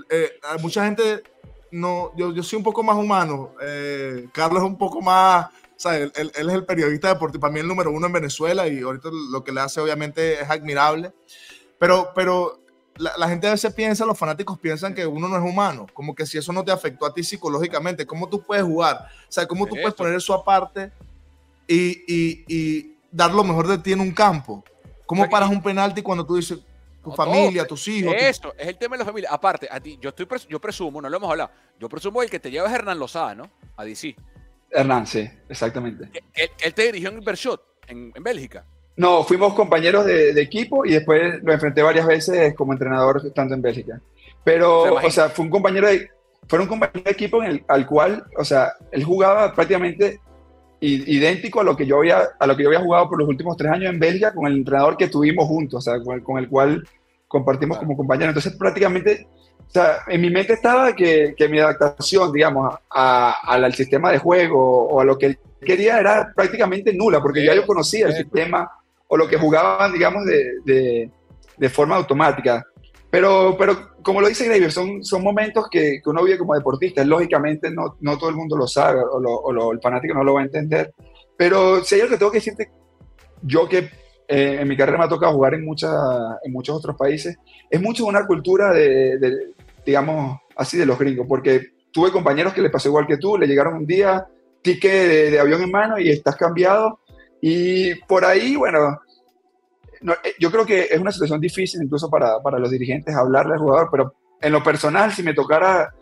eh, 0.10 0.32
mucha 0.62 0.86
gente, 0.86 1.24
no, 1.72 2.12
yo, 2.16 2.34
yo 2.34 2.44
soy 2.44 2.58
un 2.58 2.64
poco 2.64 2.84
más 2.84 2.98
humano, 2.98 3.54
eh, 3.62 4.28
Carlos 4.34 4.62
es 4.64 4.68
un 4.68 4.78
poco 4.78 5.02
más, 5.02 5.48
o 5.48 5.50
sea, 5.78 5.98
él, 5.98 6.12
él, 6.16 6.32
es 6.34 6.54
el 6.54 6.66
periodista 6.66 7.10
deportivo, 7.10 7.42
para 7.42 7.54
mí 7.54 7.60
el 7.60 7.68
número 7.68 7.92
uno 7.92 8.08
en 8.08 8.14
Venezuela 8.14 8.68
y 8.68 8.82
ahorita 8.82 9.10
lo 9.32 9.44
que 9.44 9.52
le 9.52 9.62
hace 9.62 9.82
obviamente 9.82 10.42
es 10.42 10.50
admirable, 10.50 11.14
pero, 11.78 12.12
pero 12.16 12.61
la, 12.98 13.28
gente 13.30 13.48
a 13.48 13.52
veces 13.52 13.74
piensa, 13.74 14.06
los 14.06 14.18
fanáticos 14.18 14.60
piensan 14.60 14.94
que 14.94 15.06
uno 15.08 15.28
no 15.28 15.38
es 15.38 15.44
humano, 15.44 15.88
como 15.94 16.14
que 16.14 16.26
si 16.26 16.38
eso 16.38 16.52
no 16.54 16.64
te 16.64 16.72
afectó 16.72 17.06
a 17.06 17.14
ti 17.14 17.24
psicológicamente, 17.24 18.06
¿cómo 18.06 18.28
tú 18.30 18.42
puedes 18.44 18.64
jugar? 18.64 19.08
O 19.28 19.32
sea, 19.32 19.48
¿cómo 19.48 19.66
tú 19.66 19.76
puedes 19.76 19.94
poner 19.94 20.14
eso 20.16 20.34
aparte 20.34 20.92
y, 21.68 22.04
y, 22.08 22.46
y, 22.48 22.98
dar 23.12 23.32
lo 23.34 23.44
mejor 23.44 23.68
de 23.68 23.78
ti 23.78 23.94
en 23.94 24.02
un 24.02 24.12
campo? 24.12 24.64
¿Cómo 25.06 25.22
O 25.24 25.26
sea, 25.26 25.32
paras 25.32 25.50
un 25.50 25.62
penalti 25.64 26.02
cuando 26.02 26.26
tú 26.26 26.36
dices 26.36 26.60
tu 27.04 27.10
No, 27.10 27.16
familia, 27.16 27.64
todo. 27.64 27.70
tus 27.70 27.88
hijos? 27.88 28.14
tu- 28.16 28.20
Eso, 28.24 28.54
es 28.58 28.68
el 28.68 28.78
tema 28.78 28.96
de 28.96 29.00
la 29.00 29.06
familia. 29.06 29.30
Aparte, 29.32 29.68
a 29.72 29.80
ti, 29.80 29.98
yo 30.00 30.10
estoy 30.10 30.26
pres- 30.26 30.48
yo 30.48 30.60
presumo, 30.62 31.02
no 31.02 31.10
lo 31.10 31.18
hemos 31.18 31.30
hablado, 31.32 31.52
yo 31.80 31.90
presumo 31.90 32.22
el 32.22 32.30
que 32.30 32.40
te 32.40 32.52
lleva 32.52 32.68
es 32.68 32.74
Hernán 32.74 33.00
Lozada, 33.00 33.34
¿no? 33.36 33.50
A 33.78 33.84
DC. 33.84 34.16
Hernán, 34.70 35.08
sí, 35.08 35.28
exactamente. 35.50 36.10
Él, 36.34 36.50
él 36.62 36.74
te 36.74 36.84
dirigió 36.84 37.10
en 37.10 37.20
Bershot, 37.22 37.62
en, 37.88 38.12
en 38.16 38.24
Bélgica. 38.24 38.66
No, 38.98 39.24
fuimos 39.24 39.54
compañeros 39.54 40.06
de, 40.06 40.34
de 40.34 40.42
equipo 40.42 40.86
y 40.86 40.92
después 40.92 41.42
lo 41.44 41.54
enfrenté 41.54 41.82
varias 41.82 42.06
veces 42.06 42.54
como 42.56 42.74
entrenador 42.74 43.22
estando 43.26 43.56
en 43.56 43.62
Bélgica. 43.62 44.00
Pero, 44.44 44.84
o 45.08 45.12
sea, 45.12 45.30
fue 45.30 45.46
un 45.46 45.52
compañero 45.52 45.88
de, 45.88 46.10
fue 46.48 46.60
un 46.60 46.68
compañero 46.68 47.02
de 47.04 47.12
equipo 47.12 47.42
en 47.44 47.50
el, 47.52 47.64
al 47.68 47.86
cual, 47.88 48.26
o 48.38 48.44
sea, 48.44 48.74
él 48.92 49.04
jugaba 49.04 49.54
prácticamente 49.54 50.20
idéntico 50.84 51.62
a 51.62 51.64
lo 51.64 51.78
que 51.78 51.86
yo 51.86 51.98
había, 52.00 52.24
a 52.40 52.48
lo 52.48 52.58
que 52.58 52.64
yo 52.64 52.70
había 52.70 52.82
jugado 52.82 53.08
por 53.08 53.20
los 53.20 53.30
últimos 53.30 53.56
tres 53.56 53.72
años 53.72 53.94
en 53.94 54.00
Bélgica 54.00 54.34
con 54.34 54.48
el 54.48 54.58
entrenador 54.58 54.98
que 54.98 55.08
tuvimos 55.08 55.46
juntos, 55.48 55.78
o 55.78 55.82
sea, 55.82 56.02
con 56.04 56.16
el, 56.16 56.24
con 56.24 56.38
el 56.40 56.50
cual 56.50 56.84
compartimos 57.28 57.78
como 57.78 57.96
compañeros. 57.96 58.30
Entonces, 58.36 58.58
prácticamente, 58.58 59.28
o 59.60 59.70
sea, 59.72 60.00
en 60.08 60.20
mi 60.20 60.30
mente 60.32 60.54
estaba 60.54 60.94
que, 60.96 61.34
que 61.38 61.48
mi 61.48 61.60
adaptación, 61.60 62.32
digamos, 62.34 62.76
a- 62.90 63.36
al, 63.44 63.64
al 63.64 63.74
sistema 63.76 64.12
de 64.12 64.18
juego 64.18 64.88
o 64.88 65.00
a 65.00 65.06
lo 65.06 65.18
que 65.18 65.28
él 65.28 65.40
quería 65.64 66.00
era 66.00 66.32
prácticamente 66.36 66.92
nula, 66.94 67.22
porque 67.22 67.46
ya 67.46 67.54
yo 67.54 67.66
conocía 67.66 68.08
el 68.08 68.14
sistema 68.16 68.70
o 69.14 69.18
lo 69.18 69.28
que 69.28 69.38
jugaban, 69.38 69.92
digamos, 69.92 70.24
de, 70.26 70.46
de, 70.64 71.12
de 71.58 71.70
forma 71.70 71.98
automática. 71.98 72.64
Pero, 73.10 73.58
pero 73.60 73.90
como 74.02 74.22
lo 74.22 74.30
dice 74.30 74.46
Graver, 74.46 74.72
son, 74.72 75.04
son 75.04 75.22
momentos 75.22 75.66
que, 75.70 76.00
que 76.02 76.10
uno 76.10 76.24
vive 76.24 76.38
como 76.38 76.56
deportista. 76.56 77.04
Lógicamente 77.04 77.70
no, 77.70 77.98
no 78.00 78.18
todo 78.18 78.30
el 78.30 78.38
mundo 78.38 78.56
lo 78.56 78.68
sabe 78.68 79.02
o, 79.02 79.20
lo- 79.20 79.36
o 79.38 79.52
lo- 79.52 79.74
el 79.74 79.82
fanático 79.82 80.14
no 80.14 80.24
lo 80.24 80.36
va 80.36 80.40
a 80.42 80.46
entender. 80.46 80.94
Pero 81.36 81.84
si 81.84 81.96
hay 81.96 82.02
algo 82.02 82.14
que 82.14 82.20
tengo 82.20 82.32
que 82.32 82.38
decirte, 82.38 82.72
yo 83.42 83.68
que 83.68 83.90
eh, 84.30 84.60
en 84.62 84.68
mi 84.70 84.78
carrera 84.78 84.98
me 84.98 85.04
ha 85.04 85.10
tocado 85.10 85.34
jugar 85.34 85.56
en, 85.56 85.66
muchas 85.66 85.92
en 86.44 86.54
muchos 86.54 86.74
otros 86.78 86.96
países, 86.96 87.38
es 87.70 87.82
mucho 87.82 88.06
una 88.06 88.26
cultura 88.26 88.72
de, 88.72 89.18
de, 89.18 89.34
digamos, 89.86 90.40
así 90.56 90.78
de 90.78 90.86
los 90.86 90.98
gringos, 90.98 91.26
porque 91.28 91.62
tuve 91.92 92.12
compañeros 92.12 92.54
que 92.54 92.62
le 92.62 92.70
pasó 92.70 92.88
igual 92.88 93.08
que 93.08 93.18
tú, 93.18 93.38
le 93.38 93.46
llegaron 93.46 93.74
un 93.74 93.86
día, 93.86 94.26
ticket 94.62 94.90
de, 95.10 95.32
de 95.32 95.40
avión 95.42 95.62
en 95.62 95.72
mano 95.72 96.00
y 96.00 96.10
estás 96.10 96.38
cambiado. 96.38 97.01
Y 97.42 97.96
por 97.96 98.24
ahí, 98.24 98.56
bueno, 98.56 99.02
no, 100.02 100.14
eh, 100.14 100.36
yo 100.40 100.52
creo 100.52 100.66
que 100.66 100.88
es 100.92 101.00
una 101.00 101.12
situación 101.12 101.42
difícil 101.42 101.82
incluso 101.82 102.10
para, 102.10 102.40
para 102.42 102.60
los 102.60 102.72
dirigentes 102.72 103.16
hablarle 103.16 103.54
al 103.54 103.60
jugador, 103.60 103.90
pero 103.92 104.14
en 104.40 104.52
lo 104.52 104.64
personal, 104.64 105.12
si 105.12 105.24
me 105.24 105.34
tocara 105.34 105.94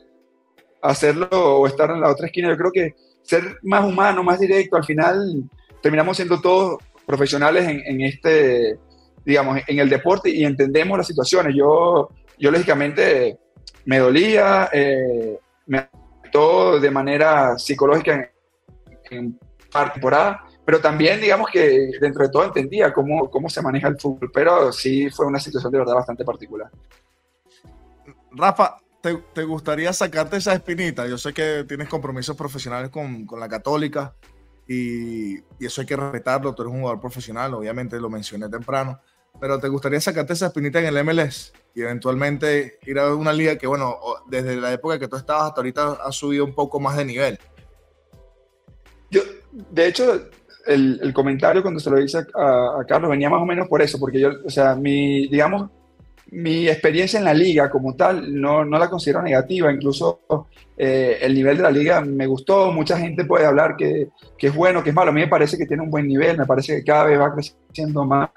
hacerlo 0.81 1.27
o 1.31 1.67
estar 1.67 1.89
en 1.91 2.01
la 2.01 2.09
otra 2.09 2.27
esquina, 2.27 2.49
yo 2.49 2.57
creo 2.57 2.71
que 2.71 2.95
ser 3.21 3.57
más 3.63 3.85
humano, 3.85 4.23
más 4.23 4.39
directo, 4.39 4.77
al 4.77 4.85
final 4.85 5.43
terminamos 5.81 6.17
siendo 6.17 6.39
todos 6.41 6.77
profesionales 7.05 7.67
en, 7.67 8.01
este, 8.01 8.77
digamos, 9.25 9.61
en 9.67 9.79
el 9.79 9.89
deporte 9.89 10.29
y 10.29 10.45
entendemos 10.45 10.97
las 10.97 11.07
situaciones. 11.07 11.55
Yo, 11.55 12.09
yo 12.37 12.51
lógicamente 12.51 13.37
me 13.85 13.99
dolía, 13.99 14.69
eh, 14.71 15.39
me 15.65 15.79
afectó 15.79 16.79
de 16.79 16.91
manera 16.91 17.57
psicológica 17.57 18.13
en, 18.13 18.29
en 19.17 19.39
temporada, 19.93 20.45
pero 20.69 20.81
también 20.81 21.19
digamos 21.19 21.49
que 21.51 21.93
dentro 21.99 22.23
de 22.23 22.29
todo 22.29 22.43
entendía 22.43 22.93
cómo, 22.93 23.27
cómo 23.31 23.49
se 23.49 23.59
maneja 23.59 23.87
el 23.87 23.99
fútbol, 23.99 24.29
pero 24.31 24.71
sí 24.71 25.09
fue 25.09 25.25
una 25.25 25.39
situación 25.39 25.71
de 25.71 25.79
verdad 25.79 25.95
bastante 25.95 26.23
particular. 26.23 26.69
Rafa, 28.29 28.77
¿te, 29.01 29.15
te 29.33 29.45
gustaría 29.45 29.91
sacarte 29.93 30.37
esa 30.37 30.53
espinita? 30.53 31.07
Yo 31.07 31.17
sé 31.17 31.33
que 31.33 31.65
tienes 31.67 31.89
compromisos 31.89 32.37
profesionales 32.37 32.91
con, 32.91 33.25
con 33.25 33.39
la 33.39 33.49
Católica 33.49 34.13
y, 34.67 35.37
y 35.39 35.65
eso 35.65 35.81
hay 35.81 35.87
que 35.87 35.95
respetarlo. 35.95 36.53
Tú 36.53 36.61
eres 36.61 36.71
un 36.75 36.81
jugador 36.81 37.01
profesional, 37.01 37.51
obviamente 37.55 37.99
lo 37.99 38.11
mencioné 38.11 38.47
temprano, 38.47 39.01
pero 39.41 39.59
¿te 39.59 39.69
gustaría 39.69 39.99
sacarte 39.99 40.33
esa 40.33 40.45
espinita 40.45 40.77
en 40.77 40.95
el 40.95 41.03
MLS 41.03 41.51
y 41.73 41.81
eventualmente 41.81 42.77
ir 42.85 42.99
a 42.99 43.15
una 43.15 43.33
liga 43.33 43.57
que, 43.57 43.65
bueno, 43.65 43.97
desde 44.27 44.55
la 44.57 44.71
época 44.71 44.99
que 44.99 45.07
tú 45.07 45.15
estabas 45.15 45.45
hasta 45.47 45.61
ahorita 45.61 45.93
ha 45.93 46.11
subido 46.11 46.45
un 46.45 46.53
poco 46.53 46.79
más 46.79 46.95
de 46.95 47.05
nivel? 47.05 47.39
Yo, 49.09 49.23
de 49.51 49.87
hecho, 49.87 50.29
el, 50.69 51.13
comentario 51.13 51.61
cuando 51.61 51.79
se 51.79 51.89
lo 51.89 51.99
hice 51.99 52.19
a, 52.35 52.83
Carlos 52.87 53.09
venía 53.09 53.29
más 53.29 53.41
o 53.41 53.45
menos 53.45 53.67
por 53.67 53.81
eso, 53.81 53.99
porque 53.99 54.19
yo, 54.19 54.29
o 54.45 54.49
sea, 54.49 54.75
mi, 54.75 55.27
digamos, 55.27 55.69
mi 56.31 56.67
experiencia 56.67 57.17
en 57.17 57.25
la 57.25 57.33
liga 57.33 57.69
como 57.69 57.95
tal 57.95 58.39
no, 58.39 58.63
no 58.63 58.77
la 58.77 58.89
considero 58.89 59.21
negativa, 59.21 59.71
incluso 59.71 60.21
eh, 60.77 61.17
el 61.21 61.33
nivel 61.33 61.57
de 61.57 61.63
la 61.63 61.71
liga 61.71 62.01
me 62.01 62.27
gustó, 62.27 62.71
mucha 62.71 62.97
gente 62.97 63.25
puede 63.25 63.45
hablar 63.45 63.75
que, 63.75 64.09
que 64.37 64.47
es 64.47 64.55
bueno, 64.55 64.83
que 64.83 64.89
es 64.89 64.95
malo, 64.95 65.09
a 65.09 65.13
mí 65.13 65.21
me 65.21 65.27
parece 65.27 65.57
que 65.57 65.65
tiene 65.65 65.83
un 65.83 65.89
buen 65.89 66.07
nivel, 66.07 66.37
me 66.37 66.45
parece 66.45 66.75
que 66.75 66.83
cada 66.83 67.05
vez 67.05 67.19
va 67.19 67.33
creciendo 67.33 68.05
más 68.05 68.29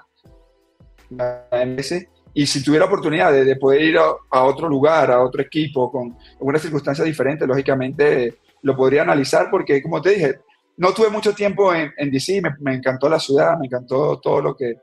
y 2.33 2.47
si 2.47 2.63
tuviera 2.63 2.85
oportunidad 2.85 3.31
de, 3.31 3.43
de 3.43 3.55
poder 3.55 3.81
ir 3.81 3.97
a, 3.99 4.05
a 4.31 4.43
otro 4.43 4.67
lugar, 4.67 5.11
a 5.11 5.21
otro 5.21 5.43
equipo, 5.43 5.91
con 5.91 6.17
alguna 6.33 6.57
circunstancia 6.57 7.05
diferente, 7.05 7.45
lógicamente 7.45 8.39
lo 8.63 8.75
podría 8.75 9.03
analizar, 9.03 9.49
porque 9.51 9.83
como 9.83 10.01
te 10.01 10.11
dije, 10.11 10.39
no 10.77 10.93
tuve 10.93 11.09
mucho 11.09 11.33
tiempo 11.33 11.73
en, 11.73 11.91
en 11.97 12.11
DC, 12.11 12.41
me, 12.59 12.75
encantó 12.75 13.09
la 13.09 13.19
ciudad, 13.19 13.57
me 13.59 13.67
encantó 13.67 14.19
todo 14.19 14.41
lo 14.41 14.55
que, 14.55 14.75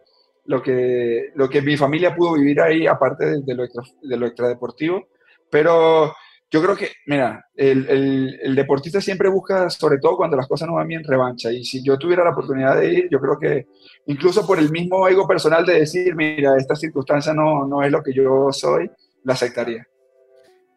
lo 0.45 0.63
que, 0.63 1.31
lo 1.35 1.49
que 1.49 1.63
mi 1.63 1.77
familia 1.77 2.15
pudo 2.15 2.35
vivir 2.35 2.61
ahí, 2.61 2.87
aparte 2.87 3.41
de, 3.43 3.55
lo, 3.55 3.65
extra, 3.65 3.83
de 4.03 4.17
lo 4.17 4.27
extradeportivo. 4.27 5.09
Pero 5.51 6.15
yo 6.51 6.63
creo 6.63 6.77
que, 6.77 6.91
mira, 7.07 7.47
el, 7.55 7.89
el, 7.89 8.41
el, 8.43 8.55
deportista 8.55 9.01
siempre 9.01 9.29
busca, 9.29 9.69
sobre 9.71 9.99
todo 9.99 10.17
cuando 10.17 10.37
las 10.37 10.47
cosas 10.47 10.69
no 10.69 10.75
van 10.75 10.89
bien, 10.89 11.05
revancha. 11.05 11.53
Y 11.53 11.65
si 11.65 11.83
yo 11.83 11.99
tuviera 11.99 12.25
la 12.25 12.31
oportunidad 12.31 12.79
de 12.79 12.93
ir, 12.93 13.09
yo 13.11 13.21
creo 13.21 13.39
que 13.39 13.67
incluso 14.07 14.47
por 14.47 14.59
el 14.59 14.71
mismo 14.71 15.07
ego 15.09 15.27
personal 15.27 15.67
de 15.67 15.81
decir, 15.81 16.15
mira, 16.15 16.57
esta 16.57 16.77
circunstancia 16.77 17.35
no, 17.35 17.67
no 17.67 17.83
es 17.83 17.91
lo 17.91 18.03
que 18.03 18.13
yo 18.13 18.49
soy, 18.53 18.91
la 19.25 19.35
aceptaría. 19.35 19.87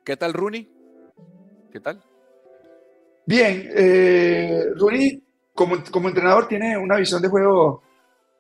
¿Qué 0.04 0.18
tal, 0.18 0.34
Rooney? 0.34 0.70
¿Qué 1.72 1.80
tal? 1.80 2.04
Bien, 3.26 3.70
eh, 3.76 4.66
como, 5.54 5.78
como, 5.92 6.10
entrenador 6.10 6.48
tiene 6.48 6.78
una 6.78 6.98
visión 6.98 7.22
de 7.22 7.30
juego 7.30 7.82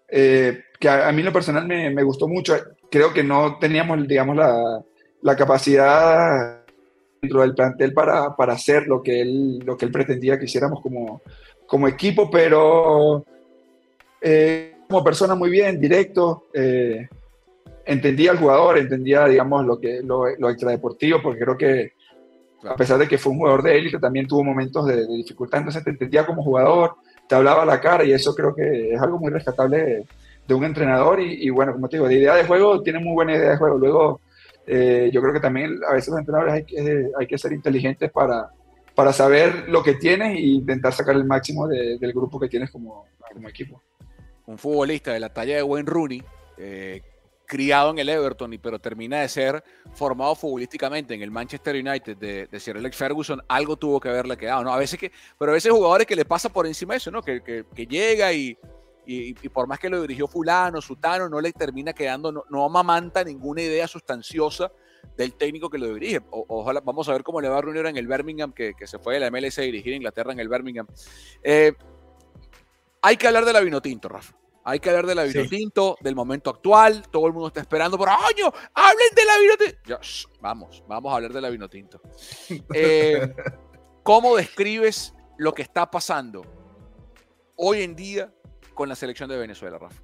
eh, 0.09 0.63
que 0.79 0.89
a, 0.89 1.07
a, 1.07 1.11
mí 1.11 1.23
lo 1.23 1.31
personal 1.31 1.65
me, 1.65 1.89
me, 1.89 2.03
gustó 2.03 2.27
mucho. 2.27 2.55
Creo 2.91 3.13
que 3.13 3.23
no 3.23 3.57
teníamos, 3.59 4.07
digamos, 4.07 4.35
la, 4.35 4.83
la 5.21 5.35
capacidad 5.35 6.63
dentro 7.21 7.41
del 7.41 7.55
plantel 7.55 7.93
para, 7.93 8.35
para, 8.35 8.53
hacer 8.53 8.87
lo 8.87 9.01
que, 9.01 9.21
él, 9.21 9.59
lo 9.59 9.77
que 9.77 9.85
él 9.85 9.91
pretendía 9.91 10.37
que 10.37 10.45
hiciéramos 10.45 10.81
como, 10.81 11.21
como 11.65 11.87
equipo, 11.87 12.29
pero 12.29 13.25
eh, 14.21 14.75
como 14.87 15.03
persona 15.03 15.33
muy 15.33 15.49
bien, 15.49 15.79
directo, 15.79 16.47
eh, 16.53 17.07
entendía 17.85 18.31
al 18.31 18.37
jugador, 18.37 18.77
entendía, 18.77 19.25
digamos, 19.25 19.65
lo, 19.65 19.79
que, 19.79 20.01
lo, 20.03 20.25
lo 20.37 20.49
extradeportivo, 20.49 21.21
porque 21.21 21.39
creo 21.39 21.57
que 21.57 21.93
a 22.69 22.75
pesar 22.75 22.97
de 22.97 23.07
que 23.07 23.17
fue 23.17 23.31
un 23.31 23.39
jugador 23.39 23.63
de 23.63 23.77
élite, 23.77 23.99
también 23.99 24.27
tuvo 24.27 24.43
momentos 24.43 24.85
de, 24.85 25.05
dificultad, 25.07 25.59
entonces 25.59 25.83
te 25.83 25.89
entendía 25.89 26.25
como 26.25 26.43
jugador, 26.43 26.95
te 27.27 27.35
hablaba 27.35 27.63
a 27.63 27.65
la 27.65 27.81
cara 27.81 28.03
y 28.03 28.11
eso 28.11 28.33
creo 28.35 28.53
que 28.55 28.93
es 28.93 29.01
algo 29.01 29.19
muy 29.19 29.31
rescatable 29.31 30.05
de, 30.47 30.53
un 30.53 30.63
entrenador 30.63 31.19
y, 31.19 31.45
y, 31.45 31.49
bueno, 31.49 31.73
como 31.73 31.87
te 31.87 31.97
digo, 31.97 32.07
de 32.07 32.15
idea 32.15 32.35
de 32.35 32.43
juego, 32.43 32.81
tiene 32.83 32.99
muy 32.99 33.13
buena 33.13 33.35
idea 33.35 33.51
de 33.51 33.57
juego, 33.57 33.77
luego 33.77 34.21
eh, 34.65 35.09
yo 35.13 35.21
creo 35.21 35.33
que 35.33 35.39
también 35.39 35.79
a 35.87 35.93
veces 35.93 36.09
los 36.09 36.19
entrenadores 36.19 36.53
hay 36.53 36.65
que, 36.65 37.09
hay 37.19 37.27
que 37.27 37.37
ser 37.37 37.51
inteligentes 37.51 38.11
para, 38.11 38.49
para 38.95 39.11
saber 39.11 39.67
lo 39.67 39.83
que 39.83 39.95
tienes 39.95 40.37
e 40.37 40.41
intentar 40.41 40.93
sacar 40.93 41.15
el 41.15 41.25
máximo 41.25 41.67
de, 41.67 41.97
del 41.97 42.13
grupo 42.13 42.39
que 42.39 42.47
tienes 42.47 42.71
como, 42.71 43.05
como, 43.33 43.49
equipo. 43.49 43.81
Un 44.45 44.57
futbolista 44.57 45.13
de 45.13 45.19
la 45.19 45.29
talla 45.29 45.55
de 45.55 45.63
Wayne 45.63 45.89
Rooney, 45.89 46.23
eh, 46.57 47.01
criado 47.45 47.91
en 47.91 47.99
el 47.99 48.09
Everton, 48.09 48.57
pero 48.61 48.79
termina 48.79 49.21
de 49.21 49.29
ser 49.29 49.63
formado 49.93 50.35
futbolísticamente 50.35 51.13
en 51.13 51.21
el 51.21 51.31
Manchester 51.31 51.75
United 51.75 52.17
de, 52.17 52.47
de 52.47 52.59
Sir 52.59 52.77
Alex 52.77 52.95
Ferguson, 52.95 53.41
algo 53.47 53.77
tuvo 53.77 53.99
que 53.99 54.09
haberle 54.09 54.37
quedado, 54.37 54.63
¿no? 54.63 54.73
A 54.73 54.77
veces 54.77 54.99
que, 54.99 55.11
pero 55.37 55.51
a 55.51 55.53
veces 55.53 55.71
jugadores 55.71 56.07
que 56.07 56.15
le 56.15 56.25
pasa 56.25 56.49
por 56.49 56.65
encima 56.65 56.95
eso, 56.95 57.11
¿no? 57.11 57.21
Que, 57.21 57.41
que, 57.41 57.85
llega 57.85 58.31
y, 58.33 58.57
y, 59.05 59.29
y, 59.29 59.49
por 59.49 59.67
más 59.67 59.79
que 59.79 59.89
lo 59.89 60.01
dirigió 60.01 60.27
fulano, 60.27 60.81
sutano, 60.81 61.29
no 61.29 61.41
le 61.41 61.51
termina 61.51 61.93
quedando, 61.93 62.31
no, 62.31 62.43
no 62.49 62.65
amamanta 62.65 63.23
ninguna 63.23 63.61
idea 63.61 63.87
sustanciosa 63.87 64.71
del 65.17 65.33
técnico 65.35 65.69
que 65.69 65.77
lo 65.77 65.93
dirige. 65.93 66.21
Ojalá, 66.31 66.79
vamos 66.81 67.07
a 67.09 67.13
ver 67.13 67.23
cómo 67.23 67.41
le 67.41 67.49
va 67.49 67.57
a 67.57 67.61
reunir 67.61 67.85
en 67.85 67.97
el 67.97 68.07
Birmingham, 68.07 68.53
que, 68.53 68.73
que, 68.73 68.87
se 68.87 68.99
fue 68.99 69.15
de 69.15 69.19
la 69.19 69.31
MLS 69.31 69.59
a 69.59 69.63
dirigir 69.63 69.93
a 69.93 69.97
Inglaterra 69.97 70.31
en 70.31 70.39
el 70.39 70.49
Birmingham. 70.49 70.87
Eh, 71.43 71.73
hay 73.01 73.17
que 73.17 73.27
hablar 73.27 73.45
de 73.45 73.53
la 73.53 73.59
Vinotinto, 73.59 74.07
Rafa. 74.07 74.33
Hay 74.65 74.79
que 74.79 74.89
hablar 74.89 75.05
de 75.05 75.15
la 75.15 75.23
Vinotinto, 75.23 75.95
sí. 75.97 76.03
del 76.03 76.15
momento 76.15 76.49
actual. 76.49 77.03
Todo 77.11 77.27
el 77.27 77.33
mundo 77.33 77.47
está 77.47 77.59
esperando, 77.59 77.97
pero 77.97 78.11
¡año! 78.11 78.51
¡Hablen 78.73 79.07
de 79.15 79.25
la 79.25 79.39
Vinotinto! 79.39 79.99
Vamos, 80.39 80.83
vamos 80.87 81.11
a 81.11 81.15
hablar 81.15 81.33
de 81.33 81.41
la 81.41 81.49
Vinotinto. 81.49 82.01
Eh, 82.73 83.33
¿Cómo 84.03 84.35
describes 84.35 85.13
lo 85.37 85.53
que 85.53 85.61
está 85.61 85.89
pasando 85.89 86.43
hoy 87.55 87.81
en 87.81 87.95
día 87.95 88.33
con 88.73 88.89
la 88.89 88.95
selección 88.95 89.29
de 89.29 89.37
Venezuela, 89.37 89.77
Rafa? 89.77 90.01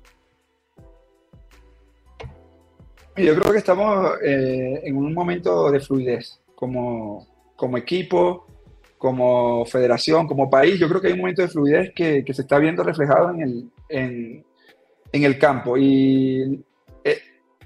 Yo 3.15 3.35
creo 3.35 3.51
que 3.51 3.57
estamos 3.57 4.11
eh, 4.23 4.81
en 4.83 4.95
un 4.95 5.13
momento 5.13 5.69
de 5.71 5.79
fluidez 5.79 6.39
como, 6.55 7.27
como 7.55 7.77
equipo, 7.77 8.45
como 8.97 9.65
federación, 9.65 10.27
como 10.27 10.49
país. 10.49 10.79
Yo 10.79 10.87
creo 10.87 11.01
que 11.01 11.07
hay 11.07 11.13
un 11.13 11.19
momento 11.19 11.41
de 11.41 11.49
fluidez 11.49 11.91
que, 11.93 12.23
que 12.23 12.33
se 12.33 12.43
está 12.43 12.59
viendo 12.59 12.83
reflejado 12.83 13.31
en, 13.31 13.41
el, 13.41 13.71
en, 13.89 14.45
en 15.11 15.23
el 15.23 15.37
campo. 15.37 15.77
Y 15.77 16.63
eh, 17.03 17.21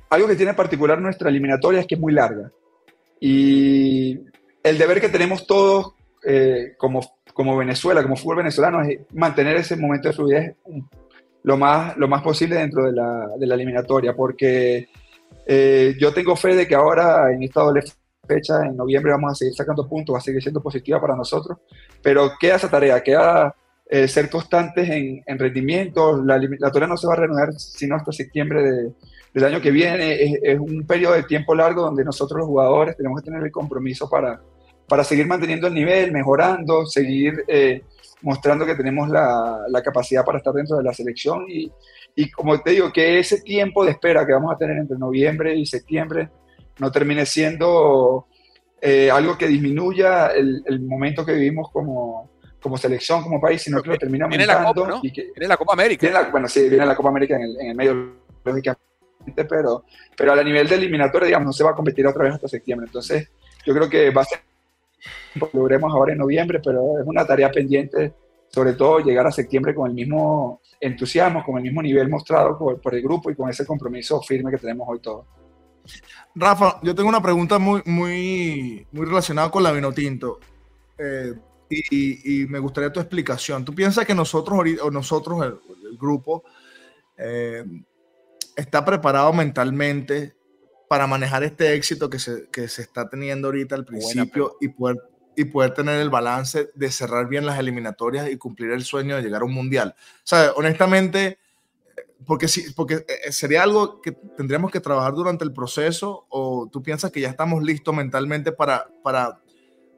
algo 0.10 0.28
que 0.28 0.36
tiene 0.36 0.54
particular 0.54 1.00
nuestra 1.00 1.30
eliminatoria 1.30 1.82
es 1.82 1.88
que 1.88 1.96
es 1.96 2.02
muy 2.02 2.14
larga. 2.14 2.52
Y 3.20 4.20
el 4.64 4.78
deber 4.78 5.00
que 5.00 5.10
tenemos 5.10 5.48
todos 5.48 5.94
eh, 6.26 6.74
como, 6.78 7.02
como 7.34 7.58
Venezuela, 7.58 8.04
como 8.04 8.16
fútbol 8.16 8.38
venezolano, 8.38 8.82
es 8.82 9.00
mantener 9.14 9.58
ese 9.58 9.76
momento 9.76 10.08
de 10.08 10.14
fluidez 10.14 10.56
lo 11.44 11.58
más, 11.58 11.96
lo 11.98 12.08
más 12.08 12.22
posible 12.22 12.56
dentro 12.56 12.84
de 12.84 12.94
la, 12.94 13.28
de 13.38 13.46
la 13.46 13.56
eliminatoria, 13.56 14.16
porque 14.16 14.88
eh, 15.46 15.96
yo 16.00 16.14
tengo 16.14 16.36
fe 16.36 16.56
de 16.56 16.68
que 16.68 16.76
ahora 16.76 17.32
en 17.32 17.44
esta 17.44 17.62
doble 17.62 17.84
fecha, 18.26 18.66
en 18.66 18.78
noviembre, 18.78 19.12
vamos 19.12 19.34
a 19.34 19.36
seguir 19.36 19.54
sacando 19.54 19.88
puntos, 19.88 20.16
va 20.16 20.20
a 20.20 20.22
seguir 20.22 20.42
siendo 20.42 20.62
positiva 20.62 21.02
para 21.02 21.16
nosotros, 21.16 21.58
pero 22.02 22.32
queda 22.40 22.56
esa 22.56 22.70
tarea, 22.70 23.04
queda 23.04 23.54
eh, 23.90 24.08
ser 24.08 24.30
constantes 24.30 24.90
en, 24.90 25.24
en 25.26 25.40
rendimiento, 25.40 26.24
la 26.24 26.38
eliminatoria 26.38 26.88
no 26.88 26.98
se 26.98 27.08
va 27.08 27.14
a 27.14 27.18
reanudar 27.18 27.54
sino 27.54 27.96
hasta 27.96 28.12
septiembre 28.12 28.64
de, 28.64 28.94
del 29.34 29.44
año 29.44 29.62
que 29.62 29.72
viene, 29.72 30.14
es, 30.24 30.40
es, 30.42 30.60
un 30.60 30.86
periodo 30.88 31.14
de 31.14 31.24
tiempo 31.24 31.54
largo 31.54 31.82
donde 31.82 32.06
nosotros 32.06 32.40
los 32.40 32.48
jugadores 32.48 32.96
tenemos 32.96 33.20
que 33.22 33.26
tener 33.26 33.44
el 33.44 33.52
compromiso 33.52 34.10
para, 34.10 34.42
para 34.88 35.04
seguir 35.04 35.28
manteniendo 35.28 35.68
el 35.68 35.74
nivel, 35.74 36.12
mejorando, 36.12 36.86
seguir 36.86 37.44
eh, 37.48 37.84
mostrando 38.22 38.66
que 38.66 38.76
tenemos 38.76 39.10
la, 39.10 39.64
la, 39.68 39.82
capacidad 39.82 40.24
para 40.24 40.38
estar 40.38 40.54
dentro 40.54 40.78
de 40.78 40.84
la 40.84 40.94
selección. 40.94 41.46
Y, 41.50 41.72
y, 42.16 42.32
como 42.32 42.62
te 42.62 42.72
digo, 42.72 42.92
que 42.92 43.20
ese 43.20 43.42
tiempo 43.42 43.84
de 43.84 43.92
espera 43.92 44.26
que 44.26 44.34
vamos 44.34 44.54
a 44.54 44.58
tener 44.58 44.78
entre 44.78 44.98
noviembre 44.98 45.56
y 45.56 45.66
septiembre 45.66 46.30
no 46.80 46.92
termine 46.92 47.26
siendo 47.26 48.28
eh, 48.82 49.12
algo 49.12 49.38
que 49.38 49.48
disminuya 49.48 50.28
el, 50.28 50.64
el, 50.66 50.82
momento 50.82 51.26
que 51.26 51.34
vivimos 51.34 51.70
como, 51.72 52.30
como 52.64 52.78
selección, 52.78 53.22
como 53.22 53.40
país, 53.40 53.62
sino 53.62 53.82
que 53.82 53.90
lo 53.90 53.94
aumentando. 53.96 54.30
Viene 54.30 54.46
la 54.48 54.64
Copa, 54.64 54.88
¿no? 54.88 55.00
y 55.04 55.12
que, 55.12 55.32
viene 55.36 55.48
la 55.48 55.58
Copa 55.58 55.74
América. 55.74 56.10
La, 56.10 56.30
bueno, 56.30 56.48
sí, 56.48 56.70
viene 56.70 56.86
la 56.86 56.96
Copa 56.96 57.10
América 57.10 57.36
en 57.36 57.42
el, 57.42 57.60
en 57.60 57.68
el 57.68 57.76
medio, 57.76 58.14
lógicamente, 58.44 58.82
pero, 59.48 59.84
pero 60.18 60.34
a 60.34 60.44
nivel 60.44 60.68
de 60.68 60.76
eliminatoria, 60.76 61.28
digamos, 61.28 61.48
no 61.48 61.54
se 61.54 61.64
va 61.64 61.72
a 61.72 61.76
competir 61.76 62.08
otra 62.08 62.24
vez 62.24 62.34
hasta 62.34 62.48
septiembre. 62.48 62.88
Entonces, 62.88 63.30
yo 63.66 63.74
creo 63.74 63.90
que 63.90 64.10
va 64.10 64.22
a 64.22 64.26
ser 64.26 64.40
lo 65.52 65.64
veremos 65.64 65.94
ahora 65.94 66.14
en 66.14 66.20
noviembre, 66.20 66.62
pero 66.64 67.00
es 67.00 67.06
una 67.06 67.26
tarea 67.26 67.52
pendiente, 67.52 68.14
sobre 68.48 68.74
todo 68.74 69.00
llegar 69.00 69.28
a 69.28 69.32
septiembre 69.32 69.76
con 69.76 69.90
el 69.90 69.94
mismo 69.94 70.62
entusiasmo, 70.80 71.44
con 71.44 71.58
el 71.58 71.64
mismo 71.64 71.82
nivel 71.82 72.10
mostrado 72.10 72.58
por, 72.58 72.80
por 72.80 72.96
el 72.96 73.02
grupo 73.02 73.30
y 73.30 73.36
con 73.36 73.50
ese 73.50 73.66
compromiso 73.66 74.22
firme 74.22 74.52
que 74.52 74.58
tenemos 74.58 74.88
hoy 74.90 75.00
todos. 75.00 75.26
Rafa, 76.36 76.80
yo 76.82 76.96
tengo 76.96 77.10
una 77.10 77.22
pregunta 77.22 77.60
muy, 77.60 77.82
muy, 77.86 78.88
muy 78.92 79.06
relacionada 79.06 79.52
con 79.52 79.64
la 79.64 79.72
Vinotinto. 79.72 80.40
Eh, 80.98 81.34
y, 81.90 82.44
y, 82.44 82.48
me 82.48 82.60
gustaría 82.60 82.92
tu 82.92 83.00
explicación. 83.00 83.64
¿Tú 83.66 83.74
piensas 83.74 84.06
que 84.06 84.16
nosotros, 84.16 84.60
o 84.82 84.92
nosotros 84.92 85.44
el, 85.44 85.60
el 85.90 85.98
grupo, 85.98 86.44
eh, 87.18 87.64
está 88.56 88.84
preparado 88.86 89.34
mentalmente 89.34 90.36
para 90.88 91.08
manejar 91.08 91.44
este 91.44 91.74
éxito 91.74 92.10
que 92.10 92.20
se, 92.20 92.50
que 92.52 92.68
se 92.68 92.84
está 92.84 93.10
teniendo 93.10 93.48
ahorita 93.48 93.76
al 93.76 93.86
principio 93.86 94.58
y 94.62 94.68
poder, 94.68 94.98
y 95.36 95.46
poder 95.46 95.74
tener 95.74 96.00
el 96.00 96.10
balance 96.10 96.70
de 96.76 96.92
cerrar 96.92 97.28
bien 97.28 97.46
las 97.46 97.58
eliminatorias 97.58 98.30
y 98.30 98.38
cumplir 98.38 98.72
el 98.72 98.84
sueño 98.84 99.16
de 99.16 99.24
llegar 99.24 99.42
a 99.42 99.46
un 99.46 99.54
mundial. 99.54 99.96
O 99.98 100.22
sea, 100.24 100.52
honestamente, 100.56 101.40
porque, 102.26 102.48
sí, 102.48 102.66
porque 102.76 103.06
eh, 103.08 103.32
sería 103.32 103.64
algo 103.64 104.02
que 104.02 104.12
tendríamos 104.12 104.72
que 104.72 104.80
trabajar 104.80 105.14
durante 105.14 105.44
el 105.44 105.54
proceso 105.54 106.26
o 106.30 106.70
tú 106.72 106.84
piensas 106.84 107.12
que 107.12 107.22
ya 107.22 107.30
estamos 107.30 107.64
listos 107.64 107.96
mentalmente 107.96 108.52
para, 108.52 108.88
para, 109.04 109.40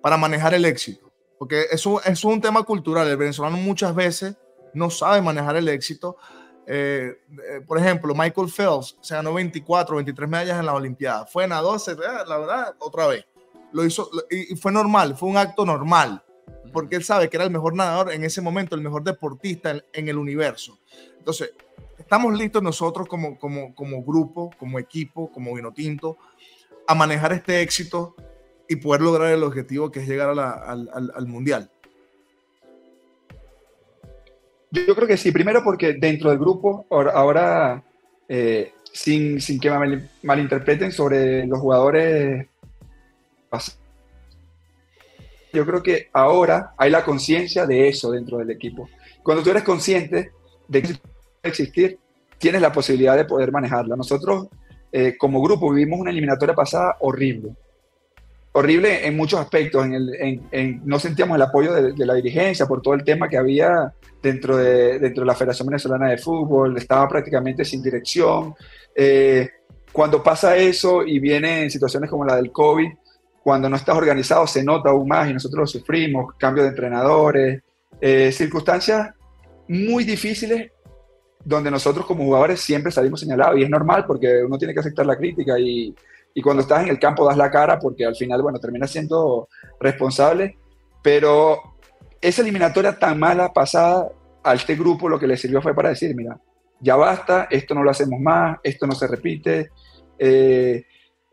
para 0.02 0.18
manejar 0.18 0.54
el 0.54 0.66
éxito. 0.66 1.05
Porque 1.38 1.66
eso, 1.72 2.00
eso 2.02 2.12
es 2.12 2.24
un 2.24 2.42
tema 2.42 2.64
cultural. 2.64 3.08
El 3.08 3.18
venezolano 3.18 3.58
muchas 3.58 3.94
veces 3.94 4.36
no 4.74 4.90
sabe 4.90 5.22
manejar 5.22 5.56
el 5.56 5.68
éxito 5.70 6.18
eh, 6.68 7.22
eh, 7.30 7.62
por 7.66 7.78
ejemplo, 7.78 8.14
Michael 8.16 8.50
Phelps 8.50 8.98
se 9.02 9.16
ganó 9.16 9.34
24, 9.34 9.96
23 9.96 10.30
medallas 10.30 10.60
en 10.60 10.66
las 10.66 10.76
Olimpiadas. 10.76 11.32
Fue 11.32 11.44
en 11.44 11.52
a 11.52 11.62
12, 11.62 11.96
la 12.28 12.38
verdad, 12.38 12.76
otra 12.80 13.08
vez. 13.08 13.26
Lo 13.72 13.86
hizo 13.86 14.10
y 14.30 14.56
fue 14.56 14.72
normal, 14.72 15.16
fue 15.16 15.30
un 15.30 15.38
acto 15.38 15.66
normal, 15.66 16.24
porque 16.72 16.96
él 16.96 17.04
sabe 17.04 17.30
que 17.30 17.36
era 17.36 17.44
el 17.44 17.52
mejor 17.52 17.76
nadador 17.76 18.14
en 18.14 18.24
ese 18.24 18.42
momento, 18.42 18.76
el 18.76 18.82
mejor 18.82 19.04
deportista 19.04 19.72
en, 19.72 19.84
en 19.92 20.08
el 20.08 20.18
universo. 20.18 20.80
Entonces, 21.18 21.54
estamos 21.98 22.34
listos 22.38 22.64
nosotros 22.64 23.08
como, 23.08 23.38
como, 23.38 23.76
como 23.76 24.02
grupo, 24.02 24.50
como 24.58 24.80
equipo, 24.80 25.30
como 25.30 25.54
Vinotinto, 25.54 26.18
a 26.88 26.96
manejar 26.96 27.34
este 27.34 27.62
éxito 27.62 28.16
y 28.68 28.78
poder 28.78 29.02
lograr 29.02 29.32
el 29.32 29.44
objetivo 29.44 29.92
que 29.92 30.00
es 30.00 30.08
llegar 30.08 30.30
al, 30.30 30.40
al, 30.40 31.12
al 31.14 31.28
Mundial. 31.28 31.70
Yo 34.72 34.96
creo 34.96 35.08
que 35.08 35.18
sí, 35.18 35.32
primero 35.32 35.64
porque 35.64 35.94
dentro 35.94 36.30
del 36.30 36.40
grupo, 36.40 36.86
ahora, 36.90 37.82
eh, 38.28 38.74
sin, 38.92 39.40
sin, 39.40 39.60
que 39.60 39.72
me 39.72 40.10
malinterpreten 40.24 40.92
sobre 40.92 41.46
los 41.46 41.60
jugadores, 41.60 42.48
yo 45.54 45.66
creo 45.66 45.82
que 45.82 46.10
ahora 46.12 46.74
hay 46.78 46.90
la 46.92 47.06
conciencia 47.06 47.66
de 47.66 47.88
eso 47.88 48.12
dentro 48.12 48.40
del 48.40 48.52
equipo. 48.52 48.90
Cuando 49.24 49.44
tú 49.44 49.52
eres 49.52 49.64
consciente 49.64 50.32
de 50.68 50.82
que 50.82 50.96
existir, 51.44 51.98
tienes 52.38 52.62
la 52.62 52.74
posibilidad 52.74 53.16
de 53.16 53.24
poder 53.24 53.54
manejarla. 53.54 53.96
Nosotros, 53.96 54.48
eh, 54.92 55.16
como 55.18 55.42
grupo, 55.42 55.72
vivimos 55.72 56.00
una 56.00 56.12
eliminatoria 56.12 56.54
pasada 56.54 56.98
horrible 57.00 57.56
horrible 58.56 59.06
en 59.06 59.18
muchos 59.18 59.40
aspectos. 59.40 59.86
En 59.86 59.94
el, 59.94 60.16
en, 60.16 60.48
en, 60.52 60.82
no 60.86 60.98
sentíamos 60.98 61.36
el 61.36 61.42
apoyo 61.42 61.74
de, 61.74 61.92
de, 61.94 62.06
la 62.06 62.14
dirigencia 62.14 62.66
por 62.66 62.82
todo 62.82 62.94
el 62.94 63.04
tema 63.04 63.28
que 63.28 63.38
había 63.38 63.94
dentro 64.22 64.56
de, 64.56 64.98
dentro 64.98 65.22
de 65.22 65.28
la 65.28 65.36
Federación 65.36 65.68
Venezolana 65.68 66.10
de 66.10 66.18
Fútbol, 66.18 66.78
estaba 66.78 67.08
prácticamente 67.08 67.66
sin 67.66 67.84
dirección. 67.84 68.56
Eh, 68.96 69.50
cuando 69.92 70.24
pasa 70.24 70.56
eso 70.56 71.04
y 71.04 71.20
vienen 71.20 71.70
situaciones 71.70 72.10
como 72.10 72.26
la 72.26 72.38
del 72.38 72.52
COVID, 72.52 72.88
cuando 73.44 73.70
no 73.70 73.76
estás 73.76 73.96
organizado 73.96 74.48
se 74.48 74.64
nota 74.64 74.90
aún 74.90 75.08
más 75.08 75.30
y 75.30 75.34
nosotros 75.34 75.60
lo 75.60 75.68
sufrimos, 75.68 76.34
cambio 76.40 76.64
de 76.64 76.70
entrenadores, 76.70 77.62
eh, 78.00 78.32
circunstancias 78.32 79.12
muy 79.68 80.06
difíciles 80.06 80.72
donde 81.44 81.70
nosotros 81.70 82.06
como 82.06 82.24
jugadores 82.24 82.62
siempre 82.62 82.92
salimos 82.92 83.20
señalados 83.20 83.60
y 83.60 83.64
es 83.64 83.70
normal 83.70 84.06
porque 84.08 84.44
uno 84.44 84.58
tiene 84.58 84.74
que 84.74 84.80
aceptar 84.80 85.06
la 85.06 85.18
crítica 85.18 85.60
y, 85.60 85.94
y 86.38 86.42
cuando 86.42 86.62
estás 86.62 86.84
en 86.84 86.90
el 86.90 87.00
campo 87.00 87.26
das 87.26 87.38
la 87.38 87.50
cara 87.50 87.80
porque 87.80 88.06
al 88.06 88.16
final, 88.16 88.42
bueno, 88.42 88.60
terminas 88.60 88.92
siendo 88.92 89.48
responsable, 89.80 90.58
pero 91.02 91.78
esa 92.20 92.42
eliminatoria 92.42 93.00
tan 93.00 93.18
mala 93.18 93.54
pasada 93.54 94.10
a 94.44 94.54
este 94.54 94.76
grupo 94.76 95.08
lo 95.08 95.18
que 95.18 95.28
le 95.28 95.38
sirvió 95.38 95.62
fue 95.62 95.74
para 95.74 95.90
decir, 95.90 96.14
mira, 96.14 96.38
ya 96.82 96.98
basta, 96.98 97.48
esto 97.50 97.74
no 97.74 97.84
lo 97.84 97.90
hacemos 97.90 98.20
más, 98.20 98.58
esto 98.64 98.86
no 98.86 98.94
se 98.94 99.08
repite, 99.08 99.70
eh, 100.20 100.84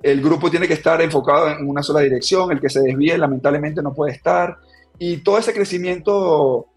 el 0.01 0.23
grupo 0.23 0.49
tiene 0.49 0.69
que 0.69 0.75
estar 0.75 1.03
enfocado 1.03 1.51
en 1.51 1.69
una 1.69 1.83
sola 1.83 2.01
dirección, 2.01 2.53
el 2.53 2.61
que 2.61 2.71
se 2.71 2.81
desvíe 2.81 3.19
lamentablemente 3.19 3.83
no 3.83 3.93
puede 3.93 4.13
estar, 4.13 4.57
y 5.01 5.17
todo 5.19 5.37
ese 5.37 5.53
crecimiento 5.53 6.69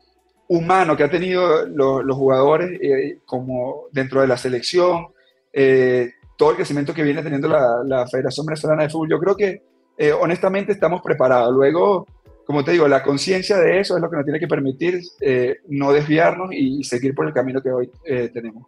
humano 0.47 0.97
que 0.97 1.03
ha 1.03 1.11
tenido 1.11 1.67
los, 1.67 2.03
los 2.03 2.17
jugadores 2.17 2.79
eh, 2.81 3.19
como 3.23 3.83
dentro 3.91 4.21
de 4.21 4.27
la 4.27 4.37
selección, 4.37 5.09
eh, 5.53 6.14
todo 6.35 6.51
el 6.51 6.55
crecimiento 6.55 6.93
que 6.93 7.03
viene 7.03 7.23
teniendo 7.23 7.47
la, 7.47 7.83
la 7.85 8.07
Federación 8.07 8.45
Venezolana 8.45 8.83
de 8.83 8.89
Fútbol. 8.89 9.09
Yo 9.09 9.19
creo 9.19 9.35
que 9.35 9.61
eh, 9.97 10.11
honestamente 10.11 10.73
estamos 10.73 11.01
preparados. 11.01 11.53
Luego, 11.53 12.05
como 12.45 12.63
te 12.63 12.71
digo, 12.71 12.87
la 12.87 13.03
conciencia 13.03 13.57
de 13.57 13.79
eso 13.79 13.95
es 13.95 14.01
lo 14.01 14.09
que 14.09 14.17
nos 14.17 14.25
tiene 14.25 14.39
que 14.39 14.47
permitir 14.47 15.01
eh, 15.21 15.57
no 15.67 15.91
desviarnos 15.91 16.49
y 16.51 16.83
seguir 16.83 17.15
por 17.15 17.27
el 17.27 17.33
camino 17.33 17.61
que 17.61 17.71
hoy 17.71 17.89
eh, 18.05 18.29
tenemos. 18.33 18.67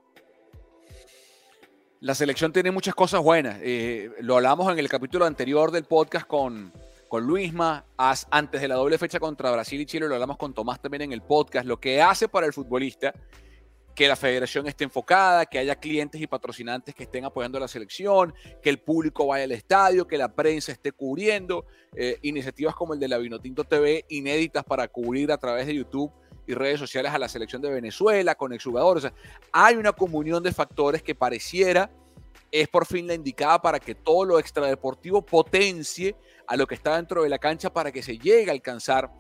La 2.00 2.14
selección 2.14 2.54
tiene 2.54 2.72
muchas 2.72 2.94
cosas 2.94 3.22
buenas. 3.22 3.60
Lo 4.22 4.36
hablamos 4.36 4.72
en 4.72 4.78
el 4.78 4.88
capítulo 4.88 5.26
anterior 5.26 5.72
del 5.72 5.84
podcast 5.84 6.28
con, 6.28 6.72
con 7.10 7.26
Luisma, 7.26 7.86
antes 7.98 8.62
de 8.62 8.68
la 8.68 8.76
doble 8.76 9.00
fecha 9.00 9.20
contra 9.20 9.52
Brasil 9.52 9.82
y 9.82 9.86
Chile, 9.88 10.08
lo 10.08 10.14
hablamos 10.14 10.38
con 10.38 10.54
Tomás 10.54 10.80
también 10.80 11.02
en 11.02 11.12
el 11.12 11.24
podcast. 11.24 11.66
Lo 11.66 11.80
que 11.80 12.00
hace 12.00 12.28
para 12.28 12.46
el 12.46 12.54
futbolista 12.54 13.16
que 13.98 14.08
la 14.08 14.16
federación 14.16 14.68
esté 14.68 14.84
enfocada, 14.84 15.48
que 15.48 15.58
haya 15.58 15.76
clientes 15.76 16.22
y 16.22 16.28
patrocinantes 16.28 16.94
que 16.94 17.06
estén 17.06 17.26
apoyando 17.26 17.58
a 17.58 17.62
la 17.62 17.68
selección, 17.68 18.32
que 18.62 18.70
el 18.70 18.78
público 18.78 19.26
vaya 19.26 19.46
al 19.46 19.52
estadio, 19.54 20.06
que 20.06 20.20
la 20.20 20.36
prensa 20.36 20.72
esté 20.72 20.92
cubriendo, 20.92 21.66
eh, 21.96 22.20
iniciativas 22.22 22.76
como 22.76 22.94
el 22.94 23.00
de 23.00 23.08
la 23.08 23.18
Vinotinto 23.18 23.64
TV, 23.64 24.06
inéditas 24.10 24.64
para 24.64 24.88
cubrir 24.88 25.32
a 25.32 25.40
través 25.40 25.66
de 25.66 25.74
YouTube 25.74 26.12
y 26.46 26.54
redes 26.54 26.80
sociales 26.80 27.12
a 27.12 27.18
la 27.18 27.28
selección 27.28 27.60
de 27.60 27.72
Venezuela, 27.72 28.36
con 28.36 28.54
exjugadores. 28.54 29.04
O 29.04 29.08
sea, 29.08 29.18
hay 29.52 29.78
una 29.78 29.94
comunión 29.94 30.44
de 30.44 30.54
factores 30.54 31.02
que 31.02 31.16
pareciera 31.16 31.90
es 32.52 32.68
por 32.68 32.86
fin 32.86 33.08
la 33.08 33.16
indicada 33.16 33.60
para 33.60 33.80
que 33.80 33.96
todo 33.96 34.26
lo 34.26 34.38
extradeportivo 34.38 35.26
potencie 35.26 36.16
a 36.46 36.56
lo 36.56 36.68
que 36.68 36.76
está 36.76 36.98
dentro 36.98 37.24
de 37.24 37.30
la 37.30 37.40
cancha 37.40 37.74
para 37.74 37.92
que 37.92 38.04
se 38.04 38.20
llegue 38.20 38.52
a 38.52 38.54
alcanzar 38.54 39.12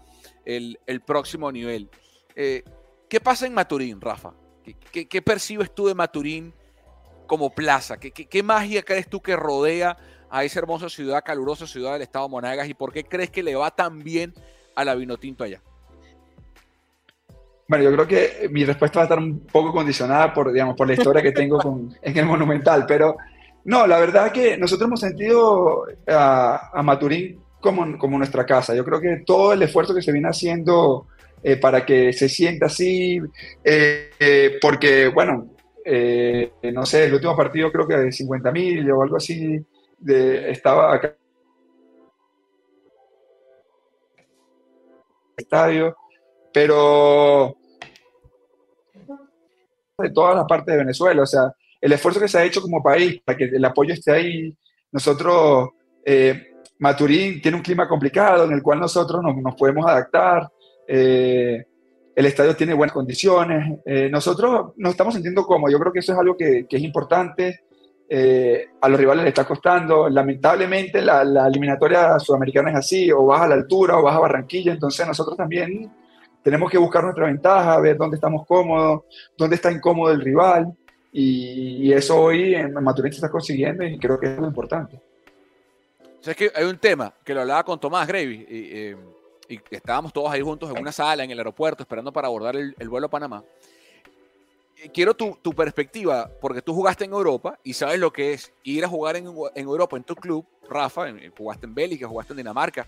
el, 0.45 0.77
próximo 1.03 1.51
nivel. 1.51 1.89
Eh, 2.35 2.63
¿Qué 3.09 3.19
pasa 3.19 3.47
en 3.47 3.55
Maturín, 3.55 3.99
Rafa? 3.99 4.35
¿Qué, 4.91 5.07
qué, 5.07 5.21
percibes 5.21 5.73
tú 5.73 5.87
de 5.87 5.95
Maturín 5.95 6.53
como 7.25 7.49
plaza? 7.53 7.97
¿Qué, 7.97 8.11
¿Qué, 8.11 8.43
magia 8.43 8.83
crees 8.83 9.07
tú 9.09 9.21
que 9.21 9.35
rodea 9.35 9.97
a 10.29 10.43
esa 10.43 10.59
hermosa 10.59 10.89
ciudad, 10.89 11.23
calurosa 11.23 11.67
ciudad 11.67 11.93
del 11.93 12.01
estado 12.01 12.25
de 12.25 12.31
Monagas? 12.31 12.67
¿Y 12.67 12.73
por 12.73 12.91
qué 12.91 13.03
crees 13.03 13.29
que 13.29 13.43
le 13.43 13.55
va 13.55 13.71
tan 13.71 13.99
bien 13.99 14.33
a 14.75 14.83
la 14.83 14.95
Vinotinto 14.95 15.43
allá? 15.43 15.61
Bueno, 17.67 17.83
yo 17.83 17.91
creo 17.91 18.07
que 18.07 18.49
mi 18.49 18.63
respuesta 18.63 18.99
va 18.99 19.03
a 19.03 19.05
estar 19.05 19.19
un 19.19 19.39
poco 19.41 19.71
condicionada 19.71 20.33
por, 20.33 20.51
digamos, 20.51 20.75
por 20.75 20.87
la 20.87 20.93
historia 20.93 21.21
que 21.21 21.31
tengo 21.31 21.59
con, 21.59 21.95
en 22.01 22.17
el 22.17 22.25
Monumental, 22.25 22.85
pero 22.87 23.17
no, 23.65 23.85
la 23.85 23.99
verdad 23.99 24.31
que 24.31 24.57
nosotros 24.57 24.87
hemos 24.87 24.99
sentido 24.99 25.85
a, 26.07 26.71
a 26.73 26.83
Maturín 26.83 27.41
como, 27.59 27.97
como, 27.97 28.17
nuestra 28.17 28.45
casa. 28.45 28.75
Yo 28.75 28.85
creo 28.85 28.99
que 28.99 29.23
todo 29.25 29.53
el 29.53 29.61
esfuerzo 29.61 29.93
que 29.93 30.01
se 30.01 30.11
viene 30.11 30.29
haciendo 30.29 31.07
eh, 31.43 31.55
para 31.57 31.85
que 31.85 32.13
se 32.13 32.27
sienta 32.29 32.65
así, 32.65 33.19
eh, 33.63 34.09
eh, 34.19 34.57
porque, 34.61 35.07
bueno, 35.07 35.53
no 36.73 36.85
sé, 36.85 37.05
el 37.05 37.13
último 37.13 37.35
partido 37.37 37.71
creo 37.71 37.87
que 37.87 37.95
de 37.95 38.11
50 38.11 38.51
mil 38.51 38.91
o 38.91 39.01
algo 39.01 39.17
así, 39.17 39.65
estaba 40.05 40.93
acá. 40.93 41.15
Estadio, 45.37 45.95
pero 46.51 47.55
de 49.99 50.09
todas 50.09 50.35
las 50.35 50.45
partes 50.45 50.73
de 50.73 50.79
Venezuela, 50.79 51.21
o 51.21 51.27
sea, 51.27 51.53
el 51.79 51.91
esfuerzo 51.93 52.19
que 52.19 52.27
se 52.27 52.39
ha 52.39 52.43
hecho 52.43 52.61
como 52.61 52.83
país 52.83 53.21
para 53.23 53.37
que 53.37 53.45
el 53.45 53.63
apoyo 53.63 53.93
esté 53.93 54.11
ahí, 54.11 54.57
nosotros, 54.91 55.69
Maturín 56.79 57.41
tiene 57.41 57.57
un 57.57 57.63
clima 57.63 57.87
complicado 57.87 58.45
en 58.45 58.51
el 58.51 58.61
cual 58.61 58.79
nosotros 58.79 59.21
nos, 59.23 59.35
nos 59.37 59.55
podemos 59.55 59.85
adaptar, 59.85 60.49
eh, 60.87 61.65
el 62.15 62.25
estadio 62.25 62.55
tiene 62.55 62.73
buenas 62.73 62.93
condiciones, 62.93 63.79
eh, 63.85 64.09
nosotros 64.09 64.73
nos 64.77 64.91
estamos 64.91 65.13
sintiendo 65.13 65.45
cómodos, 65.45 65.71
yo 65.71 65.79
creo 65.79 65.93
que 65.93 65.99
eso 65.99 66.13
es 66.13 66.19
algo 66.19 66.35
que, 66.35 66.65
es 66.67 66.81
importante, 66.81 67.61
eh, 68.09 68.69
a 68.81 68.89
los 68.89 68.99
rivales 68.99 69.23
les 69.23 69.31
está 69.31 69.45
costando, 69.45 70.09
lamentablemente 70.09 71.01
la, 71.01 71.23
la, 71.23 71.47
eliminatoria 71.47 72.17
sudamericana 72.19 72.71
es 72.71 72.77
así, 72.77 73.11
o 73.11 73.25
vas 73.25 73.41
a 73.41 73.47
la 73.47 73.55
altura 73.55 73.97
o 73.97 74.03
vas 74.03 74.15
a 74.15 74.19
Barranquilla, 74.19 74.71
entonces 74.71 75.05
nosotros 75.05 75.37
también 75.37 75.91
tenemos 76.41 76.71
que 76.71 76.77
buscar 76.77 77.03
nuestra 77.03 77.25
ventaja, 77.25 77.79
ver 77.81 77.97
dónde 77.97 78.15
estamos 78.15 78.47
cómodos, 78.47 79.01
dónde 79.37 79.55
está 79.55 79.71
incómodo 79.71 80.11
el 80.11 80.21
rival, 80.21 80.73
y, 81.11 81.87
y 81.87 81.93
eso 81.93 82.19
hoy 82.19 82.55
en 82.55 82.73
Maturín 82.73 83.11
se 83.11 83.17
está 83.17 83.29
consiguiendo 83.29 83.83
y 83.83 83.99
creo 83.99 84.19
que 84.19 84.27
es 84.27 84.37
lo 84.39 84.47
importante. 84.47 84.99
O 86.19 86.23
sea, 86.23 86.31
es 86.31 86.37
que 86.37 86.51
hay 86.53 86.65
un 86.65 86.77
tema 86.77 87.13
que 87.23 87.33
lo 87.33 87.41
hablaba 87.41 87.63
con 87.63 87.79
Tomás 87.79 88.07
Gravy, 88.07 88.45
y, 88.49 88.69
eh, 88.77 88.97
y 89.49 89.59
estábamos 89.71 90.11
todos 90.11 90.31
ahí 90.31 90.41
juntos 90.41 90.69
en 90.69 90.79
una 90.79 90.91
sala 90.91 91.23
en 91.23 91.31
el 91.31 91.37
aeropuerto 91.37 91.83
esperando 91.83 92.11
para 92.11 92.27
abordar 92.27 92.55
el, 92.55 92.75
el 92.77 92.89
vuelo 92.89 93.07
a 93.07 93.09
Panamá. 93.09 93.43
Quiero 94.93 95.15
tu, 95.15 95.37
tu, 95.41 95.53
perspectiva, 95.53 96.29
porque 96.39 96.61
tú 96.61 96.73
jugaste 96.73 97.05
en 97.05 97.11
Europa 97.11 97.57
y 97.63 97.73
sabes 97.73 97.99
lo 97.99 98.13
que 98.13 98.33
es 98.33 98.53
ir 98.63 98.85
a 98.85 98.87
jugar 98.87 99.15
en, 99.15 99.25
en 99.55 99.65
Europa 99.65 99.97
en 99.97 100.03
tu 100.03 100.15
club, 100.15 100.45
Rafa, 100.69 101.09
en, 101.09 101.31
jugaste 101.35 101.65
en 101.65 101.73
Bélgica, 101.73 102.07
jugaste 102.07 102.33
en 102.33 102.37
Dinamarca, 102.37 102.87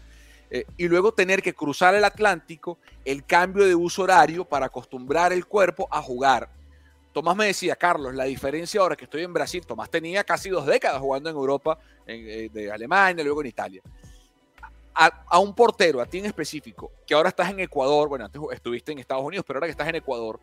eh, 0.51 0.65
y 0.77 0.87
luego 0.87 1.11
tener 1.11 1.41
que 1.41 1.53
cruzar 1.53 1.95
el 1.95 2.03
Atlántico, 2.03 2.77
el 3.05 3.25
cambio 3.25 3.65
de 3.65 3.75
uso 3.75 4.03
horario 4.03 4.45
para 4.45 4.67
acostumbrar 4.67 5.33
el 5.33 5.45
cuerpo 5.45 5.87
a 5.91 6.01
jugar. 6.01 6.49
Tomás 7.19 7.35
me 7.35 7.47
decía, 7.47 7.75
Carlos, 7.75 8.15
la 8.15 8.23
diferencia 8.23 8.81
ahora 8.81 8.95
que 8.95 9.05
estoy 9.05 9.23
en 9.23 9.33
Brasil, 9.33 9.65
Tomás 9.65 9.89
tenía 9.89 10.23
casi 10.23 10.49
dos 10.49 10.65
décadas 10.65 10.99
jugando 10.99 11.29
en 11.29 11.35
Europa, 11.35 11.77
en, 12.05 12.27
eh, 12.27 12.49
de 12.49 12.71
Alemania, 12.71 13.23
luego 13.23 13.41
en 13.41 13.47
Italia 13.47 13.81
a, 14.99 15.39
un 15.39 15.53
portero, 15.53 16.01
a 16.01 16.05
ti 16.05 16.19
en 16.19 16.25
específico, 16.25 16.91
que 17.07 17.13
ahora 17.13 17.29
estás 17.29 17.49
en 17.49 17.61
Ecuador, 17.61 18.09
bueno, 18.09 18.25
antes 18.25 18.41
estuviste 18.51 18.91
en 18.91 18.99
Estados 18.99 19.23
Unidos, 19.23 19.45
pero 19.47 19.57
ahora 19.57 19.67
que 19.67 19.71
estás 19.71 19.87
en 19.87 19.95
Ecuador, 19.95 20.39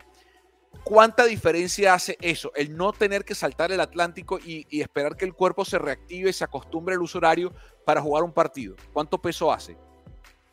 ¿cuánta 0.83 1.25
diferencia 1.25 1.93
hace 1.93 2.17
eso? 2.23 2.53
El 2.55 2.75
no 2.75 2.93
tener 2.93 3.25
que 3.25 3.35
saltar 3.35 3.71
el 3.71 3.81
Atlántico 3.81 4.39
y, 4.39 4.67
y 4.71 4.81
esperar 4.81 5.17
que 5.17 5.27
el 5.27 5.35
cuerpo 5.35 5.65
se 5.65 5.79
reactive, 5.79 6.33
se 6.33 6.45
acostumbre 6.45 6.95
al 6.95 7.03
uso 7.03 7.19
horario 7.19 7.53
para 7.85 8.01
jugar 8.01 8.23
un 8.23 8.33
partido. 8.33 8.77
¿Cuánto 8.93 9.21
peso 9.21 9.53
hace? 9.53 9.77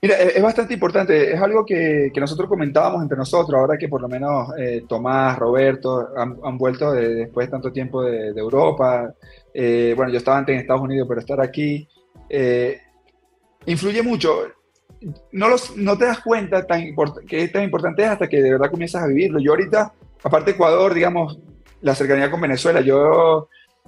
Mira, 0.03 0.17
es 0.17 0.41
bastante 0.41 0.73
importante, 0.73 1.33
es 1.33 1.39
algo 1.39 1.65
que, 1.65 2.11
que, 2.13 2.19
nosotros 2.19 2.49
comentábamos 2.49 3.01
entre 3.01 3.17
nosotros, 3.17 3.57
ahora 3.57 3.77
que 3.77 3.87
por 3.87 4.01
lo 4.01 4.09
menos 4.09 4.49
eh, 4.57 4.83
Tomás, 4.85 5.39
Roberto 5.39 6.09
han, 6.17 6.35
han 6.43 6.57
vuelto 6.57 6.91
de, 6.91 7.15
después 7.15 7.47
de 7.47 7.51
tanto 7.51 7.71
tiempo 7.71 8.03
de, 8.03 8.31
Europa, 8.31 9.13
eh, 9.53 9.93
bueno, 9.95 10.11
yo 10.11 10.17
estaba 10.17 10.39
antes 10.39 10.55
en 10.55 10.59
Estados 10.59 10.81
Unidos, 10.81 11.07
pero 11.07 11.21
estar 11.21 11.39
aquí, 11.39 11.87
eh, 12.27 12.81
influye 13.65 14.03
mucho. 14.03 14.41
No, 15.31 15.47
los, 15.47 15.77
no 15.77 15.97
te 15.97 16.03
das 16.03 16.19
cuenta 16.19 16.67
tan 16.67 16.83
que 17.25 17.43
es 17.43 17.53
tan 17.53 17.63
importante 17.63 18.03
hasta 18.03 18.27
que 18.27 18.41
de 18.41 18.51
verdad 18.51 18.71
comienzas 18.71 19.03
a 19.03 19.07
vivirlo. 19.07 19.39
Yo 19.39 19.51
ahorita, 19.51 19.93
aparte 20.21 20.51
de 20.51 20.55
Ecuador, 20.55 20.93
digamos, 20.93 21.39
la 21.79 21.95
cercanía 21.95 22.29
con 22.29 22.41
Venezuela, 22.41 22.81
yo 22.81 23.47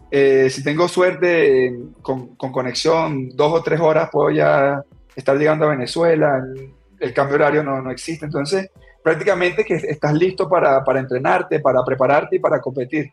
si 0.10 0.64
tengo 0.64 0.88
suerte 0.88 1.78
con, 2.02 2.38
con, 2.38 2.54
conexión, 2.54 3.36
dos 3.36 3.52
o 3.52 3.62
tres 3.62 3.82
horas 3.82 4.08
puedo 4.10 4.32
ya 4.32 4.82
estar 5.16 5.38
llegando 5.38 5.66
a 5.66 5.70
Venezuela, 5.70 6.38
el, 6.38 6.74
el 7.00 7.14
cambio 7.14 7.36
horario 7.36 7.64
no, 7.64 7.82
no, 7.82 7.92
existe, 7.92 8.26
entonces 8.26 8.70
prácticamente 9.04 9.64
que 9.64 9.76
estás 9.76 10.14
listo 10.14 10.50
para, 10.50 10.84
para 10.84 11.00
entrenarte, 11.00 11.60
para 11.60 11.84
prepararte 11.84 12.38
y 12.38 12.40
para 12.40 12.60
competir. 12.60 13.12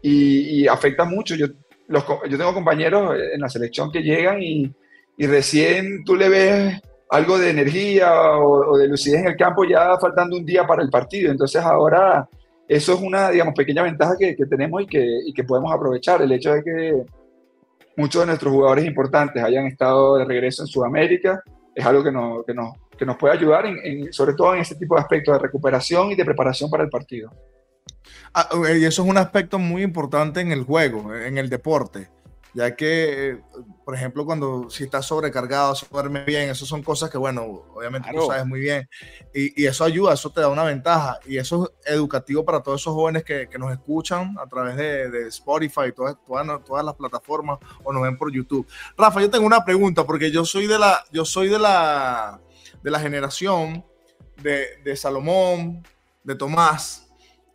Y, 0.00 0.62
y 0.62 0.68
afecta 0.68 1.04
mucho. 1.04 1.34
Yo, 1.34 1.46
los, 1.88 2.04
yo 2.28 2.38
tengo 2.38 2.54
compañeros 2.54 3.16
en 3.32 3.40
la 3.40 3.48
selección 3.48 3.90
que 3.90 4.02
llegan 4.02 4.40
y, 4.40 4.72
y 5.16 5.26
recién 5.26 6.04
tú 6.04 6.14
le 6.14 6.28
ves 6.28 6.80
algo 7.10 7.38
de 7.38 7.50
energía 7.50 8.36
o, 8.36 8.72
o, 8.72 8.78
de 8.78 8.88
lucidez 8.88 9.20
en 9.20 9.28
el 9.28 9.36
campo 9.36 9.64
ya 9.64 9.98
faltando 9.98 10.36
un 10.36 10.46
día 10.46 10.66
para 10.66 10.82
el 10.82 10.90
partido. 10.90 11.30
Entonces 11.30 11.62
ahora 11.62 12.28
eso 12.68 12.94
es 12.94 13.00
una, 13.00 13.30
digamos, 13.30 13.54
pequeña 13.54 13.82
ventaja 13.82 14.16
que, 14.18 14.34
que 14.34 14.46
tenemos 14.46 14.82
y 14.82 14.86
que, 14.86 15.04
y 15.26 15.32
que, 15.34 15.44
podemos 15.44 15.72
aprovechar. 15.72 16.22
El 16.22 16.32
hecho 16.32 16.54
de 16.54 16.62
que 16.62 17.02
muchos 17.96 18.22
de 18.22 18.26
nuestros 18.26 18.52
jugadores 18.52 18.84
importantes 18.84 19.42
hayan 19.42 19.66
estado 19.66 20.16
de 20.16 20.24
regreso 20.24 20.62
en 20.62 20.66
Sudamérica 20.66 21.42
es 21.74 21.84
algo 21.84 22.02
que, 22.02 22.12
no, 22.12 22.44
que, 22.46 22.54
que 22.98 23.06
nos 23.06 23.16
puede 23.16 23.34
ayudar, 23.34 23.66
en, 23.66 23.78
en, 23.82 24.12
sobre 24.12 24.34
todo 24.34 24.54
en 24.54 24.60
ese 24.60 24.74
tipo 24.76 24.94
de 24.94 25.00
aspectos 25.00 25.34
de 25.34 25.38
recuperación 25.38 26.10
y 26.10 26.14
de 26.14 26.24
preparación 26.24 26.70
para 26.70 26.84
el 26.84 26.90
partido. 26.90 27.30
Ah, 28.34 28.48
y 28.74 28.84
eso 28.84 29.02
es 29.02 29.08
un 29.08 29.16
aspecto 29.16 29.58
muy 29.58 29.82
importante 29.82 30.40
en 30.40 30.52
el 30.52 30.64
juego, 30.64 31.14
en 31.14 31.38
el 31.38 31.48
deporte 31.48 32.08
ya 32.54 32.76
que, 32.76 33.38
por 33.84 33.94
ejemplo, 33.94 34.24
cuando 34.24 34.70
si 34.70 34.84
estás 34.84 35.06
sobrecargado, 35.06 35.74
si 35.74 35.86
duerme 35.90 36.24
bien, 36.24 36.50
eso 36.50 36.64
son 36.64 36.82
cosas 36.82 37.10
que, 37.10 37.18
bueno, 37.18 37.64
obviamente 37.74 38.08
claro. 38.08 38.26
tú 38.26 38.30
sabes 38.30 38.46
muy 38.46 38.60
bien, 38.60 38.88
y, 39.34 39.62
y, 39.62 39.66
eso 39.66 39.84
ayuda, 39.84 40.14
eso 40.14 40.30
te 40.30 40.40
da 40.40 40.48
una 40.48 40.64
ventaja, 40.64 41.18
y 41.26 41.36
eso 41.36 41.72
es 41.84 41.92
educativo 41.92 42.44
para 42.44 42.62
todos 42.62 42.80
esos 42.80 42.94
jóvenes 42.94 43.24
que, 43.24 43.48
que 43.48 43.58
nos 43.58 43.72
escuchan 43.72 44.36
a 44.38 44.46
través 44.46 44.76
de, 44.76 45.10
de 45.10 45.28
Spotify 45.28 45.92
todas, 45.94 46.16
todas, 46.26 46.64
todas, 46.64 46.84
las 46.84 46.94
plataformas 46.94 47.58
o 47.82 47.92
nos 47.92 48.02
ven 48.02 48.16
por 48.16 48.32
YouTube. 48.32 48.66
Rafa, 48.96 49.20
yo 49.20 49.30
tengo 49.30 49.46
una 49.46 49.64
pregunta, 49.64 50.04
porque 50.04 50.30
yo 50.30 50.44
soy 50.44 50.66
de 50.66 50.78
la, 50.78 51.04
yo 51.10 51.24
soy 51.24 51.48
de 51.48 51.58
la, 51.58 52.40
de 52.82 52.90
la 52.90 53.00
generación 53.00 53.84
de, 54.42 54.80
de 54.84 54.96
Salomón, 54.96 55.82
de 56.22 56.34
Tomás, 56.36 57.08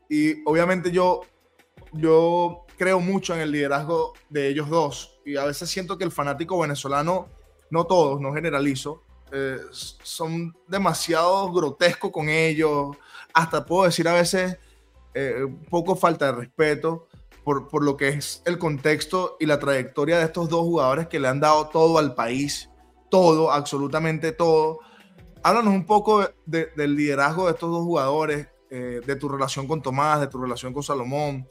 y 0.09 0.43
obviamente 0.45 0.91
yo, 0.91 1.21
yo 1.93 2.65
creo 2.77 2.99
mucho 2.99 3.33
en 3.33 3.41
el 3.41 3.51
liderazgo 3.51 4.13
de 4.29 4.49
ellos 4.49 4.69
dos 4.69 5.16
y 5.27 5.35
a 5.35 5.43
veces 5.43 5.69
siento 5.69 5.97
que 5.97 6.05
el 6.05 6.11
fanático 6.11 6.57
venezolano, 6.57 7.27
no 7.69 7.85
todos, 7.85 8.21
no 8.21 8.33
generalizo, 8.33 9.03
eh, 9.33 9.59
son 9.71 10.55
demasiado 10.67 11.51
grotescos 11.51 12.11
con 12.11 12.29
ellos, 12.29 12.95
hasta 13.33 13.65
puedo 13.65 13.83
decir 13.83 14.07
a 14.07 14.13
veces 14.13 14.57
eh, 15.13 15.45
poco 15.69 15.97
falta 15.97 16.27
de 16.27 16.31
respeto 16.31 17.09
por, 17.43 17.67
por, 17.67 17.83
lo 17.83 17.97
que 17.97 18.07
es 18.07 18.41
el 18.45 18.57
contexto 18.57 19.35
y 19.37 19.45
la 19.45 19.59
trayectoria 19.59 20.17
de 20.17 20.23
estos 20.23 20.47
dos 20.47 20.61
jugadores 20.61 21.07
que 21.07 21.19
le 21.19 21.27
han 21.27 21.41
dado 21.41 21.67
todo 21.67 21.97
al 21.97 22.15
país, 22.15 22.69
todo, 23.09 23.51
absolutamente 23.51 24.31
todo. 24.31 24.79
Háblanos 25.43 25.73
un 25.73 25.85
poco 25.85 26.29
de, 26.45 26.71
del 26.77 26.95
liderazgo 26.95 27.47
de 27.47 27.51
estos 27.51 27.69
dos 27.69 27.83
jugadores, 27.83 28.47
eh, 28.69 29.01
de 29.05 29.15
tu 29.17 29.27
relación 29.27 29.67
con 29.67 29.81
Tomás, 29.81 30.21
de 30.21 30.27
tu 30.27 30.41
relación 30.41 30.73
con 30.73 30.83
Salomón, 30.83 31.47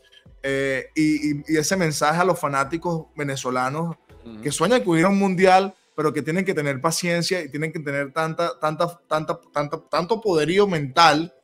eh, 0.49 0.91
y, 0.95 1.39
y, 1.53 1.57
ese 1.57 1.77
mensaje 1.77 2.21
a 2.21 2.25
los 2.25 2.39
fanáticos 2.39 3.07
venezolanos 3.17 3.97
uh 4.25 4.29
-huh. 4.29 4.41
que 4.43 4.53
sueñan 4.53 4.85
con 4.85 4.97
ir 4.97 5.05
a 5.05 5.09
un 5.09 5.19
mundial, 5.19 5.75
pero 5.97 6.13
que 6.13 6.23
tienen 6.23 6.45
que 6.45 6.55
tener 6.55 6.81
paciencia 6.81 7.43
y 7.43 7.51
tienen 7.51 7.73
que 7.73 7.81
tener 7.81 8.13
tanta, 8.13 8.57
tanta, 8.61 8.97
tanta, 9.09 9.41
tanta, 9.53 9.83
tanto 9.91 10.21
poderío 10.21 10.69
mental 10.69 11.35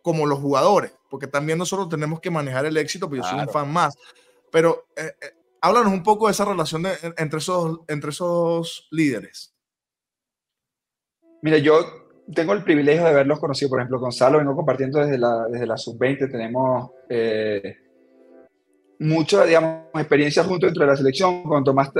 como 0.00 0.26
los 0.26 0.38
jugadores, 0.38 0.92
porque 1.10 1.26
también 1.26 1.58
nosotros 1.58 1.88
tenemos 1.88 2.20
que 2.20 2.30
manejar 2.30 2.64
el 2.64 2.76
éxito, 2.76 3.08
porque 3.08 3.22
claro. 3.22 3.36
yo 3.36 3.40
soy 3.40 3.48
un 3.48 3.52
fan 3.52 3.72
más. 3.72 3.96
Pero 4.52 4.86
eh, 4.94 5.10
eh, 5.20 5.32
háblanos 5.60 5.92
un 5.92 6.04
poco 6.04 6.26
de 6.26 6.32
esa 6.32 6.44
relación 6.44 6.84
de, 6.84 6.92
entre, 7.18 7.40
esos, 7.40 7.80
entre 7.88 8.10
esos 8.10 8.86
líderes. 8.92 9.56
Mira, 11.42 11.58
yo 11.58 11.80
tengo 12.32 12.52
el 12.52 12.62
privilegio 12.62 13.02
de 13.02 13.10
haberlos 13.10 13.40
conocido, 13.40 13.70
por 13.70 13.80
ejemplo, 13.80 13.98
Gonzalo, 13.98 14.38
vengo 14.38 14.54
compartiendo 14.54 15.00
desde 15.00 15.18
la, 15.18 15.46
desde 15.50 15.66
la 15.66 15.76
sub-20, 15.76 16.30
tenemos 16.30 16.92
eh, 17.08 17.81
mucha, 19.02 19.44
digamos, 19.44 19.82
experiencia 19.94 20.44
junto 20.44 20.66
dentro 20.66 20.84
de 20.84 20.90
la 20.90 20.96
selección, 20.96 21.42
con 21.42 21.64
Tomás. 21.64 21.90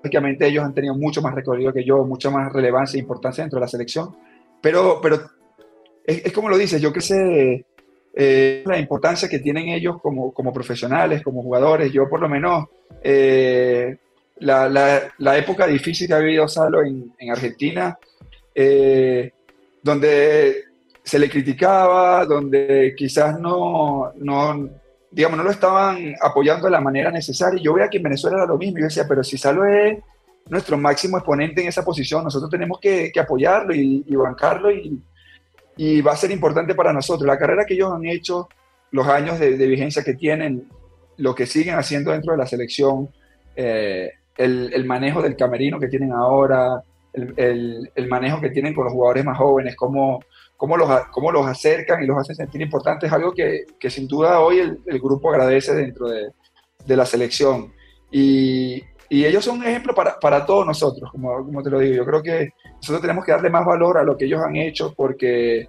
Prácticamente 0.00 0.46
ellos 0.46 0.64
han 0.64 0.74
tenido 0.74 0.94
mucho 0.94 1.22
más 1.22 1.34
recorrido 1.34 1.72
que 1.72 1.84
yo, 1.84 2.04
mucha 2.04 2.30
más 2.30 2.52
relevancia 2.52 2.98
e 2.98 3.00
importancia 3.00 3.44
dentro 3.44 3.58
de 3.58 3.64
la 3.64 3.68
selección, 3.68 4.16
pero, 4.60 5.00
pero 5.00 5.16
es, 6.04 6.26
es 6.26 6.32
como 6.32 6.48
lo 6.48 6.58
dices, 6.58 6.80
yo 6.80 6.92
que 6.92 7.64
eh, 8.16 8.62
la 8.66 8.78
importancia 8.78 9.28
que 9.28 9.38
tienen 9.38 9.68
ellos 9.68 10.00
como, 10.02 10.32
como 10.32 10.52
profesionales, 10.52 11.22
como 11.22 11.42
jugadores, 11.42 11.92
yo 11.92 12.08
por 12.08 12.20
lo 12.20 12.28
menos... 12.28 12.66
Eh, 13.02 13.96
la, 14.40 14.68
la, 15.18 15.38
época 15.38 15.66
difícil 15.66 16.08
que 16.08 16.14
ha 16.14 16.18
vivido 16.18 16.48
Salo 16.48 16.82
en, 16.82 17.12
en 17.18 17.30
Argentina, 17.30 17.96
eh, 18.54 19.30
donde 19.82 20.64
se 21.04 21.18
le 21.18 21.28
criticaba, 21.28 22.24
donde 22.24 22.94
quizás 22.96 23.38
no, 23.38 24.10
no, 24.16 24.70
digamos, 25.10 25.36
no 25.36 25.44
lo 25.44 25.50
estaban 25.50 26.14
apoyando 26.20 26.64
de 26.64 26.72
la 26.72 26.80
manera 26.80 27.10
necesaria. 27.10 27.60
Yo 27.62 27.74
veía 27.74 27.90
que 27.90 27.98
en 27.98 28.04
Venezuela 28.04 28.38
era 28.38 28.46
lo 28.46 28.56
mismo. 28.56 28.78
Yo 28.78 28.86
decía, 28.86 29.04
pero 29.06 29.22
si 29.22 29.36
Salo 29.36 29.66
es 29.66 29.98
nuestro 30.48 30.78
máximo 30.78 31.18
exponente 31.18 31.60
en 31.60 31.68
esa 31.68 31.84
posición, 31.84 32.24
nosotros 32.24 32.50
tenemos 32.50 32.80
que, 32.80 33.12
apoyarlo 33.20 33.74
y, 33.74 34.02
bancarlo 34.16 34.70
y, 34.72 36.00
va 36.00 36.12
a 36.12 36.16
ser 36.16 36.30
importante 36.30 36.74
para 36.74 36.92
nosotros. 36.92 37.26
La 37.26 37.38
carrera 37.38 37.66
que 37.66 37.74
ellos 37.74 37.92
han 37.92 38.06
hecho, 38.06 38.48
los 38.90 39.06
años 39.06 39.38
de, 39.38 39.56
vigencia 39.56 40.02
que 40.02 40.14
tienen, 40.14 40.68
lo 41.18 41.34
que 41.34 41.44
siguen 41.44 41.74
haciendo 41.74 42.12
dentro 42.12 42.32
de 42.32 42.38
la 42.38 42.46
selección, 42.46 43.10
eh, 43.56 44.10
el, 44.38 44.72
el, 44.72 44.84
manejo 44.86 45.20
del 45.20 45.36
camerino 45.36 45.78
que 45.78 45.88
tienen 45.88 46.12
ahora, 46.12 46.82
el, 47.12 47.90
el, 47.94 48.08
manejo 48.08 48.40
que 48.40 48.50
tienen 48.50 48.74
con 48.74 48.84
los 48.84 48.92
jugadores 48.92 49.24
más 49.24 49.38
jóvenes, 49.38 49.76
cómo, 49.76 50.20
cómo, 50.56 50.76
los, 50.76 50.88
cómo 51.10 51.30
los 51.32 51.46
acercan 51.46 52.02
y 52.02 52.06
los 52.06 52.18
hacen 52.18 52.36
sentir 52.36 52.60
importantes, 52.60 53.08
es 53.08 53.12
algo 53.12 53.32
que, 53.32 53.64
que 53.78 53.90
sin 53.90 54.06
duda 54.06 54.40
hoy 54.40 54.58
el, 54.58 54.78
el, 54.86 54.98
grupo 54.98 55.30
agradece 55.30 55.74
dentro 55.74 56.08
de, 56.08 56.30
de 56.84 56.96
la 56.96 57.06
selección. 57.06 57.72
Y, 58.10 58.82
y, 59.08 59.24
ellos 59.24 59.44
son 59.44 59.58
un 59.58 59.66
ejemplo 59.66 59.94
para, 59.94 60.18
para 60.18 60.46
todos 60.46 60.66
nosotros, 60.66 61.10
como, 61.10 61.34
como, 61.44 61.62
te 61.62 61.70
lo 61.70 61.80
digo. 61.80 61.96
Yo 61.96 62.04
creo 62.04 62.22
que 62.22 62.50
nosotros 62.76 63.00
tenemos 63.00 63.24
que 63.24 63.32
darle 63.32 63.50
más 63.50 63.64
valor 63.64 63.98
a 63.98 64.04
lo 64.04 64.16
que 64.16 64.26
ellos 64.26 64.40
han 64.40 64.56
hecho 64.56 64.94
porque, 64.94 65.68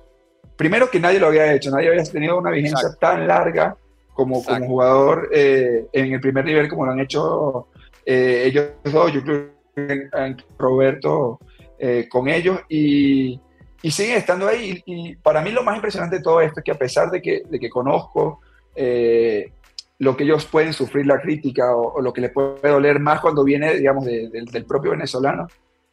primero 0.55 0.89
que 0.89 0.99
nadie 0.99 1.19
lo 1.19 1.27
había 1.27 1.53
hecho, 1.53 1.71
nadie 1.71 1.89
había 1.89 2.03
tenido 2.03 2.37
una 2.37 2.51
vigencia 2.51 2.89
tan 2.99 3.27
larga 3.27 3.75
como, 4.13 4.43
como 4.43 4.65
jugador 4.65 5.29
eh, 5.33 5.87
en 5.91 6.13
el 6.13 6.21
primer 6.21 6.45
nivel 6.45 6.69
como 6.69 6.85
lo 6.85 6.93
han 6.93 7.01
hecho 7.01 7.67
eh, 8.05 8.43
ellos 8.45 8.67
dos, 8.83 9.11
yo 9.11 9.21
creo 9.23 9.49
que 9.75 10.09
Roberto 10.57 11.39
eh, 11.77 12.07
con 12.09 12.29
ellos 12.29 12.59
y, 12.69 13.39
y, 13.85 13.91
siguen 13.91 14.17
estando 14.17 14.47
ahí. 14.47 14.81
Y, 14.85 15.15
para 15.15 15.41
mí 15.41 15.51
lo 15.51 15.63
más 15.63 15.75
impresionante 15.75 16.17
de 16.17 16.23
todo 16.23 16.41
esto 16.41 16.59
es 16.59 16.63
que 16.63 16.71
a 16.71 16.77
pesar 16.77 17.09
de 17.11 17.21
que, 17.21 17.43
de 17.49 17.59
que 17.59 17.69
conozco 17.69 18.41
eh, 18.75 19.51
lo 19.99 20.15
que 20.15 20.23
ellos 20.23 20.45
pueden 20.45 20.73
sufrir 20.73 21.05
la 21.05 21.21
crítica 21.21 21.75
o, 21.75 22.01
lo 22.01 22.11
que 22.11 22.21
les 22.21 22.31
puede 22.31 22.69
doler 22.69 22.99
más 22.99 23.21
cuando 23.21 23.43
viene, 23.43 23.75
digamos, 23.75 24.05
del 24.05 24.65
propio 24.65 24.91
venezolano, 24.91 25.47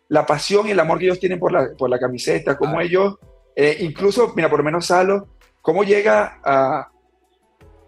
la 0.09 0.27
pasión 0.27 0.67
y 0.67 0.73
el 0.73 0.81
amor 0.81 0.99
que 0.99 1.07
ellos 1.07 1.21
tienen 1.21 1.39
por 1.39 1.53
la, 1.53 1.71
por 1.77 1.89
la 1.89 1.99
camiseta, 1.99 2.57
como 2.57 2.81
ellos, 2.81 3.17
incluso, 3.81 4.33
mira, 4.35 4.51
por 4.51 4.59
lo 4.59 4.65
menos 4.65 4.87
Salo, 4.87 5.29
cómo 5.63 5.85
llega 5.85 6.41
a, 6.45 6.93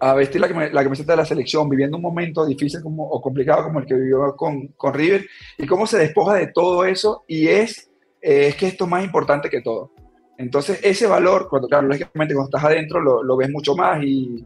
a 0.05 0.15
vestir 0.15 0.41
la, 0.41 0.49
la, 0.49 0.85
camiseta 0.85 1.13
de 1.13 1.17
la 1.17 1.25
selección, 1.25 1.69
viviendo 1.69 1.97
un 1.97 2.03
momento 2.03 2.45
difícil 2.45 2.83
como, 2.83 3.09
o 3.09 3.23
complicado 3.23 3.65
como 3.65 3.81
el 3.81 3.87
que 3.87 3.95
vivió 3.95 4.37
con, 4.37 4.69
con 4.77 4.93
River, 4.93 5.27
y 5.57 5.67
cómo 5.67 5.87
se 5.87 5.99
despoja 5.99 6.35
de 6.35 6.49
todo 6.49 6.85
eso, 6.85 7.25
y 7.27 7.49
es, 7.49 7.91
eh, 8.21 8.49
es 8.49 8.57
que 8.57 8.67
esto 8.67 8.85
es 8.85 8.91
más 8.91 9.03
importante 9.03 9.49
que 9.49 9.63
todo. 9.63 9.93
Entonces, 10.39 10.81
ese 10.83 11.07
valor, 11.07 11.49
cuando, 11.49 11.69
claro, 11.69 11.87
lógicamente 11.87 12.35
cuando 12.35 12.57
estás 12.57 12.65
adentro 12.65 13.01
lo, 13.01 13.37
ves 13.37 13.51
mucho 13.51 13.75
más 13.77 14.03
y, 14.03 14.45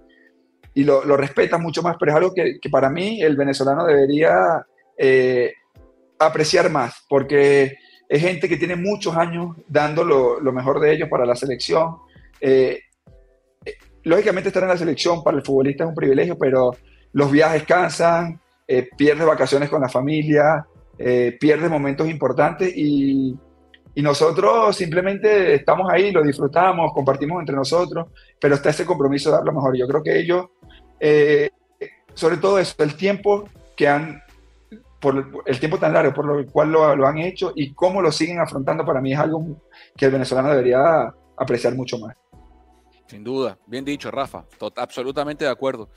lo, 0.74 1.04
lo, 1.04 1.16
respetas 1.16 1.60
mucho 1.60 1.82
más, 1.82 1.96
pero 1.98 2.12
es 2.12 2.16
algo 2.16 2.32
que, 2.34 2.58
para 2.70 2.88
mí 2.88 3.20
el 3.20 3.36
venezolano 3.36 3.84
debería 3.84 4.64
eh, 4.96 5.52
apreciar 6.18 6.70
más, 6.70 7.04
porque 7.08 7.76
es 8.08 8.20
gente 8.20 8.48
que 8.48 8.56
tiene 8.56 8.76
muchos 8.76 9.16
años 9.16 9.56
dando 9.66 10.04
lo, 10.04 10.52
mejor 10.52 10.80
de 10.80 10.92
ellos 10.92 11.08
para 11.08 11.26
la 11.26 11.34
selección. 11.34 11.96
Eh, 12.40 12.80
lógicamente 14.04 14.48
estar 14.48 14.62
en 14.62 14.70
la 14.70 14.76
selección 14.76 15.22
para 15.22 15.36
el 15.36 15.44
futbolista 15.44 15.84
es 15.84 15.88
un 15.88 15.94
privilegio, 15.94 16.38
pero 16.38 16.76
los 17.12 17.30
viajes 17.30 17.64
cansan, 17.64 18.40
eh, 18.66 18.88
vacaciones 19.26 19.68
con 19.68 19.80
la 19.80 19.88
familia, 19.88 20.66
eh, 20.98 21.36
pierdes 21.38 21.70
momentos 21.70 22.08
importantes 22.08 22.72
y, 22.74 23.36
y, 23.98 24.02
nosotros 24.02 24.76
simplemente 24.76 25.54
estamos 25.54 25.90
ahí, 25.90 26.12
lo 26.12 26.22
disfrutamos, 26.22 26.92
compartimos 26.92 27.40
entre 27.40 27.56
nosotros, 27.56 28.08
pero 28.40 28.54
está 28.54 28.70
ese 28.70 28.86
compromiso 28.86 29.30
de 29.30 29.36
dar 29.36 29.44
lo 29.44 29.52
mejor. 29.52 29.76
Yo 29.76 29.86
creo 29.88 30.02
que 30.02 30.18
ellos, 30.18 30.46
eh, 31.00 31.50
sobre 32.14 32.36
todo 32.36 32.58
eso, 32.58 32.74
el 32.82 32.94
tiempo 32.94 33.44
que 33.76 33.88
han, 33.88 34.22
por 35.00 35.42
el 35.46 35.60
tiempo 35.60 35.78
tan 35.78 35.92
largo 35.92 36.12
por 36.12 36.26
lo 36.26 36.46
cual 36.50 36.72
lo, 36.72 36.96
lo 36.96 37.06
han 37.06 37.18
hecho 37.18 37.52
y 37.54 37.72
cómo 37.74 38.02
lo 38.02 38.12
siguen 38.12 38.40
afrontando, 38.40 38.84
para 38.84 39.00
mí 39.00 39.12
es 39.12 39.18
algo 39.18 39.62
que 39.96 40.06
el 40.06 40.12
venezolano 40.12 40.50
debería 40.50 41.12
apreciar 41.36 41.74
mucho 41.74 41.98
más. 41.98 42.14
Sin 43.08 43.24
duda, 43.24 43.58
bien 43.66 43.86
dicho, 43.86 44.10
Rafa. 44.10 44.44
absolutamente 44.76 45.46
de 45.46 45.50
acuerdo. 45.50 45.88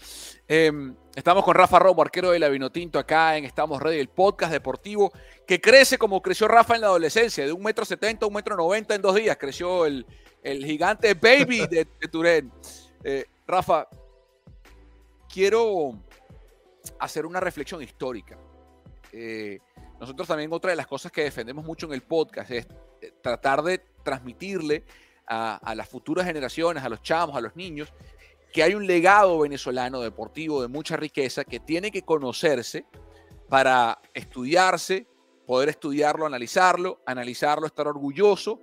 Em, 0.47 0.95
estamos 1.13 1.43
con 1.43 1.53
Rafa 1.55 1.77
Romo, 1.77 2.01
arquero 2.01 2.31
de 2.31 2.39
la 2.39 2.47
Vinotinto, 2.47 2.97
acá 2.97 3.35
en 3.35 3.43
Estamos 3.43 3.81
Ready, 3.81 3.99
el 3.99 4.07
podcast 4.07 4.53
deportivo 4.53 5.11
que 5.45 5.59
crece 5.59 5.97
como 5.97 6.21
creció 6.21 6.47
Rafa 6.47 6.75
en 6.75 6.81
la 6.81 6.87
adolescencia, 6.87 7.45
de 7.45 7.51
un 7.51 7.63
metro 7.63 7.83
setenta 7.83 8.25
a 8.25 8.29
un 8.29 8.33
metro 8.33 8.55
noventa 8.55 8.95
en 8.95 9.01
dos 9.01 9.13
días. 9.13 9.35
Creció 9.35 9.85
el, 9.85 10.05
gigante 10.41 11.13
baby 11.13 11.67
de, 11.67 11.85
de 11.99 12.07
Turén. 12.09 12.49
Eh, 13.03 13.25
Rafa, 13.45 13.89
quiero 15.27 15.99
hacer 16.97 17.25
una 17.25 17.41
reflexión 17.41 17.81
histórica. 17.81 18.37
Eh, 19.11 19.59
nosotros 19.99 20.29
también 20.29 20.53
otra 20.53 20.69
de 20.69 20.77
las 20.77 20.87
cosas 20.87 21.11
que 21.11 21.23
defendemos 21.23 21.65
mucho 21.65 21.87
en 21.87 21.93
el 21.93 22.03
podcast 22.03 22.51
es 22.51 22.67
eh, 23.01 23.11
tratar 23.21 23.61
de 23.63 23.79
transmitirle 24.01 24.85
a, 25.33 25.75
las 25.75 25.87
futuras 25.87 26.25
generaciones, 26.25 26.83
a 26.83 26.89
los 26.89 27.01
chamos, 27.01 27.37
a 27.37 27.41
los 27.41 27.55
niños, 27.55 27.93
que 28.51 28.63
hay 28.63 28.75
un 28.75 28.85
legado 28.85 29.39
venezolano 29.39 30.01
deportivo 30.01 30.61
de 30.61 30.67
mucha 30.67 30.97
riqueza 30.97 31.45
que 31.45 31.61
tiene 31.61 31.89
que 31.89 32.01
conocerse 32.01 32.85
para 33.47 34.01
estudiarse, 34.13 35.07
poder 35.47 35.69
estudiarlo, 35.69 36.25
analizarlo, 36.25 37.01
analizarlo, 37.05 37.65
estar 37.65 37.87
orgulloso, 37.87 38.61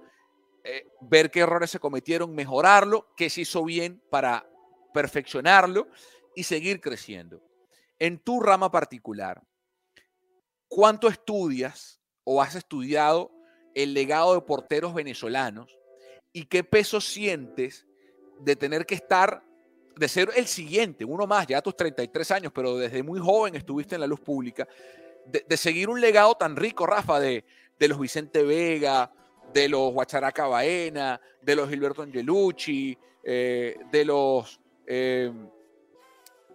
eh, 0.62 0.86
ver 1.00 1.30
qué 1.30 1.40
errores 1.40 1.70
se 1.70 1.78
cometieron, 1.78 2.34
mejorarlo, 2.34 3.08
qué 3.16 3.30
se 3.30 3.42
hizo 3.42 3.64
bien 3.64 4.02
para 4.10 4.46
perfeccionarlo 4.92 5.88
y 6.34 6.42
seguir 6.42 6.82
creciendo. 6.82 7.42
En 7.98 8.18
tu 8.18 8.40
rama 8.40 8.70
particular, 8.70 9.42
¿cuánto 10.68 11.08
estudias 11.08 11.98
o 12.24 12.42
has 12.42 12.54
estudiado 12.56 13.32
el 13.74 13.94
legado 13.94 14.34
de 14.34 14.42
porteros 14.42 14.92
venezolanos 14.92 15.77
y 16.38 16.44
qué 16.44 16.62
peso 16.62 17.00
sientes 17.00 17.84
de 18.38 18.54
tener 18.54 18.86
que 18.86 18.94
estar, 18.94 19.42
de 19.96 20.06
ser 20.06 20.30
el 20.36 20.46
siguiente, 20.46 21.04
uno 21.04 21.26
más, 21.26 21.48
ya 21.48 21.58
a 21.58 21.62
tus 21.62 21.76
33 21.76 22.30
años, 22.30 22.52
pero 22.54 22.76
desde 22.76 23.02
muy 23.02 23.18
joven 23.18 23.56
estuviste 23.56 23.96
en 23.96 24.02
la 24.02 24.06
luz 24.06 24.20
pública, 24.20 24.68
de, 25.26 25.56
seguir 25.56 25.88
un 25.88 26.00
legado 26.00 26.36
tan 26.36 26.54
rico, 26.54 26.86
Rafa, 26.86 27.18
de, 27.18 27.44
de, 27.76 27.88
los 27.88 27.98
Vicente 27.98 28.44
Vega, 28.44 29.10
de 29.52 29.68
los 29.68 29.92
Guacharaca 29.92 30.46
Baena, 30.46 31.20
de 31.42 31.56
los 31.56 31.68
Gilberto 31.68 32.02
Angelucci, 32.02 32.96
eh, 33.24 33.76
de 33.90 34.04
los... 34.04 34.60
Eh, 34.86 35.32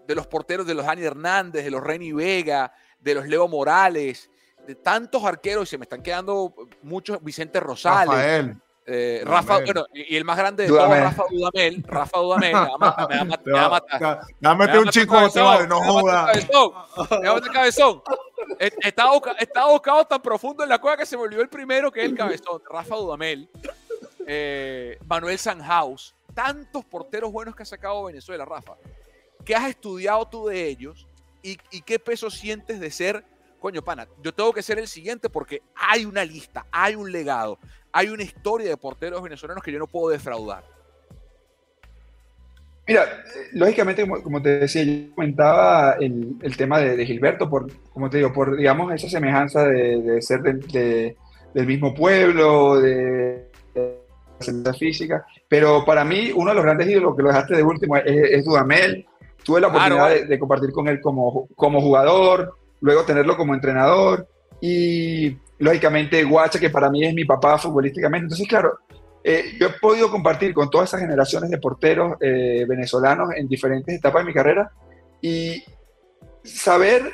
de 0.06 0.16
los 0.16 0.28
porteros 0.28 0.68
de 0.68 0.74
los 0.74 0.86
Dani 0.86 1.02
Hernández, 1.02 1.64
de 1.64 1.72
los 1.72 1.82
Reni 1.82 2.12
Vega, 2.12 2.74
de 3.00 3.16
los 3.16 3.26
Leo 3.26 3.48
Morales, 3.48 4.30
de 4.68 4.76
tantos 4.76 5.24
arqueros, 5.24 5.70
y 5.70 5.72
se 5.72 5.78
me 5.78 5.84
están 5.84 6.04
quedando 6.04 6.54
muchos, 6.82 7.24
Vicente 7.24 7.62
Rosales. 7.62 8.58
Eh, 8.86 9.22
Rafa, 9.24 9.60
bueno, 9.60 9.86
y 9.94 10.16
el 10.16 10.26
más 10.26 10.38
grande 10.38 10.64
de 10.64 10.70
todos, 10.70 10.90
Rafa 10.90 11.24
Dudamel. 11.30 11.84
Rafa 11.84 12.20
Dudamel, 12.20 12.54
me 12.54 12.60
va 12.60 12.74
a 12.74 12.78
matar. 12.78 13.42
Me 13.46 13.52
va 13.54 13.66
a 13.66 13.70
matar. 13.70 14.20
Dame 14.40 14.80
un 14.80 14.90
chico, 14.90 15.16
no 15.68 15.80
joda. 15.80 16.32
Me 17.22 17.52
cabezón. 17.54 18.02
Estaba, 18.60 19.20
estaba 19.40 19.72
buscado 19.72 20.06
tan 20.06 20.22
profundo 20.22 20.64
en 20.64 20.70
la 20.70 20.80
cueva 20.80 20.98
que 20.98 21.06
se 21.06 21.16
volvió 21.16 21.42
el 21.42 21.48
primero 21.50 21.92
que 21.92 22.02
es 22.02 22.10
el 22.10 22.18
cabezón. 22.18 22.62
Rafa 22.70 22.96
Dudamel, 22.96 23.50
eh, 24.28 25.00
Manuel 25.08 25.40
Sanhaus, 25.40 26.14
tantos 26.34 26.84
porteros 26.84 27.32
buenos 27.32 27.56
que 27.56 27.64
ha 27.64 27.66
sacado 27.66 28.04
Venezuela, 28.04 28.44
Rafa. 28.44 28.74
¿Qué 29.46 29.56
has 29.56 29.70
estudiado 29.70 30.28
tú 30.28 30.48
de 30.48 30.68
ellos 30.68 31.08
y, 31.42 31.58
y 31.72 31.82
qué 31.82 32.00
peso 32.00 32.30
sientes 32.30 32.80
de 32.80 32.92
ser 32.92 33.24
coño, 33.64 33.82
pana, 33.82 34.06
yo 34.22 34.34
tengo 34.34 34.52
que 34.52 34.62
ser 34.62 34.78
el 34.78 34.90
siguiente 34.90 35.30
porque 35.30 35.62
hay 35.74 36.04
una 36.04 36.26
lista, 36.26 36.66
hay 36.70 36.96
un 36.96 37.10
legado, 37.10 37.58
hay 37.94 38.10
una 38.10 38.24
historia 38.24 38.70
de 38.70 38.78
porteros 38.78 39.22
venezolanos 39.22 39.64
que 39.64 39.72
yo 39.72 39.80
no 39.80 39.88
puedo 39.88 40.10
defraudar. 40.10 40.64
Mira, 42.86 43.06
lógicamente, 43.54 44.06
como, 44.24 44.42
te 44.42 44.60
decía, 44.60 44.84
yo 44.84 45.16
comentaba 45.16 45.94
el, 46.02 46.36
el 46.42 46.58
tema 46.58 46.80
de, 46.80 47.06
Gilberto, 47.06 47.50
por, 47.50 47.72
como 47.94 48.10
te 48.10 48.18
digo, 48.18 48.34
por, 48.34 48.58
digamos, 48.58 48.92
esa 48.94 49.08
semejanza 49.08 49.66
de, 49.66 50.22
ser 50.22 50.42
del 50.42 51.68
mismo 51.68 51.94
pueblo, 51.94 52.82
de, 52.82 53.48
la 54.46 54.74
física, 54.74 55.26
pero 55.48 55.86
para 55.86 56.04
mí 56.04 56.34
uno 56.36 56.50
de 56.50 56.56
los 56.56 56.66
grandes 56.66 56.90
ídolos 56.90 57.16
que 57.16 57.22
lo 57.22 57.30
dejaste 57.30 57.56
de 57.56 57.64
último 57.64 57.96
es, 57.96 58.44
Dudamel. 58.44 59.06
Tuve 59.46 59.62
la 59.62 59.68
oportunidad 59.68 60.28
de, 60.28 60.40
compartir 60.40 60.72
con 60.72 60.88
él 60.90 61.00
como, 61.00 61.48
como 61.56 61.80
jugador, 61.80 62.58
luego 62.82 63.04
tenerlo 63.04 63.38
como 63.38 63.54
entrenador 63.54 64.28
y 64.60 65.38
lógicamente 65.60 66.24
Guacha, 66.24 66.60
que 66.60 66.70
para 66.70 66.90
mí 66.90 67.04
es 67.04 67.14
mi 67.14 67.26
papá 67.26 67.58
futbolísticamente. 67.58 68.26
Entonces, 68.26 68.48
claro, 68.48 68.80
eh, 69.24 69.56
yo 69.60 69.68
he 69.68 69.80
podido 69.80 70.12
compartir 70.12 70.54
con 70.54 70.70
todas 70.70 70.90
esas 70.90 71.02
generaciones 71.02 71.50
de 71.50 71.58
porteros 71.58 72.18
eh, 72.20 72.66
venezolanos 72.68 73.30
en 73.36 73.48
diferentes 73.48 73.96
etapas 73.96 74.24
de 74.24 74.28
mi 74.28 74.34
carrera 74.34 74.72
y 75.22 75.64
saber 76.44 77.14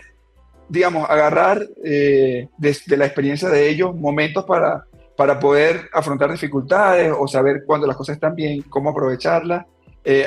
digamos, 0.67 1.09
agarrar 1.09 1.65
desde 1.75 2.83
de 2.85 2.97
la 2.97 3.05
experiencia 3.05 3.49
de 3.49 3.67
ellos 3.67 3.95
momentos 3.95 4.45
para, 4.45 4.85
para 5.17 5.39
poder 5.39 5.89
afrontar 5.91 6.31
dificultades 6.31 7.11
o 7.17 7.27
saber 7.27 7.63
cuando 7.65 7.87
las 7.87 7.97
cosas 7.97 8.17
están 8.17 8.35
bien, 8.35 8.61
cómo 8.69 8.91
aprovecharlas, 8.91 9.65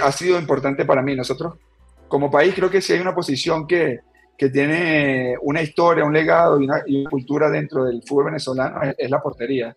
ha 0.03 0.11
sido 0.11 0.41
importante 0.41 0.85
para 0.85 1.01
mí. 1.01 1.15
Nosotros, 1.15 1.55
como 2.09 2.29
país, 2.29 2.57
creo 2.57 2.69
que 2.69 2.81
si 2.81 2.93
hay 2.93 2.99
una 2.99 3.15
posición 3.15 3.69
que, 3.69 4.01
que 4.43 4.51
tiene 4.51 5.37
una 5.41 5.63
historia, 5.63 6.05
un 6.05 6.13
legado 6.13 6.61
y 6.61 6.65
una, 6.65 6.83
cultura 7.09 7.49
dentro 7.49 7.85
del 7.85 8.03
fútbol 8.03 8.25
venezolano 8.25 8.81
es, 8.99 9.09
la 9.09 9.23
portería. 9.23 9.77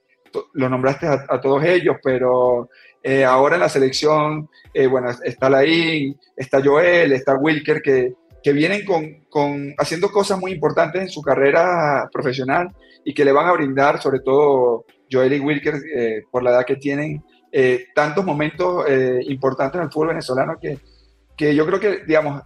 Lo 0.53 0.68
nombraste 0.68 1.05
a, 1.05 1.39
todos 1.39 1.63
ellos, 1.63 1.97
pero 2.01 2.68
eh, 3.03 3.24
ahora 3.24 3.57
en 3.57 3.61
la 3.61 3.70
selección, 3.70 4.49
eh, 4.74 4.88
bueno, 4.88 5.11
está 5.24 5.51
Laín, 5.51 6.20
está 6.36 6.63
Joel, 6.63 7.11
está 7.11 7.36
Wilker, 7.36 7.80
que, 7.80 8.16
que 8.41 8.53
vienen 8.53 8.84
con, 8.86 9.26
con, 9.30 9.76
haciendo 9.78 10.09
cosas 10.09 10.39
muy 10.39 10.53
importantes 10.53 10.99
en 10.99 11.09
su 11.09 11.22
carrera 11.22 12.09
profesional 12.11 12.70
y 13.03 13.13
que 13.13 13.24
le 13.24 13.34
van 13.34 13.45
a 13.45 13.53
brindar, 13.53 14.01
sobre 14.01 14.22
todo 14.22 14.86
Joel 15.11 15.34
y 15.34 15.39
Wilker, 15.41 15.76
eh, 15.95 16.24
por 16.32 16.41
la 16.41 16.49
edad 16.49 16.66
que 16.66 16.78
tienen, 16.78 17.24
tantos 17.93 18.26
momentos 18.26 18.84
importantes 19.30 19.80
en 19.80 19.86
el 19.86 19.91
fútbol 19.91 20.09
venezolano 20.09 20.57
que, 20.59 20.78
que 21.38 21.55
yo 21.55 21.66
creo 21.66 21.80
que, 21.80 22.03
digamos, 22.05 22.41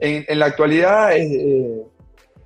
en, 0.00 0.38
la 0.38 0.46
actualidad, 0.46 1.16
eh, 1.16 1.82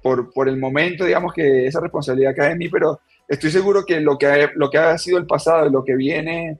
por, 0.02 0.32
por, 0.32 0.48
el 0.48 0.58
momento, 0.58 1.04
digamos 1.04 1.32
que 1.32 1.66
esa 1.66 1.80
responsabilidad 1.80 2.34
cae 2.36 2.52
en 2.52 2.58
mí, 2.58 2.68
pero 2.68 3.00
estoy 3.28 3.50
seguro 3.50 3.84
que 3.84 4.00
lo 4.00 4.18
que, 4.18 4.26
ha, 4.26 4.50
lo 4.54 4.70
que 4.70 4.78
ha 4.78 4.98
sido 4.98 5.18
el 5.18 5.26
pasado 5.26 5.66
y 5.66 5.70
lo 5.70 5.84
que 5.84 5.94
viene 5.94 6.58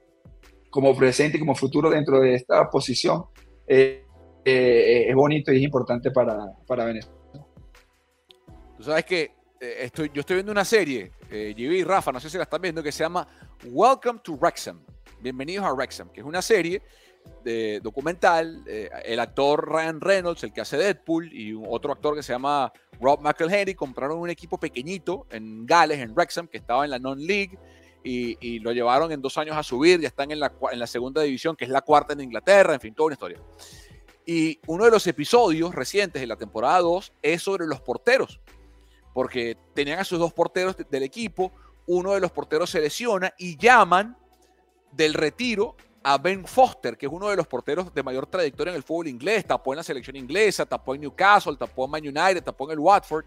como 0.71 0.97
presente 0.97 1.37
y 1.37 1.41
como 1.41 1.55
futuro 1.55 1.91
dentro 1.91 2.21
de 2.21 2.35
esta 2.35 2.69
posición 2.69 3.27
eh, 3.67 4.05
eh, 4.45 5.07
es 5.09 5.15
bonito 5.15 5.53
y 5.53 5.59
es 5.59 5.63
importante 5.63 6.11
para, 6.11 6.53
para 6.67 6.85
Venezuela. 6.85 7.19
Tú 8.77 8.83
sabes 8.83 9.05
que 9.05 9.31
estoy, 9.61 10.11
yo 10.13 10.21
estoy 10.21 10.37
viendo 10.37 10.53
una 10.53 10.65
serie, 10.65 11.13
eh, 11.31 11.55
y 11.57 11.85
Rafa, 11.85 12.13
no 12.13 12.21
sé 12.21 12.29
si 12.29 12.37
la 12.37 12.45
están 12.45 12.61
viendo, 12.61 12.83
que 12.83 12.93
se 12.93 13.03
llama 13.03 13.27
Welcome 13.65 14.21
to 14.23 14.37
Wrexham. 14.37 14.81
Bienvenidos 15.21 15.65
a 15.65 15.73
Wrexham, 15.73 16.11
que 16.11 16.21
es 16.21 16.27
una 16.27 16.43
serie 16.43 16.83
documental, 17.83 18.63
eh, 18.67 18.89
el 19.05 19.21
actor 19.21 19.69
Ryan 19.69 20.01
Reynolds, 20.01 20.43
el 20.45 20.53
que 20.53 20.61
hace 20.61 20.77
Deadpool, 20.77 21.33
y 21.33 21.55
otro 21.55 21.93
actor 21.93 22.15
que 22.15 22.23
se 22.23 22.33
llama 22.33 22.73
Rob 23.01 23.21
McElhenney, 23.21 23.75
compraron 23.75 24.19
un 24.19 24.31
equipo 24.31 24.59
pequeñito 24.59 25.27
en 25.31 25.67
Gales, 25.67 25.99
en 25.99 26.15
Wrexham, 26.15 26.49
que 26.49 26.59
estaba 26.59 26.85
en 26.85 26.91
la 26.91 26.99
Non-League, 26.99 27.59
y, 28.03 28.59
lo 28.59 28.73
llevaron 28.73 29.11
en 29.13 29.23
dos 29.23 29.39
años 29.39 29.57
a 29.57 29.63
subir, 29.63 30.01
ya 30.01 30.09
están 30.09 30.31
en 30.31 30.39
la, 30.41 30.53
en 30.73 30.79
la 30.79 30.87
segunda 30.87 31.23
división, 31.23 31.57
que 31.57 31.65
es 31.65 31.71
la 31.71 31.81
cuarta 31.81 32.13
en 32.13 32.21
Inglaterra, 32.21 32.75
en 32.75 32.81
fin, 32.81 32.95
toda 32.95 33.07
una 33.07 33.15
historia. 33.15 33.41
Y 34.27 34.61
uno 34.67 34.85
de 34.85 34.91
los 34.91 35.07
episodios 35.07 35.75
recientes 35.75 36.21
de 36.21 36.27
la 36.27 36.37
temporada 36.37 36.81
2 36.81 37.13
es 37.23 37.43
sobre 37.43 37.67
los 37.67 37.81
porteros, 37.81 38.41
porque 39.13 39.57
tenían 39.75 39.99
a 39.99 40.05
sus 40.05 40.19
dos 40.19 40.33
porteros 40.33 40.77
del 40.77 41.03
equipo, 41.03 41.53
uno 41.87 42.13
de 42.13 42.21
los 42.21 42.31
porteros 42.31 42.71
se 42.71 42.81
lesiona 42.81 43.35
y 43.39 43.57
llaman 43.57 44.17
del 44.93 45.15
retiro 45.15 45.77
a 46.07 46.19
Ben 46.19 46.47
Foster, 46.47 46.99
que 46.99 47.07
es 47.07 47.13
uno 47.13 47.31
de 47.31 47.37
los 47.37 47.47
porteros 47.47 47.93
de 47.93 48.03
mayor 48.03 48.27
trayectoria 48.27 48.71
en 48.73 48.77
el 48.77 48.83
fútbol 48.83 49.09
inglés, 49.09 49.47
tapó 49.47 49.73
en 49.73 49.79
la 49.79 49.83
selección 49.83 50.15
inglesa, 50.17 50.67
tapó 50.67 50.95
en 50.95 51.01
Newcastle, 51.01 51.57
tapó 51.57 51.87
en 51.87 51.91
Man 51.93 52.03
United, 52.03 52.45
tapó 52.45 52.67
en 52.67 52.73
el 52.73 52.79
Watford, 52.79 53.25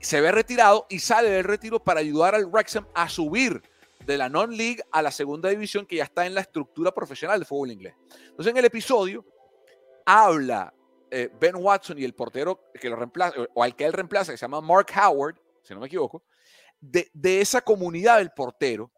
se 0.00 0.18
ve 0.22 0.32
retirado 0.32 0.86
y 0.88 0.98
sale 0.98 1.28
del 1.28 1.44
retiro 1.44 1.78
para 1.78 2.00
ayudar 2.00 2.34
al 2.34 2.46
Wrexham 2.46 2.86
a 2.94 3.06
subir 3.06 3.62
de 4.06 4.16
la 4.16 4.30
non-league 4.30 4.82
a 4.90 5.02
la 5.02 5.10
segunda 5.10 5.50
división 5.50 5.84
que 5.84 5.96
ya 5.96 6.04
está 6.04 6.24
en 6.24 6.34
la 6.34 6.40
estructura 6.40 6.90
profesional 6.90 7.38
del 7.38 7.46
fútbol 7.46 7.70
inglés. 7.70 7.94
Entonces 8.30 8.50
en 8.50 8.56
el 8.56 8.64
episodio 8.64 9.26
habla 10.06 10.72
eh, 11.10 11.30
Ben 11.38 11.56
Watson 11.56 11.98
y 11.98 12.04
el 12.04 12.14
portero 12.14 12.70
que 12.80 12.88
lo 12.88 12.96
reemplaza, 12.96 13.36
o 13.52 13.62
al 13.62 13.76
que 13.76 13.84
él 13.84 13.92
reemplaza, 13.92 14.32
que 14.32 14.38
se 14.38 14.42
llama 14.42 14.62
Mark 14.62 14.86
Howard, 14.96 15.38
si 15.62 15.74
no 15.74 15.80
me 15.80 15.86
equivoco, 15.86 16.22
de, 16.80 17.10
de 17.12 17.42
esa 17.42 17.60
comunidad 17.60 18.16
del 18.18 18.30
portero 18.30 18.90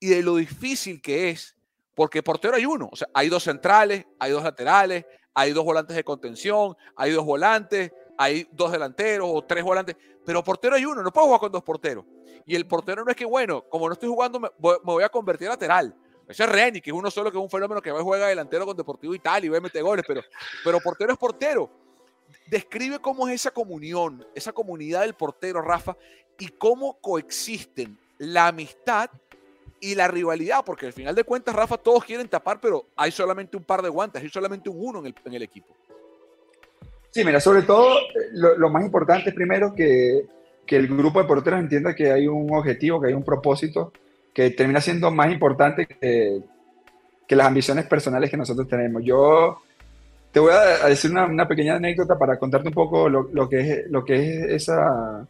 y 0.00 0.06
de 0.06 0.22
lo 0.22 0.36
difícil 0.36 1.02
que 1.02 1.28
es 1.28 1.55
porque 1.96 2.22
portero 2.22 2.54
hay 2.54 2.66
uno. 2.66 2.90
O 2.92 2.94
sea, 2.94 3.08
hay 3.14 3.28
dos 3.28 3.42
centrales, 3.42 4.04
hay 4.20 4.30
dos 4.30 4.44
laterales, 4.44 5.06
hay 5.34 5.52
dos 5.52 5.64
volantes 5.64 5.96
de 5.96 6.04
contención, 6.04 6.76
hay 6.94 7.10
dos 7.10 7.24
volantes, 7.24 7.90
hay 8.18 8.46
dos 8.52 8.70
delanteros 8.70 9.28
o 9.32 9.42
tres 9.42 9.64
volantes, 9.64 9.96
pero 10.24 10.44
portero 10.44 10.76
hay 10.76 10.84
uno, 10.84 11.02
no 11.02 11.10
puedo 11.10 11.26
jugar 11.26 11.40
con 11.40 11.52
dos 11.52 11.62
porteros. 11.62 12.04
Y 12.44 12.54
el 12.54 12.66
portero 12.66 13.02
no 13.02 13.10
es 13.10 13.16
que, 13.16 13.24
bueno, 13.24 13.62
como 13.68 13.88
no 13.88 13.94
estoy 13.94 14.10
jugando, 14.10 14.38
me 14.38 14.50
voy, 14.58 15.02
a 15.02 15.08
convertir 15.08 15.48
a 15.48 15.52
lateral. 15.52 15.94
Ese 16.28 16.44
es 16.44 16.48
Reni, 16.48 16.80
que 16.80 16.90
es 16.90 16.96
uno 16.96 17.10
solo, 17.10 17.32
que 17.32 17.38
es 17.38 17.42
un 17.42 17.50
fenómeno 17.50 17.80
que 17.80 17.90
va 17.90 18.00
a 18.00 18.04
juega 18.04 18.28
delantero 18.28 18.66
con 18.66 18.76
Deportivo 18.76 19.14
Italia 19.14 19.46
y 19.46 19.50
va 19.50 19.58
a 19.58 19.60
meter 19.60 19.82
goles, 19.82 20.04
pero, 20.06 20.22
pero 20.62 20.80
portero 20.80 21.12
es 21.12 21.18
portero. 21.18 21.70
Describe 22.46 22.98
cómo 22.98 23.26
es 23.26 23.36
esa 23.36 23.50
comunión, 23.52 24.26
esa 24.34 24.52
comunidad 24.52 25.00
del 25.00 25.14
portero, 25.14 25.62
Rafa, 25.62 25.96
y 26.38 26.48
cómo 26.48 27.00
coexisten 27.00 27.98
la 28.18 28.48
amistad 28.48 29.10
y 29.80 29.94
la 29.94 30.08
rivalidad, 30.08 30.64
porque 30.64 30.86
al 30.86 30.92
final 30.92 31.14
de 31.14 31.24
cuentas, 31.24 31.54
Rafa, 31.54 31.76
todos 31.76 32.04
quieren 32.04 32.28
tapar, 32.28 32.60
pero 32.60 32.86
hay 32.96 33.10
solamente 33.10 33.56
un 33.56 33.64
par 33.64 33.82
de 33.82 33.88
guantes, 33.88 34.22
hay 34.22 34.28
solamente 34.28 34.68
un 34.68 34.76
uno 34.78 35.00
en 35.00 35.06
el, 35.06 35.14
en 35.24 35.34
el 35.34 35.42
equipo. 35.42 35.74
Sí, 37.10 37.24
mira, 37.24 37.40
sobre 37.40 37.62
todo 37.62 37.96
lo, 38.32 38.68
más 38.70 38.84
importante 38.84 39.32
primero 39.32 39.74
que, 39.74 40.26
que, 40.66 40.76
el 40.76 40.86
grupo 40.86 41.20
de 41.20 41.26
porteros 41.26 41.60
entienda 41.60 41.94
que 41.94 42.12
hay 42.12 42.26
un 42.26 42.52
objetivo, 42.54 43.00
que 43.00 43.08
hay 43.08 43.14
un 43.14 43.24
propósito 43.24 43.92
que 44.34 44.50
termina 44.50 44.80
siendo 44.82 45.10
más 45.10 45.32
importante 45.32 45.86
que, 45.86 46.42
que 47.26 47.36
las 47.36 47.46
ambiciones 47.46 47.86
personales 47.86 48.30
que 48.30 48.36
nosotros 48.36 48.68
tenemos. 48.68 49.02
Yo 49.02 49.62
te 50.30 50.40
voy 50.40 50.52
a 50.52 50.86
decir 50.88 51.10
una, 51.10 51.24
una 51.24 51.48
pequeña 51.48 51.76
anécdota 51.76 52.18
para 52.18 52.38
contarte 52.38 52.68
un 52.68 52.74
poco 52.74 53.08
lo, 53.08 53.30
lo, 53.32 53.48
que, 53.48 53.60
es, 53.60 53.90
lo 53.90 54.04
que 54.04 54.14
es 54.14 54.68
esa, 54.68 55.26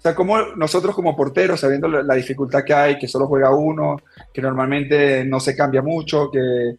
o 0.00 0.02
sea, 0.02 0.14
como 0.14 0.40
nosotros 0.56 0.94
como 0.94 1.14
porteros, 1.14 1.60
sabiendo 1.60 1.86
la 1.86 2.14
dificultad 2.14 2.64
que 2.64 2.72
hay, 2.72 2.98
que 2.98 3.06
solo 3.06 3.26
juega 3.26 3.54
uno, 3.54 3.98
que 4.32 4.40
normalmente 4.40 5.26
no 5.26 5.38
se 5.38 5.54
cambia 5.54 5.82
mucho, 5.82 6.30
que, 6.30 6.76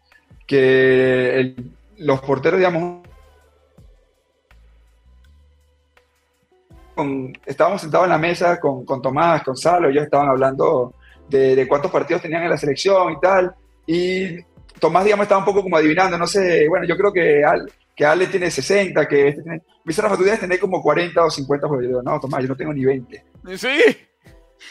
que 0.47 1.53
los 1.99 2.19
porteros, 2.21 2.57
digamos, 2.57 3.07
estábamos 7.45 7.81
sentados 7.81 8.07
en 8.07 8.11
la 8.11 8.17
mesa 8.17 8.59
con, 8.59 8.83
con, 8.85 9.03
Tomás, 9.03 9.43
con 9.43 9.55
Salo, 9.55 9.89
ellos 9.89 10.05
estaban 10.05 10.29
hablando 10.29 10.95
de, 11.29 11.55
de, 11.55 11.67
cuántos 11.67 11.91
partidos 11.91 12.23
tenían 12.23 12.41
en 12.41 12.49
la 12.49 12.57
selección 12.57 13.13
y 13.13 13.19
tal, 13.19 13.53
y 13.85 14.41
Tomás, 14.79 15.03
digamos, 15.03 15.25
estaba 15.25 15.41
un 15.41 15.45
poco 15.45 15.61
como 15.61 15.77
adivinando, 15.77 16.17
no 16.17 16.25
sé, 16.25 16.67
bueno, 16.67 16.87
yo 16.87 16.97
creo 16.97 17.13
que 17.13 17.45
que 18.01 18.05
Ale 18.07 18.25
tiene 18.25 18.49
60, 18.49 19.07
que 19.07 19.27
este 19.27 19.43
tiene... 19.43 19.57
Me 19.59 19.91
dice, 19.91 20.01
Rafa, 20.01 20.17
tú 20.17 20.23
debes 20.23 20.39
tener 20.39 20.59
como 20.59 20.81
40 20.81 21.23
o 21.23 21.29
50 21.29 21.67
juegos. 21.67 21.83
Yo 21.83 21.89
digo, 21.89 22.01
no, 22.01 22.19
Tomás, 22.19 22.41
yo 22.41 22.47
no 22.47 22.55
tengo 22.55 22.73
ni 22.73 22.83
20. 22.83 23.25
¿Sí? 23.55 23.67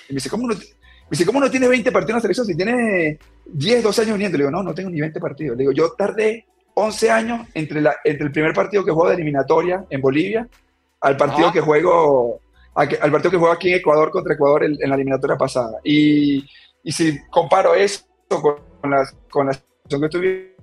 Y 0.09 0.12
me 0.12 0.16
dice, 0.16 0.28
¿cómo 0.28 0.49
no, 0.49 0.55
me 0.57 0.61
dice, 1.09 1.24
¿cómo 1.24 1.39
no 1.39 1.49
tiene 1.49 1.68
20 1.68 1.93
partidos 1.93 2.11
en 2.11 2.16
la 2.16 2.20
selección 2.22 2.47
si 2.49 2.57
tiene 2.57 3.20
10, 3.45 3.85
12 3.85 4.03
años 4.03 4.14
viniendo? 4.14 4.37
Le 4.37 4.43
digo, 4.43 4.51
no, 4.51 4.64
no 4.64 4.74
tengo 4.74 4.91
ni 4.91 5.01
20 5.01 5.20
partidos. 5.20 5.57
Le 5.57 5.62
digo, 5.62 5.70
yo 5.70 5.93
tardé 5.93 6.45
11 6.74 7.11
años 7.12 7.47
entre, 7.55 7.81
la, 7.81 7.95
entre 8.03 8.26
el 8.26 8.33
primer 8.33 8.53
partido 8.53 8.85
que 8.85 8.91
juego 8.91 9.11
de 9.11 9.14
eliminatoria 9.14 9.85
en 9.89 10.01
Bolivia 10.01 10.49
al 11.01 11.16
partido 11.16 11.53
que 11.53 11.61
juego 11.61 12.41
al 12.74 13.12
partido 13.12 13.31
que 13.31 13.37
juego 13.37 13.53
aquí 13.53 13.70
en 13.70 13.76
Ecuador 13.76 14.11
contra 14.11 14.35
Ecuador 14.35 14.64
en, 14.64 14.76
la 14.76 14.97
eliminatoria 14.97 15.37
pasada. 15.37 15.78
Y, 15.85 16.45
y, 16.83 16.91
si 16.91 17.16
comparo 17.28 17.76
eso 17.76 18.03
con, 18.28 18.91
la, 18.91 19.09
con 19.31 19.47
la 19.47 19.53
situación 19.53 20.01
que 20.01 20.07
estuve 20.07 20.57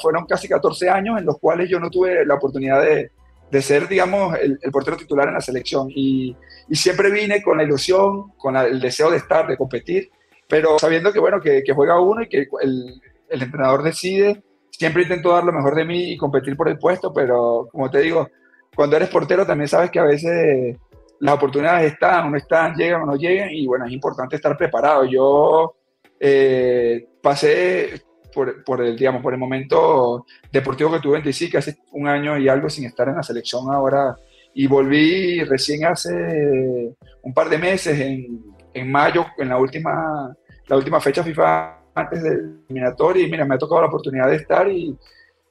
fueron 0.00 0.26
casi 0.26 0.48
14 0.48 0.88
años 0.88 1.18
en 1.18 1.26
los 1.26 1.38
cuales 1.38 1.68
yo 1.68 1.78
no 1.80 1.90
tuve 1.90 2.24
la 2.24 2.34
oportunidad 2.34 2.82
de, 2.82 3.10
de 3.50 3.62
ser, 3.62 3.88
digamos, 3.88 4.36
el, 4.38 4.58
portero 4.72 4.96
titular 4.96 5.28
en 5.28 5.34
la 5.34 5.40
selección. 5.40 5.88
Y, 5.90 6.36
y, 6.68 6.74
siempre 6.74 7.10
vine 7.10 7.42
con 7.42 7.58
la 7.58 7.64
ilusión, 7.64 8.32
con 8.36 8.56
el 8.56 8.80
deseo 8.80 9.10
de 9.10 9.18
estar, 9.18 9.46
de 9.46 9.56
competir, 9.56 10.10
pero 10.48 10.78
sabiendo 10.78 11.12
que, 11.12 11.20
bueno, 11.20 11.40
que, 11.40 11.62
que 11.62 11.72
juega 11.72 12.00
uno 12.00 12.22
y 12.22 12.28
que 12.28 12.48
el, 12.62 13.00
el, 13.28 13.42
entrenador 13.42 13.82
decide, 13.82 14.42
siempre 14.70 15.02
intento 15.02 15.30
dar 15.30 15.44
lo 15.44 15.52
mejor 15.52 15.74
de 15.74 15.84
mí 15.84 16.12
y 16.12 16.16
competir 16.16 16.56
por 16.56 16.68
el 16.68 16.78
puesto, 16.78 17.12
pero 17.12 17.68
como 17.70 17.90
te 17.90 18.00
digo, 18.00 18.28
cuando 18.74 18.96
eres 18.96 19.08
portero 19.08 19.46
también 19.46 19.68
sabes 19.68 19.90
que 19.90 20.00
a 20.00 20.04
veces 20.04 20.76
las 21.20 21.34
oportunidades 21.34 21.92
están 21.92 22.26
o 22.26 22.30
no 22.30 22.36
están, 22.36 22.74
llegan 22.74 23.02
o 23.02 23.06
no 23.06 23.16
llegan, 23.16 23.50
y 23.50 23.66
bueno, 23.66 23.86
es 23.86 23.92
importante 23.92 24.36
estar 24.36 24.56
preparado. 24.56 25.04
Yo 25.04 25.76
eh, 26.18 27.06
pasé 27.22 28.02
por, 28.34 28.82
el, 28.82 28.96
digamos, 28.96 29.22
por 29.22 29.32
el 29.32 29.38
momento 29.38 30.26
deportivo 30.50 30.92
que 30.92 31.00
tuve 31.00 31.18
en 31.18 31.24
DC, 31.24 31.48
que 31.48 31.58
hace 31.58 31.78
un 31.92 32.08
año 32.08 32.36
y 32.36 32.48
algo 32.48 32.68
sin 32.68 32.84
estar 32.84 33.08
en 33.08 33.16
la 33.16 33.22
selección 33.22 33.72
ahora, 33.72 34.16
y 34.52 34.66
volví 34.66 35.42
recién 35.44 35.84
hace 35.86 36.94
un 37.22 37.32
par 37.32 37.48
de 37.48 37.58
meses, 37.58 37.98
en, 37.98 38.42
en 38.72 38.90
mayo, 38.90 39.26
en 39.38 39.48
la 39.48 39.58
última, 39.58 40.34
la 40.66 40.76
última 40.76 41.00
fecha 41.00 41.22
FIFA 41.22 41.78
antes 41.94 42.22
del 42.22 42.60
eliminatorio, 42.68 43.26
y 43.26 43.30
mira, 43.30 43.44
me 43.44 43.54
ha 43.54 43.58
tocado 43.58 43.80
la 43.80 43.88
oportunidad 43.88 44.28
de 44.28 44.36
estar 44.36 44.68
y, 44.68 44.96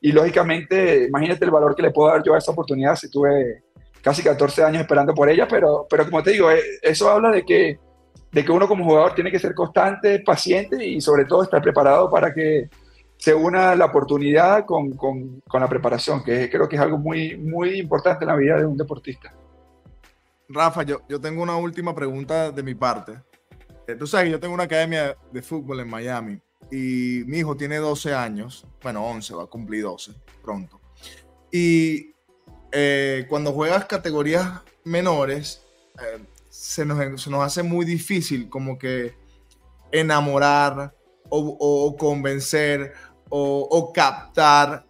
y 0.01 0.11
lógicamente, 0.11 1.05
imagínate 1.05 1.45
el 1.45 1.51
valor 1.51 1.75
que 1.75 1.81
le 1.81 1.91
puedo 1.91 2.09
dar 2.09 2.21
yo 2.23 2.33
a 2.33 2.37
esa 2.37 2.51
oportunidad 2.51 2.95
si 2.95 3.09
tuve 3.09 3.63
casi 4.01 4.21
14 4.21 4.63
años 4.63 4.81
esperando 4.81 5.13
por 5.13 5.29
ella, 5.29 5.47
pero, 5.47 5.87
pero 5.89 6.03
como 6.03 6.21
te 6.21 6.31
digo, 6.31 6.51
eh, 6.51 6.61
eso 6.81 7.09
habla 7.09 7.31
de 7.31 7.45
que 7.45 7.79
de 8.33 8.43
que 8.43 8.51
uno 8.51 8.67
como 8.67 8.83
jugador 8.83 9.13
tiene 9.13 9.31
que 9.31 9.39
ser 9.39 9.53
constante, 9.53 10.19
paciente 10.19 10.85
y 10.85 10.99
sobre 10.99 11.25
todo 11.25 11.43
estar 11.43 11.61
preparado 11.61 12.09
para 12.09 12.33
que 12.33 12.69
se 13.15 13.33
una 13.33 13.75
la 13.75 13.85
oportunidad 13.85 14.65
con, 14.65 14.91
con, 14.97 15.39
con, 15.47 15.61
la 15.61 15.69
preparación, 15.69 16.23
que 16.23 16.49
creo 16.49 16.67
que 16.67 16.75
es 16.75 16.81
algo 16.81 16.97
muy, 16.97 17.37
muy 17.37 17.79
importante 17.79 18.25
en 18.25 18.29
la 18.29 18.35
vida 18.35 18.57
de 18.57 18.65
un 18.65 18.75
deportista. 18.75 19.33
Rafa, 20.49 20.83
yo, 20.83 21.01
yo 21.07 21.21
tengo 21.21 21.41
una 21.41 21.55
última 21.55 21.95
pregunta 21.95 22.51
de 22.51 22.63
mi 22.63 22.75
parte. 22.75 23.13
Eh, 23.87 23.95
Tú 23.95 24.07
sabes, 24.07 24.29
yo 24.29 24.39
tengo 24.39 24.53
una 24.53 24.63
academia 24.63 25.15
de 25.31 25.41
fútbol 25.41 25.79
en 25.79 25.89
Miami 25.89 26.41
y 26.71 27.23
mi 27.27 27.37
hijo 27.37 27.55
tiene 27.55 27.77
12 27.77 28.13
años, 28.13 28.65
bueno, 28.81 29.05
11, 29.05 29.35
va 29.35 29.43
a 29.43 29.47
cumplir 29.47 29.83
12 29.83 30.11
pronto. 30.41 30.81
Y 31.51 32.13
eh, 32.71 33.25
cuando 33.29 33.53
juegas 33.53 33.85
categorías 33.85 34.61
menores, 34.83 35.61
eh, 36.01 36.19
se, 36.63 36.85
nos, 36.85 37.21
se 37.21 37.29
nos 37.29 37.43
hace 37.43 37.61
muy 37.61 37.85
difícil 37.85 38.47
como 38.49 38.77
que 38.79 39.15
enamorar 39.91 40.95
o, 41.29 41.57
o 41.59 41.97
convencer 41.97 42.93
o, 43.29 43.67
o 43.69 43.91
captar 43.93 44.85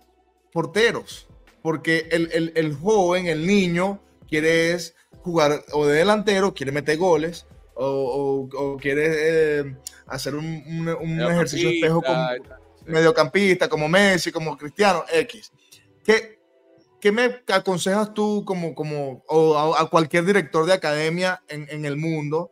porteros. 0.51 1.27
Porque 1.61 2.07
el, 2.11 2.29
el, 2.33 2.51
el 2.55 2.75
joven, 2.75 3.27
el 3.27 3.47
niño, 3.47 3.99
quiere 4.27 4.77
jugar 5.23 5.63
o 5.71 5.85
de 5.87 5.95
delantero, 5.99 6.53
quiere 6.53 6.71
meter 6.71 6.97
goles, 6.97 7.45
o, 7.75 8.77
quiere 8.79 9.05
eh, 9.61 9.75
hacer 10.05 10.35
un, 10.35 10.45
un- 10.45 10.89
un 10.89 11.21
ejercicio 11.21 11.69
de 11.69 11.75
espejo 11.75 12.01
como 12.01 12.27
mediocampista, 12.85 13.67
como 13.69 13.87
Messi, 13.87 14.31
como 14.31 14.57
Cristiano, 14.57 15.05
X. 15.11 15.51
¿Qué, 16.03 16.39
qué 17.03 17.11
me 17.11 17.43
aconsejas 17.49 18.13
tú 18.13 18.45
como, 18.45 18.73
como 18.73 19.25
o 19.27 19.75
a, 19.75 19.89
cualquier 19.89 20.23
director 20.23 20.65
de 20.65 20.71
academia 20.71 21.43
en, 21.49 21.67
en 21.69 21.83
el 21.83 21.97
mundo 21.97 22.49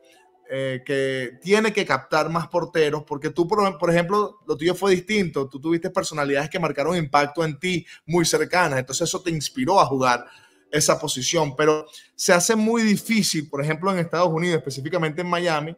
eh, 0.50 0.82
que 0.86 1.40
tiene 1.42 1.72
que 1.72 1.86
captar 1.86 2.30
más 2.30 2.50
porteros? 2.50 3.06
Porque 3.08 3.30
tú, 3.30 3.48
por, 3.48 3.78
por 3.78 3.90
ejemplo, 3.90 4.40
lo 4.46 4.58
tuyo 4.58 4.76
fue 4.76 4.92
distinto. 4.92 5.48
Tú 5.48 5.62
tuviste 5.62 5.90
personalidades 5.90 6.50
que 6.50 6.60
marcaron 6.60 6.98
impacto 6.98 7.46
en 7.46 7.58
ti 7.60 7.86
muy 8.06 8.26
cercanas. 8.26 8.80
Entonces 8.80 9.08
eso 9.08 9.22
te 9.22 9.30
inspiró 9.30 9.80
a 9.80 9.86
jugar 9.86 10.26
esa 10.70 11.00
posición. 11.00 11.56
Pero 11.56 11.86
se 12.14 12.34
hace 12.34 12.58
muy 12.58 12.82
difícil, 12.82 13.50
por 13.50 13.64
ejemplo, 13.64 13.90
en 13.90 14.00
Estados 14.00 14.28
Unidos, 14.28 14.58
específicamente 14.58 15.22
en 15.22 15.30
Miami, 15.30 15.78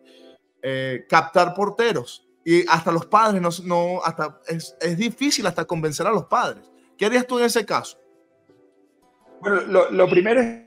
eh, 0.64 1.06
captar 1.08 1.54
porteros. 1.54 2.26
Y 2.44 2.68
hasta 2.68 2.92
los 2.92 3.06
padres, 3.06 3.40
no, 3.40 3.50
no 3.66 4.04
hasta 4.04 4.40
es, 4.48 4.76
es 4.82 4.98
difícil 4.98 5.46
hasta 5.46 5.64
convencer 5.64 6.08
a 6.08 6.12
los 6.12 6.26
padres. 6.26 6.72
¿Qué 6.98 7.06
harías 7.06 7.28
tú 7.28 7.38
en 7.38 7.46
ese 7.46 7.64
caso? 7.64 8.00
Bueno, 9.44 9.90
lo, 9.92 10.08
primero 10.08 10.40
es 10.40 10.62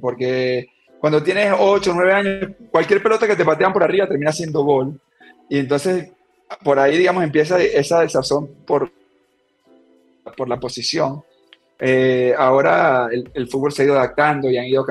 porque 0.00 0.68
cuando 1.00 1.20
tienes 1.20 1.52
8 1.58 1.90
o 1.90 1.94
9 1.94 2.12
años, 2.12 2.50
cualquier 2.70 3.02
pelota 3.02 3.26
que 3.26 3.34
te 3.34 3.44
patean 3.44 3.72
por 3.72 3.82
arriba 3.82 4.06
termina 4.06 4.30
siendo 4.30 4.62
gol. 4.62 5.00
Y 5.48 5.58
entonces, 5.58 6.12
por 6.62 6.78
ahí, 6.78 6.96
digamos, 6.96 7.24
empieza 7.24 7.60
esa 7.60 8.02
desazón 8.02 8.46
por, 8.64 8.92
por 10.36 10.48
la 10.48 10.60
posición. 10.60 11.24
Eh, 11.80 12.32
ahora 12.38 13.08
el, 13.10 13.28
el 13.34 13.48
fútbol 13.48 13.72
se 13.72 13.82
ha 13.82 13.86
ido 13.86 13.98
adaptando 13.98 14.48
y 14.48 14.58
han 14.58 14.66
ido 14.66 14.86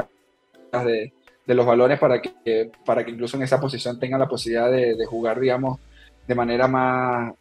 de, 0.86 1.14
de 1.46 1.54
los 1.54 1.66
balones 1.66 2.00
para 2.00 2.22
que, 2.22 2.72
para 2.86 3.04
que 3.04 3.12
incluso 3.12 3.38
en 3.38 3.44
esa 3.44 3.60
posición 3.60 4.00
tengan 4.00 4.20
la 4.20 4.28
posibilidad 4.28 4.72
de, 4.72 5.06
jugar, 5.06 5.39
digamos, 5.39 5.80
de 6.28 6.36
manera 6.36 6.68
más, 6.68 7.34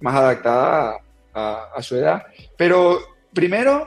más 0.00 0.14
adaptada 0.14 0.98
a, 1.34 1.82
su 1.82 1.96
edad. 1.96 2.22
Pero 2.56 2.98
primero, 3.32 3.86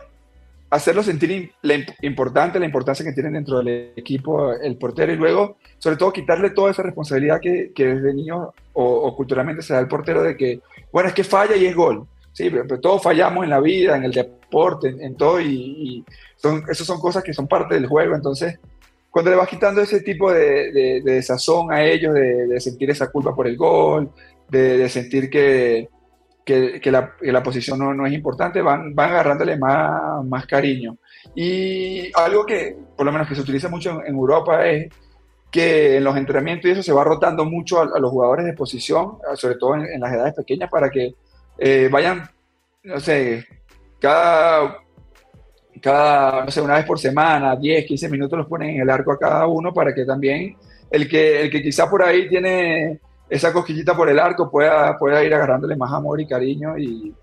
hacerlo 0.70 1.04
sentir 1.04 1.52
la 1.62 1.76
imp- 1.76 1.96
importante, 2.02 2.60
la 2.60 2.66
importancia 2.66 3.06
que 3.06 3.14
tienen 3.14 3.34
dentro 3.34 3.60
del 3.60 3.94
equipo 3.96 4.54
el 4.54 4.78
portero 4.78 5.12
y 5.14 5.18
luego, 5.18 5.58
sobre 5.78 5.98
todo, 5.98 6.14
quitarle 6.14 6.50
toda 6.52 6.72
esa 6.72 6.84
responsabilidad 6.84 7.40
que, 7.42 7.72
que 7.74 7.88
desde 7.88 8.14
niño 8.14 8.54
o, 8.74 9.16
culturalmente 9.16 9.62
se 9.62 9.74
da 9.74 9.80
al 9.80 9.88
portero 9.88 10.22
de 10.24 10.36
que, 10.38 10.60
bueno, 10.92 11.10
es 11.10 11.16
que 11.16 11.24
falla 11.24 11.56
y 11.56 11.66
es 11.66 11.76
gol. 11.76 12.06
Sí, 12.34 12.50
pero, 12.50 12.66
pero 12.66 12.80
todos 12.80 13.04
fallamos 13.04 13.44
en 13.44 13.50
la 13.50 13.60
vida, 13.60 13.98
en 13.98 14.06
el 14.06 14.12
deporte, 14.14 14.88
en, 14.88 15.02
en 15.02 15.16
todo, 15.16 15.42
y, 15.42 15.48
y 15.48 16.06
son, 16.38 16.64
esas 16.70 16.88
son 16.88 17.00
cosas 17.00 17.24
que 17.24 17.34
son 17.34 17.48
parte 17.48 17.76
del 17.76 17.88
juego. 17.88 18.16
Entonces, 18.16 18.58
cuando 19.12 19.30
le 19.30 19.38
vas 19.38 19.48
quitando 19.48 19.82
ese 19.82 20.02
tipo 20.02 20.32
de, 20.32 20.72
de, 20.72 21.02
de 21.04 21.14
desazón 21.14 21.72
a 21.72 21.84
ellos, 21.84 22.14
de, 22.14 22.48
de 22.48 22.60
sentir 22.60 22.90
esa 22.90 23.12
culpa 23.12 23.36
por 23.36 23.46
el 23.46 23.58
gol, 23.58 24.12
de 24.50 24.90
sentir 24.90 25.30
que, 25.30 25.88
que, 26.46 26.80
que 26.82 26.92
la, 26.92 27.16
que 27.20 27.32
la 27.32 27.44
posición 27.44 27.80
no, 27.80 27.94
no 27.94 28.06
es 28.06 28.14
importante, 28.14 28.62
van, 28.62 28.94
van 28.96 29.12
agarrándole 29.12 29.58
más, 29.58 30.26
más 30.26 30.46
cariño. 30.46 30.98
Y 31.36 32.12
algo 32.16 32.46
que, 32.46 32.76
por 32.96 33.06
lo 33.06 33.12
menos 33.12 33.28
que 33.28 33.36
se 33.36 33.42
utiliza 33.42 33.70
mucho 33.70 33.92
en, 33.92 34.08
en 34.08 34.16
Europa 34.16 34.66
es 34.68 34.92
que 35.52 35.98
en 35.98 36.04
los 36.04 36.16
entrenamientos 36.16 36.70
y 36.70 36.72
eso 36.72 36.84
se 36.84 36.94
va 36.94 37.04
rotando 37.04 37.46
mucho 37.46 37.80
a, 37.80 37.84
a 37.84 38.00
los 38.00 38.12
jugadores 38.12 38.46
de 38.46 38.54
posición, 38.54 39.18
sobre 39.36 39.56
todo 39.56 39.76
en, 39.76 39.86
en 39.86 40.00
las 40.00 40.14
edades 40.14 40.34
pequeñas, 40.34 40.70
para 40.70 40.90
que 40.90 41.14
eh, 41.58 41.90
vayan, 41.92 42.30
no 42.84 43.00
sé, 43.00 43.46
cada, 44.00 44.78
cada, 45.80 46.46
no 46.46 46.52
sé, 46.52 46.62
una 46.62 46.76
vez 46.76 46.86
por 46.86 47.00
semana, 47.00 47.56
10, 47.56 47.86
15 47.86 48.10
minutos 48.10 48.40
los 48.40 48.48
ponen 48.48 48.72
en 48.72 48.82
el 48.82 48.90
arco 48.90 49.12
a 49.12 49.20
cada 49.20 49.48
uno 49.48 49.74
para 49.74 49.94
que 49.94 50.06
también 50.06 50.56
el 50.90 51.08
que, 51.08 51.42
el 51.42 51.50
que 51.50 51.62
quizá 51.62 51.90
por 51.90 52.04
ahí 52.04 52.28
tiene 52.28 53.00
esa 53.30 53.54
cosquillita 53.54 53.96
por 53.96 54.10
el 54.10 54.20
arco 54.20 54.52
pueda, 54.52 54.98
pueda 54.98 55.24
ir 55.24 55.34
agarrándole 55.34 55.78
más 55.78 55.94
amor 55.94 56.20
y 56.20 56.28
cariño 56.28 56.78
y 56.78 57.14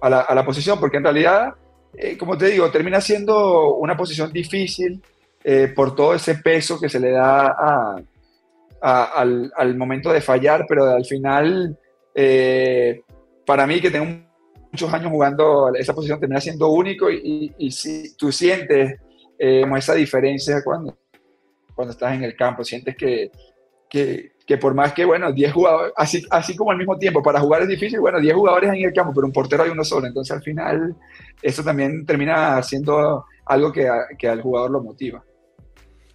a, 0.00 0.10
la, 0.10 0.20
a 0.20 0.34
la 0.34 0.44
posición, 0.44 0.78
porque 0.78 0.98
en 0.98 1.04
realidad, 1.04 1.54
eh, 1.94 2.18
como 2.18 2.36
te 2.36 2.46
digo, 2.46 2.70
termina 2.70 3.00
siendo 3.00 3.74
una 3.76 3.96
posición 3.96 4.30
difícil 4.30 5.02
eh, 5.42 5.72
por 5.74 5.94
todo 5.94 6.14
ese 6.14 6.36
peso 6.36 6.78
que 6.78 6.88
se 6.88 7.00
le 7.00 7.10
da 7.12 7.96
al, 8.80 9.52
al, 9.56 9.76
momento 9.76 10.12
de 10.12 10.20
fallar, 10.20 10.66
pero 10.68 10.84
al 10.84 11.04
final, 11.06 11.78
eh, 12.14 13.02
para 13.46 13.66
mí 13.66 13.80
que 13.80 13.90
tengo 13.90 14.06
muchos 14.74 14.92
años 14.92 15.12
jugando 15.12 15.72
esa 15.76 15.94
posición, 15.94 16.18
termina 16.18 16.40
siendo 16.40 16.68
único 16.68 17.08
y, 17.08 17.70
si 17.70 18.16
tú 18.16 18.32
sientes 18.32 18.98
eh, 19.38 19.64
esa 19.76 19.94
diferencia 19.94 20.62
cuando, 20.64 20.98
cuando 21.76 21.92
estás 21.92 22.12
en 22.14 22.24
el 22.24 22.34
campo, 22.34 22.64
sientes 22.64 22.96
que, 22.96 23.30
que, 23.88 24.32
que 24.44 24.58
por 24.58 24.74
más 24.74 24.92
que, 24.92 25.04
bueno, 25.04 25.30
10 25.30 25.52
jugadores, 25.52 25.92
así, 25.96 26.24
así 26.28 26.56
como 26.56 26.72
al 26.72 26.76
mismo 26.76 26.98
tiempo, 26.98 27.22
para 27.22 27.38
jugar 27.38 27.62
es 27.62 27.68
difícil, 27.68 28.00
bueno, 28.00 28.18
10 28.18 28.34
jugadores 28.34 28.70
en 28.70 28.84
el 28.84 28.92
campo, 28.92 29.12
pero 29.14 29.28
un 29.28 29.32
portero 29.32 29.62
hay 29.62 29.70
uno 29.70 29.84
solo, 29.84 30.08
entonces 30.08 30.36
al 30.36 30.42
final 30.42 30.96
eso 31.40 31.62
también 31.62 32.04
termina 32.04 32.60
siendo 32.64 33.26
algo 33.46 33.70
que, 33.70 33.88
a, 33.88 34.08
que 34.18 34.26
al 34.26 34.42
jugador 34.42 34.72
lo 34.72 34.82
motiva. 34.82 35.22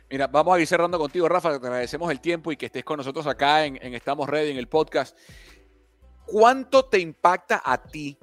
Mira, 0.10 0.28
vamos 0.28 0.58
a 0.58 0.60
ir 0.60 0.68
cerrando 0.68 1.00
contigo, 1.00 1.30
Rafa, 1.30 1.58
te 1.58 1.66
agradecemos 1.66 2.12
el 2.12 2.20
tiempo 2.20 2.52
y 2.52 2.58
que 2.58 2.66
estés 2.66 2.84
con 2.84 2.98
nosotros 2.98 3.26
acá 3.26 3.66
en, 3.66 3.80
en 3.82 3.94
Estamos 3.94 4.28
Ready, 4.28 4.52
en 4.52 4.58
el 4.58 4.68
podcast. 4.68 5.18
¿Cuánto 6.26 6.84
te 6.86 7.00
impacta 7.00 7.62
a 7.64 7.82
ti 7.82 8.18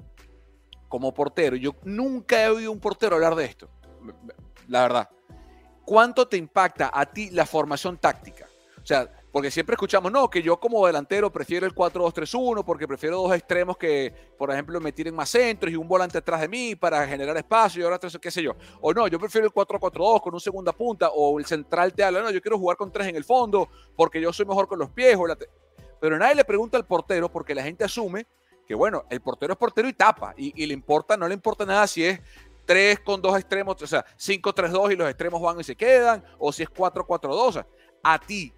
como 0.87 1.13
portero? 1.13 1.55
Yo 1.55 1.75
nunca 1.83 2.43
he 2.43 2.49
oído 2.49 2.71
un 2.71 2.79
portero 2.79 3.15
hablar 3.15 3.35
de 3.35 3.45
esto, 3.45 3.69
la 4.67 4.81
verdad. 4.81 5.09
¿Cuánto 5.85 6.27
te 6.27 6.37
impacta 6.37 6.91
a 6.93 7.05
ti 7.05 7.29
la 7.29 7.45
formación 7.45 7.97
táctica? 7.97 8.47
O 8.81 8.85
sea, 8.85 9.09
porque 9.31 9.51
siempre 9.51 9.75
escuchamos, 9.75 10.11
no, 10.11 10.29
que 10.29 10.41
yo 10.41 10.59
como 10.59 10.87
delantero 10.87 11.31
prefiero 11.31 11.65
el 11.65 11.75
4-2-3-1 11.75 12.63
porque 12.65 12.87
prefiero 12.87 13.17
dos 13.17 13.35
extremos 13.35 13.77
que, 13.77 14.13
por 14.37 14.49
ejemplo, 14.49 14.79
me 14.79 14.91
tiren 14.91 15.13
más 15.13 15.29
centros 15.29 15.71
y 15.71 15.75
un 15.75 15.87
volante 15.87 16.17
atrás 16.17 16.41
de 16.41 16.47
mí 16.47 16.75
para 16.75 17.05
generar 17.05 17.37
espacio 17.37 17.81
y 17.81 17.85
ahora 17.85 17.99
qué 17.99 18.31
sé 18.31 18.41
yo. 18.41 18.55
O 18.81 18.93
no, 18.93 19.07
yo 19.07 19.19
prefiero 19.19 19.45
el 19.45 19.53
4-4-2 19.53 20.21
con 20.21 20.33
un 20.33 20.39
segunda 20.39 20.71
punta 20.71 21.09
o 21.09 21.37
el 21.37 21.45
central 21.45 21.93
te 21.93 22.03
habla, 22.03 22.21
no, 22.21 22.31
yo 22.31 22.41
quiero 22.41 22.57
jugar 22.57 22.77
con 22.77 22.91
tres 22.91 23.07
en 23.07 23.15
el 23.15 23.23
fondo 23.23 23.69
porque 23.95 24.19
yo 24.19 24.33
soy 24.33 24.45
mejor 24.45 24.67
con 24.67 24.79
los 24.79 24.89
pies. 24.89 25.15
O 25.19 25.27
la 25.27 25.37
Pero 26.01 26.17
nadie 26.17 26.33
le 26.33 26.45
pregunta 26.45 26.77
al 26.77 26.87
portero 26.87 27.29
porque 27.29 27.53
la 27.53 27.61
gente 27.61 27.83
asume 27.83 28.25
que, 28.67 28.75
bueno, 28.75 29.05
el 29.09 29.21
portero 29.21 29.53
es 29.53 29.59
portero 29.59 29.87
y 29.87 29.93
tapa 29.93 30.33
y, 30.37 30.61
y 30.61 30.65
le 30.65 30.73
importa, 30.73 31.15
no 31.15 31.27
le 31.27 31.33
importa 31.33 31.65
nada 31.65 31.87
si 31.87 32.03
es 32.03 32.19
3 32.67 32.99
con 32.99 33.21
dos 33.21 33.35
extremos, 33.37 33.81
o 33.81 33.87
sea, 33.87 34.05
5-3-2 34.17 34.91
y 34.91 34.95
los 34.97 35.09
extremos 35.09 35.41
van 35.41 35.59
y 35.59 35.63
se 35.63 35.75
quedan, 35.75 36.23
o 36.37 36.51
si 36.51 36.63
es 36.63 36.69
4-4-2. 36.69 37.29
O 37.31 37.51
sea, 37.51 37.65
a 38.03 38.19
ti, 38.19 38.53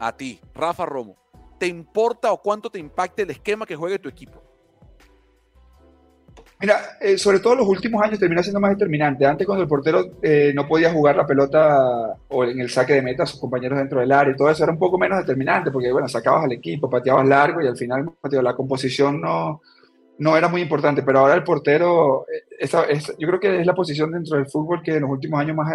a 0.00 0.16
ti, 0.16 0.40
Rafa 0.54 0.86
Romo, 0.86 1.16
¿te 1.58 1.66
importa 1.66 2.32
o 2.32 2.40
cuánto 2.40 2.70
te 2.70 2.78
impacta 2.78 3.22
el 3.22 3.30
esquema 3.30 3.66
que 3.66 3.76
juegue 3.76 3.98
tu 3.98 4.08
equipo? 4.08 4.42
Mira, 6.60 6.98
eh, 7.00 7.16
sobre 7.16 7.40
todo 7.40 7.54
los 7.54 7.66
últimos 7.66 8.02
años 8.02 8.18
termina 8.18 8.42
siendo 8.42 8.60
más 8.60 8.72
determinante. 8.72 9.24
Antes 9.24 9.46
cuando 9.46 9.62
el 9.62 9.68
portero 9.68 10.18
eh, 10.20 10.52
no 10.54 10.68
podía 10.68 10.92
jugar 10.92 11.16
la 11.16 11.26
pelota 11.26 12.18
o 12.28 12.44
en 12.44 12.60
el 12.60 12.68
saque 12.68 12.92
de 12.92 13.02
meta 13.02 13.22
a 13.22 13.26
sus 13.26 13.40
compañeros 13.40 13.78
dentro 13.78 14.00
del 14.00 14.12
área 14.12 14.36
todo 14.36 14.50
eso 14.50 14.62
era 14.62 14.72
un 14.72 14.78
poco 14.78 14.98
menos 14.98 15.18
determinante 15.18 15.70
porque, 15.70 15.90
bueno, 15.90 16.06
sacabas 16.06 16.44
al 16.44 16.52
equipo, 16.52 16.90
pateabas 16.90 17.26
largo 17.26 17.62
y 17.62 17.66
al 17.66 17.78
final 17.78 18.12
la 18.22 18.54
composición 18.54 19.22
no, 19.22 19.62
no 20.18 20.36
era 20.36 20.48
muy 20.48 20.60
importante. 20.60 21.02
Pero 21.02 21.20
ahora 21.20 21.34
el 21.34 21.44
portero, 21.44 22.26
eh, 22.28 22.44
esa, 22.58 22.84
esa, 22.84 23.14
yo 23.18 23.26
creo 23.26 23.40
que 23.40 23.60
es 23.60 23.66
la 23.66 23.74
posición 23.74 24.12
dentro 24.12 24.36
del 24.36 24.46
fútbol 24.46 24.82
que 24.82 24.96
en 24.96 25.02
los 25.02 25.10
últimos 25.10 25.40
años 25.40 25.56
más 25.56 25.72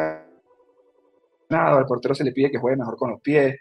nada, 1.49 1.79
al 1.79 1.85
portero 1.87 2.13
se 2.13 2.23
le 2.23 2.31
pide 2.31 2.51
que 2.51 2.59
juegue 2.59 2.77
mejor 2.77 2.95
con 2.95 3.09
los 3.09 3.21
pies, 3.21 3.55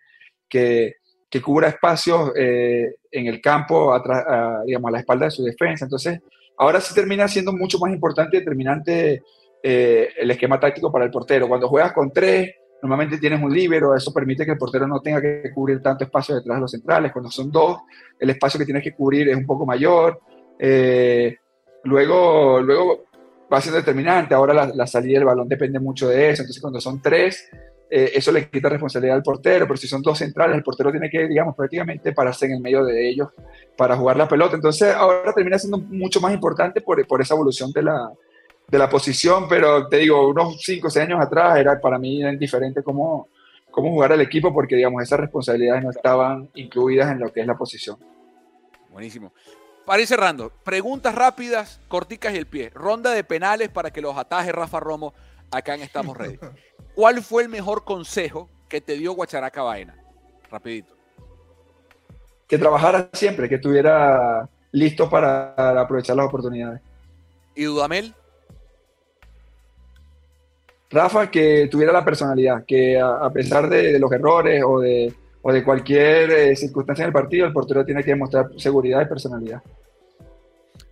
que, 0.46 0.96
que 1.30 1.40
cubra 1.40 1.68
espacios 1.68 2.32
eh, 2.36 2.96
en 3.10 3.26
el 3.26 3.40
campo, 3.40 3.94
a, 3.94 4.62
digamos, 4.66 4.88
a 4.88 4.92
la 4.92 4.98
espalda 4.98 5.24
de 5.24 5.30
su 5.30 5.42
defensa. 5.42 5.86
Entonces, 5.86 6.20
ahora 6.58 6.80
sí 6.80 6.94
termina 6.94 7.28
siendo 7.28 7.52
mucho 7.52 7.78
más 7.78 7.92
importante 7.92 8.36
y 8.36 8.40
determinante 8.40 9.22
eh, 9.62 10.08
el 10.16 10.30
esquema 10.30 10.60
táctico 10.60 10.92
para 10.92 11.04
el 11.04 11.10
portero. 11.10 11.48
Cuando 11.48 11.68
juegas 11.68 11.92
con 11.92 12.12
tres, 12.12 12.54
normalmente 12.82 13.18
tienes 13.18 13.42
un 13.42 13.52
líbero, 13.52 13.94
eso 13.94 14.12
permite 14.12 14.44
que 14.44 14.52
el 14.52 14.58
portero 14.58 14.86
no 14.86 15.00
tenga 15.00 15.20
que 15.20 15.50
cubrir 15.54 15.82
tanto 15.82 16.04
espacio 16.04 16.34
detrás 16.34 16.56
de 16.56 16.60
los 16.60 16.70
centrales. 16.70 17.12
Cuando 17.12 17.30
son 17.30 17.50
dos, 17.50 17.78
el 18.18 18.30
espacio 18.30 18.58
que 18.58 18.66
tienes 18.66 18.82
que 18.82 18.94
cubrir 18.94 19.28
es 19.28 19.36
un 19.36 19.46
poco 19.46 19.64
mayor. 19.64 20.20
Eh, 20.58 21.36
luego, 21.84 22.60
luego 22.60 23.04
va 23.52 23.60
siendo 23.60 23.78
determinante. 23.78 24.34
Ahora 24.34 24.52
la, 24.52 24.66
la, 24.66 24.86
salida 24.86 25.18
del 25.18 25.26
balón 25.26 25.48
depende 25.48 25.80
mucho 25.80 26.08
de 26.08 26.30
eso. 26.30 26.42
Entonces, 26.42 26.60
cuando 26.60 26.80
son 26.80 27.00
tres, 27.00 27.48
eh, 27.90 28.12
eso 28.14 28.32
le 28.32 28.48
quita 28.48 28.68
responsabilidad 28.68 29.16
al 29.16 29.22
portero. 29.22 29.66
Pero 29.66 29.76
si 29.76 29.88
son 29.88 30.02
dos 30.02 30.18
centrales, 30.18 30.56
el 30.56 30.62
portero 30.62 30.90
tiene 30.90 31.10
que, 31.10 31.26
digamos, 31.26 31.54
prácticamente 31.54 32.12
pararse 32.12 32.46
en 32.46 32.52
el 32.52 32.60
medio 32.60 32.84
de 32.84 33.08
ellos 33.08 33.28
para 33.76 33.96
jugar 33.96 34.16
la 34.16 34.28
pelota. 34.28 34.56
Entonces, 34.56 34.94
ahora 34.94 35.32
termina 35.32 35.58
siendo 35.58 35.78
mucho 35.78 36.20
más 36.20 36.32
importante 36.32 36.80
por, 36.80 37.06
por 37.06 37.20
esa 37.20 37.34
evolución 37.34 37.72
de 37.72 37.82
la, 37.82 38.10
de 38.68 38.78
la 38.78 38.88
posición, 38.88 39.46
pero 39.48 39.88
te 39.88 39.98
digo, 39.98 40.28
unos 40.28 40.62
5 40.62 40.86
o 40.86 40.90
6 40.90 41.06
años 41.06 41.20
atrás 41.20 41.58
era 41.58 41.80
para 41.80 41.98
mí 41.98 42.22
indiferente 42.22 42.82
cómo, 42.82 43.28
cómo 43.70 43.90
jugar 43.90 44.12
al 44.12 44.20
equipo 44.20 44.52
porque, 44.52 44.76
digamos, 44.76 45.02
esas 45.02 45.20
responsabilidades 45.20 45.84
no 45.84 45.90
estaban 45.90 46.48
incluidas 46.54 47.10
en 47.12 47.20
lo 47.20 47.32
que 47.32 47.40
es 47.40 47.46
la 47.46 47.56
posición. 47.56 47.98
Buenísimo. 48.90 49.32
Para 49.84 50.00
ir 50.00 50.08
cerrando, 50.08 50.50
preguntas 50.64 51.14
rápidas, 51.14 51.78
corticas 51.88 52.32
y 52.34 52.38
el 52.38 52.46
pie. 52.46 52.70
Ronda 52.70 53.10
de 53.10 53.22
penales 53.22 53.68
para 53.68 53.90
que 53.90 54.00
los 54.00 54.16
ataje 54.16 54.50
Rafa 54.50 54.80
Romo 54.80 55.12
acá 55.50 55.74
en 55.74 55.82
Estamos 55.82 56.16
Ready. 56.16 56.38
¿Cuál 56.94 57.22
fue 57.22 57.42
el 57.42 57.48
mejor 57.48 57.84
consejo 57.84 58.48
que 58.68 58.80
te 58.80 58.96
dio 58.96 59.12
Guacharaca 59.12 59.62
Baena? 59.62 59.96
Rapidito. 60.50 60.94
Que 62.46 62.58
trabajara 62.58 63.10
siempre, 63.12 63.48
que 63.48 63.56
estuviera 63.56 64.48
listo 64.70 65.10
para 65.10 65.80
aprovechar 65.80 66.16
las 66.16 66.26
oportunidades. 66.26 66.80
¿Y 67.54 67.64
Dudamel? 67.64 68.14
Rafa, 70.90 71.30
que 71.30 71.68
tuviera 71.68 71.92
la 71.92 72.04
personalidad, 72.04 72.64
que 72.64 73.00
a, 73.00 73.28
pesar 73.30 73.68
de, 73.68 73.98
los 73.98 74.12
errores 74.12 74.62
o 74.64 74.78
de, 74.78 75.12
o 75.42 75.52
de 75.52 75.64
cualquier 75.64 76.30
eh, 76.30 76.56
circunstancia 76.56 77.02
en 77.02 77.08
el 77.08 77.12
partido, 77.12 77.46
el 77.46 77.52
portero 77.52 77.84
tiene 77.84 78.04
que 78.04 78.10
demostrar 78.10 78.50
seguridad 78.56 79.02
y 79.02 79.06
personalidad. 79.06 79.62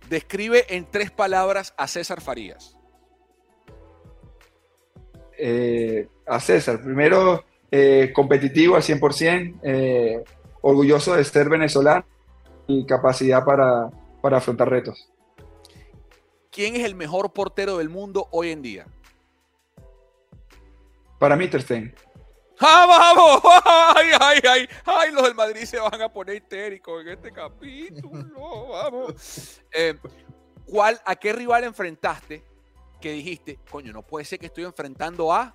Describe 0.09 0.65
en 0.75 0.85
tres 0.91 1.11
palabras 1.11 1.73
a 1.77 1.87
César 1.87 2.19
Farías. 2.19 2.75
Eh, 5.37 6.07
a 6.25 6.39
César, 6.39 6.81
primero, 6.81 7.43
eh, 7.71 8.11
competitivo 8.13 8.75
al 8.75 8.83
100%, 8.83 10.23
orgulloso 10.61 11.15
de 11.15 11.23
ser 11.23 11.49
venezolano 11.49 12.05
y 12.67 12.85
capacidad 12.85 13.43
para, 13.43 13.89
para 14.21 14.37
afrontar 14.37 14.69
retos. 14.69 15.09
¿Quién 16.51 16.75
es 16.75 16.85
el 16.85 16.95
mejor 16.95 17.33
portero 17.33 17.79
del 17.79 17.89
mundo 17.89 18.27
hoy 18.31 18.51
en 18.51 18.61
día? 18.61 18.85
Para 21.19 21.35
mí, 21.35 21.47
Ter 21.47 21.63
¡Ah, 22.59 22.85
vamos! 22.87 23.41
¡Ay, 23.65 24.07
ay, 24.19 24.39
ay! 24.47 24.69
¡Ay, 24.85 25.11
los 25.11 25.23
del 25.23 25.35
Madrid 25.35 25.63
se 25.63 25.79
van 25.79 26.01
a 26.01 26.09
poner 26.09 26.35
histéricos 26.35 27.01
en 27.01 27.09
este 27.09 27.31
capítulo! 27.31 28.67
¡Vamos! 28.69 29.61
Eh, 29.75 29.97
¿cuál, 30.67 31.01
¿A 31.03 31.15
qué 31.15 31.33
rival 31.33 31.63
enfrentaste 31.63 32.43
que 33.03 33.11
dijiste, 33.11 33.59
coño, 33.69 33.91
no 33.91 34.01
puede 34.03 34.23
ser 34.23 34.39
que 34.39 34.45
estoy 34.45 34.63
enfrentando 34.63 35.33
a 35.33 35.53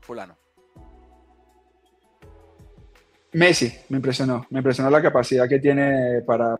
fulano? 0.00 0.38
Messi, 3.32 3.72
me 3.88 3.96
impresionó. 3.96 4.46
Me 4.50 4.60
impresionó 4.60 4.88
la 4.88 5.02
capacidad 5.02 5.48
que 5.48 5.58
tiene 5.58 6.22
para, 6.24 6.56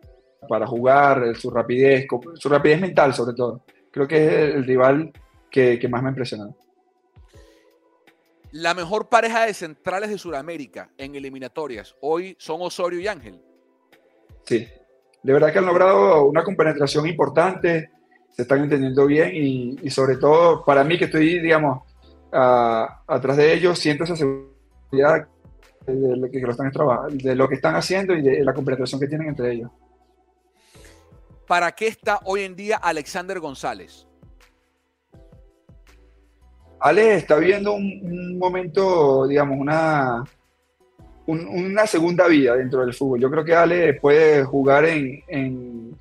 para 0.49 0.67
jugar, 0.67 1.33
su 1.37 1.49
rapidez, 1.49 2.05
su 2.35 2.49
rapidez 2.49 2.81
mental 2.81 3.13
sobre 3.13 3.33
todo. 3.33 3.63
Creo 3.89 4.05
que 4.05 4.25
es 4.25 4.55
el 4.55 4.65
rival 4.65 5.13
que, 5.49 5.79
que 5.79 5.87
más 5.87 6.03
me 6.03 6.09
ha 6.09 6.11
impresionado 6.11 6.53
la 8.51 8.73
mejor 8.73 9.09
pareja 9.09 9.45
de 9.45 9.53
centrales 9.53 10.09
de 10.09 10.17
Sudamérica 10.17 10.89
en 10.97 11.15
eliminatorias 11.15 11.95
hoy 11.99 12.35
son 12.39 12.61
Osorio 12.61 12.99
y 12.99 13.07
Ángel. 13.07 13.41
Sí, 14.45 14.65
de 15.21 15.33
verdad 15.33 15.51
que 15.51 15.59
han 15.59 15.65
logrado 15.65 16.25
una 16.25 16.43
compenetración 16.43 17.05
importante, 17.07 17.91
se 18.37 18.43
están 18.43 18.61
entendiendo 18.61 19.07
bien 19.07 19.31
y, 19.33 19.89
sobre 19.89 20.17
todo 20.17 20.63
para 20.63 20.83
mí 20.83 20.95
que 20.99 21.05
estoy, 21.05 21.39
digamos, 21.39 21.81
atrás 22.31 23.35
de 23.35 23.51
ellos, 23.51 23.79
siento 23.79 24.03
esa 24.03 24.15
seguridad 24.15 25.27
de 25.87 26.17
lo, 26.17 26.29
que, 26.29 26.37
están, 26.37 26.71
de 27.13 27.35
lo 27.35 27.49
que 27.49 27.55
están 27.55 27.75
haciendo 27.75 28.13
y 28.13 28.21
de 28.21 28.43
la 28.43 28.53
compenetración 28.53 29.01
que 29.01 29.07
tienen 29.07 29.29
entre 29.29 29.53
ellos. 29.53 29.71
¿Para 31.47 31.71
qué 31.71 31.87
está 31.87 32.19
hoy 32.25 32.41
en 32.43 32.55
día 32.55 32.77
Alexander 32.77 33.39
González? 33.39 34.05
Ale 36.79 37.15
está 37.15 37.37
viendo 37.37 37.73
un, 37.73 38.37
momento, 38.37 39.25
digamos, 39.25 39.57
una, 39.57 40.23
una 41.25 41.87
segunda 41.87 42.27
vida 42.27 42.55
dentro 42.55 42.81
del 42.81 42.93
fútbol. 42.93 43.19
Yo 43.19 43.31
creo 43.31 43.43
que 43.43 43.55
Ale 43.55 43.95
puede 43.95 44.43
jugar 44.43 44.85
en, 44.85 45.23
en, 45.27 45.97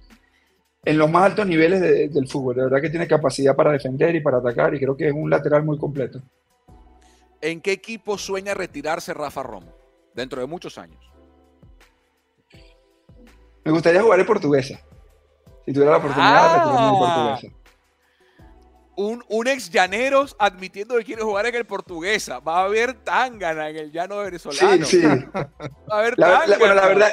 los 0.95 1.11
más 1.11 1.24
altos 1.24 1.47
niveles 1.47 1.80
del 1.80 2.28
fútbol. 2.28 2.57
De 2.57 2.62
verdad 2.64 2.80
que 2.80 2.91
tiene 2.91 3.09
capacidad 3.09 3.57
para 3.57 3.72
defender 3.72 4.14
y 4.14 4.20
para 4.20 4.39
atacar 4.39 4.74
y 4.74 4.78
creo 4.78 4.97
que 4.97 5.09
es 5.09 5.12
un 5.12 5.28
lateral 5.28 5.64
muy 5.64 5.78
completo. 5.78 6.22
¿En 7.41 7.61
qué 7.61 7.72
equipo 7.72 8.16
sueña 8.16 8.55
retirarse 8.55 9.12
Rafa 9.12 9.43
Romo 9.43 9.72
dentro 10.14 10.41
de 10.41 10.47
muchos 10.47 10.78
años? 10.78 11.05
Me 13.64 13.72
gustaría 13.72 14.03
jugar 14.03 14.20
en 14.20 14.26
portuguesa. 14.26 14.80
Si 15.64 15.72
tuviera 15.72 15.93
la 15.93 15.99
oportunidad 15.99 16.43
de 16.43 16.59
retirarme 16.59 16.89
en 16.89 16.95
ah. 16.95 16.99
portuguesa 16.99 17.57
un, 18.97 19.47
ex 19.47 19.70
llaneros 19.70 20.34
admitiendo 20.39 20.97
que 20.97 21.05
quiere 21.05 21.22
jugar 21.22 21.47
en 21.47 21.55
el 21.55 21.66
portuguesa. 21.66 22.41
Va 22.41 22.61
a 22.61 22.64
haber 22.64 22.95
tangana 22.95 23.68
en 23.68 23.76
el 23.76 23.93
llano 23.93 24.18
venezolano. 24.18 24.84
Sí, 24.87 25.03
sí. 25.03 25.07
Va 25.07 25.51
a 25.91 25.99
haber 25.99 26.18
la, 26.18 26.45
bueno, 26.59 26.74
la 26.74 26.87
verdad, 26.87 27.12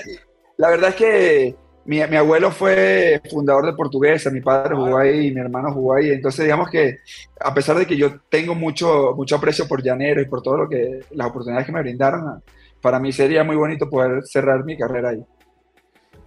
la 0.58 0.70
verdad 0.70 0.90
es 0.90 0.96
que 0.96 1.56
mi, 1.86 2.00
abuelo 2.00 2.52
fue 2.52 3.22
fundador 3.30 3.66
de 3.66 3.74
portuguesa, 3.74 4.30
mi 4.30 4.42
padre 4.42 4.76
jugó 4.76 4.98
ahí, 4.98 5.32
mi 5.32 5.42
hermano 5.42 5.74
jugó 5.74 5.96
ahí. 5.96 6.12
Entonces, 6.12 6.46
digamos 6.46 6.70
que 6.70 7.00
a 7.40 7.54
pesar 7.54 7.78
de 7.78 7.86
que 7.86 7.98
yo 7.98 8.20
tengo 8.30 8.56
mucho, 8.56 9.14
mucho 9.16 9.36
aprecio 9.36 9.68
por 9.68 9.84
llaneros 9.84 10.26
y 10.26 10.30
por 10.30 10.42
todo 10.42 10.58
lo 10.58 10.70
que 10.70 11.02
las 11.12 11.28
oportunidades 11.28 11.66
que 11.66 11.74
me 11.74 11.82
brindaron, 11.82 12.42
para 12.82 13.00
mí 13.00 13.12
sería 13.12 13.44
muy 13.44 13.56
bonito 13.56 13.90
poder 13.90 14.24
cerrar 14.26 14.64
mi 14.64 14.78
carrera 14.78 15.10
ahí. 15.10 15.26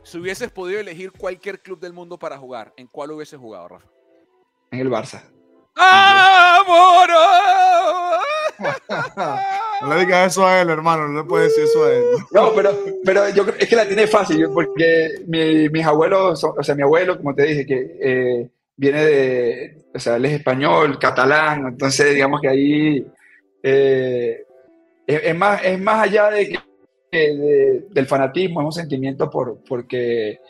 Si 0.02 0.18
hubieses 0.18 0.50
podido 0.50 0.78
elegir 0.78 1.12
cualquier 1.12 1.60
club 1.60 1.80
del 1.80 1.92
mundo 1.92 2.18
para 2.18 2.38
jugar, 2.38 2.72
¿en 2.76 2.86
cuál 2.86 3.12
hubieses 3.12 3.38
jugado, 3.38 3.68
Rafa? 3.68 3.86
En 4.70 4.80
el 4.80 4.90
Barça. 4.90 5.22
¡Amor! 5.74 7.10
no 9.82 9.94
le 9.94 10.00
digas 10.00 10.32
eso 10.32 10.46
a 10.46 10.60
él, 10.60 10.70
hermano, 10.70 11.08
no 11.08 11.22
le 11.22 11.28
puedes 11.28 11.48
decir 11.48 11.64
eso 11.64 11.84
a 11.84 11.92
él. 11.92 12.04
No, 12.30 12.52
pero, 12.54 12.70
pero 13.04 13.28
yo 13.30 13.44
es 13.58 13.68
que 13.68 13.76
la 13.76 13.86
tiene 13.86 14.06
fácil, 14.06 14.48
porque 14.52 15.22
mis 15.26 15.84
abuelos, 15.84 16.42
o 16.44 16.62
sea, 16.62 16.74
mi 16.74 16.82
abuelo, 16.82 17.16
como 17.16 17.34
te 17.34 17.44
dije, 17.44 17.66
que 17.66 17.96
eh, 18.00 18.50
viene 18.76 19.04
de, 19.04 19.84
o 19.94 19.98
sea, 19.98 20.16
él 20.16 20.24
es 20.26 20.32
español, 20.32 20.98
catalán, 20.98 21.68
entonces 21.68 22.14
digamos 22.14 22.40
que 22.40 22.48
ahí 22.48 23.06
eh, 23.62 24.44
es, 25.06 25.36
más, 25.36 25.64
es 25.64 25.80
más 25.80 26.04
allá 26.04 26.30
de 26.30 26.48
que, 26.48 26.58
del 27.90 28.06
fanatismo, 28.06 28.60
es 28.60 28.66
un 28.66 28.72
sentimiento 28.72 29.30
por, 29.30 29.62
porque 29.66 30.40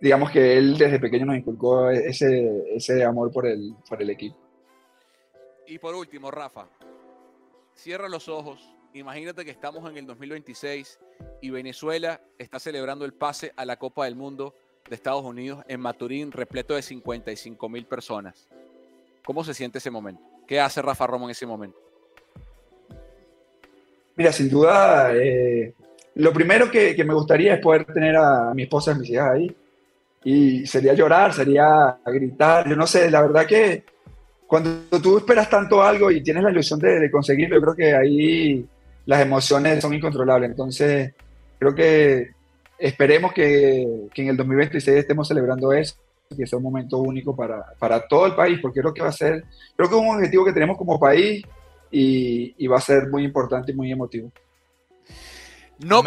digamos 0.00 0.30
que 0.30 0.58
él 0.58 0.76
desde 0.76 0.98
pequeño 0.98 1.26
nos 1.26 1.36
inculcó 1.36 1.88
ese, 1.90 2.64
ese 2.74 3.04
amor 3.04 3.30
por 3.30 3.46
el, 3.46 3.74
por 3.88 4.02
el 4.02 4.10
equipo. 4.10 4.36
Y 5.66 5.78
por 5.78 5.94
último, 5.94 6.30
Rafa, 6.30 6.66
cierra 7.82 8.08
los 8.08 8.28
ojos. 8.28 8.60
Imagínate 8.94 9.44
que 9.44 9.50
estamos 9.50 9.90
en 9.90 9.96
el 9.96 10.06
2026 10.06 11.00
y 11.40 11.50
Venezuela 11.50 12.20
está 12.38 12.60
celebrando 12.60 13.04
el 13.04 13.12
pase 13.12 13.52
a 13.56 13.64
la 13.64 13.76
Copa 13.76 14.04
del 14.04 14.14
Mundo 14.14 14.54
de 14.88 14.94
Estados 14.94 15.24
Unidos 15.24 15.64
en 15.66 15.80
Maturín, 15.80 16.30
repleto 16.30 16.74
de 16.74 16.82
55 16.82 17.68
mil 17.68 17.84
personas. 17.86 18.48
¿Cómo 19.24 19.42
se 19.42 19.52
siente 19.52 19.78
ese 19.78 19.90
momento? 19.90 20.22
¿Qué 20.46 20.60
hace 20.60 20.80
Rafa 20.80 21.08
Romo 21.08 21.26
en 21.26 21.32
ese 21.32 21.44
momento? 21.44 21.76
Mira, 24.14 24.30
sin 24.30 24.48
duda, 24.48 25.12
eh, 25.16 25.74
lo 26.16 26.32
primero 26.32 26.70
que, 26.70 26.94
me 27.04 27.14
gustaría 27.14 27.54
es 27.54 27.60
poder 27.60 27.84
tener 27.86 28.14
a 28.14 28.52
mi 28.54 28.62
esposa 28.62 28.92
y 28.92 28.98
mis 29.00 29.10
hijas 29.10 29.30
ahí. 29.32 29.56
Y 30.24 30.66
sería 30.66 30.94
llorar, 30.94 31.32
sería 31.32 31.98
gritar. 32.06 32.68
Yo 32.68 32.76
no 32.76 32.86
sé, 32.86 33.10
la 33.10 33.22
verdad 33.22 33.44
que 33.44 33.84
cuando 34.52 35.00
tú 35.02 35.16
esperas 35.16 35.48
tanto 35.48 35.82
algo 35.82 36.10
y 36.10 36.22
tienes 36.22 36.42
la 36.42 36.50
ilusión 36.50 36.78
de, 36.78 37.10
conseguirlo, 37.10 37.56
yo 37.56 37.62
creo 37.62 37.74
que 37.74 37.94
ahí 37.96 38.66
las 39.06 39.22
emociones 39.22 39.80
son 39.80 39.94
incontrolables. 39.94 40.50
Entonces, 40.50 41.14
creo 41.58 41.74
que 41.74 42.32
esperemos 42.78 43.32
que, 43.32 44.10
que 44.12 44.20
en 44.20 44.28
el 44.28 44.36
2026 44.36 44.98
estemos 44.98 45.26
celebrando 45.26 45.72
eso, 45.72 45.94
que 46.36 46.46
sea 46.46 46.58
un 46.58 46.64
momento 46.64 46.98
único 46.98 47.34
para, 47.34 47.64
para, 47.78 48.06
todo 48.06 48.26
el 48.26 48.34
país, 48.34 48.58
porque 48.60 48.80
creo 48.80 48.92
que 48.92 49.00
va 49.00 49.08
a 49.08 49.12
ser, 49.12 49.42
creo 49.74 49.88
que 49.88 49.96
es 49.96 50.02
un 50.02 50.16
objetivo 50.16 50.44
que 50.44 50.52
tenemos 50.52 50.76
como 50.76 51.00
país 51.00 51.42
y, 51.90 52.54
y 52.58 52.66
va 52.66 52.76
a 52.76 52.82
ser 52.82 53.08
muy 53.08 53.24
importante 53.24 53.72
y 53.72 53.74
muy 53.74 53.90
emotivo. 53.90 54.30
No, 55.78 56.02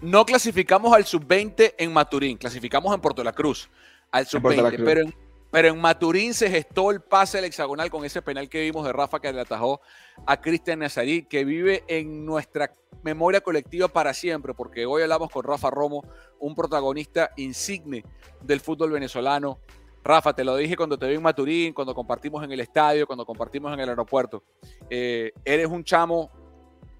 no 0.00 0.24
clasificamos 0.24 0.92
al 0.92 1.04
sub-20 1.04 1.74
en 1.76 1.92
Maturín, 1.92 2.38
clasificamos 2.38 2.94
en 2.94 3.00
Puerto 3.00 3.24
La 3.24 3.32
Cruz 3.32 3.68
al 4.12 4.26
sub-20, 4.26 4.80
pero 4.84 5.00
en 5.00 5.14
Pero 5.50 5.68
en 5.68 5.80
Maturín 5.80 6.32
se 6.32 6.48
gestó 6.48 6.90
el 6.90 7.00
pase 7.00 7.38
al 7.38 7.44
hexagonal 7.44 7.90
con 7.90 8.04
ese 8.04 8.22
penal 8.22 8.48
que 8.48 8.62
vimos 8.62 8.84
de 8.84 8.92
Rafa 8.92 9.20
que 9.20 9.32
le 9.32 9.40
atajó 9.40 9.80
a 10.26 10.40
Cristian 10.40 10.78
Nazarí, 10.78 11.24
que 11.24 11.44
vive 11.44 11.82
en 11.88 12.24
nuestra 12.24 12.74
memoria 13.02 13.40
colectiva 13.40 13.88
para 13.88 14.14
siempre, 14.14 14.54
porque 14.54 14.86
hoy 14.86 15.02
hablamos 15.02 15.30
con 15.30 15.42
Rafa 15.42 15.70
Romo, 15.70 16.04
un 16.38 16.54
protagonista 16.54 17.30
insigne 17.36 18.04
del 18.42 18.60
fútbol 18.60 18.92
venezolano. 18.92 19.58
Rafa, 20.04 20.32
te 20.32 20.44
lo 20.44 20.56
dije 20.56 20.76
cuando 20.76 20.98
te 20.98 21.08
vi 21.08 21.16
en 21.16 21.22
Maturín, 21.22 21.74
cuando 21.74 21.94
compartimos 21.94 22.42
en 22.44 22.52
el 22.52 22.60
estadio, 22.60 23.06
cuando 23.06 23.26
compartimos 23.26 23.72
en 23.74 23.80
el 23.80 23.88
aeropuerto. 23.88 24.44
Eh, 24.88 25.32
eres 25.44 25.66
un 25.66 25.84
chamo 25.84 26.30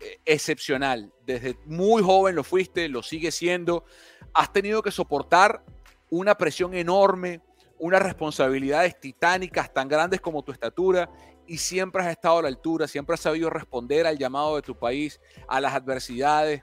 eh, 0.01 0.19
excepcional. 0.25 1.13
Desde 1.25 1.57
muy 1.67 2.03
joven 2.03 2.35
lo 2.35 2.45
fuiste, 2.45 2.89
lo 2.89 3.03
sigue 3.03 3.31
siendo. 3.31 3.85
Has 4.35 4.53
tenido 4.53 4.83
que 4.83 4.91
soportar 4.91 5.65
una 6.11 6.37
presión 6.37 6.75
enorme, 6.75 7.41
unas 7.81 8.03
responsabilidades 8.03 9.01
titánicas 9.01 9.73
tan 9.73 9.89
grandes 9.89 10.21
como 10.21 10.43
tu 10.43 10.53
estatura 10.53 11.11
y 11.47 11.59
siempre 11.59 12.03
has 12.03 12.11
estado 12.11 12.39
a 12.39 12.43
la 12.43 12.49
altura, 12.49 12.87
siempre 12.87 13.15
has 13.15 13.21
sabido 13.21 13.51
responder 13.51 14.07
al 14.07 14.19
llamado 14.19 14.57
de 14.57 14.63
tu 14.63 14.79
país, 14.79 15.21
a 15.49 15.61
las 15.61 15.75
adversidades. 15.75 16.63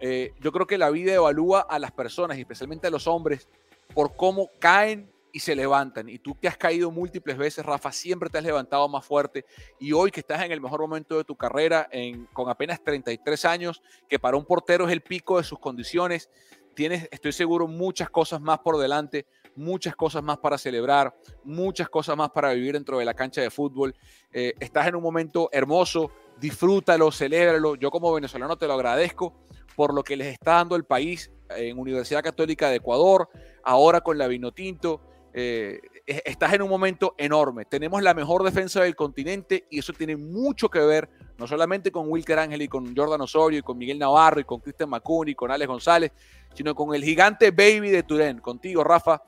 Eh, 0.00 0.34
yo 0.40 0.52
creo 0.52 0.66
que 0.66 0.76
la 0.76 0.90
vida 0.90 1.14
evalúa 1.14 1.60
a 1.60 1.78
las 1.78 1.92
personas, 1.92 2.36
especialmente 2.36 2.86
a 2.86 2.90
los 2.90 3.06
hombres, 3.06 3.48
por 3.94 4.14
cómo 4.14 4.50
caen 4.58 5.10
y 5.32 5.40
se 5.40 5.54
levantan. 5.54 6.08
Y 6.08 6.18
tú 6.18 6.38
que 6.38 6.48
has 6.48 6.56
caído 6.56 6.90
múltiples 6.90 7.36
veces, 7.36 7.64
Rafa, 7.64 7.92
siempre 7.92 8.28
te 8.28 8.38
has 8.38 8.44
levantado 8.44 8.88
más 8.88 9.06
fuerte. 9.06 9.44
Y 9.78 9.92
hoy 9.92 10.10
que 10.10 10.20
estás 10.20 10.42
en 10.42 10.50
el 10.50 10.60
mejor 10.60 10.80
momento 10.80 11.16
de 11.16 11.24
tu 11.24 11.36
carrera, 11.36 11.88
con 12.32 12.50
apenas 12.50 12.82
33 12.82 13.44
años, 13.44 13.82
que 14.08 14.18
para 14.18 14.36
un 14.36 14.44
portero 14.44 14.86
es 14.86 14.92
el 14.92 15.00
pico 15.00 15.38
de 15.38 15.44
sus 15.44 15.58
condiciones, 15.58 16.28
tienes, 16.74 17.08
estoy 17.10 17.32
seguro, 17.32 17.66
muchas 17.66 18.10
cosas 18.10 18.40
más 18.40 18.60
por 18.60 18.78
delante 18.78 19.26
muchas 19.56 19.96
cosas 19.96 20.22
más 20.22 20.38
para 20.38 20.58
celebrar, 20.58 21.14
muchas 21.44 21.88
cosas 21.88 22.16
más 22.16 22.30
para 22.30 22.52
vivir 22.52 22.74
dentro 22.74 22.98
de 22.98 23.04
la 23.04 23.14
cancha 23.14 23.40
de 23.40 23.50
fútbol. 23.50 23.94
Eh, 24.32 24.54
estás 24.60 24.86
en 24.86 24.96
un 24.96 25.02
momento 25.02 25.48
hermoso, 25.52 26.10
disfrútalo, 26.38 27.10
celébralo. 27.10 27.74
Yo 27.74 27.90
como 27.90 28.12
venezolano 28.12 28.56
te 28.56 28.66
lo 28.66 28.74
agradezco 28.74 29.34
por 29.74 29.92
lo 29.94 30.02
que 30.02 30.16
les 30.16 30.28
está 30.28 30.52
dando 30.52 30.76
el 30.76 30.84
país 30.84 31.30
en 31.50 31.78
Universidad 31.78 32.22
Católica 32.22 32.70
de 32.70 32.76
Ecuador, 32.76 33.28
ahora 33.62 34.00
con 34.00 34.18
la 34.18 34.26
Vinotinto. 34.26 35.00
Eh, 35.38 35.80
estás 36.06 36.54
en 36.54 36.62
un 36.62 36.70
momento 36.70 37.14
enorme. 37.18 37.66
Tenemos 37.66 38.02
la 38.02 38.14
mejor 38.14 38.42
defensa 38.42 38.82
del 38.82 38.96
continente 38.96 39.66
y 39.70 39.80
eso 39.80 39.92
tiene 39.92 40.16
mucho 40.16 40.70
que 40.70 40.78
ver, 40.80 41.10
no 41.36 41.46
solamente 41.46 41.92
con 41.92 42.08
Wilker 42.08 42.38
Ángel 42.38 42.62
y 42.62 42.68
con 42.68 42.96
Jordan 42.96 43.20
Osorio 43.20 43.58
y 43.58 43.62
con 43.62 43.76
Miguel 43.76 43.98
Navarro 43.98 44.40
y 44.40 44.44
con 44.44 44.60
Cristian 44.60 44.88
Macuni 44.88 45.32
y 45.32 45.34
con 45.34 45.50
Alex 45.50 45.68
González, 45.68 46.12
sino 46.54 46.74
con 46.74 46.94
el 46.94 47.04
gigante 47.04 47.50
baby 47.50 47.90
de 47.90 48.02
Turén, 48.02 48.38
contigo, 48.38 48.82
Rafa, 48.82 49.22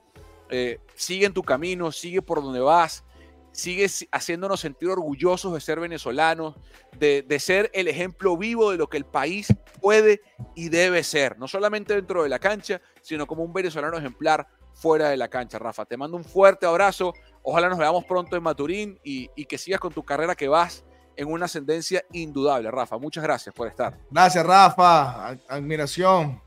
eh, 0.51 0.81
sigue 0.95 1.27
en 1.27 1.35
tu 1.35 1.43
camino, 1.43 1.93
sigue 1.93 2.23
por 2.23 2.43
donde 2.43 2.61
vas, 2.61 3.05
sigue 3.53 3.87
haciéndonos 4.12 4.61
sentir 4.61 4.89
orgullosos 4.89 5.53
de 5.53 5.61
ser 5.61 5.81
venezolanos, 5.81 6.55
de, 6.97 7.41
ser 7.41 7.70
el 7.75 7.89
ejemplo 7.89 8.37
vivo 8.37 8.70
de 8.70 8.77
lo 8.77 8.89
que 8.89 8.97
el 8.97 9.05
país 9.05 9.49
puede 9.81 10.20
y 10.55 10.69
debe 10.69 11.03
ser, 11.03 11.39
no 11.39 11.49
solamente 11.49 11.95
dentro 11.95 12.23
de 12.23 12.29
la 12.29 12.39
cancha, 12.39 12.81
sino 13.03 13.27
como 13.27 13.43
un 13.43 13.53
venezolano 13.53 13.97
ejemplar 13.99 14.47
fuera 14.75 15.09
de 15.09 15.16
la 15.16 15.29
cancha, 15.29 15.59
Rafa. 15.59 15.85
Te 15.87 15.97
mando 15.97 16.16
un 16.16 16.25
fuerte 16.25 16.66
abrazo, 16.66 17.12
ojalá 17.43 17.69
nos 17.69 17.79
veamos 17.79 18.05
pronto 18.05 18.37
en 18.37 18.43
Maturín 18.43 19.01
y, 19.03 19.29
y 19.35 19.45
que 19.47 19.59
sigas 19.59 19.81
con 19.81 19.93
tu 19.93 20.05
carrera 20.05 20.37
que 20.37 20.49
vas 20.49 20.85
en 21.16 21.27
una 21.27 21.47
ascendencia 21.47 22.05
indudable, 22.12 22.70
Rafa. 22.70 22.97
Muchas 22.97 23.25
gracias 23.25 23.53
por 23.53 23.66
estar. 23.66 23.99
Gracias, 24.09 24.47
Rafa. 24.47 25.31
Admiración. 25.49 26.41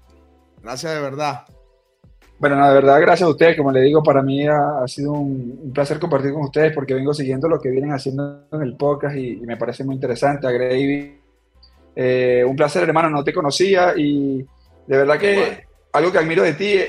Gracias 0.62 0.94
de 0.94 1.02
verdad. 1.02 1.46
Bueno, 2.42 2.56
la 2.56 2.74
verdad, 2.74 3.00
gracias 3.00 3.28
a 3.28 3.30
ustedes. 3.30 3.56
Como 3.56 3.72
le 3.72 3.82
digo, 3.82 4.02
para 4.02 4.24
mí 4.24 4.48
ha, 4.48 4.88
sido 4.88 5.12
un, 5.12 5.72
placer 5.72 6.00
compartir 6.00 6.34
con 6.34 6.42
ustedes 6.42 6.74
porque 6.74 6.96
vengo 6.96 7.14
siguiendo 7.14 7.48
lo 7.48 7.62
que 7.62 7.70
vienen 7.70 7.92
haciendo 7.92 8.48
en 8.52 8.64
el 8.64 8.76
podcast 8.76 9.16
y, 9.16 9.36
me 9.42 9.58
parece 9.58 9.84
muy 9.84 9.94
interesante. 9.94 10.48
A 10.48 10.52
Gravy, 10.52 11.20
eh, 11.96 12.44
un 12.44 12.56
placer, 12.56 12.82
hermano, 12.82 13.12
no 13.12 13.24
te 13.24 13.32
conocía 13.32 13.94
y 13.96 14.40
de 14.88 14.98
verdad 14.98 15.20
que 15.20 15.66
algo 15.94 16.12
que 16.12 16.18
admiro 16.18 16.42
de 16.42 16.54
ti, 16.54 16.80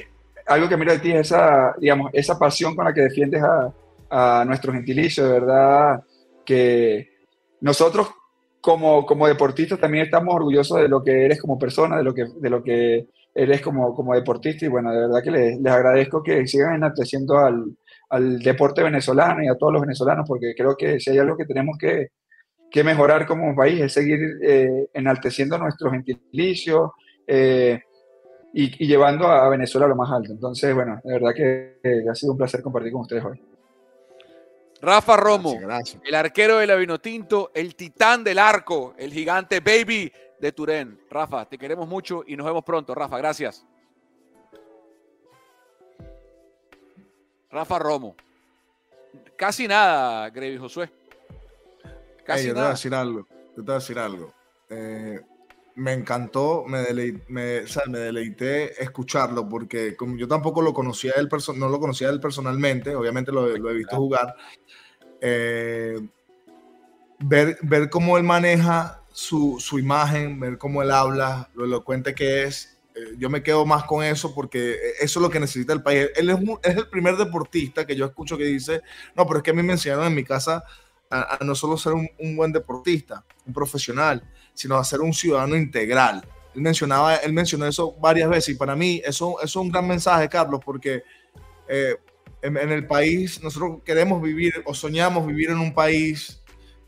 algo 0.46 0.68
que 0.68 0.74
admiro 0.74 0.92
de 0.92 1.00
ti 1.00 1.12
es 1.12 1.20
esa, 1.20 1.74
digamos, 1.78 2.10
esa 2.14 2.38
pasión 2.38 2.74
con 2.74 2.86
la 2.86 2.94
que 2.94 3.02
defiendes 3.02 3.42
a, 3.42 3.70
a 4.08 4.46
nuestro 4.46 4.72
gentilicio. 4.72 5.26
De 5.26 5.32
verdad 5.34 6.02
que 6.46 7.26
nosotros 7.60 8.08
como, 8.62 9.04
como 9.04 9.26
deportistas 9.26 9.78
también 9.78 10.06
estamos 10.06 10.34
orgullosos 10.34 10.80
de 10.80 10.88
lo 10.88 11.04
que 11.04 11.26
eres 11.26 11.38
como 11.38 11.58
persona, 11.58 11.98
de 11.98 12.04
lo 12.04 12.14
que, 12.14 12.24
de 12.40 12.48
lo 12.48 12.62
que 12.62 13.08
eres 13.34 13.60
como, 13.60 13.94
como 13.94 14.14
deportista 14.14 14.66
y 14.66 14.68
bueno, 14.68 14.92
de 14.92 15.00
verdad 15.00 15.22
que 15.22 15.30
les, 15.30 15.60
les 15.60 15.72
agradezco 15.72 16.22
que 16.22 16.46
sigan 16.46 16.74
enalteciendo 16.74 17.38
al, 17.38 17.64
al, 18.10 18.38
deporte 18.40 18.82
venezolano 18.82 19.42
y 19.42 19.48
a 19.48 19.56
todos 19.56 19.72
los 19.72 19.82
venezolanos 19.82 20.26
porque 20.28 20.54
creo 20.56 20.76
que 20.76 21.00
si 21.00 21.10
hay 21.10 21.18
algo 21.18 21.36
que 21.36 21.46
tenemos 21.46 21.76
que, 21.78 22.08
que 22.70 22.84
mejorar 22.84 23.26
como 23.26 23.54
país 23.54 23.80
es 23.80 23.92
seguir 23.92 24.20
eh, 24.42 24.88
enalteciendo 24.94 25.58
nuestro 25.58 25.90
gentilicio 25.90 26.94
eh, 27.26 27.80
y, 28.54 28.84
y, 28.84 28.86
llevando 28.86 29.28
a 29.28 29.48
Venezuela 29.48 29.86
a 29.86 29.88
lo 29.88 29.96
más 29.96 30.10
alto. 30.10 30.32
Entonces, 30.32 30.74
bueno, 30.74 31.00
de 31.02 31.12
verdad 31.14 31.34
que, 31.34 32.06
ha 32.10 32.14
sido 32.14 32.32
un 32.32 32.38
placer 32.38 32.62
compartir 32.62 32.92
con 32.92 33.02
ustedes 33.02 33.24
hoy. 33.24 33.40
Rafa 34.82 35.16
Romo, 35.16 35.60
el 36.04 36.14
arquero 36.14 36.58
de 36.58 36.66
la 36.66 36.74
Vinotinto, 36.74 37.52
el 37.54 37.76
titán 37.76 38.24
del 38.24 38.38
arco, 38.40 38.94
el 38.98 39.12
gigante 39.12 39.60
baby 39.60 40.12
de 40.42 40.50
Turén. 40.50 40.98
Rafa, 41.08 41.48
te 41.48 41.56
queremos 41.56 41.88
mucho 41.88 42.24
y 42.26 42.36
nos 42.36 42.44
vemos 42.44 42.64
pronto. 42.64 42.96
Rafa, 42.96 43.16
gracias. 43.16 43.64
Rafa 47.48 47.78
Romo. 47.78 48.16
Casi 49.36 49.68
nada, 49.68 50.28
Grevi 50.30 50.58
Josué. 50.58 50.90
Casi 52.26 52.48
nada. 52.48 52.54
Te 52.54 52.60
voy 52.60 52.66
a 52.66 52.70
decir 52.70 52.94
algo. 52.94 53.26
Te 53.54 53.60
voy 53.60 53.70
a 53.70 53.74
decir 53.74 53.98
algo. 54.00 54.34
Eh, 54.68 55.20
me 55.76 55.92
encantó, 55.92 56.64
me, 56.66 56.80
deleité 56.80 58.82
escucharlo 58.82 59.48
porque 59.48 59.94
como 59.94 60.16
yo 60.16 60.26
tampoco 60.26 60.60
lo 60.60 60.74
conocía 60.74 61.12
él, 61.16 61.28
no 61.54 61.68
lo 61.68 61.78
conocía 61.78 62.10
él 62.10 62.20
personalmente, 62.20 62.96
obviamente 62.96 63.30
lo, 63.30 63.48
he 63.48 63.74
visto 63.74 63.96
jugar. 63.96 64.34
Eh, 65.20 66.00
ver, 67.20 67.58
ver 67.62 67.88
cómo 67.88 68.18
él 68.18 68.24
maneja 68.24 69.01
su, 69.12 69.58
su, 69.60 69.78
imagen, 69.78 70.40
ver 70.40 70.58
cómo 70.58 70.82
él 70.82 70.90
habla, 70.90 71.50
lo 71.54 71.64
elocuente 71.64 72.14
que 72.14 72.44
es. 72.44 72.78
Eh, 72.94 73.14
yo 73.18 73.30
me 73.30 73.42
quedo 73.42 73.64
más 73.64 73.84
con 73.84 74.04
eso 74.04 74.34
porque 74.34 74.76
eso 75.00 75.18
es 75.18 75.22
lo 75.22 75.30
que 75.30 75.40
necesita 75.40 75.72
el 75.72 75.82
país. 75.82 76.08
Él 76.16 76.30
es, 76.30 76.38
es, 76.62 76.76
el 76.76 76.88
primer 76.88 77.16
deportista 77.16 77.86
que 77.86 77.96
yo 77.96 78.06
escucho 78.06 78.36
que 78.36 78.44
dice, 78.44 78.82
no, 79.16 79.26
pero 79.26 79.38
es 79.38 79.42
que 79.42 79.50
a 79.50 79.54
mí 79.54 79.62
me 79.62 79.72
enseñaron 79.72 80.06
en 80.06 80.14
mi 80.14 80.24
casa 80.24 80.64
a, 81.10 81.38
no 81.42 81.54
solo 81.54 81.76
ser 81.76 81.92
un, 81.92 82.36
buen 82.36 82.52
deportista, 82.52 83.24
un 83.46 83.52
profesional, 83.52 84.22
sino 84.54 84.76
a 84.76 84.84
ser 84.84 85.00
un 85.00 85.12
ciudadano 85.12 85.56
integral. 85.56 86.26
Él 86.54 86.62
mencionaba, 86.62 87.16
él 87.16 87.32
mencionó 87.32 87.66
eso 87.66 87.94
varias 88.00 88.28
veces 88.28 88.54
y 88.54 88.58
para 88.58 88.76
mí 88.76 89.02
eso, 89.04 89.40
es 89.42 89.54
un 89.56 89.70
gran 89.70 89.86
mensaje, 89.86 90.28
Carlos, 90.28 90.60
porque 90.64 91.02
eh, 91.68 91.96
en, 92.42 92.56
en, 92.56 92.70
el 92.70 92.86
país 92.86 93.42
nosotros 93.42 93.80
queremos 93.84 94.20
vivir 94.20 94.62
o 94.66 94.74
soñamos 94.74 95.26
vivir 95.26 95.50
en 95.50 95.58
un 95.58 95.72
país 95.72 96.42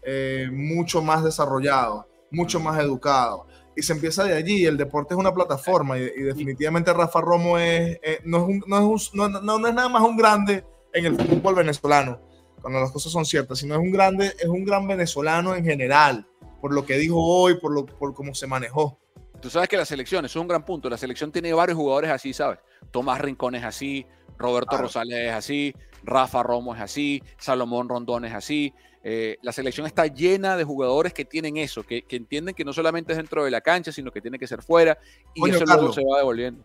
eh, 0.07 0.51
mucho 0.53 1.01
más 1.01 1.25
desarrollado 1.25 2.07
mucho 2.35 2.61
más 2.61 2.79
educado. 2.81 3.47
Y 3.77 3.83
se 3.83 3.93
empieza 3.93 4.25
de 4.25 4.35
allí. 4.35 4.67
El 4.67 4.77
deporte 4.77 5.15
es 5.15 5.19
una 5.19 5.33
plataforma 5.33 5.99
y, 5.99 6.03
definitivamente 6.03 6.93
Rafa 6.93 7.21
Romo 7.21 7.59
es, 7.59 7.99
eh, 8.03 8.21
no, 8.25 8.49
es 8.49 8.67
no, 8.67 8.95
es 8.95 9.15
no, 9.15 9.29
no, 9.29 9.67
es 9.67 9.75
nada 9.75 9.89
más 9.89 10.03
un 10.03 10.17
grande 10.17 10.65
en 10.93 11.07
el 11.07 11.17
fútbol 11.17 11.57
venezolano, 11.57 12.21
cuando 12.61 12.79
las 12.81 12.93
cosas 12.93 13.11
son 13.11 13.25
ciertas, 13.25 13.59
sino 13.59 13.75
es 13.75 13.81
un 13.81 13.91
grande, 13.91 14.33
es 14.39 14.47
un 14.47 14.65
gran 14.65 14.87
venezolano 14.87 15.57
en 15.57 15.65
general, 15.65 16.25
por 16.61 16.73
lo 16.73 16.87
que 16.87 16.97
dijo 16.97 17.21
hoy, 17.21 17.59
por, 17.59 17.73
lo, 17.73 17.85
por 17.85 18.15
cómo 18.15 18.33
se 18.33 18.47
manejó. 18.47 18.97
Tú 19.41 19.51
sabes 19.51 19.69
que 19.69 19.77
la 19.77 19.85
selección, 19.85 20.25
es 20.25 20.37
un 20.37 20.47
gran 20.47 20.65
punto, 20.65 20.89
la 20.89 20.97
selección 20.97 21.33
tiene 21.33 21.53
varios 21.53 21.77
jugadores 21.77 22.11
así, 22.11 22.33
¿sabes? 22.33 22.61
Tomás 22.93 23.21
Rincón 23.21 23.57
es 23.57 23.65
así, 23.65 24.07
Roberto 24.39 24.77
Rosales 24.77 25.29
es 25.29 25.33
así, 25.33 25.75
Rafa 26.05 26.43
Romo 26.43 26.75
es 26.75 26.81
así, 26.81 27.23
Salomón 27.39 27.89
Rondón 27.89 28.25
es 28.25 28.35
así. 28.35 28.73
Eh, 29.07 29.37
la 29.43 29.53
selección 29.53 29.87
está 29.87 30.07
llena 30.07 30.57
de 30.57 30.65
jugadores 30.65 31.13
que 31.13 31.27
tienen 31.27 31.59
eso, 31.59 31.83
que, 31.83 32.07
entienden 32.09 32.55
que 32.55 32.65
no 32.65 32.73
solamente 32.73 33.13
es 33.13 33.19
dentro 33.19 33.45
de 33.45 33.51
la 33.51 33.61
cancha, 33.61 33.93
sino 33.93 34.11
que 34.11 34.23
tiene 34.23 34.39
que 34.39 34.47
ser 34.47 34.63
fuera, 34.63 34.99
y 35.35 35.51
eso 35.51 35.65
luego 35.67 35.93
se 35.93 36.03
va 36.03 36.19
devolviendo. 36.19 36.65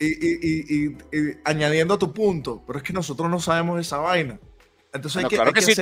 Y, 0.00 0.96
añadiendo 1.44 1.94
a 1.94 1.98
tu 1.98 2.12
punto, 2.12 2.64
pero 2.66 2.78
es 2.78 2.82
que 2.82 2.92
nosotros 2.92 3.30
no 3.30 3.38
sabemos 3.38 3.80
esa 3.80 3.98
vaina. 3.98 4.40
Entonces 4.92 5.22
hay 5.22 5.28
que, 5.30 5.36
claro 5.36 5.52
que, 5.52 5.62
sí, 5.62 5.72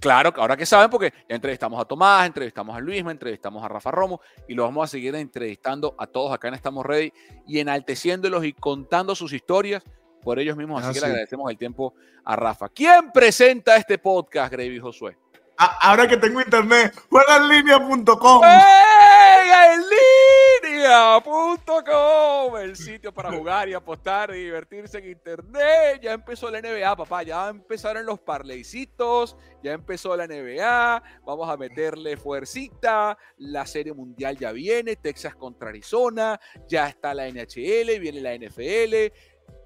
Claro, 0.00 0.32
ahora 0.36 0.56
que 0.56 0.64
saben, 0.64 0.88
porque 0.88 1.12
ya 1.28 1.36
entrevistamos 1.36 1.78
a 1.78 1.84
Tomás, 1.84 2.26
entrevistamos 2.26 2.74
a 2.74 2.80
Luisma, 2.80 3.10
entrevistamos 3.10 3.62
a 3.62 3.68
Rafa 3.68 3.90
Romo 3.90 4.22
y 4.48 4.54
lo 4.54 4.62
vamos 4.62 4.84
a 4.84 4.86
seguir 4.86 5.14
entrevistando 5.14 5.94
a 5.98 6.06
todos 6.06 6.32
acá 6.32 6.48
en 6.48 6.54
Estamos 6.54 6.86
Ready 6.86 7.12
y 7.46 7.58
enalteciéndolos 7.58 8.46
y 8.46 8.54
contando 8.54 9.14
sus 9.14 9.34
historias 9.34 9.82
por 10.22 10.38
ellos 10.38 10.56
mismos. 10.56 10.82
Así 10.82 10.94
que 10.94 11.00
le 11.00 11.06
agradecemos 11.06 11.50
el 11.50 11.58
tiempo 11.58 11.94
a 12.24 12.36
Rafa. 12.36 12.68
¿Quién 12.68 13.10
presenta 13.12 13.76
este 13.76 13.98
podcast, 13.98 14.52
Gravy 14.52 14.78
Josué? 14.78 15.16
ahora 15.56 16.08
que 16.08 16.16
tengo 16.16 16.40
internet, 16.40 16.94
juegaenlinea.com. 17.10 18.38
¡Juega 18.38 19.74
en 19.74 19.80
línea! 19.80 20.40
Betliga.com, 20.80 22.56
el 22.58 22.76
sitio 22.76 23.12
para 23.12 23.30
jugar 23.32 23.68
y 23.68 23.74
apostar 23.74 24.34
y 24.34 24.44
divertirse 24.44 24.98
en 24.98 25.10
internet. 25.10 26.00
Ya 26.02 26.12
empezó 26.12 26.50
la 26.50 26.60
NBA, 26.60 26.96
papá. 26.96 27.22
Ya 27.22 27.48
empezaron 27.48 28.04
los 28.06 28.20
parleycitos. 28.20 29.36
Ya 29.62 29.72
empezó 29.72 30.16
la 30.16 30.26
NBA. 30.26 31.02
Vamos 31.24 31.48
a 31.48 31.56
meterle 31.56 32.16
fuercita. 32.16 33.16
La 33.38 33.66
serie 33.66 33.92
mundial 33.92 34.36
ya 34.36 34.52
viene. 34.52 34.96
Texas 34.96 35.34
contra 35.34 35.70
Arizona. 35.70 36.40
Ya 36.68 36.88
está 36.88 37.14
la 37.14 37.28
NHL. 37.28 37.98
Viene 37.98 38.20
la 38.20 38.34
NFL 38.34 39.12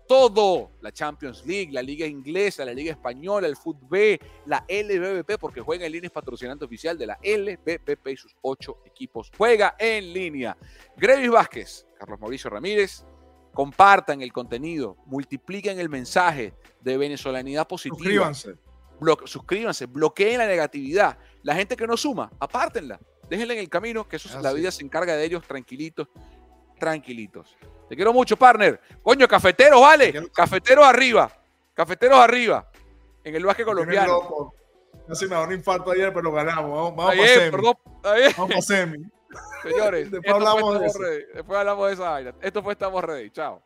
todo, 0.06 0.72
la 0.80 0.92
Champions 0.92 1.44
League, 1.46 1.72
la 1.72 1.82
Liga 1.82 2.06
Inglesa, 2.06 2.64
la 2.64 2.72
Liga 2.72 2.92
Española, 2.92 3.46
el 3.46 3.56
Fútbol, 3.56 4.18
la 4.46 4.64
LBBP, 4.68 5.38
porque 5.38 5.60
juega 5.60 5.86
en 5.86 5.92
línea 5.92 6.08
es 6.08 6.12
patrocinante 6.12 6.64
oficial 6.64 6.96
de 6.98 7.06
la 7.06 7.18
LBBP 7.22 8.08
y 8.08 8.16
sus 8.16 8.34
ocho 8.42 8.78
equipos. 8.84 9.30
Juega 9.36 9.76
en 9.78 10.12
línea. 10.12 10.56
Grevis 10.96 11.30
Vázquez, 11.30 11.86
Carlos 11.98 12.20
Mauricio 12.20 12.50
Ramírez, 12.50 13.04
compartan 13.52 14.20
el 14.20 14.32
contenido, 14.32 14.96
multipliquen 15.06 15.78
el 15.78 15.88
mensaje 15.88 16.52
de 16.80 16.96
venezolanidad 16.98 17.66
positiva. 17.66 18.34
Suscríbanse. 18.34 18.54
suscríbanse, 19.24 19.86
bloqueen 19.86 20.38
la 20.38 20.46
negatividad. 20.46 21.18
La 21.42 21.54
gente 21.54 21.76
que 21.76 21.86
no 21.86 21.96
suma, 21.96 22.30
apártenla. 22.38 23.00
Déjenla 23.28 23.54
en 23.54 23.60
el 23.60 23.68
camino, 23.70 24.06
que 24.06 24.16
eso, 24.16 24.40
la 24.40 24.52
vida 24.52 24.70
se 24.70 24.84
encarga 24.84 25.16
de 25.16 25.24
ellos 25.24 25.46
tranquilitos, 25.46 26.08
tranquilitos. 26.78 27.56
Te 27.88 27.96
quiero 27.96 28.12
mucho, 28.12 28.36
partner. 28.36 28.80
Coño, 29.02 29.28
cafeteros, 29.28 29.80
vale. 29.80 30.30
Cafeteros 30.32 30.84
arriba. 30.84 31.30
Cafeteros 31.74 32.18
arriba. 32.18 32.68
En 33.22 33.34
el 33.34 33.44
básquet 33.44 33.66
colombiano. 33.66 34.52
Casi 35.06 35.26
me 35.26 35.34
da 35.34 35.42
un 35.42 35.52
infarto 35.52 35.90
ayer, 35.90 36.12
pero 36.12 36.32
ganamos. 36.32 36.70
Vamos, 36.70 36.96
vamos 36.96 37.26
semi. 37.26 37.50
Perdón, 37.50 37.74
vamos 38.36 38.56
a 38.56 38.62
semi. 38.62 38.98
Señores, 39.62 40.10
después 40.10 40.34
hablamos, 40.34 40.80
de 40.80 40.86
eso. 40.86 40.98
después 41.34 41.58
hablamos 41.58 41.88
de 41.88 41.94
esa 41.94 42.10
vaina. 42.10 42.34
Esto 42.40 42.62
fue 42.62 42.72
Estamos 42.72 43.04
Ready. 43.04 43.30
Chao. 43.30 43.62